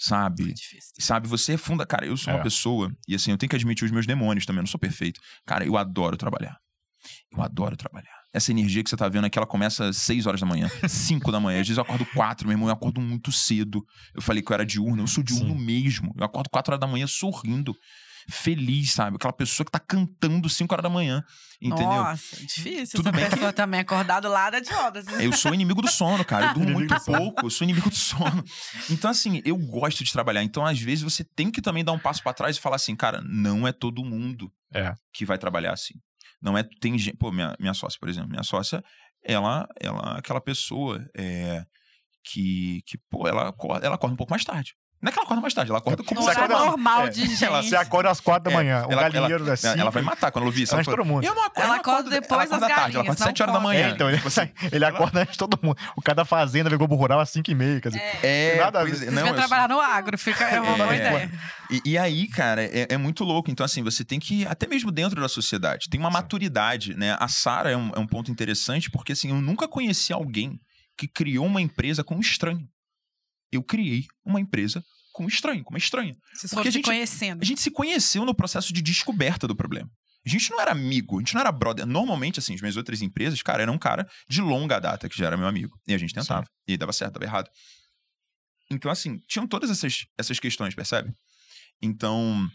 Sabe? 0.00 0.52
Difícil. 0.52 0.92
Sabe, 1.00 1.26
você 1.26 1.54
é 1.54 1.56
funda. 1.56 1.84
Cara, 1.84 2.06
eu 2.06 2.16
sou 2.16 2.32
uma 2.32 2.38
É. 2.40 2.42
pessoa, 2.42 2.92
e 3.08 3.14
assim, 3.16 3.32
eu 3.32 3.38
tenho 3.38 3.50
que 3.50 3.56
admitir 3.56 3.84
os 3.84 3.90
meus 3.90 4.06
demônios 4.06 4.46
também, 4.46 4.58
eu 4.58 4.62
não 4.62 4.68
sou 4.68 4.78
perfeito. 4.78 5.20
Cara, 5.44 5.64
eu 5.66 5.76
adoro 5.76 6.16
trabalhar. 6.16 6.56
Eu 7.32 7.42
adoro 7.42 7.76
trabalhar. 7.76 8.17
Essa 8.32 8.50
energia 8.50 8.84
que 8.84 8.90
você 8.90 8.96
tá 8.96 9.08
vendo 9.08 9.24
aqui, 9.24 9.38
ela 9.38 9.46
começa 9.46 9.86
às 9.88 9.96
6 9.98 10.26
horas 10.26 10.40
da 10.40 10.46
manhã, 10.46 10.68
5 10.88 11.32
da 11.32 11.40
manhã. 11.40 11.60
Às 11.60 11.66
vezes 11.68 11.78
eu 11.78 11.82
acordo 11.82 12.04
4, 12.06 12.46
meu 12.46 12.54
irmão, 12.54 12.68
eu 12.68 12.74
acordo 12.74 13.00
muito 13.00 13.32
cedo. 13.32 13.82
Eu 14.14 14.20
falei 14.20 14.42
que 14.42 14.50
eu 14.52 14.54
era 14.54 14.66
diurno, 14.66 15.02
eu 15.02 15.06
sou 15.06 15.24
diurno 15.24 15.54
mesmo. 15.54 16.12
Eu 16.16 16.24
acordo 16.24 16.50
4 16.50 16.72
horas 16.72 16.80
da 16.80 16.86
manhã 16.86 17.06
sorrindo. 17.06 17.74
feliz, 18.30 18.92
sabe? 18.92 19.16
Aquela 19.16 19.32
pessoa 19.32 19.64
que 19.64 19.70
tá 19.72 19.78
cantando 19.78 20.50
5 20.50 20.74
horas 20.74 20.82
da 20.82 20.90
manhã, 20.90 21.24
entendeu? 21.62 21.86
Nossa, 21.88 22.36
difícil. 22.44 22.96
Tudo 22.98 23.08
Essa 23.08 23.16
bem 23.16 23.24
que- 23.24 23.34
pessoa 23.36 23.52
também 23.54 23.80
acordado 23.80 24.28
lá 24.28 24.50
da 24.50 24.60
de 24.60 24.70
rodas. 24.70 25.06
Eu 25.18 25.32
sou 25.32 25.54
inimigo 25.54 25.80
do 25.80 25.90
sono, 25.90 26.22
cara. 26.26 26.48
Eu 26.48 26.52
durmo 26.60 26.72
muito 26.72 26.94
pouco. 27.06 27.46
Eu 27.46 27.50
sou 27.50 27.64
inimigo 27.64 27.88
do 27.88 27.96
sono. 27.96 28.44
Então, 28.90 29.10
assim, 29.10 29.40
eu 29.46 29.56
gosto 29.56 30.04
de 30.04 30.12
trabalhar. 30.12 30.42
Então, 30.42 30.66
às 30.66 30.78
vezes, 30.78 31.02
você 31.02 31.24
tem 31.24 31.50
que 31.50 31.62
também 31.62 31.82
dar 31.82 31.92
um 31.92 31.98
passo 31.98 32.22
pra 32.22 32.34
trás 32.34 32.58
e 32.58 32.60
falar 32.60 32.76
assim, 32.76 32.94
cara, 32.94 33.22
não 33.24 33.66
é 33.66 33.72
todo 33.72 34.04
mundo 34.04 34.52
É. 34.74 34.92
que 35.14 35.24
vai 35.24 35.38
trabalhar 35.38 35.72
assim. 35.72 35.94
Não 36.40 36.56
é. 36.56 36.62
Tem 36.80 36.96
gente. 36.98 37.16
Pô, 37.16 37.30
minha, 37.32 37.56
minha 37.58 37.74
sócia, 37.74 37.98
por 37.98 38.08
exemplo. 38.08 38.30
Minha 38.30 38.42
sócia, 38.42 38.82
ela, 39.22 39.68
ela 39.80 40.14
é 40.16 40.18
aquela 40.18 40.40
pessoa 40.40 41.04
é, 41.16 41.64
que, 42.24 42.82
que, 42.86 42.98
pô, 43.10 43.26
ela 43.26 43.54
ela 43.82 43.94
acorda 43.94 44.14
um 44.14 44.16
pouco 44.16 44.30
mais 44.30 44.44
tarde. 44.44 44.74
Não 45.00 45.10
é 45.10 45.12
que 45.12 45.18
ela 45.18 45.26
acorda 45.26 45.40
mais 45.40 45.54
tarde, 45.54 45.70
ela 45.70 45.78
acorda 45.78 46.02
como 46.02 46.20
é 46.20 46.24
se 46.24 46.30
acorda- 46.30 46.58
normal 46.58 47.06
é, 47.06 47.10
de 47.10 47.26
gente. 47.26 47.44
Ela 47.44 47.62
se 47.62 47.76
acorda 47.76 48.10
às 48.10 48.20
quatro 48.20 48.44
da 48.44 48.50
É, 48.50 48.54
manhã. 48.54 48.84
o 48.86 48.92
ela- 48.92 49.02
galinheiro 49.08 49.44
ela, 49.44 49.52
é 49.52 49.56
cinco. 49.56 49.78
ela 49.78 49.90
vai 49.90 50.02
matar 50.02 50.32
quando 50.32 50.42
ela 50.42 50.48
ouvir 50.50 50.62
isso. 50.62 50.74
Ela 50.74 50.82
todo 50.82 51.04
mundo. 51.04 51.24
Eu 51.24 51.34
não 51.36 51.44
acordo. 51.44 51.66
Ela 51.66 51.76
acorda 51.76 52.10
depois 52.10 52.30
ela 52.32 52.42
acorda 52.42 52.66
das 52.66 52.68
tarde, 52.68 52.96
Ela 52.96 53.02
acorda 53.04 53.18
galinhas, 53.18 53.18
7 53.18 53.42
horas 53.42 53.54
da 53.54 53.60
manhã. 53.60 53.86
É, 53.86 53.90
então, 53.90 54.08
ele, 54.08 54.16
Tipo 54.16 54.28
assim, 54.28 54.50
ele 54.72 54.84
acorda 54.84 55.20
antes 55.20 55.32
de 55.32 55.38
todo 55.38 55.58
mundo. 55.62 55.76
O 55.96 56.02
cara 56.02 56.16
da 56.16 56.24
fazenda 56.24 56.68
vê 56.68 56.76
Globo 56.76 56.96
Rural 56.96 57.20
às 57.20 57.30
5 57.30 57.48
e 57.48 57.54
meia. 57.54 57.80
Quer 57.80 57.88
dizer, 57.90 58.02
É, 58.24 58.56
Nada 58.58 58.80
pois 58.80 59.00
é, 59.02 59.04
Você 59.04 59.10
não, 59.12 59.22
vai 59.22 59.34
trabalhar 59.34 59.68
no 59.68 59.80
agro, 59.80 60.18
fica 60.18 60.44
é 60.44 60.60
uma 60.60 60.76
boa 60.76 60.92
É. 60.92 60.96
ideia. 60.96 61.30
E, 61.70 61.82
e 61.92 61.98
aí, 61.98 62.26
cara, 62.26 62.64
é, 62.64 62.88
é 62.90 62.96
muito 62.96 63.22
louco. 63.22 63.50
Então, 63.52 63.64
assim, 63.64 63.84
você 63.84 64.04
tem 64.04 64.18
que, 64.18 64.44
até 64.46 64.66
mesmo 64.66 64.90
dentro 64.90 65.20
da 65.20 65.28
sociedade, 65.28 65.88
tem 65.88 66.00
uma 66.00 66.08
Sim. 66.10 66.14
maturidade, 66.14 66.94
né? 66.96 67.16
A 67.20 67.28
Sara 67.28 67.70
é 67.70 67.76
um, 67.76 67.92
é 67.94 67.98
um 68.00 68.06
ponto 68.06 68.32
interessante, 68.32 68.90
porque, 68.90 69.12
assim, 69.12 69.28
eu 69.30 69.36
nunca 69.40 69.68
conheci 69.68 70.12
alguém 70.12 70.58
que 70.96 71.06
criou 71.06 71.46
uma 71.46 71.60
empresa 71.60 72.02
com 72.02 72.16
um 72.16 72.20
estranho. 72.20 72.66
Eu 73.50 73.62
criei 73.62 74.06
uma 74.24 74.40
empresa 74.40 74.84
com 75.12 75.24
um 75.24 75.28
estranho, 75.28 75.64
com 75.64 75.70
uma 75.70 75.78
estranha. 75.78 76.14
Vocês 76.34 76.52
Porque 76.52 76.68
a 76.68 76.72
se 76.72 76.78
gente- 76.78 76.84
conhecendo. 76.84 77.42
A 77.42 77.44
gente 77.44 77.60
se 77.60 77.70
conheceu 77.70 78.24
no 78.24 78.34
processo 78.34 78.72
de 78.72 78.80
descoberta 78.82 79.46
do 79.48 79.56
problema. 79.56 79.90
A 80.24 80.28
gente 80.28 80.50
não 80.50 80.60
era 80.60 80.72
amigo, 80.72 81.16
a 81.16 81.20
gente 81.20 81.34
não 81.34 81.40
era 81.40 81.50
brother. 81.50 81.86
Normalmente, 81.86 82.38
assim, 82.38 82.54
as 82.54 82.60
minhas 82.60 82.76
outras 82.76 83.00
empresas, 83.00 83.40
cara, 83.42 83.62
era 83.62 83.72
um 83.72 83.78
cara 83.78 84.06
de 84.28 84.42
longa 84.42 84.78
data 84.78 85.08
que 85.08 85.16
já 85.16 85.26
era 85.26 85.36
meu 85.36 85.46
amigo. 85.46 85.78
E 85.86 85.94
a 85.94 85.98
gente 85.98 86.12
tentava. 86.12 86.46
E 86.66 86.72
aí 86.72 86.76
dava 86.78 86.92
certo, 86.92 87.14
dava 87.14 87.24
errado. 87.24 87.50
Então, 88.70 88.90
assim, 88.90 89.18
tinham 89.26 89.46
todas 89.46 89.70
essas, 89.70 90.04
essas 90.18 90.38
questões, 90.38 90.74
percebe? 90.74 91.10
Então, 91.80 92.46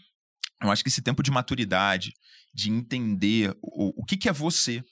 eu 0.62 0.70
acho 0.70 0.82
que 0.82 0.88
esse 0.88 1.02
tempo 1.02 1.22
de 1.22 1.30
maturidade, 1.30 2.12
de 2.54 2.70
entender 2.70 3.52
o, 3.60 4.02
o 4.02 4.04
que, 4.04 4.16
que 4.16 4.28
é 4.28 4.32
você 4.32 4.82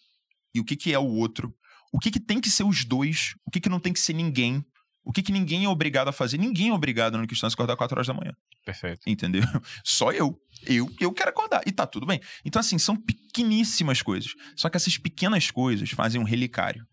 e 0.55 0.59
o 0.61 0.65
que, 0.65 0.74
que 0.77 0.93
é 0.93 0.99
o 0.99 1.07
outro, 1.07 1.55
o 1.93 1.99
que, 1.99 2.11
que 2.11 2.19
tem 2.20 2.41
que 2.41 2.51
ser 2.51 2.65
os 2.65 2.85
dois, 2.85 3.35
o 3.47 3.51
que, 3.51 3.61
que 3.61 3.69
não 3.69 3.79
tem 3.79 3.93
que 3.93 4.01
ser 4.01 4.15
ninguém, 4.15 4.65
o 5.05 5.12
que, 5.12 5.23
que 5.23 5.33
ninguém 5.33 5.65
é 5.65 5.69
obrigado 5.69 6.09
a 6.09 6.12
fazer. 6.12 6.39
Ninguém 6.39 6.69
é 6.69 6.73
obrigado 6.73 7.19
no 7.19 7.27
questão 7.27 7.49
de 7.49 7.55
acordar 7.55 7.77
4 7.77 7.97
horas 7.97 8.07
da 8.07 8.15
manhã 8.15 8.33
Perfeito. 8.65 9.03
entendeu? 9.07 9.43
Só 9.85 10.12
eu. 10.12 10.39
Eu, 10.65 10.89
eu 11.01 11.12
quero 11.12 11.31
acordar. 11.31 11.62
E 11.66 11.73
tá 11.73 11.87
tudo 11.87 12.07
bem. 12.07 12.20
Então, 12.45 12.61
assim, 12.61 12.79
são 12.79 12.97
pequeníssimas 12.97 14.01
coisas. 14.01 14.33
Só 14.57 14.69
que 14.69 14.77
essas 14.77 14.97
pequenas 14.97 15.51
coisas 15.51 15.91
fazem 15.91 16.20
um 16.20 16.24
relicário, 16.24 16.87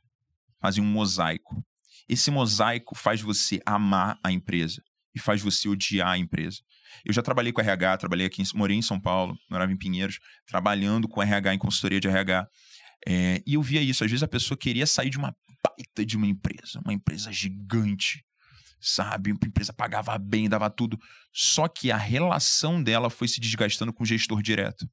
fazem 0.59 0.83
um 0.83 0.87
mosaico. 0.87 1.63
Esse 2.07 2.31
mosaico 2.31 2.95
faz 2.95 3.21
você 3.21 3.61
amar 3.63 4.17
a 4.23 4.31
empresa 4.31 4.81
e 5.13 5.19
faz 5.19 5.41
você 5.41 5.69
odiar 5.69 6.09
a 6.09 6.17
empresa. 6.17 6.57
Eu 7.05 7.13
já 7.13 7.21
trabalhei 7.21 7.51
com 7.51 7.61
RH, 7.61 7.97
trabalhei 7.97 8.25
aqui, 8.25 8.41
em, 8.41 8.45
morei 8.55 8.75
em 8.75 8.81
São 8.81 8.99
Paulo, 8.99 9.37
morava 9.49 9.71
em 9.71 9.77
Pinheiros, 9.77 10.19
trabalhando 10.47 11.07
com 11.07 11.21
RH, 11.21 11.53
em 11.53 11.59
consultoria 11.59 11.99
de 11.99 12.07
RH. 12.07 12.47
É, 13.07 13.41
e 13.45 13.53
eu 13.53 13.61
via 13.61 13.81
isso. 13.81 14.03
Às 14.03 14.09
vezes 14.09 14.23
a 14.23 14.27
pessoa 14.27 14.57
queria 14.57 14.87
sair 14.87 15.11
de 15.11 15.17
uma 15.17 15.35
baita 15.63 16.05
de 16.05 16.17
uma 16.17 16.27
empresa, 16.27 16.79
uma 16.83 16.93
empresa 16.93 17.31
gigante, 17.31 18.25
sabe? 18.79 19.31
Uma 19.31 19.39
empresa 19.45 19.73
pagava 19.73 20.17
bem, 20.17 20.49
dava 20.49 20.69
tudo. 20.69 20.99
Só 21.33 21.67
que 21.67 21.91
a 21.91 21.97
relação 21.97 22.81
dela 22.81 23.09
foi 23.09 23.27
se 23.27 23.39
desgastando 23.39 23.93
com 23.93 24.03
o 24.03 24.05
gestor 24.05 24.41
direto. 24.41 24.89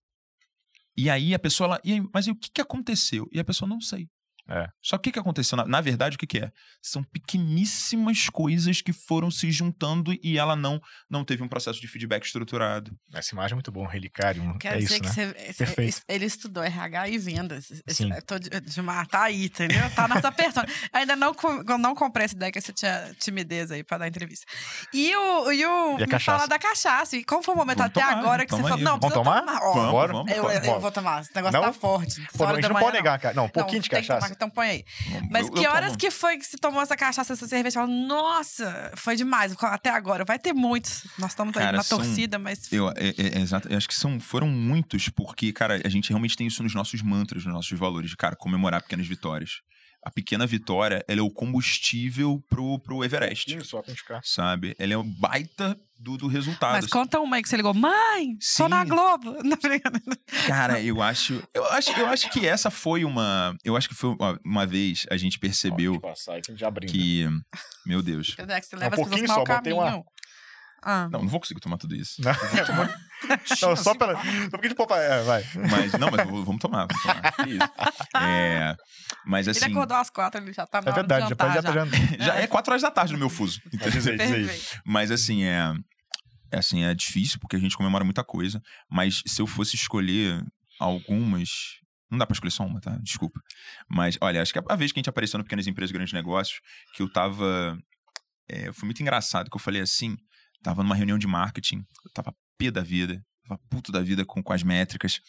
E 0.97 1.11
aí 1.11 1.35
a 1.35 1.39
pessoa, 1.39 1.67
ela, 1.85 2.09
mas 2.13 2.27
o 2.27 2.35
que, 2.35 2.51
que 2.51 2.61
aconteceu? 2.61 3.29
E 3.33 3.39
a 3.39 3.45
pessoa 3.45 3.69
não 3.69 3.81
sei. 3.81 4.09
É. 4.49 4.69
Só 4.83 4.97
que 4.99 5.11
o 5.11 5.13
que, 5.13 5.19
aconteceu? 5.19 5.57
Na, 5.57 5.65
na 5.67 5.81
verdade, 5.81 6.17
o 6.17 6.19
que, 6.19 6.27
que 6.27 6.39
é? 6.39 6.51
São 6.81 7.03
pequeníssimas 7.47 8.29
coisas 8.29 8.81
que 8.81 8.93
foram 8.93 9.31
se 9.31 9.51
juntando 9.51 10.17
e 10.23 10.39
ela 10.39 10.55
não 10.57 10.81
não 11.11 11.25
teve 11.25 11.43
um 11.43 11.49
processo 11.49 11.81
de 11.81 11.89
feedback 11.89 12.25
estruturado. 12.25 12.91
Essa 13.15 13.35
imagem 13.35 13.53
é 13.53 13.57
muito 13.57 13.73
boa, 13.73 13.87
um 13.87 13.91
relicário. 13.91 14.57
Quer 14.59 14.75
é 14.75 14.79
dizer 14.79 14.95
isso, 14.95 15.01
que 15.15 15.21
né? 15.21 15.33
você, 15.35 15.55
Perfeito. 15.55 15.95
você- 15.97 16.03
ele 16.09 16.25
estudou 16.27 16.63
RH 16.63 17.09
e 17.09 17.19
vendas. 17.19 17.67
Sim. 17.89 18.13
Eu 18.13 18.23
tô 18.23 18.39
de, 18.39 18.49
de 18.49 18.83
matar 18.83 19.23
aí, 19.25 19.47
entendeu? 19.47 19.89
Tá 19.95 20.07
nessa 20.09 20.31
persona. 20.33 20.67
Ainda 20.93 21.17
não, 21.17 21.35
não 21.79 21.95
comprei 21.95 22.25
essa 22.27 22.35
ideia 22.35 22.53
que 22.53 22.61
você 22.61 22.73
tinha 22.73 23.15
timidez 23.19 23.71
aí 23.71 23.83
pra 23.83 23.99
dar 23.99 24.09
entrevista. 24.09 24.45
E 24.93 25.15
o, 25.17 25.53
e 25.53 25.65
o 25.67 25.95
E 25.99 26.03
me 26.03 26.07
cachaça? 26.07 26.39
fala 26.39 26.49
da 26.49 26.59
cachaça. 26.59 27.17
E 27.17 27.25
como 27.25 27.43
foi 27.43 27.55
o 27.55 27.57
momento 27.57 27.79
Vamos 27.79 27.91
até 27.97 28.01
tomar, 28.01 28.19
agora 28.19 28.47
que 28.47 28.53
você 28.53 28.63
falou, 28.63 28.79
não, 28.79 28.99
vamos 28.99 29.13
precisa 29.13 29.15
tomar? 29.25 29.45
Ó, 29.63 29.73
Vamos, 29.75 29.93
vamos, 30.13 30.31
eu, 30.33 30.45
eu- 30.51 30.65
eu 30.65 30.81
vou 30.81 30.93
tomar. 30.93 31.23
Esse 31.23 31.35
negócio 31.35 31.59
Não? 31.59 31.67
tá 31.67 31.73
forte. 31.73 32.27
Pô, 32.37 32.45
a 32.45 32.55
gente 32.55 32.69
não 32.69 32.77
pode 32.81 32.97
negar, 32.97 33.19
cara. 33.19 33.35
Não, 33.35 33.45
um 33.47 33.49
pouquinho 33.49 33.83
de 33.83 33.89
tomar, 33.89 34.03
cachaça. 34.03 34.36
Então 34.37 34.49
põe 34.51 34.67
aí. 34.69 34.85
Mas 35.31 35.47
Eu- 35.47 35.53
que 35.53 35.65
eu 35.67 35.71
horas 35.71 35.89
tomo. 35.89 35.99
que 35.99 36.11
foi 36.11 36.37
que 36.39 36.47
você 36.47 36.57
tomou 36.57 36.81
essa 36.83 36.97
cachaça, 36.97 37.33
essa 37.33 37.47
cerveja? 37.49 37.81
Fala, 37.81 37.91
Nossa, 37.91 38.93
foi 38.97 39.17
demais. 39.17 39.55
Até 39.61 39.91
agora. 39.91 40.25
Vai 40.25 40.39
ter 40.39 40.53
muitos. 40.53 41.05
Nós 41.19 41.31
estamos 41.33 41.57
aí 41.57 41.65
Cara, 41.65 41.77
na 41.79 41.83
são- 41.83 41.99
torcida, 41.99 42.39
mas. 42.39 42.71
Eu, 42.73 42.89
é, 42.91 43.09
é, 43.17 43.39
é 43.39 43.41
exato, 43.41 43.69
eu 43.69 43.77
acho 43.77 43.89
que 43.89 43.95
são, 43.95 44.21
foram 44.21 44.49
muitos, 44.49 45.09
porque, 45.09 45.53
cara, 45.53 45.81
a 45.85 45.89
gente 45.89 46.09
realmente 46.11 46.37
tem 46.37 46.47
isso 46.47 46.63
nos 46.63 46.75
nossos 46.75 47.03
mantras, 47.03 47.45
nos 47.45 47.55
nossos 47.55 47.79
valores, 47.79 48.11
de, 48.11 48.17
cara, 48.17 48.37
comemorar 48.37 48.83
pequenas 48.83 49.07
vitórias. 49.07 49.61
A 50.07 50.11
pequena 50.13 50.47
vitória, 50.47 51.05
ela 51.09 51.19
é 51.19 51.23
o 51.23 51.29
combustível 51.29 52.41
pro, 52.49 52.79
pro 52.79 53.03
Everest, 53.03 53.59
só 53.65 53.83
gente 53.83 53.99
ficar. 54.03 54.21
sabe? 54.23 54.73
Ela 54.79 54.93
é 54.93 54.97
o 54.97 55.03
baita 55.03 55.77
do, 55.99 56.17
do 56.17 56.29
resultado. 56.29 56.75
Mas 56.75 56.87
conta 56.87 57.19
uma 57.19 57.35
aí 57.35 57.43
que 57.43 57.49
você 57.49 57.57
ligou. 57.57 57.75
Mãe, 57.75 58.37
tô 58.57 58.69
na. 58.69 58.85
Globo. 58.85 59.35
Cara, 60.47 60.81
eu 60.81 61.03
acho, 61.03 61.43
eu 61.53 61.65
acho. 61.73 61.91
Eu 61.99 62.07
acho 62.07 62.31
que 62.31 62.47
essa 62.47 62.71
foi 62.71 63.05
uma. 63.05 63.57
Eu 63.65 63.77
acho 63.77 63.89
que 63.89 63.97
foi 63.97 64.11
uma, 64.11 64.39
uma 64.45 64.65
vez 64.65 65.07
a 65.11 65.17
gente 65.17 65.41
percebeu 65.41 65.95
Ó, 65.95 65.99
passar 65.99 66.35
aí 66.35 66.41
que 66.41 66.53
a 66.53 66.55
gente 66.55 66.61
já 66.61 66.69
abrindo. 66.69 66.93
que. 66.93 67.27
Meu 67.85 68.01
Deus. 68.01 68.29
Você 68.37 68.43
Um 68.43 68.91
pouquinho 68.91 69.27
só, 69.27 69.45
botei 69.45 69.73
uma- 69.73 69.85
caminho. 69.91 70.05
Ah. 70.89 71.09
Não, 71.11 71.23
não 71.23 71.29
vou 71.29 71.41
conseguir 71.41 71.59
tomar 71.61 71.79
tudo 71.79 71.97
isso. 71.97 72.23
Não, 72.23 72.31
é 72.31 72.73
muito- 72.77 72.95
não, 73.63 73.75
só 73.77 73.93
pela. 73.97 74.15
Só 74.51 74.57
de 74.59 74.75
poupa. 74.75 74.97
É, 74.99 75.21
vai. 75.25 75.45
Mas, 75.69 75.93
não, 75.95 76.11
mas 76.13 76.25
vamos 76.29 76.61
tomar, 76.61 76.87
vamos 76.87 77.03
tomar. 77.03 77.35
É, 78.23 78.77
mas 79.27 79.49
assim. 79.49 79.65
Ele 79.65 79.75
acordou 79.75 79.97
às 79.97 80.11
quatro, 80.11 80.41
ele 80.41 80.53
já 80.53 80.67
tá 80.67 80.81
na 80.81 80.87
É 80.89 80.93
hora 80.93 81.01
verdade, 81.03 81.25
de 81.25 81.31
já 81.31 81.37
pode 81.37 81.55
jantar, 81.55 81.73
já 81.75 81.85
já. 81.85 81.91
tá 81.91 82.17
já. 82.19 82.25
Já 82.25 82.35
é 82.37 82.47
4 82.47 82.71
horas 82.73 82.83
da 82.83 82.91
tarde 82.91 83.13
no 83.15 83.19
meu 83.19 83.29
fuso. 83.29 83.61
Perfeito. 83.71 84.81
Mas 84.85 85.11
assim, 85.11 85.43
é, 85.45 85.73
é 86.53 86.59
assim, 86.59 86.85
é 86.85 86.95
difícil 86.95 87.39
porque 87.41 87.57
a 87.57 87.59
gente 87.59 87.77
comemora 87.77 88.05
muita 88.05 88.23
coisa, 88.23 88.61
mas 88.89 89.23
se 89.27 89.43
eu 89.43 89.47
fosse 89.47 89.75
escolher 89.75 90.41
algumas, 90.79 91.49
não 92.11 92.19
dá 92.19 92.27
pra 92.27 92.35
escolher 92.35 92.53
só 92.53 92.65
uma, 92.65 92.81
tá? 92.81 92.97
Desculpa. 93.03 93.41
Mas 93.91 94.17
olha, 94.21 94.41
acho 94.43 94.53
que 94.53 94.61
a 94.69 94.77
vez 94.77 94.93
que 94.93 94.99
a 94.99 95.01
gente 95.01 95.11
apareceu 95.11 95.39
no 95.39 95.45
Pequenas 95.45 95.67
Empresas 95.67 95.91
Grandes 95.91 96.13
Negócios, 96.13 96.61
que 96.95 97.03
eu 97.03 97.11
tava 97.11 97.77
é, 98.49 98.73
foi 98.73 98.87
muito 98.87 99.01
engraçado 99.03 99.51
que 99.51 99.57
eu 99.57 99.61
falei 99.61 99.83
assim, 99.83 100.17
tava 100.63 100.83
numa 100.83 100.95
reunião 100.95 101.19
de 101.19 101.27
marketing, 101.27 101.85
eu 102.05 102.11
tava 102.13 102.35
pé 102.59 102.71
da 102.71 102.83
vida, 102.83 103.23
tava 103.47 103.61
puto 103.71 103.93
da 103.93 104.03
vida 104.03 104.25
com, 104.25 104.43
com 104.43 104.53
as 104.53 104.63
métricas. 104.63 105.21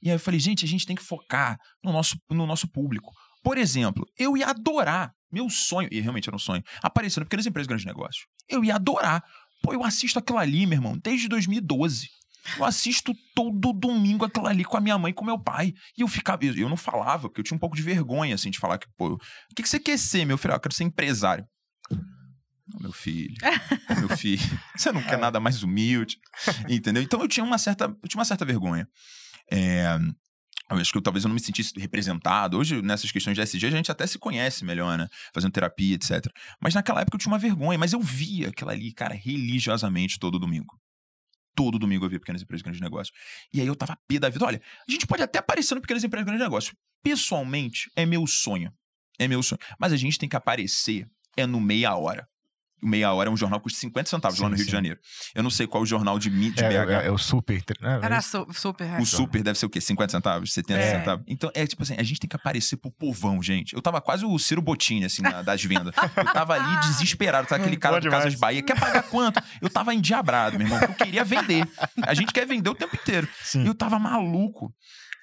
E 0.00 0.08
aí 0.08 0.14
eu 0.14 0.20
falei, 0.20 0.38
gente, 0.38 0.64
a 0.64 0.68
gente 0.68 0.86
tem 0.86 0.96
que 0.96 1.02
focar 1.02 1.58
no 1.82 1.92
nosso, 1.92 2.16
no 2.30 2.46
nosso 2.46 2.68
público. 2.68 3.12
Por 3.42 3.58
exemplo, 3.58 4.06
eu 4.16 4.36
ia 4.36 4.48
adorar, 4.48 5.12
meu 5.30 5.48
sonho, 5.50 5.88
e 5.90 6.00
realmente 6.00 6.28
era 6.28 6.36
um 6.36 6.40
sonho, 6.40 6.62
aparecer 6.82 7.22
Pequenas 7.24 7.46
Empresas 7.46 7.66
Grandes 7.66 7.86
Negócios. 7.86 8.26
Eu 8.48 8.64
ia 8.64 8.76
adorar. 8.76 9.22
Pô, 9.62 9.72
eu 9.72 9.82
assisto 9.82 10.18
aquilo 10.18 10.38
ali, 10.38 10.66
meu 10.66 10.76
irmão, 10.76 10.98
desde 11.02 11.28
2012. 11.28 12.08
Eu 12.56 12.64
assisto 12.64 13.12
todo 13.34 13.72
domingo 13.72 14.24
aquilo 14.24 14.46
ali 14.46 14.64
com 14.64 14.76
a 14.76 14.80
minha 14.80 14.96
mãe 14.96 15.10
e 15.10 15.14
com 15.14 15.24
meu 15.24 15.38
pai. 15.38 15.74
E 15.96 16.02
eu 16.02 16.08
ficava. 16.08 16.44
Eu 16.44 16.68
não 16.68 16.76
falava, 16.76 17.28
porque 17.28 17.40
eu 17.40 17.44
tinha 17.44 17.56
um 17.56 17.60
pouco 17.60 17.76
de 17.76 17.82
vergonha, 17.82 18.34
assim, 18.34 18.50
de 18.50 18.58
falar 18.58 18.78
que, 18.78 18.86
pô, 18.96 19.14
o 19.14 19.18
que, 19.54 19.62
que 19.62 19.68
você 19.68 19.78
quer 19.78 19.98
ser, 19.98 20.24
meu 20.24 20.38
filho? 20.38 20.54
Ah, 20.54 20.56
eu 20.56 20.60
quero 20.60 20.74
ser 20.74 20.84
empresário. 20.84 21.44
Não, 22.72 22.80
meu 22.80 22.92
filho, 22.92 23.34
meu 23.98 24.16
filho, 24.16 24.42
você 24.76 24.92
não 24.92 25.02
quer 25.02 25.18
nada 25.18 25.40
mais 25.40 25.62
humilde, 25.62 26.18
entendeu? 26.68 27.02
Então 27.02 27.20
eu 27.20 27.28
tinha 27.28 27.44
uma 27.44 27.56
certa, 27.56 27.84
eu 27.84 28.08
tinha 28.08 28.18
uma 28.18 28.24
certa 28.24 28.44
vergonha. 28.44 28.86
É, 29.50 29.98
eu 30.70 30.76
acho 30.76 30.92
que 30.92 30.98
eu, 30.98 31.02
talvez 31.02 31.24
eu 31.24 31.28
não 31.28 31.34
me 31.34 31.40
sentisse 31.40 31.72
representado. 31.78 32.58
Hoje, 32.58 32.82
nessas 32.82 33.10
questões 33.10 33.34
de 33.34 33.40
SG, 33.40 33.66
a 33.66 33.70
gente 33.70 33.90
até 33.90 34.06
se 34.06 34.18
conhece 34.18 34.64
melhor, 34.64 34.98
né? 34.98 35.08
Fazendo 35.32 35.52
terapia, 35.52 35.94
etc. 35.94 36.26
Mas 36.60 36.74
naquela 36.74 37.00
época 37.00 37.16
eu 37.16 37.18
tinha 37.18 37.32
uma 37.32 37.38
vergonha, 37.38 37.78
mas 37.78 37.94
eu 37.94 38.00
via 38.00 38.48
aquilo 38.48 38.70
ali, 38.70 38.92
cara, 38.92 39.14
religiosamente 39.14 40.18
todo 40.18 40.38
domingo. 40.38 40.78
Todo 41.56 41.78
domingo 41.78 42.04
eu 42.04 42.10
via 42.10 42.20
Pequenas 42.20 42.42
Empresas 42.42 42.62
Grandes 42.62 42.82
Negócios. 42.82 43.16
E 43.52 43.60
aí 43.62 43.66
eu 43.66 43.74
tava 43.74 43.98
pé 44.06 44.18
da 44.18 44.28
vida. 44.28 44.44
Olha, 44.44 44.60
a 44.86 44.92
gente 44.92 45.06
pode 45.06 45.22
até 45.22 45.38
aparecer 45.38 45.74
no 45.74 45.80
Pequenas 45.80 46.04
Empresas 46.04 46.26
Grandes 46.26 46.44
Negócios. 46.44 46.74
Pessoalmente, 47.02 47.90
é 47.96 48.04
meu 48.04 48.26
sonho. 48.26 48.70
É 49.18 49.26
meu 49.26 49.42
sonho. 49.42 49.58
Mas 49.78 49.92
a 49.92 49.96
gente 49.96 50.18
tem 50.18 50.28
que 50.28 50.36
aparecer 50.36 51.08
é 51.36 51.46
no 51.46 51.60
meia 51.60 51.96
hora. 51.96 52.28
Meia 52.82 53.12
hora, 53.12 53.30
um 53.30 53.36
jornal 53.36 53.60
custa 53.60 53.78
50 53.80 54.08
centavos 54.10 54.38
lá 54.38 54.46
Sim, 54.46 54.50
no 54.50 54.56
Rio 54.56 54.64
sim. 54.64 54.66
de 54.66 54.72
Janeiro. 54.72 54.98
Eu 55.34 55.42
não 55.42 55.50
sei 55.50 55.66
qual 55.66 55.82
o 55.82 55.86
jornal 55.86 56.18
de, 56.18 56.30
de 56.30 56.64
É, 56.64 56.68
BH. 56.84 56.90
é, 56.90 57.06
é 57.06 57.10
o 57.10 57.18
super. 57.18 57.62
né? 57.80 58.00
Era 58.02 58.20
su- 58.20 58.46
super. 58.52 58.86
é. 58.86 58.98
O 59.00 59.06
super 59.06 59.42
deve 59.42 59.58
ser 59.58 59.66
o 59.66 59.70
quê? 59.70 59.80
50 59.80 60.10
centavos? 60.12 60.52
70 60.52 60.80
É. 60.80 60.98
centavos? 60.98 61.24
Então, 61.28 61.50
é 61.54 61.66
tipo 61.66 61.82
assim, 61.82 61.94
a 61.98 62.02
gente 62.02 62.20
tem 62.20 62.28
que 62.28 62.36
aparecer 62.36 62.76
pro 62.76 62.90
povão, 62.90 63.42
gente. 63.42 63.74
Eu 63.74 63.82
tava 63.82 64.00
quase 64.00 64.24
o 64.24 64.38
Ciro 64.38 64.62
Bottini, 64.62 65.04
assim, 65.04 65.22
na- 65.22 65.42
das 65.42 65.62
vendas. 65.64 65.94
Eu 66.16 66.24
tava 66.32 66.54
ali 66.54 66.76
desesperado. 66.88 67.46
Tava 67.48 67.62
aquele 67.62 67.76
cara 67.76 68.00
do 68.00 68.08
Casas. 68.10 68.34
Bahia. 68.34 68.62
Quer 68.62 68.78
pagar 68.78 69.02
quanto? 69.04 69.42
Eu 69.60 69.68
tava 69.70 69.92
endiabrado, 69.94 70.56
meu 70.58 70.66
irmão. 70.66 70.80
Eu 70.80 70.94
queria 70.94 71.24
vender. 71.24 71.66
A 72.02 72.14
gente 72.14 72.32
quer 72.32 72.46
vender 72.46 72.70
o 72.70 72.74
tempo 72.74 72.94
inteiro. 72.96 73.28
Sim. 73.42 73.64
E 73.64 73.66
eu 73.66 73.74
tava 73.74 73.98
maluco. 73.98 74.72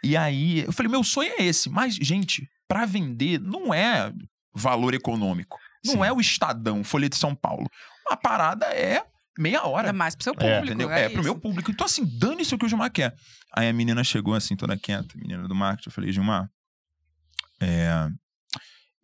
E 0.03 0.15
aí, 0.15 0.59
eu 0.65 0.71
falei, 0.71 0.91
meu 0.91 1.03
sonho 1.03 1.31
é 1.37 1.43
esse. 1.43 1.69
Mas, 1.69 1.95
gente, 1.95 2.47
pra 2.67 2.85
vender 2.85 3.39
não 3.39 3.73
é 3.73 4.11
valor 4.53 4.93
econômico. 4.93 5.57
Não 5.85 5.93
Sim. 5.93 6.03
é 6.03 6.11
o 6.13 6.19
Estadão, 6.19 6.83
Folha 6.83 7.07
de 7.09 7.15
São 7.15 7.35
Paulo. 7.35 7.67
A 8.09 8.17
parada 8.17 8.65
é 8.67 9.03
meia 9.37 9.63
hora. 9.65 9.89
É 9.89 9.91
mais 9.91 10.15
pro 10.15 10.23
seu 10.23 10.33
É. 10.33 10.35
público. 10.35 10.65
Entendeu? 10.65 10.89
É, 10.91 11.05
É, 11.05 11.09
pro 11.09 11.23
meu 11.23 11.37
público. 11.39 11.71
Então, 11.71 11.85
assim, 11.85 12.05
dane-se 12.19 12.53
o 12.53 12.57
que 12.57 12.65
o 12.65 12.69
Gilmar 12.69 12.91
quer. 12.91 13.13
Aí 13.53 13.67
a 13.69 13.73
menina 13.73 14.03
chegou 14.03 14.33
assim, 14.33 14.55
toda 14.55 14.77
quieta, 14.77 15.15
a 15.15 15.17
menina 15.17 15.47
do 15.47 15.55
marketing. 15.55 15.89
Eu 15.89 15.93
falei, 15.93 16.11
Gilmar, 16.11 16.49
é... 17.61 18.07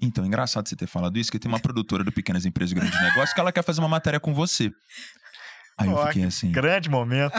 Então, 0.04 0.24
é 0.24 0.28
engraçado 0.28 0.68
você 0.68 0.76
ter 0.76 0.88
falado 0.88 1.18
isso, 1.20 1.32
que 1.32 1.38
tem 1.40 1.50
uma 1.52 1.60
produtora 1.62 2.04
do 2.04 2.12
Pequenas 2.12 2.46
Empresas 2.46 2.72
e 2.72 2.76
Grandes 2.76 3.00
Negócios 3.02 3.34
que 3.34 3.40
ela 3.40 3.52
quer 3.52 3.64
fazer 3.64 3.82
uma 3.82 3.88
matéria 3.88 4.20
com 4.20 4.34
você. 4.34 4.72
Aí 5.78 5.88
eu 5.88 5.96
Ó, 5.96 6.08
fiquei 6.08 6.24
assim. 6.26 6.52
Grande 6.52 6.90
momento. 6.90 7.34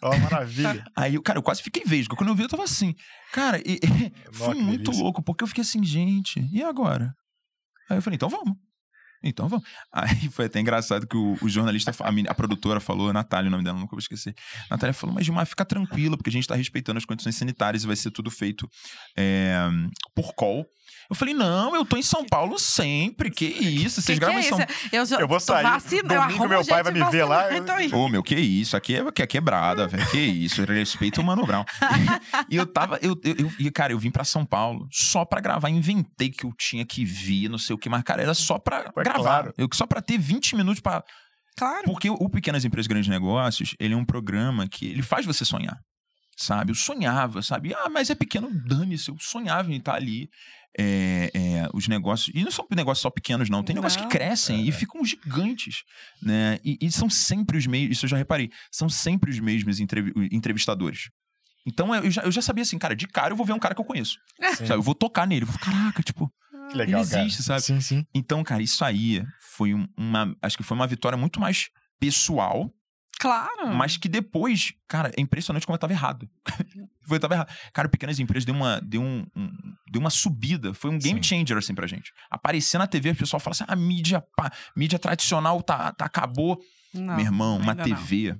Ó, 0.00 0.16
maravilha. 0.18 0.84
Aí, 0.96 1.14
eu, 1.16 1.22
cara, 1.22 1.38
eu 1.38 1.42
quase 1.42 1.62
fiquei 1.62 1.82
vesgo. 1.84 2.16
Quando 2.16 2.28
eu 2.30 2.34
vi, 2.34 2.42
eu 2.44 2.48
tava 2.48 2.64
assim. 2.64 2.94
Cara, 3.32 3.58
e, 3.64 3.78
foi 4.32 4.54
que 4.54 4.62
muito 4.62 4.84
delícia. 4.84 5.02
louco, 5.02 5.22
porque 5.22 5.42
eu 5.42 5.48
fiquei 5.48 5.62
assim, 5.62 5.82
gente, 5.84 6.40
e 6.52 6.62
agora? 6.62 7.12
Aí 7.90 7.96
eu 7.98 8.02
falei, 8.02 8.14
então 8.16 8.28
vamos. 8.28 8.56
Então 9.22 9.48
vamos. 9.48 9.64
Aí 9.92 10.28
foi 10.30 10.46
até 10.46 10.60
engraçado 10.60 11.06
que 11.06 11.16
o, 11.16 11.36
o 11.40 11.48
jornalista, 11.48 11.90
a, 12.00 12.30
a 12.30 12.34
produtora 12.34 12.80
falou, 12.80 13.10
a 13.10 13.12
Natália, 13.12 13.48
o 13.48 13.50
nome 13.50 13.64
dela, 13.64 13.78
nunca 13.78 13.90
vou 13.92 13.98
esquecer. 14.00 14.34
A 14.70 14.74
Natália 14.74 14.92
falou, 14.94 15.14
mas 15.14 15.24
Gilmar, 15.24 15.46
fica 15.46 15.64
tranquilo, 15.64 16.16
porque 16.16 16.30
a 16.30 16.32
gente 16.32 16.46
tá 16.48 16.54
respeitando 16.54 16.98
as 16.98 17.04
condições 17.04 17.36
sanitárias 17.36 17.84
e 17.84 17.86
vai 17.86 17.96
ser 17.96 18.10
tudo 18.10 18.30
feito 18.30 18.68
é, 19.16 19.56
por 20.14 20.34
call. 20.34 20.66
Eu 21.10 21.16
falei, 21.16 21.34
não, 21.34 21.74
eu 21.76 21.84
tô 21.84 21.96
em 21.96 22.02
São 22.02 22.24
Paulo 22.24 22.58
sempre. 22.58 23.30
Que 23.30 23.44
isso? 23.44 24.00
Vocês 24.00 24.18
Que 24.18 24.24
que 24.24 24.30
gravam 24.32 24.38
é 24.38 24.40
em 24.40 24.48
São? 24.48 24.58
Eu, 24.92 25.04
já 25.04 25.16
Eu 25.20 25.28
vou 25.28 25.38
sair. 25.40 25.62
vacina- 25.62 26.14
eu 26.14 26.20
Domingo 26.22 26.48
meu 26.48 26.64
pai 26.64 26.82
vai 26.82 26.92
me 26.92 27.04
ver 27.10 27.24
lá, 27.24 27.50
eu- 27.50 27.58
então 27.62 27.76
aí. 27.76 27.92
Ô, 27.92 28.08
meu, 28.08 28.22
que 28.22 28.34
isso? 28.34 28.76
Aqui 28.76 28.96
é, 28.96 29.00
aqui 29.00 29.20
é 29.20 29.26
quebrada, 29.26 29.86
velho. 29.86 30.06
Que 30.10 30.18
isso? 30.18 30.64
Respeita 30.64 31.20
o 31.20 31.24
Mano 31.24 31.44
Brown. 31.44 31.64
E, 32.48 32.56
eu 32.56 32.66
tava. 32.66 32.98
Eu, 33.02 33.18
eu, 33.24 33.50
eu- 33.58 33.72
cara, 33.72 33.92
eu 33.92 33.98
vim 33.98 34.10
pra 34.10 34.24
São 34.24 34.44
Paulo 34.44 34.86
só 34.90 35.24
pra 35.24 35.40
gravar. 35.40 35.68
Inventei 35.68 36.30
que 36.30 36.44
eu 36.44 36.52
tinha 36.56 36.84
que 36.84 37.04
vir, 37.04 37.48
não 37.48 37.58
sei 37.58 37.74
o 37.74 37.78
que, 37.78 37.88
mas, 37.88 38.02
cara, 38.02 38.22
era 38.22 38.34
só 38.34 38.58
pra 38.58 38.90
Foi 38.92 39.02
gravar. 39.12 39.22
claro. 39.42 39.54
Eu, 39.58 39.68
só 39.72 39.86
pra 39.86 40.00
ter 40.02 40.18
20 40.18 40.56
minutos 40.56 40.80
pra. 40.80 41.02
Claro. 41.56 41.84
Porque 41.84 42.08
o 42.08 42.28
Pequenas 42.30 42.64
Empresas 42.64 42.86
Grandes 42.86 43.08
Negócios, 43.08 43.74
ele 43.78 43.94
é 43.94 43.96
um 43.96 44.04
programa 44.04 44.66
que 44.66 44.86
ele 44.86 45.02
faz 45.02 45.26
você 45.26 45.44
sonhar. 45.44 45.78
Sabe? 46.36 46.70
Eu 46.70 46.74
sonhava, 46.74 47.42
sabe? 47.42 47.74
Ah, 47.74 47.90
mas 47.90 48.08
é 48.08 48.14
pequeno, 48.14 48.50
dane-se. 48.66 49.10
Eu 49.10 49.16
sonhava 49.20 49.70
em 49.70 49.76
estar 49.76 49.94
ali. 49.94 50.30
É, 50.78 51.30
é, 51.34 51.68
os 51.74 51.86
negócios. 51.86 52.34
E 52.34 52.42
não 52.42 52.50
são 52.50 52.66
negócios 52.74 53.02
só 53.02 53.10
pequenos, 53.10 53.50
não. 53.50 53.62
Tem 53.62 53.74
negócios 53.74 54.00
Não. 54.00 54.08
que 54.08 54.16
crescem 54.16 54.66
e 54.66 54.72
ficam 54.72 55.04
gigantes. 55.04 55.82
Né? 56.22 56.58
E, 56.64 56.78
e 56.80 56.90
são 56.90 57.10
sempre 57.10 57.58
os 57.58 57.66
mesmos. 57.66 57.98
Isso 57.98 58.06
eu 58.06 58.08
já 58.10 58.16
reparei. 58.16 58.50
São 58.70 58.88
sempre 58.88 59.30
os 59.30 59.38
mesmos 59.38 59.78
entrevi- 59.80 60.14
entrevistadores. 60.32 61.10
Então 61.66 61.94
eu 61.94 62.10
já, 62.10 62.22
eu 62.22 62.32
já 62.32 62.40
sabia 62.40 62.62
assim, 62.62 62.78
cara, 62.78 62.96
de 62.96 63.06
cara 63.06 63.32
eu 63.32 63.36
vou 63.36 63.44
ver 63.44 63.52
um 63.52 63.58
cara 63.58 63.74
que 63.74 63.80
eu 63.82 63.84
conheço. 63.84 64.16
Eu 64.68 64.80
vou 64.82 64.94
tocar 64.94 65.26
nele. 65.26 65.42
Eu 65.42 65.46
vou, 65.48 65.58
caraca, 65.58 66.02
tipo. 66.02 66.32
Que 66.72 66.78
legal, 66.78 67.00
Ele 67.02 67.10
cara. 67.10 67.22
existe, 67.22 67.42
sabe? 67.42 67.60
Sim, 67.62 67.80
sim. 67.80 68.06
Então, 68.14 68.42
cara, 68.42 68.62
isso 68.62 68.84
aí 68.84 69.24
foi 69.56 69.74
um- 69.74 69.86
uma. 69.96 70.34
Acho 70.42 70.56
que 70.56 70.62
foi 70.62 70.74
uma 70.76 70.86
vitória 70.86 71.16
muito 71.16 71.38
mais 71.40 71.68
pessoal 72.00 72.70
Claro. 73.20 73.68
mas 73.74 73.96
que 73.96 74.08
depois, 74.08 74.72
cara, 74.88 75.12
é 75.16 75.20
impressionante 75.20 75.64
como 75.64 75.74
eu 75.76 75.78
tava 75.78 75.92
errado. 75.92 76.28
Foi, 77.06 77.16
eu 77.16 77.20
tava 77.20 77.34
errado. 77.34 77.48
Cara, 77.72 77.88
pequenas 77.88 78.18
empresas 78.20 78.44
deu 78.44 78.54
uma, 78.54 78.80
deu 78.80 79.00
um, 79.02 79.24
um- 79.36 79.52
deu 79.90 80.00
uma 80.00 80.10
subida. 80.10 80.72
Foi 80.74 80.90
um 80.90 80.98
game 80.98 81.22
changer, 81.22 81.56
assim, 81.56 81.74
pra 81.74 81.86
gente. 81.86 82.12
Aparecer 82.30 82.78
na 82.78 82.86
TV, 82.86 83.10
o 83.10 83.16
pessoal 83.16 83.38
fala 83.40 83.52
assim: 83.52 83.64
a 83.66 83.76
mídia, 83.76 84.24
pá, 84.36 84.50
mídia 84.76 84.98
tradicional 84.98 85.60
tá, 85.62 85.92
tá 85.92 86.04
acabou. 86.06 86.58
Não, 86.94 87.14
Meu 87.16 87.24
irmão, 87.24 87.56
uma 87.58 87.72
ainda 87.72 87.86
não. 87.86 87.96
TV, 87.96 88.36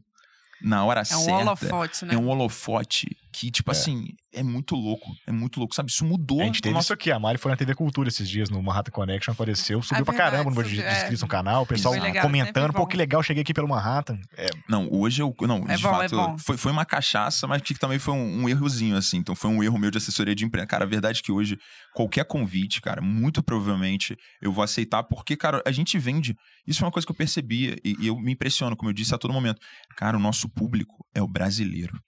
na 0.63 0.85
hora 0.85 1.01
É 1.01 1.17
um 1.17 1.21
certa. 1.21 1.33
holofote, 1.41 2.05
né? 2.05 2.15
É 2.15 2.19
um 2.19 2.29
holofote 2.29 3.17
que, 3.33 3.51
tipo 3.51 3.71
É. 3.71 3.73
assim, 3.73 4.09
é 4.33 4.43
muito 4.43 4.75
louco. 4.75 5.11
É 5.27 5.33
muito 5.33 5.59
louco, 5.59 5.75
sabe? 5.75 5.91
Isso 5.91 6.05
mudou 6.05 6.41
A 6.41 6.45
gente 6.45 6.59
o 6.61 6.63
teve 6.63 6.75
nosso 6.75 6.87
isso 6.87 6.93
aqui. 6.93 7.11
A 7.11 7.19
Mari 7.19 7.39
foi 7.39 7.51
na 7.51 7.57
TV 7.57 7.75
Cultura 7.75 8.09
esses 8.09 8.29
dias, 8.29 8.51
no 8.51 8.63
Manhattan 8.63 8.91
Connection, 8.93 9.33
apareceu, 9.33 9.81
subiu 9.83 10.05
pra 10.05 10.15
É 10.15 10.17
verdade, 10.17 10.31
caramba 10.33 10.51
no 10.51 10.57
número 10.57 10.69
de 10.69 10.77
subiu, 10.77 10.91
é. 10.91 10.97
inscritos 10.97 11.23
no 11.23 11.29
canal, 11.29 11.63
o 11.63 11.67
pessoal 11.67 11.95
legal, 11.95 12.23
comentando, 12.23 12.73
pô, 12.73 12.87
que 12.87 12.97
legal, 12.97 13.23
cheguei 13.23 13.43
aqui 13.43 13.55
pelo 13.55 13.69
Manhattan. 13.69 14.19
É, 14.37 14.49
Não, 14.69 14.89
hoje 14.93 15.23
eu. 15.23 15.35
Não, 15.43 15.65
É 15.69 15.77
de 15.77 15.83
bom, 15.83 15.89
é 16.03 16.09
fato, 16.09 16.17
bom. 16.17 16.39
Foi, 16.39 16.57
foi 16.57 16.73
uma 16.73 16.85
cachaça, 16.85 17.47
mas 17.47 17.63
que 17.63 17.75
também 17.75 17.99
foi 17.99 18.15
um, 18.15 18.43
um 18.43 18.49
errozinho, 18.49 18.97
assim. 18.97 19.17
Então 19.17 19.35
foi 19.35 19.51
um 19.51 19.63
erro 19.63 19.79
meu 19.79 19.91
de 19.91 19.99
assessoria 19.99 20.35
de 20.35 20.45
imprensa. 20.45 20.67
Cara, 20.67 20.85
a 20.85 20.89
verdade 20.89 21.21
é 21.21 21.23
que 21.23 21.33
hoje, 21.33 21.57
qualquer 21.95 22.25
convite, 22.25 22.81
cara, 22.81 23.01
muito 23.01 23.43
provavelmente 23.43 24.17
eu 24.41 24.53
vou 24.53 24.63
aceitar, 24.63 25.03
porque, 25.05 25.37
cara, 25.37 25.63
a 25.67 25.73
gente 25.73 25.99
vende. 25.99 26.35
Isso 26.67 26.83
é 26.83 26.87
uma 26.87 26.93
coisa 26.93 27.07
que 27.07 27.13
eu 27.13 27.17
percebia 27.17 27.77
e, 27.85 27.97
e 27.99 28.07
eu 28.07 28.17
me 28.19 28.33
impressiono, 28.33 28.77
como 28.77 28.91
eu 28.91 28.95
disse 28.95 29.15
a 29.15 29.19
todo 29.19 29.33
momento. 29.33 29.61
Cara, 29.97 30.17
o 30.17 30.21
nosso 30.21 30.49
público 30.49 31.05
é 31.15 31.23
o 31.23 31.29
brasileiro. 31.29 31.99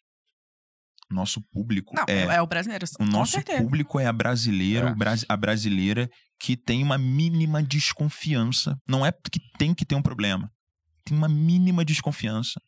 Nosso 1.11 1.41
público 1.53 1.95
Não, 1.95 2.05
é. 2.09 2.37
é, 2.37 2.43
o 2.43 2.47
brasileiro. 2.47 2.85
O 2.99 3.05
nosso 3.05 3.33
certeza. 3.33 3.63
público 3.63 4.01
é 4.01 4.07
a 4.07 4.13
brasileira, 4.13 4.89
É. 4.89 5.25
a 5.29 5.37
brasileira 5.37 6.09
que 6.41 6.57
tem 6.57 6.83
uma 6.83 6.99
mínima 6.99 7.63
desconfiança. 7.63 8.77
Não 8.89 9.05
é 9.05 9.13
que 9.13 9.41
tem 9.59 9.75
que 9.75 9.85
ter 9.85 9.95
um 9.95 10.03
problema. 10.03 10.51
Tem 11.05 11.17
uma 11.17 11.29
mínima 11.29 11.85
desconfiança 11.85 12.61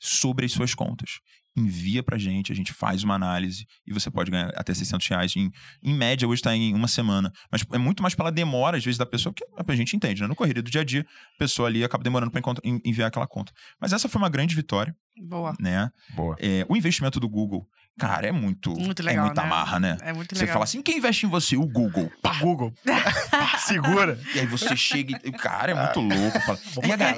sobre 0.00 0.46
as 0.46 0.52
suas 0.52 0.74
contas. 0.74 1.20
Envia 1.58 2.02
pra 2.02 2.16
gente, 2.18 2.52
a 2.52 2.54
gente 2.54 2.72
faz 2.72 3.02
uma 3.02 3.14
análise 3.14 3.66
e 3.86 3.92
você 3.92 4.10
pode 4.10 4.30
ganhar 4.30 4.48
até 4.56 4.72
600 4.72 5.06
reais. 5.08 5.34
Em, 5.36 5.50
em 5.82 5.94
média, 5.94 6.26
hoje 6.28 6.40
tá 6.42 6.54
em 6.54 6.74
uma 6.74 6.88
semana. 6.88 7.32
Mas 7.50 7.64
é 7.72 7.78
muito 7.78 8.02
mais 8.02 8.14
pela 8.14 8.30
demora, 8.30 8.76
às 8.76 8.84
vezes, 8.84 8.98
da 8.98 9.06
pessoa, 9.06 9.32
que 9.34 9.44
a 9.66 9.74
gente 9.76 9.96
entende, 9.96 10.20
né? 10.22 10.26
No 10.28 10.36
correria 10.36 10.62
do 10.62 10.70
dia 10.70 10.80
a 10.82 10.84
dia, 10.84 11.04
a 11.34 11.38
pessoa 11.38 11.68
ali 11.68 11.82
acaba 11.82 12.04
demorando 12.04 12.30
en- 12.64 12.80
enviar 12.84 13.08
aquela 13.08 13.26
conta. 13.26 13.52
Mas 13.80 13.92
essa 13.92 14.08
foi 14.08 14.20
uma 14.20 14.28
grande 14.28 14.54
vitória, 14.54 14.94
Boa. 15.16 15.54
né? 15.58 15.90
boa. 16.14 16.36
É, 16.38 16.64
o 16.68 16.76
investimento 16.76 17.18
do 17.18 17.28
Google, 17.28 17.66
cara, 17.98 18.28
é 18.28 18.32
muito. 18.32 18.70
Muito 18.70 19.02
legal, 19.02 19.24
é 19.24 19.26
muita 19.26 19.42
né? 19.42 19.48
marra, 19.48 19.80
né? 19.80 19.96
É 20.02 20.12
muito 20.12 20.34
Você 20.34 20.42
legal. 20.42 20.54
fala 20.54 20.64
assim, 20.64 20.80
quem 20.82 20.98
investe 20.98 21.26
em 21.26 21.28
você? 21.28 21.56
O 21.56 21.66
Google. 21.66 22.10
Pá! 22.22 22.34
Google. 22.40 22.72
Segura. 23.66 24.18
E 24.34 24.40
aí 24.40 24.46
você 24.46 24.76
chega 24.76 25.18
e. 25.24 25.32
Cara, 25.32 25.72
é 25.72 25.74
muito 25.74 26.00
louco. 26.00 26.40
Fala. 26.40 26.58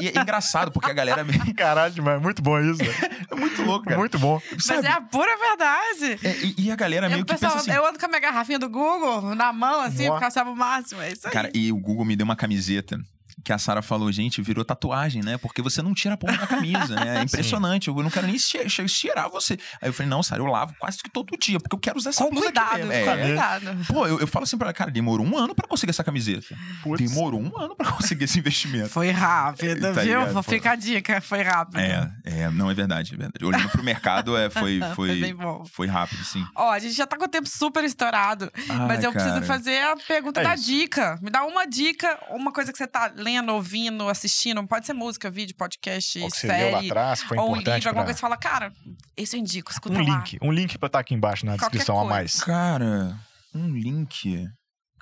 E, 0.00 0.04
e 0.04 0.08
é 0.08 0.20
engraçado, 0.20 0.70
porque 0.72 0.90
a 0.90 0.94
galera. 0.94 1.24
Caralho, 1.56 1.92
demais. 1.92 2.20
Muito 2.20 2.42
bom 2.42 2.58
isso. 2.60 2.82
É 3.30 3.34
muito 3.34 3.62
louco, 3.62 3.84
cara. 3.84 3.98
Muito 3.98 4.18
bom. 4.18 4.40
Mas 4.52 4.64
Sabe? 4.64 4.86
é 4.86 4.90
a 4.90 5.00
pura 5.00 5.36
verdade. 5.36 6.18
É, 6.26 6.36
e, 6.44 6.66
e 6.66 6.70
a 6.70 6.76
galera 6.76 7.08
meio 7.08 7.20
Eu, 7.20 7.24
que 7.24 7.32
pessoal, 7.32 7.52
pensa 7.52 7.70
assim. 7.70 7.78
eu 7.78 7.86
ando 7.86 7.98
com 7.98 8.06
a 8.06 8.08
minha 8.08 8.20
garrafinha 8.20 8.58
do 8.58 8.68
Google 8.68 9.34
na 9.34 9.52
mão, 9.52 9.80
assim, 9.80 10.06
Nossa. 10.06 10.10
porque 10.10 10.24
eu 10.24 10.28
achava 10.28 10.50
o 10.50 10.56
máximo. 10.56 11.00
É 11.02 11.12
isso 11.12 11.26
aí. 11.26 11.32
Cara, 11.32 11.50
e 11.54 11.70
o 11.72 11.76
Google 11.78 12.04
me 12.04 12.16
deu 12.16 12.24
uma 12.24 12.36
camiseta 12.36 12.98
que 13.44 13.52
a 13.52 13.58
Sara 13.58 13.82
falou, 13.82 14.10
gente, 14.12 14.40
virou 14.42 14.64
tatuagem, 14.64 15.22
né? 15.22 15.38
Porque 15.38 15.62
você 15.62 15.80
não 15.82 15.94
tira 15.94 16.14
a 16.14 16.16
porra 16.16 16.36
da 16.36 16.46
camisa, 16.46 16.94
né? 16.94 17.18
É 17.18 17.22
impressionante. 17.24 17.88
Eu 17.88 17.94
não 17.94 18.10
quero 18.10 18.26
nem 18.26 18.38
che- 18.38 18.68
che- 18.68 18.86
cheirar 18.88 19.28
você. 19.30 19.54
Aí 19.80 19.88
eu 19.88 19.92
falei, 19.92 20.08
não, 20.10 20.22
Sara, 20.22 20.40
eu 20.42 20.46
lavo 20.46 20.74
quase 20.78 20.98
que 20.98 21.10
todo 21.10 21.36
dia, 21.38 21.58
porque 21.58 21.74
eu 21.74 21.78
quero 21.80 21.98
usar 21.98 22.10
essa 22.10 22.22
com 22.24 22.30
blusa 22.30 22.48
aqui 22.48 22.58
cuidado, 22.60 22.86
mesmo. 22.86 23.04
com 23.04 23.10
É. 23.10 23.26
cuidado. 23.26 23.86
Pô, 23.86 24.06
eu, 24.06 24.20
eu 24.20 24.26
falo 24.26 24.44
assim 24.44 24.56
pra 24.58 24.66
ela, 24.68 24.72
cara, 24.74 24.90
demorou 24.90 25.26
um 25.26 25.36
ano 25.38 25.54
pra 25.54 25.66
conseguir 25.66 25.90
essa 25.90 26.04
camiseta. 26.04 26.54
Putz. 26.82 27.00
Demorou 27.08 27.40
um 27.40 27.58
ano 27.58 27.74
pra 27.76 27.92
conseguir 27.92 28.24
esse 28.24 28.38
investimento. 28.38 28.88
Foi 28.90 29.10
rápido, 29.10 29.80
Tá 29.80 30.02
viu? 30.02 30.02
ligado, 30.20 30.32
Vou 30.34 30.42
pô. 30.44 30.50
ficar 30.50 30.72
a 30.72 30.76
dica, 30.76 31.20
foi 31.20 31.42
rápido. 31.42 31.78
É, 31.78 32.10
é, 32.24 32.50
não 32.50 32.70
é 32.70 32.74
verdade, 32.74 33.14
é 33.14 33.16
verdade. 33.16 33.44
Olhando 33.44 33.68
pro 33.70 33.82
mercado, 33.82 34.36
é, 34.36 34.50
foi, 34.50 34.80
Foi 34.94 35.08
foi, 35.08 35.20
bem 35.20 35.34
bom. 35.34 35.64
foi 35.64 35.86
rápido, 35.86 36.22
sim. 36.24 36.44
Ó, 36.54 36.70
a 36.70 36.78
gente 36.78 36.94
já 36.94 37.06
tá 37.06 37.16
com 37.16 37.24
o 37.24 37.28
tempo 37.28 37.48
super 37.48 37.82
estourado. 37.84 38.50
mas 38.68 38.98
Ai, 39.00 39.06
eu 39.06 39.12
preciso 39.12 39.34
cara. 39.34 39.46
fazer 39.46 39.78
a 39.82 39.96
pergunta 39.96 40.40
É 40.40 40.44
da 40.44 40.54
isso. 40.54 40.64
dica. 40.66 41.18
Me 41.22 41.30
dá 41.30 41.44
uma 41.44 41.66
dica, 41.66 42.18
uma 42.30 42.52
coisa 42.52 42.70
que 42.72 42.78
você 42.78 42.86
tá 42.86 43.10
lendo, 43.14 43.29
ouvindo, 43.38 44.08
assistindo. 44.08 44.66
Pode 44.66 44.86
ser 44.86 44.92
música, 44.92 45.30
vídeo, 45.30 45.54
podcast, 45.56 46.18
O 46.20 46.28
que 46.28 46.36
você 46.36 46.46
leu 46.48 46.70
lá 46.72 46.78
série. 46.78 46.86
atrás, 46.90 47.24
ou 47.36 47.52
um 47.52 47.56
livro, 47.56 47.72
alguma 47.72 47.92
pra... 47.92 47.92
coisa 48.04 48.06
que 48.06 48.14
você 48.14 48.20
fala, 48.20 48.36
cara, 48.36 48.72
esse 49.16 49.36
eu 49.36 49.40
indico, 49.40 49.70
escuta 49.70 49.98
Um 49.98 50.02
lá. 50.06 50.16
link. 50.18 50.38
Um 50.42 50.52
link 50.52 50.76
pra 50.78 50.86
estar 50.88 50.98
aqui 50.98 51.14
embaixo 51.14 51.46
na 51.46 51.52
Qualquer 51.52 51.78
descrição 51.78 51.96
a 51.96 52.00
coisa. 52.00 52.14
mais. 52.14 52.40
Cara, 52.42 53.18
um 53.54 53.68
link. 53.76 54.48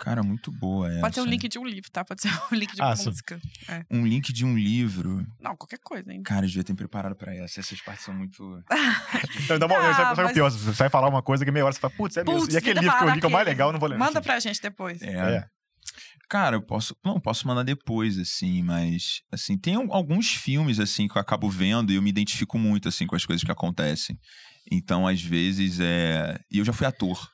Cara, 0.01 0.23
muito 0.23 0.53
boa 0.53 0.89
essa. 0.89 1.01
Pode 1.01 1.15
ser 1.17 1.21
um 1.23 1.25
link 1.25 1.49
de 1.49 1.59
um 1.59 1.67
livro, 1.67 1.91
tá? 1.91 2.05
Pode 2.05 2.23
ser 2.23 2.29
um 2.53 2.55
link 2.55 2.73
de 2.73 2.81
Ah, 2.81 2.91
música. 2.91 3.41
É. 3.69 3.85
Um 3.91 4.07
link 4.07 4.33
de 4.33 4.45
um 4.45 4.57
livro. 4.57 5.27
Não, 5.41 5.57
qualquer 5.57 5.81
coisa, 5.83 6.13
hein? 6.13 6.23
Cara, 6.23 6.45
eu 6.45 6.49
devia 6.49 6.63
ter 6.63 6.73
me 6.73 6.77
preparado 6.77 7.17
pra 7.17 7.35
essa. 7.35 7.59
Essas 7.59 7.81
partes 7.81 8.05
são 8.05 8.15
muito. 8.15 8.63
Então, 9.43 9.59
dá 9.59 9.67
uma, 9.67 9.77
Ah, 9.77 9.95
sabe, 9.95 10.23
mas- 10.23 10.31
o 10.31 10.35
pior? 10.35 10.51
Você 10.51 10.71
vai 10.71 10.89
falar 10.89 11.09
uma 11.09 11.21
coisa 11.21 11.45
que 11.45 11.51
meia 11.51 11.65
hora 11.65 11.73
você 11.75 11.81
fala, 11.81 11.93
putz, 11.97 12.17
é 12.17 12.23
mesmo. 12.23 12.43
Putz, 12.43 12.55
E 12.55 12.59
aquele 12.59 12.79
livro 12.79 12.97
que 12.97 13.03
eu 13.05 13.11
li 13.11 13.19
que 13.21 13.27
é 13.27 13.29
o 13.29 13.33
mais 13.33 13.45
legal, 13.47 13.69
eu 13.71 13.73
não 13.73 13.81
vou 13.81 13.89
lembrar. 13.89 14.07
Manda 14.07 14.21
pra 14.23 14.39
gente 14.39 14.63
depois. 14.63 15.03
É. 15.03 15.11
É. 15.37 15.45
Cara, 16.29 16.57
eu 16.57 16.63
posso. 16.63 16.95
Não, 17.05 17.19
posso 17.19 17.47
mandar 17.47 17.63
depois, 17.63 18.19
assim, 18.19 18.63
mas. 18.63 19.23
Assim, 19.33 19.57
tem 19.57 19.75
al- 19.77 19.93
alguns 19.93 20.29
filmes, 20.29 20.79
assim, 20.79 21.09
que 21.09 21.17
eu 21.17 21.21
acabo 21.23 21.49
vendo 21.49 21.91
e 21.91 21.97
eu 21.97 22.03
me 22.03 22.11
identifico 22.11 22.59
muito, 22.59 22.89
assim, 22.89 23.07
com 23.07 23.17
as 23.17 23.25
coisas 23.25 23.43
que 23.43 23.51
acontecem. 23.51 24.19
Então, 24.71 25.07
às 25.07 25.23
vezes, 25.23 25.81
é. 25.81 26.39
E 26.51 26.59
eu 26.59 26.65
já 26.65 26.73
fui 26.73 26.87
ator. 26.87 27.31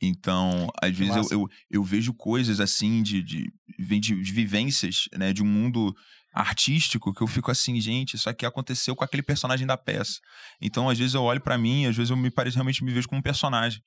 Então, 0.00 0.68
às 0.80 0.94
vezes 0.96 1.16
eu, 1.16 1.40
eu, 1.40 1.48
eu 1.70 1.82
vejo 1.82 2.12
coisas 2.14 2.60
assim 2.60 3.02
de, 3.02 3.22
de. 3.22 3.50
vem 3.78 3.98
de, 3.98 4.14
de 4.22 4.32
vivências, 4.32 5.08
né, 5.16 5.32
de 5.32 5.42
um 5.42 5.46
mundo 5.46 5.94
artístico 6.34 7.14
que 7.14 7.22
eu 7.22 7.26
fico 7.26 7.50
assim, 7.50 7.80
gente, 7.80 8.14
isso 8.14 8.28
aqui 8.28 8.44
aconteceu 8.44 8.94
com 8.94 9.02
aquele 9.02 9.22
personagem 9.22 9.66
da 9.66 9.76
peça. 9.76 10.20
Então, 10.60 10.88
às 10.88 10.98
vezes 10.98 11.14
eu 11.14 11.22
olho 11.22 11.40
pra 11.40 11.56
mim, 11.56 11.86
às 11.86 11.96
vezes 11.96 12.10
eu 12.10 12.16
me 12.16 12.30
pareço 12.30 12.56
realmente 12.56 12.84
me 12.84 12.92
vejo 12.92 13.08
como 13.08 13.18
um 13.20 13.22
personagem. 13.22 13.80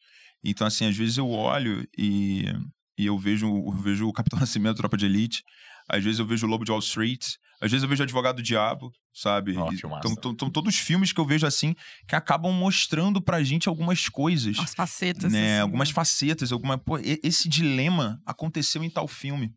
Então, 0.44 0.66
assim, 0.66 0.86
às 0.88 0.98
vezes 0.98 1.18
eu 1.18 1.30
olho 1.30 1.88
e, 1.96 2.46
e 3.00 3.06
eu 3.06 3.18
vejo 3.18 3.48
eu 3.48 3.72
vejo 3.72 4.08
o 4.08 4.14
Capitão 4.14 4.38
Nascimento, 4.40 4.78
Tropa 4.78 4.98
de 4.98 5.06
Elite, 5.06 5.44
às 5.88 6.04
vezes 6.04 6.20
eu 6.20 6.26
vejo 6.26 6.46
o 6.46 6.50
Lobo 6.50 6.66
de 6.66 6.72
Wall 6.72 6.82
Street, 6.82 7.26
às 7.62 7.72
vezes 7.72 7.84
eu 7.84 7.90
vejo 7.90 8.02
o 8.02 8.04
Advogado 8.04 8.36
do 8.36 8.44
Diabo, 8.44 8.92
sabe? 9.14 9.54
Então, 9.54 10.32
então, 10.32 10.50
todos 10.50 10.76
os 10.76 10.80
filmes 10.80 11.14
que 11.14 11.20
eu 11.20 11.26
vejo 11.26 11.48
assim 11.48 11.74
que 12.08 12.16
acabam 12.16 12.52
mostrando 12.52 13.22
pra 13.22 13.42
gente 13.42 13.70
algumas 13.70 14.10
coisas 14.10 14.60
As 14.60 14.76
facetas. 14.76 15.32
né, 15.32 15.54
assim, 15.54 15.62
algumas 15.62 15.90
facetas, 15.90 16.52
alguma 16.52 16.78
pô, 16.78 17.00
esse 17.24 17.48
dilema 17.48 18.22
aconteceu 18.26 18.84
em 18.84 18.90
tal 18.90 19.08
filme. 19.08 19.54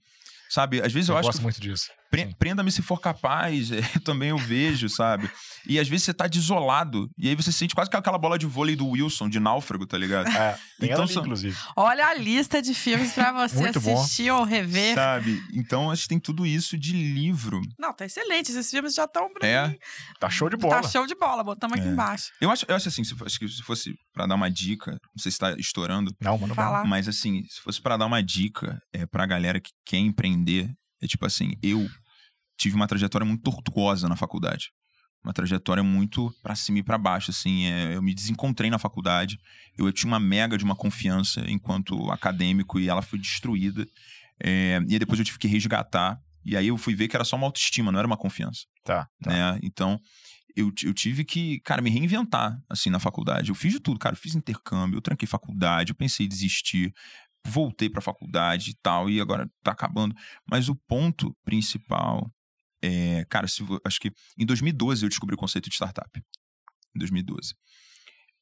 Sabe? 0.48 0.80
Às 0.80 0.92
vezes 0.92 1.08
eu, 1.08 1.14
Eu 1.14 1.18
acho 1.18 1.28
gosto 1.28 1.38
que 1.38 1.44
muito 1.44 1.60
disso. 1.60 1.90
Prenda-me 2.38 2.70
se 2.70 2.82
for 2.82 3.00
capaz, 3.00 3.70
também 4.04 4.28
eu 4.30 4.38
vejo, 4.38 4.88
sabe? 4.88 5.30
E 5.66 5.78
às 5.78 5.88
vezes 5.88 6.04
você 6.06 6.12
tá 6.14 6.26
desolado 6.26 7.08
e 7.16 7.28
aí 7.28 7.34
você 7.36 7.52
sente 7.52 7.74
quase 7.74 7.88
que 7.88 7.96
aquela 7.96 8.18
bola 8.18 8.36
de 8.38 8.46
vôlei 8.46 8.74
do 8.76 8.86
Wilson 8.88 9.28
de 9.28 9.38
náufrago, 9.38 9.86
tá 9.86 9.96
ligado? 9.96 10.28
É, 10.28 10.58
tem 10.80 10.90
Então 10.90 11.04
ali, 11.04 11.12
são- 11.12 11.22
inclusive. 11.22 11.56
Olha 11.76 12.06
a 12.08 12.14
lista 12.14 12.60
de 12.60 12.74
filmes 12.74 13.12
pra 13.12 13.32
você 13.32 13.68
assistir 13.68 14.30
ou 14.30 14.44
rever. 14.44 14.94
Sabe? 14.94 15.40
Então 15.54 15.90
acho 15.90 16.02
que 16.02 16.08
tem 16.08 16.18
tudo 16.18 16.44
isso 16.44 16.76
de 16.76 16.92
livro. 16.92 17.60
Não, 17.78 17.92
tá 17.94 18.04
excelente. 18.04 18.50
Esses 18.50 18.70
filmes 18.70 18.94
já 18.94 19.04
estão 19.04 19.32
pra 19.32 19.46
É. 19.46 19.68
mim. 19.68 19.76
Tá 20.18 20.28
show 20.28 20.48
de 20.50 20.56
bola. 20.56 20.82
Tá 20.82 20.88
show 20.88 21.06
de 21.06 21.14
bola. 21.14 21.44
Botamos 21.44 21.78
aqui 21.78 21.86
É. 21.88 21.90
embaixo. 21.90 22.30
Eu 22.40 22.50
acho, 22.50 22.64
eu 22.68 22.74
acho 22.74 22.88
assim, 22.88 23.04
se, 23.04 23.14
fo- 23.14 23.24
acho 23.24 23.38
que 23.38 23.48
se 23.48 23.62
fosse 23.62 23.94
pra 24.12 24.26
dar 24.26 24.34
uma 24.34 24.50
dica, 24.50 24.90
não 24.92 25.22
sei 25.22 25.30
se 25.30 25.38
tá 25.38 25.52
estourando, 25.58 26.12
Não, 26.20 26.36
mano, 26.36 26.54
Vai 26.54 26.70
lá. 26.70 26.84
Mas 26.84 27.06
assim, 27.08 27.42
se 27.48 27.60
fosse 27.60 27.80
pra 27.80 27.96
dar 27.96 28.06
uma 28.06 28.22
dica 28.22 28.78
é, 28.92 29.06
pra 29.06 29.26
galera 29.26 29.60
que 29.60 29.70
quer 29.86 29.98
empreender, 29.98 30.68
é 31.00 31.06
tipo 31.06 31.24
assim, 31.24 31.52
eu 31.62 31.88
tive 32.56 32.74
uma 32.76 32.86
trajetória 32.86 33.24
muito 33.26 33.42
tortuosa 33.42 34.08
na 34.08 34.16
faculdade. 34.16 34.70
Uma 35.24 35.32
trajetória 35.32 35.82
muito 35.84 36.34
pra 36.42 36.54
cima 36.56 36.78
e 36.78 36.82
pra 36.82 36.98
baixo, 36.98 37.30
assim. 37.30 37.66
é, 37.66 37.94
eu 37.94 38.02
me 38.02 38.12
desencontrei 38.14 38.70
na 38.70 38.78
faculdade. 38.78 39.38
Eu, 39.78 39.90
tinha 39.92 40.08
uma 40.08 40.18
mega 40.18 40.58
de 40.58 40.64
uma 40.64 40.74
confiança 40.74 41.44
enquanto 41.48 42.10
acadêmico 42.10 42.80
e 42.80 42.88
ela 42.88 43.02
foi 43.02 43.18
destruída. 43.20 43.86
É, 44.42 44.80
e 44.88 44.94
aí 44.94 44.98
depois 44.98 45.18
eu 45.20 45.24
tive 45.24 45.38
que 45.38 45.46
resgatar. 45.46 46.20
E 46.44 46.56
aí 46.56 46.66
eu 46.66 46.76
fui 46.76 46.94
ver 46.94 47.06
que 47.06 47.14
era 47.14 47.24
só 47.24 47.36
uma 47.36 47.46
autoestima, 47.46 47.92
não 47.92 48.00
era 48.00 48.06
uma 48.06 48.16
confiança 48.16 48.64
Tá, 48.84 49.08
tá. 49.22 49.30
né? 49.30 49.60
Então, 49.62 50.00
eu, 50.56 50.72
eu 50.82 50.92
tive 50.92 51.24
que, 51.24 51.60
cara, 51.60 51.80
me 51.80 51.88
reinventar, 51.88 52.60
assim, 52.68 52.90
na 52.90 52.98
faculdade. 52.98 53.50
Eu 53.50 53.54
fiz 53.54 53.72
de 53.72 53.78
tudo, 53.78 54.00
cara. 54.00 54.14
Eu 54.14 54.18
fiz 54.20 54.34
intercâmbio, 54.34 54.96
eu 54.96 55.00
tranquei 55.00 55.26
faculdade, 55.28 55.92
eu 55.92 55.94
pensei 55.94 56.26
em 56.26 56.28
desistir, 56.28 56.92
voltei 57.46 57.88
pra 57.88 58.02
faculdade 58.02 58.70
e 58.72 58.74
tal, 58.82 59.08
e 59.08 59.20
agora 59.20 59.48
tá 59.62 59.70
acabando. 59.70 60.16
Mas 60.50 60.68
o 60.68 60.74
ponto 60.74 61.32
principal 61.44 62.28
é, 62.82 63.24
cara, 63.28 63.46
se, 63.48 63.62
acho 63.84 64.00
que 64.00 64.10
em 64.36 64.44
2012 64.44 65.04
eu 65.04 65.08
descobri 65.08 65.34
o 65.34 65.38
conceito 65.38 65.68
de 65.68 65.74
startup. 65.74 66.10
Em 66.94 66.98
2012. 66.98 67.54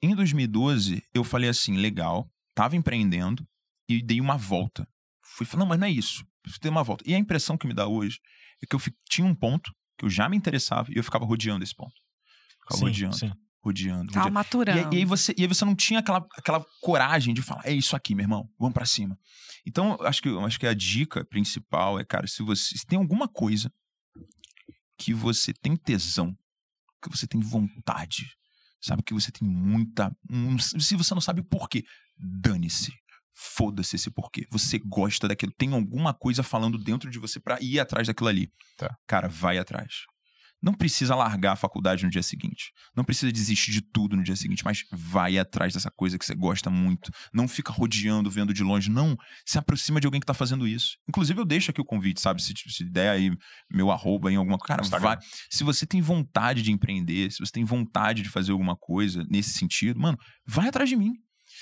Em 0.02 0.14
2012, 0.14 1.02
eu 1.14 1.22
falei 1.22 1.48
assim, 1.50 1.76
legal, 1.76 2.28
tava 2.54 2.74
empreendendo 2.76 3.46
e 3.88 4.02
dei 4.02 4.20
uma 4.20 4.36
volta. 4.36 4.88
Fui 5.22 5.44
falar, 5.46 5.60
não, 5.60 5.68
mas 5.68 5.78
não 5.78 5.86
é 5.86 5.90
isso. 5.90 6.24
Dei 6.60 6.70
uma 6.70 6.82
volta. 6.82 7.04
E 7.06 7.14
a 7.14 7.18
impressão 7.18 7.56
que 7.58 7.66
me 7.66 7.74
dá 7.74 7.86
hoje 7.86 8.18
é 8.62 8.66
que 8.66 8.74
eu 8.74 8.78
fi- 8.78 8.94
tinha 9.08 9.26
um 9.26 9.34
ponto 9.34 9.72
que 9.98 10.04
eu 10.06 10.10
já 10.10 10.28
me 10.28 10.36
interessava 10.36 10.90
e 10.90 10.96
eu 10.96 11.04
ficava 11.04 11.24
rodeando 11.26 11.62
esse 11.62 11.74
ponto. 11.74 11.94
Ficava 12.62 12.78
Sim, 12.78 12.84
rodeando, 12.86 13.16
sim. 13.16 13.32
rodeando, 13.62 14.12
Tava 14.12 14.28
rodeando. 14.28 14.30
E, 14.30 14.32
maturando. 14.32 14.78
aí- 14.78 14.94
e 14.94 14.96
aí 15.00 15.04
você, 15.04 15.34
e 15.36 15.42
aí 15.42 15.46
você 15.46 15.64
não 15.66 15.76
tinha 15.76 16.00
aquela, 16.00 16.26
aquela 16.34 16.64
coragem 16.80 17.34
de 17.34 17.42
falar, 17.42 17.66
é 17.66 17.72
isso 17.72 17.94
aqui, 17.94 18.14
meu 18.14 18.24
irmão, 18.24 18.48
vamos 18.58 18.72
pra 18.72 18.86
cima. 18.86 19.18
Então, 19.66 19.98
acho 20.00 20.22
que, 20.22 20.28
eu 20.28 20.40
acho 20.44 20.58
que 20.58 20.66
a 20.66 20.72
dica 20.74 21.24
principal 21.26 22.00
é, 22.00 22.04
cara, 22.04 22.26
se 22.26 22.42
você 22.42 22.78
se 22.78 22.86
tem 22.86 22.98
alguma 22.98 23.28
coisa 23.28 23.70
que 25.00 25.14
você 25.14 25.52
tem 25.54 25.74
tesão, 25.76 26.36
que 27.02 27.08
você 27.08 27.26
tem 27.26 27.40
vontade, 27.40 28.26
sabe, 28.82 29.02
que 29.02 29.14
você 29.14 29.32
tem 29.32 29.48
muita. 29.48 30.12
um- 30.30 30.58
se 30.58 30.94
você 30.94 31.14
não 31.14 31.20
sabe 31.22 31.40
o 31.40 31.44
porquê, 31.44 31.82
dane-se. 32.18 32.92
Foda-se 33.32 33.96
esse 33.96 34.10
porquê. 34.10 34.46
Você 34.50 34.78
gosta 34.78 35.26
daquilo. 35.26 35.50
Tem 35.56 35.72
alguma 35.72 36.12
coisa 36.12 36.42
falando 36.42 36.76
dentro 36.76 37.10
de 37.10 37.18
você 37.18 37.40
pra 37.40 37.56
ir 37.62 37.80
atrás 37.80 38.06
daquilo 38.06 38.28
ali. 38.28 38.52
Tá. 38.76 38.94
Cara, 39.06 39.28
vai 39.28 39.56
atrás. 39.56 39.90
Não 40.62 40.74
precisa 40.74 41.14
largar 41.14 41.52
a 41.52 41.56
faculdade 41.56 42.04
no 42.04 42.10
dia 42.10 42.22
seguinte. 42.22 42.72
Não 42.94 43.04
precisa 43.04 43.32
desistir 43.32 43.72
de 43.72 43.80
tudo 43.80 44.16
no 44.16 44.22
dia 44.22 44.36
seguinte, 44.36 44.64
mas 44.64 44.84
vai 44.92 45.38
atrás 45.38 45.72
dessa 45.72 45.90
coisa 45.90 46.18
que 46.18 46.24
você 46.24 46.34
gosta 46.34 46.70
muito. 46.70 47.10
Não 47.32 47.48
fica 47.48 47.72
rodeando, 47.72 48.30
vendo 48.30 48.52
de 48.52 48.62
longe. 48.62 48.90
Não, 48.90 49.16
se 49.46 49.58
aproxima 49.58 50.00
de 50.00 50.06
alguém 50.06 50.20
que 50.20 50.26
tá 50.26 50.34
fazendo 50.34 50.68
isso. 50.68 50.96
Inclusive, 51.08 51.40
eu 51.40 51.44
deixo 51.44 51.70
aqui 51.70 51.80
o 51.80 51.84
convite, 51.84 52.20
sabe? 52.20 52.42
Se, 52.42 52.52
se 52.54 52.84
der 52.84 53.10
aí 53.10 53.30
meu 53.70 53.90
arroba 53.90 54.30
em 54.30 54.36
alguma 54.36 54.58
Cara, 54.58 54.82
Instagram. 54.82 55.08
vai. 55.08 55.18
Se 55.50 55.64
você 55.64 55.86
tem 55.86 56.00
vontade 56.00 56.62
de 56.62 56.72
empreender, 56.72 57.30
se 57.30 57.38
você 57.38 57.52
tem 57.52 57.64
vontade 57.64 58.22
de 58.22 58.28
fazer 58.28 58.52
alguma 58.52 58.76
coisa 58.76 59.24
nesse 59.30 59.50
sentido, 59.50 59.98
mano, 59.98 60.18
vai 60.46 60.68
atrás 60.68 60.88
de 60.88 60.96
mim. 60.96 61.14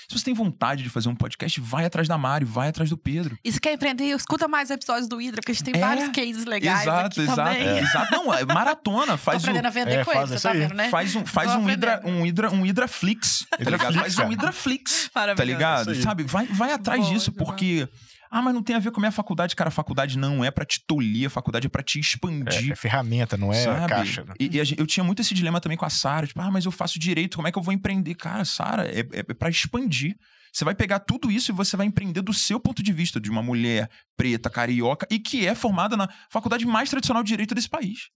Se 0.09 0.17
você 0.17 0.25
tem 0.25 0.33
vontade 0.33 0.81
de 0.81 0.89
fazer 0.89 1.07
um 1.07 1.13
podcast, 1.15 1.61
vai 1.61 1.85
atrás 1.85 2.07
da 2.07 2.17
Mari, 2.17 2.43
vai 2.43 2.69
atrás 2.69 2.89
do 2.89 2.97
Pedro. 2.97 3.37
E 3.45 3.51
se 3.51 3.61
quer 3.61 3.73
empreender, 3.73 4.05
escuta 4.05 4.47
mais 4.47 4.71
episódios 4.71 5.07
do 5.07 5.21
Hidra, 5.21 5.39
porque 5.39 5.51
a 5.51 5.53
gente 5.53 5.63
tem 5.71 5.79
É. 5.79 5.85
vários 5.85 6.09
cases 6.09 6.45
legais 6.45 6.81
exato, 6.81 7.05
aqui 7.05 7.21
exato, 7.21 7.35
também. 7.37 7.77
exato. 7.77 8.11
Não, 8.11 8.33
é 8.33 8.43
maratona, 8.43 9.11
Tô 9.11 9.17
faz 9.19 9.43
o, 9.43 9.45
aprendendo 9.45 9.67
a 9.67 9.69
vender 9.69 9.91
é, 9.91 9.95
ele, 9.97 10.03
faz 10.05 10.41
tá 10.41 10.51
vendo, 10.51 10.73
né? 10.73 10.89
Faz 10.89 11.15
um, 11.15 11.23
faz 11.27 11.51
Tô 11.51 11.59
um, 11.59 11.69
hidra, 11.69 12.01
um, 12.03 12.25
hidra, 12.25 12.51
um 12.51 12.65
Hidraflix, 12.65 13.45
tá 13.51 13.57
ligado? 13.59 13.93
Faz 13.93 14.13
um 14.15 14.21
cara. 14.21 14.33
Hidraflix, 14.33 15.09
tá 15.13 15.19
Maravilhoso. 15.19 15.51
ligado? 15.53 15.95
Sabe? 16.01 16.23
Vai, 16.23 16.47
vai 16.47 16.71
atrás 16.71 17.01
Boa, 17.01 17.13
disso, 17.13 17.31
porque... 17.31 17.87
Ah, 18.31 18.41
mas 18.43 18.53
não 18.53 18.61
tem 18.61 18.75
a 18.75 18.79
ver 18.79 18.91
com 18.91 18.99
a 18.99 19.01
minha 19.01 19.11
faculdade. 19.11 19.55
Cara, 19.55 19.69
a 19.69 19.71
faculdade 19.71 20.17
não 20.17 20.43
é 20.45 20.51
pra 20.51 20.63
te 20.63 20.83
tolir, 20.85 21.25
a 21.27 21.29
faculdade 21.31 21.65
é 21.65 21.69
pra 21.69 21.81
te 21.81 21.97
É, 21.97 22.01
expandir. 22.01 22.71
é 22.71 22.75
ferramenta, 22.75 23.35
não 23.35 23.51
é 23.51 23.63
sabe? 23.63 23.87
caixa. 23.89 24.23
né? 24.23 24.33
E, 24.39 24.45
e 24.57 24.63
gente- 24.65 24.79
eu 24.79 24.85
tinha 24.85 25.03
muito 25.03 25.21
esse 25.21 25.33
dilema 25.33 25.59
também 25.59 25.77
com 25.77 25.85
a 25.85 25.89
Sara, 25.89 26.27
tipo, 26.27 26.39
ah, 26.39 26.51
mas 26.51 26.65
eu 26.65 26.71
faço 26.71 26.99
direito, 26.99 27.37
como 27.37 27.47
é 27.47 27.51
que 27.51 27.57
eu 27.57 27.63
vou 27.63 27.73
empreender? 27.73 28.13
Cara, 28.15 28.45
Sara, 28.45 28.85
é, 28.87 28.99
é, 28.99 29.19
é 29.19 29.33
para 29.33 29.49
expandir. 29.49 30.15
Você 30.53 30.63
vai 30.65 30.73
pegar 30.75 30.99
tudo 30.99 31.31
isso 31.31 31.51
e 31.51 31.53
você 31.53 31.75
vai 31.77 31.85
empreender 31.87 32.21
do 32.21 32.33
seu 32.33 32.59
ponto 32.59 32.81
de 32.83 32.91
vista, 32.93 33.19
de 33.19 33.29
uma 33.31 33.41
mulher 33.41 33.89
preta, 34.17 34.49
carioca, 34.49 35.07
e 35.09 35.19
que 35.19 35.45
é 35.47 35.53
formada 35.55 35.95
na 35.97 36.07
faculdade 36.31 36.65
mais 36.65 36.89
tradicional 36.89 37.23
de 37.23 37.29
direito 37.29 37.53
desse 37.55 37.69
país. 37.69 38.09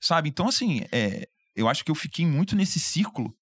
Sabe? 0.00 0.28
Então, 0.28 0.48
assim, 0.48 0.82
é, 0.92 1.28
eu 1.56 1.68
acho 1.68 1.84
que 1.84 1.90
eu 1.90 1.94
fiquei 1.94 2.26
muito 2.26 2.54
nesse 2.54 2.78
círculo 2.78 3.32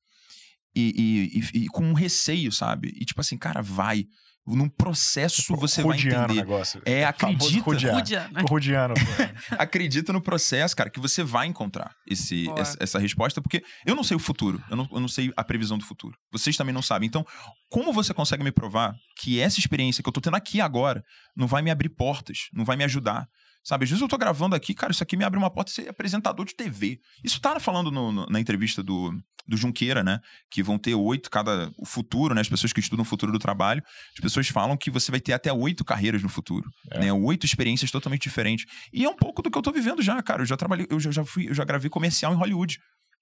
e, 0.74 1.30
e- 1.54 1.58
e- 1.60 1.64
e 1.64 1.66
com 1.68 1.84
um 1.84 1.92
receio, 1.94 2.50
sabe? 2.52 2.92
E 2.96 3.04
tipo 3.04 3.20
assim, 3.20 3.36
cara, 3.38 3.62
vai. 3.62 4.04
Num 4.46 4.68
processo 4.68 5.56
você 5.56 5.82
vai 5.82 5.96
Rodeando 5.96 6.20
o 6.20 6.24
entender. 6.24 6.40
negócio. 6.40 6.82
É, 6.84 7.10
Famoso 7.12 7.46
acredita. 7.46 7.64
rodear. 7.64 7.94
Rudiano. 7.94 8.40
O 8.42 8.46
Rodeando. 8.46 8.94
acredita 9.58 10.12
no 10.12 10.20
processo, 10.20 10.76
cara, 10.76 10.90
que 10.90 11.00
você 11.00 11.24
vai 11.24 11.46
encontrar 11.46 11.94
esse, 12.06 12.44
Boa. 12.44 12.60
essa 12.78 12.98
resposta, 12.98 13.40
porque 13.40 13.62
eu 13.86 13.94
não 13.94 14.04
sei 14.04 14.16
o 14.16 14.20
futuro, 14.20 14.62
eu 14.70 14.76
não, 14.76 14.88
eu 14.92 15.00
não 15.00 15.08
sei 15.08 15.32
a 15.34 15.42
previsão 15.42 15.78
do 15.78 15.84
futuro. 15.84 16.14
Vocês 16.30 16.56
também 16.56 16.74
não 16.74 16.82
sabem. 16.82 17.06
Então, 17.06 17.24
como 17.70 17.92
você 17.92 18.12
consegue 18.12 18.44
me 18.44 18.52
provar 18.52 18.94
que 19.18 19.40
essa 19.40 19.58
experiência 19.58 20.02
que 20.02 20.08
eu 20.08 20.12
tô 20.12 20.20
tendo 20.20 20.36
aqui 20.36 20.60
agora 20.60 21.02
não 21.34 21.46
vai 21.46 21.62
me 21.62 21.70
abrir 21.70 21.88
portas, 21.88 22.48
não 22.52 22.64
vai 22.64 22.76
me 22.76 22.84
ajudar? 22.84 23.26
Sabe, 23.64 23.84
às 23.84 23.90
vezes 23.90 24.02
eu 24.02 24.08
tô 24.08 24.18
gravando 24.18 24.54
aqui, 24.54 24.74
cara, 24.74 24.92
isso 24.92 25.02
aqui 25.02 25.16
me 25.16 25.24
abre 25.24 25.38
uma 25.38 25.50
porta 25.50 25.70
de 25.70 25.74
ser 25.76 25.88
apresentador 25.88 26.44
de 26.44 26.54
TV. 26.54 27.00
Isso 27.24 27.40
tá 27.40 27.58
falando 27.58 27.90
no- 27.90 28.12
no- 28.12 28.26
na 28.26 28.38
entrevista 28.38 28.82
do, 28.82 29.10
do 29.48 29.56
Junqueira, 29.56 30.04
né? 30.04 30.20
Que 30.50 30.62
vão 30.62 30.78
ter 30.78 30.94
oito, 30.94 31.30
cada. 31.30 31.72
O 31.78 31.86
futuro, 31.86 32.34
né? 32.34 32.42
As 32.42 32.48
pessoas 32.48 32.74
que 32.74 32.80
estudam 32.80 33.02
o 33.02 33.06
futuro 33.06 33.32
do 33.32 33.38
trabalho, 33.38 33.82
as 34.14 34.20
pessoas 34.20 34.48
falam 34.48 34.76
que 34.76 34.90
você 34.90 35.10
vai 35.10 35.18
ter 35.20 35.32
até 35.32 35.50
oito 35.50 35.82
carreiras 35.82 36.22
no 36.22 36.28
futuro. 36.28 36.68
É. 36.90 37.00
Né? 37.06 37.12
Oito 37.12 37.46
experiências 37.46 37.90
totalmente 37.90 38.22
diferentes. 38.24 38.66
E 38.92 39.02
é 39.04 39.08
um 39.08 39.16
pouco 39.16 39.40
do 39.40 39.50
que 39.50 39.56
eu 39.56 39.62
tô 39.62 39.72
vivendo 39.72 40.02
já, 40.02 40.22
cara. 40.22 40.42
Eu 40.42 40.46
já 40.46 40.56
trabalhei, 40.58 40.86
eu 40.90 41.00
já, 41.00 41.10
já 41.10 41.24
fui, 41.24 41.48
eu 41.48 41.54
já 41.54 41.64
gravei 41.64 41.88
comercial 41.88 42.34
em 42.34 42.36
Hollywood 42.36 42.78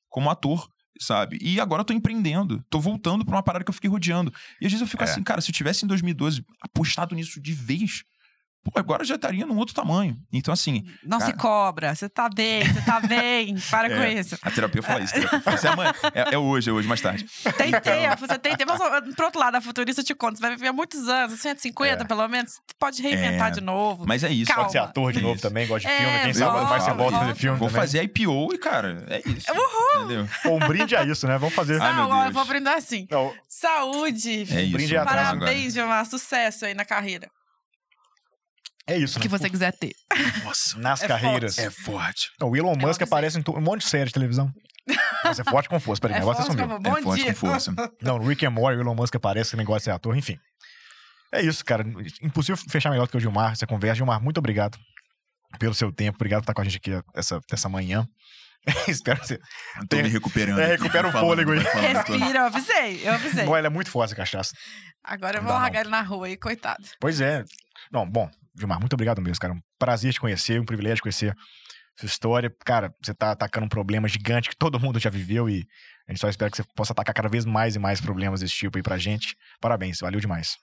como 0.09 0.29
ator. 0.29 0.69
Sabe? 1.01 1.39
E 1.41 1.59
agora 1.59 1.81
eu 1.81 1.85
tô 1.87 1.95
empreendendo. 1.95 2.63
Tô 2.69 2.79
voltando 2.79 3.25
pra 3.25 3.35
uma 3.37 3.43
parada 3.43 3.65
que 3.65 3.71
eu 3.71 3.75
fiquei 3.75 3.89
rodeando. 3.89 4.31
E 4.61 4.67
às 4.67 4.73
vezes 4.73 4.81
eu 4.83 4.87
fico 4.87 5.03
É. 5.03 5.07
assim, 5.11 5.23
cara, 5.23 5.41
se 5.41 5.51
eu 5.51 5.55
tivesse 5.55 5.85
em 5.85 5.89
2012 5.89 6.45
apostado 6.61 7.15
nisso 7.15 7.41
de 7.41 7.53
vez, 7.55 8.03
pô, 8.65 8.71
agora 8.79 9.05
já 9.05 9.15
estaria 9.17 9.45
num 9.47 9.57
outro 9.57 9.75
tamanho. 9.75 10.17
Então, 10.33 10.53
assim, 10.55 10.85
Não 11.05 11.19
se 11.21 11.27
Cara. 11.27 11.39
cobra, 11.39 11.95
você 11.95 12.09
tá 12.09 12.29
bem, 12.29 12.65
você 12.65 12.81
tá 12.83 13.01
bem, 13.01 13.57
para 13.71 13.89
com 13.89 13.97
É. 13.97 14.13
isso. 14.15 14.37
a 14.43 14.51
terapia 14.51 14.83
fala 14.83 15.01
isso. 15.01 15.13
terapia 15.15 15.41
fala 15.41 15.57
isso. 15.57 15.67
É, 15.67 15.71
amanhã. 15.71 15.93
É- 16.15 16.35
é 16.35 16.39
hoje, 16.39 16.71
é 16.71 16.73
hoje, 16.73 16.87
mais 16.89 17.01
tarde. 17.01 17.27
Tem 17.57 17.69
Então. 17.69 17.81
tempo, 17.81 18.27
você 18.27 18.39
tem 18.39 18.57
tempo. 18.57 18.73
Mas, 18.79 19.15
pro 19.15 19.25
outro 19.27 19.41
lado, 19.41 19.57
a 19.57 19.61
futurista 19.61 20.01
eu 20.01 20.05
te 20.05 20.15
conta, 20.15 20.37
você 20.37 20.43
vai 20.43 20.51
viver 20.57 20.73
muitos 20.73 21.09
anos, 21.09 21.41
150 21.41 22.05
É. 22.05 22.07
pelo 22.07 22.27
menos, 22.29 22.53
você 22.53 22.61
pode 22.79 23.03
reinventar 23.03 23.49
É. 23.49 23.51
de 23.51 23.61
novo. 23.61 24.05
Mas 24.07 24.23
é 24.25 24.31
isso. 24.31 24.49
Calma. 24.49 24.63
Pode 24.65 24.73
ser 24.73 24.79
ator 24.79 25.13
de 25.13 25.21
novo 25.21 25.35
Isso. 25.35 25.43
também, 25.43 25.67
gosta 25.67 25.89
de 25.89 25.95
É, 25.95 25.99
filme. 25.99 26.21
Quem 26.23 26.35
sabe 26.35 26.53
falo, 26.53 26.69
mais 26.69 26.83
você 26.85 26.93
volta 26.93 27.17
a 27.17 27.21
fazer 27.21 27.35
filme 27.35 27.59
Vou 27.59 27.69
também. 27.69 27.81
fazer 27.83 28.03
IPO 28.05 28.55
e, 28.55 28.59
cara, 28.59 29.05
é 29.09 29.23
isso. 29.29 29.51
Uhul! 29.53 30.05
Entendeu? 30.05 30.29
Ou 30.47 30.57
um 30.57 30.59
brinde 30.61 30.95
a 30.97 31.05
isso, 31.05 31.27
né? 31.27 31.37
Vamos 31.39 31.55
fazer. 31.55 31.81
Ai, 31.83 31.95
meu 31.95 32.09
Saúde, 32.09 32.27
eu 32.27 32.33
vou 32.33 32.45
brindar 32.45 32.77
assim. 32.77 33.07
Não, 33.11 33.33
Saúde! 33.49 34.47
É 34.51 34.63
isso. 34.63 34.73
brinde 34.73 34.95
Parabéns, 34.95 35.75
Gilmar. 35.75 36.05
Sucesso 36.07 36.65
aí 36.67 36.75
na 36.75 36.85
carreira. 36.85 37.29
É 38.87 38.97
isso, 38.97 39.19
que 39.21 39.29
né? 39.29 39.39
você 39.39 39.49
quiser 39.51 39.73
ter. 39.79 39.93
Nossa, 40.45 40.79
Nas 40.79 41.03
É 41.03 41.09
carreiras. 41.09 41.59
é 41.59 41.71
forte. 41.71 42.31
O 42.43 42.57
Elon 42.57 42.75
Musk 42.75 42.93
dizer. 43.01 43.05
aparece 43.05 43.39
em 43.39 43.45
um 43.49 43.61
monte 43.61 43.83
de 43.83 43.89
série 43.89 44.07
de 44.07 44.13
televisão. 44.13 44.51
Mas 45.25 45.39
é 45.39 45.45
forte 45.45 45.69
com 45.69 45.79
força. 45.79 46.01
Peraí, 46.01 46.17
o 46.17 46.19
É 46.19 46.21
negócio 46.21 46.45
forte 46.45 46.61
é 46.61 46.67
como- 46.67 46.81
Bom 46.81 46.99
é 46.99 47.03
forte 47.03 47.23
dia. 47.23 47.33
com 47.33 47.39
força. 47.39 47.73
Não, 48.03 48.19
no 48.19 48.27
Rick 48.29 48.45
and 48.45 48.51
Morty, 48.51 48.79
o 48.79 48.81
Elon 48.83 48.95
Musk 48.95 49.15
aparece, 49.15 49.51
esse 49.51 49.57
negócio 49.57 49.85
ser 49.85 49.91
ator, 49.93 50.17
enfim. 50.17 50.37
É 51.33 51.41
isso, 51.41 51.65
cara. 51.65 51.85
Impossível 52.21 52.57
fechar 52.69 52.91
melhor 52.91 53.07
do 53.07 53.11
que 53.11 53.17
o 53.17 53.21
Gilmar, 53.21 53.53
essa 53.53 53.67
conversa. 53.67 53.97
Gilmar, 53.97 54.21
muito 54.23 54.39
obrigado. 54.39 54.77
pelo 55.59 55.75
seu 55.75 55.93
tempo. 55.93 56.17
Obrigado 56.17 56.41
por 56.41 56.45
estar 56.45 56.55
com 56.55 56.61
a 56.63 56.65
gente 56.65 56.77
aqui 56.79 56.91
essa, 57.15 57.39
essa 57.53 57.69
manhã. 57.69 58.07
Espero 58.89 59.21
que 59.21 59.27
você. 59.29 59.39
Tô 59.39 59.87
Tem- 59.89 60.03
me 60.03 60.09
recuperando. 60.09 60.59
É, 60.61 60.67
recupera 60.67 61.09
o 61.09 61.13
fôlego 61.13 61.53
aí. 61.53 61.59
Respira, 61.59 62.39
eu 62.41 62.45
avisei, 62.47 63.07
eu 63.09 63.13
avisei. 63.15 63.45
Bom, 63.45 63.57
ela 63.57 63.67
é 63.67 63.71
muito 63.71 63.91
forte 63.91 64.09
essa 64.13 64.17
cachaça. 64.17 64.55
Agora 65.05 65.39
eu 65.39 65.43
vou 65.43 65.53
largar 65.53 65.81
ele 65.83 65.91
na 65.91 66.01
rua 66.01 66.27
aí, 66.27 66.37
coitado. 66.37 66.83
Pois 67.01 67.21
é. 67.21 67.45
Não, 67.91 68.09
bom, 68.09 68.31
Gilmar, 68.57 68.79
muito 68.79 68.93
obrigado 68.95 69.21
mesmo, 69.21 69.41
cara. 69.41 69.55
Um 69.55 69.61
prazer 69.79 70.13
te 70.13 70.21
conhecer, 70.21 70.61
um 70.61 70.65
privilégio 70.65 71.03
conhecer 71.03 71.35
sua 71.99 72.07
história. 72.07 72.55
Cara, 72.65 72.95
você 73.03 73.15
tá 73.15 73.33
atacando 73.33 73.67
um 73.67 73.69
problema 73.69 74.09
gigante 74.09 74.49
que 74.49 74.57
todo 74.57 74.79
mundo 74.79 74.99
já 74.99 75.11
viveu 75.11 75.49
e 75.49 75.67
a 76.07 76.13
gente 76.13 76.21
só 76.21 76.29
espera 76.29 76.51
que 76.51 76.57
você 76.57 76.65
possa 76.75 76.93
atacar 76.93 77.15
cada 77.15 77.29
vez 77.29 77.45
mais 77.45 77.77
e 77.77 77.79
mais 77.79 78.01
problemas 78.01 78.41
desse 78.41 78.55
tipo 78.55 78.77
aí 78.77 78.83
pra 78.83 78.99
gente. 78.99 79.37
Parabéns, 79.61 80.01
valeu 80.01 80.21
demais. 80.21 80.57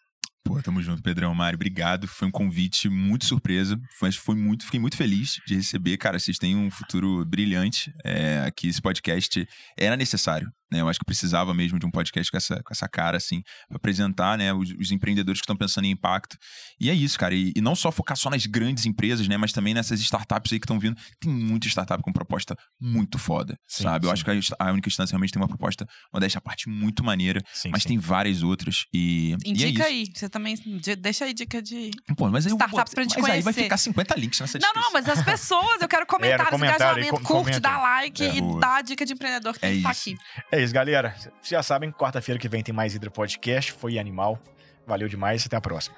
Pô, 0.44 0.62
tamo 0.62 0.82
junto, 0.82 1.02
Pedrão 1.04 1.34
Mário. 1.36 1.58
Obrigado. 1.58 2.08
Foi 2.08 2.28
um 2.28 2.32
convite 2.32 2.90
muito 2.90 3.26
surpresa. 3.26 3.80
Foi, 3.98 4.12
foi 4.12 4.36
muito, 4.36 4.66
fiquei 4.66 4.80
muito 4.80 4.98
feliz 4.98 5.36
de 5.46 5.56
receber. 5.56 5.98
Cara, 5.98 6.18
vocês 6.18 6.38
têm 6.38 6.56
um 6.56 6.72
futuro 6.72 7.24
brilhante. 7.26 7.94
É, 8.04 8.44
aqui 8.46 8.68
esse 8.68 8.82
podcast 8.82 9.48
era 9.78 9.96
necessário. 9.96 10.52
Né? 10.72 10.82
Eu 10.82 10.88
acho 10.88 11.00
que 11.00 11.06
precisava 11.06 11.54
mesmo 11.54 11.80
de 11.80 11.86
um 11.86 11.92
podcast 11.92 12.30
com 12.30 12.38
essa, 12.38 12.56
com 12.64 12.72
essa 12.72 12.88
cara, 12.88 13.18
assim, 13.18 13.42
pra 13.68 13.78
apresentar 13.78 14.38
né, 14.38 14.54
os, 14.54 14.70
os 14.80 14.92
empreendedores 14.92 15.40
que 15.40 15.44
estão 15.44 15.56
pensando 15.56 15.86
em 15.86 15.92
impacto. 15.92 16.38
E 16.80 16.90
é 16.90 16.94
isso, 16.94 17.18
cara. 17.18 17.34
E, 17.34 17.52
e 17.56 17.62
não 17.62 17.76
só 17.76 17.92
focar 17.92 18.16
só 18.16 18.30
nas 18.30 18.46
grandes 18.46 18.86
empresas, 18.86 19.28
né? 19.28 19.38
Mas 19.38 19.52
também 19.52 19.74
nessas 19.74 20.00
startups 20.00 20.54
aí 20.54 20.60
que 20.60 20.66
estão 20.66 20.80
vindo. 20.80 20.96
Tem 21.20 21.32
muita 21.32 21.68
startup 21.68 22.02
com 22.04 22.14
proposta 22.14 22.56
muito 22.80 23.18
foda, 23.18 23.58
Sim, 23.68 23.84
sabe? 23.84 24.06
Eu 24.06 24.10
sim. 24.10 24.14
acho 24.14 24.26
que 24.26 24.54
a, 24.60 24.68
a 24.68 24.72
única 24.72 24.88
instância 24.88 25.14
realmente 25.14 25.32
tem 25.32 25.42
uma 25.42 25.48
proposta, 25.48 25.86
modéstia 26.14 26.38
à 26.38 26.42
parte, 26.42 26.70
muito 26.70 27.04
maneira. 27.04 27.42
Sim, 27.52 27.70
Mas 27.72 27.84
tem 27.84 27.98
várias 27.98 28.44
outras. 28.44 28.86
E, 28.94 29.36
e 29.46 29.50
é 29.50 29.50
Indica 29.50 29.86
aí. 29.86 30.06
Você 30.14 30.29
também. 30.30 30.56
de- 30.56 30.96
Deixa 30.96 31.26
aí 31.26 31.34
dica 31.34 31.62
de. 31.62 31.92
Pô, 32.16 32.30
mas 32.30 32.46
aí, 32.48 32.56
pra 32.58 33.04
gente 33.04 33.16
mas 33.20 33.26
aí 33.26 33.42
vai 33.42 33.42
conhecer. 33.54 33.64
ficar 33.64 33.78
50 33.78 34.16
links 34.16 34.40
nessa 34.40 34.58
Não, 34.58 34.62
descrição. 34.62 34.82
não, 34.84 34.94
mas 34.94 35.10
as 35.10 35.24
pessoas, 35.26 35.82
eu 35.82 35.88
quero 35.88 36.06
comentários, 36.08 36.50
comentário 36.50 36.86
aí, 36.86 36.92
engajamento, 37.04 37.14
com- 37.16 37.24
curte, 37.24 37.44
comenta. 37.46 37.60
dá 37.60 37.78
like 37.80 38.24
É, 38.26 38.36
e 38.36 38.60
dá 38.60 38.76
a 38.76 38.82
dica 38.82 39.06
de 39.06 39.14
empreendedor 39.14 39.54
que 39.58 39.66
É 39.66 39.70
tem 39.70 39.78
que 39.78 39.84
tá 39.84 39.90
aqui. 39.90 40.18
É 40.52 40.62
isso, 40.64 40.74
galera. 40.74 41.16
Vocês 41.18 41.50
já 41.50 41.64
sabem, 41.64 41.92
quarta-feira 41.92 42.40
que 42.40 42.48
vem 42.48 42.64
tem 42.64 42.74
mais 42.74 42.94
Hidra 42.96 43.10
Podcast. 43.12 43.72
Foi 43.74 43.98
animal. 44.00 44.40
Valeu 44.88 45.08
demais. 45.08 45.46
Até 45.46 45.56
a 45.58 45.62
próxima. 45.62 45.96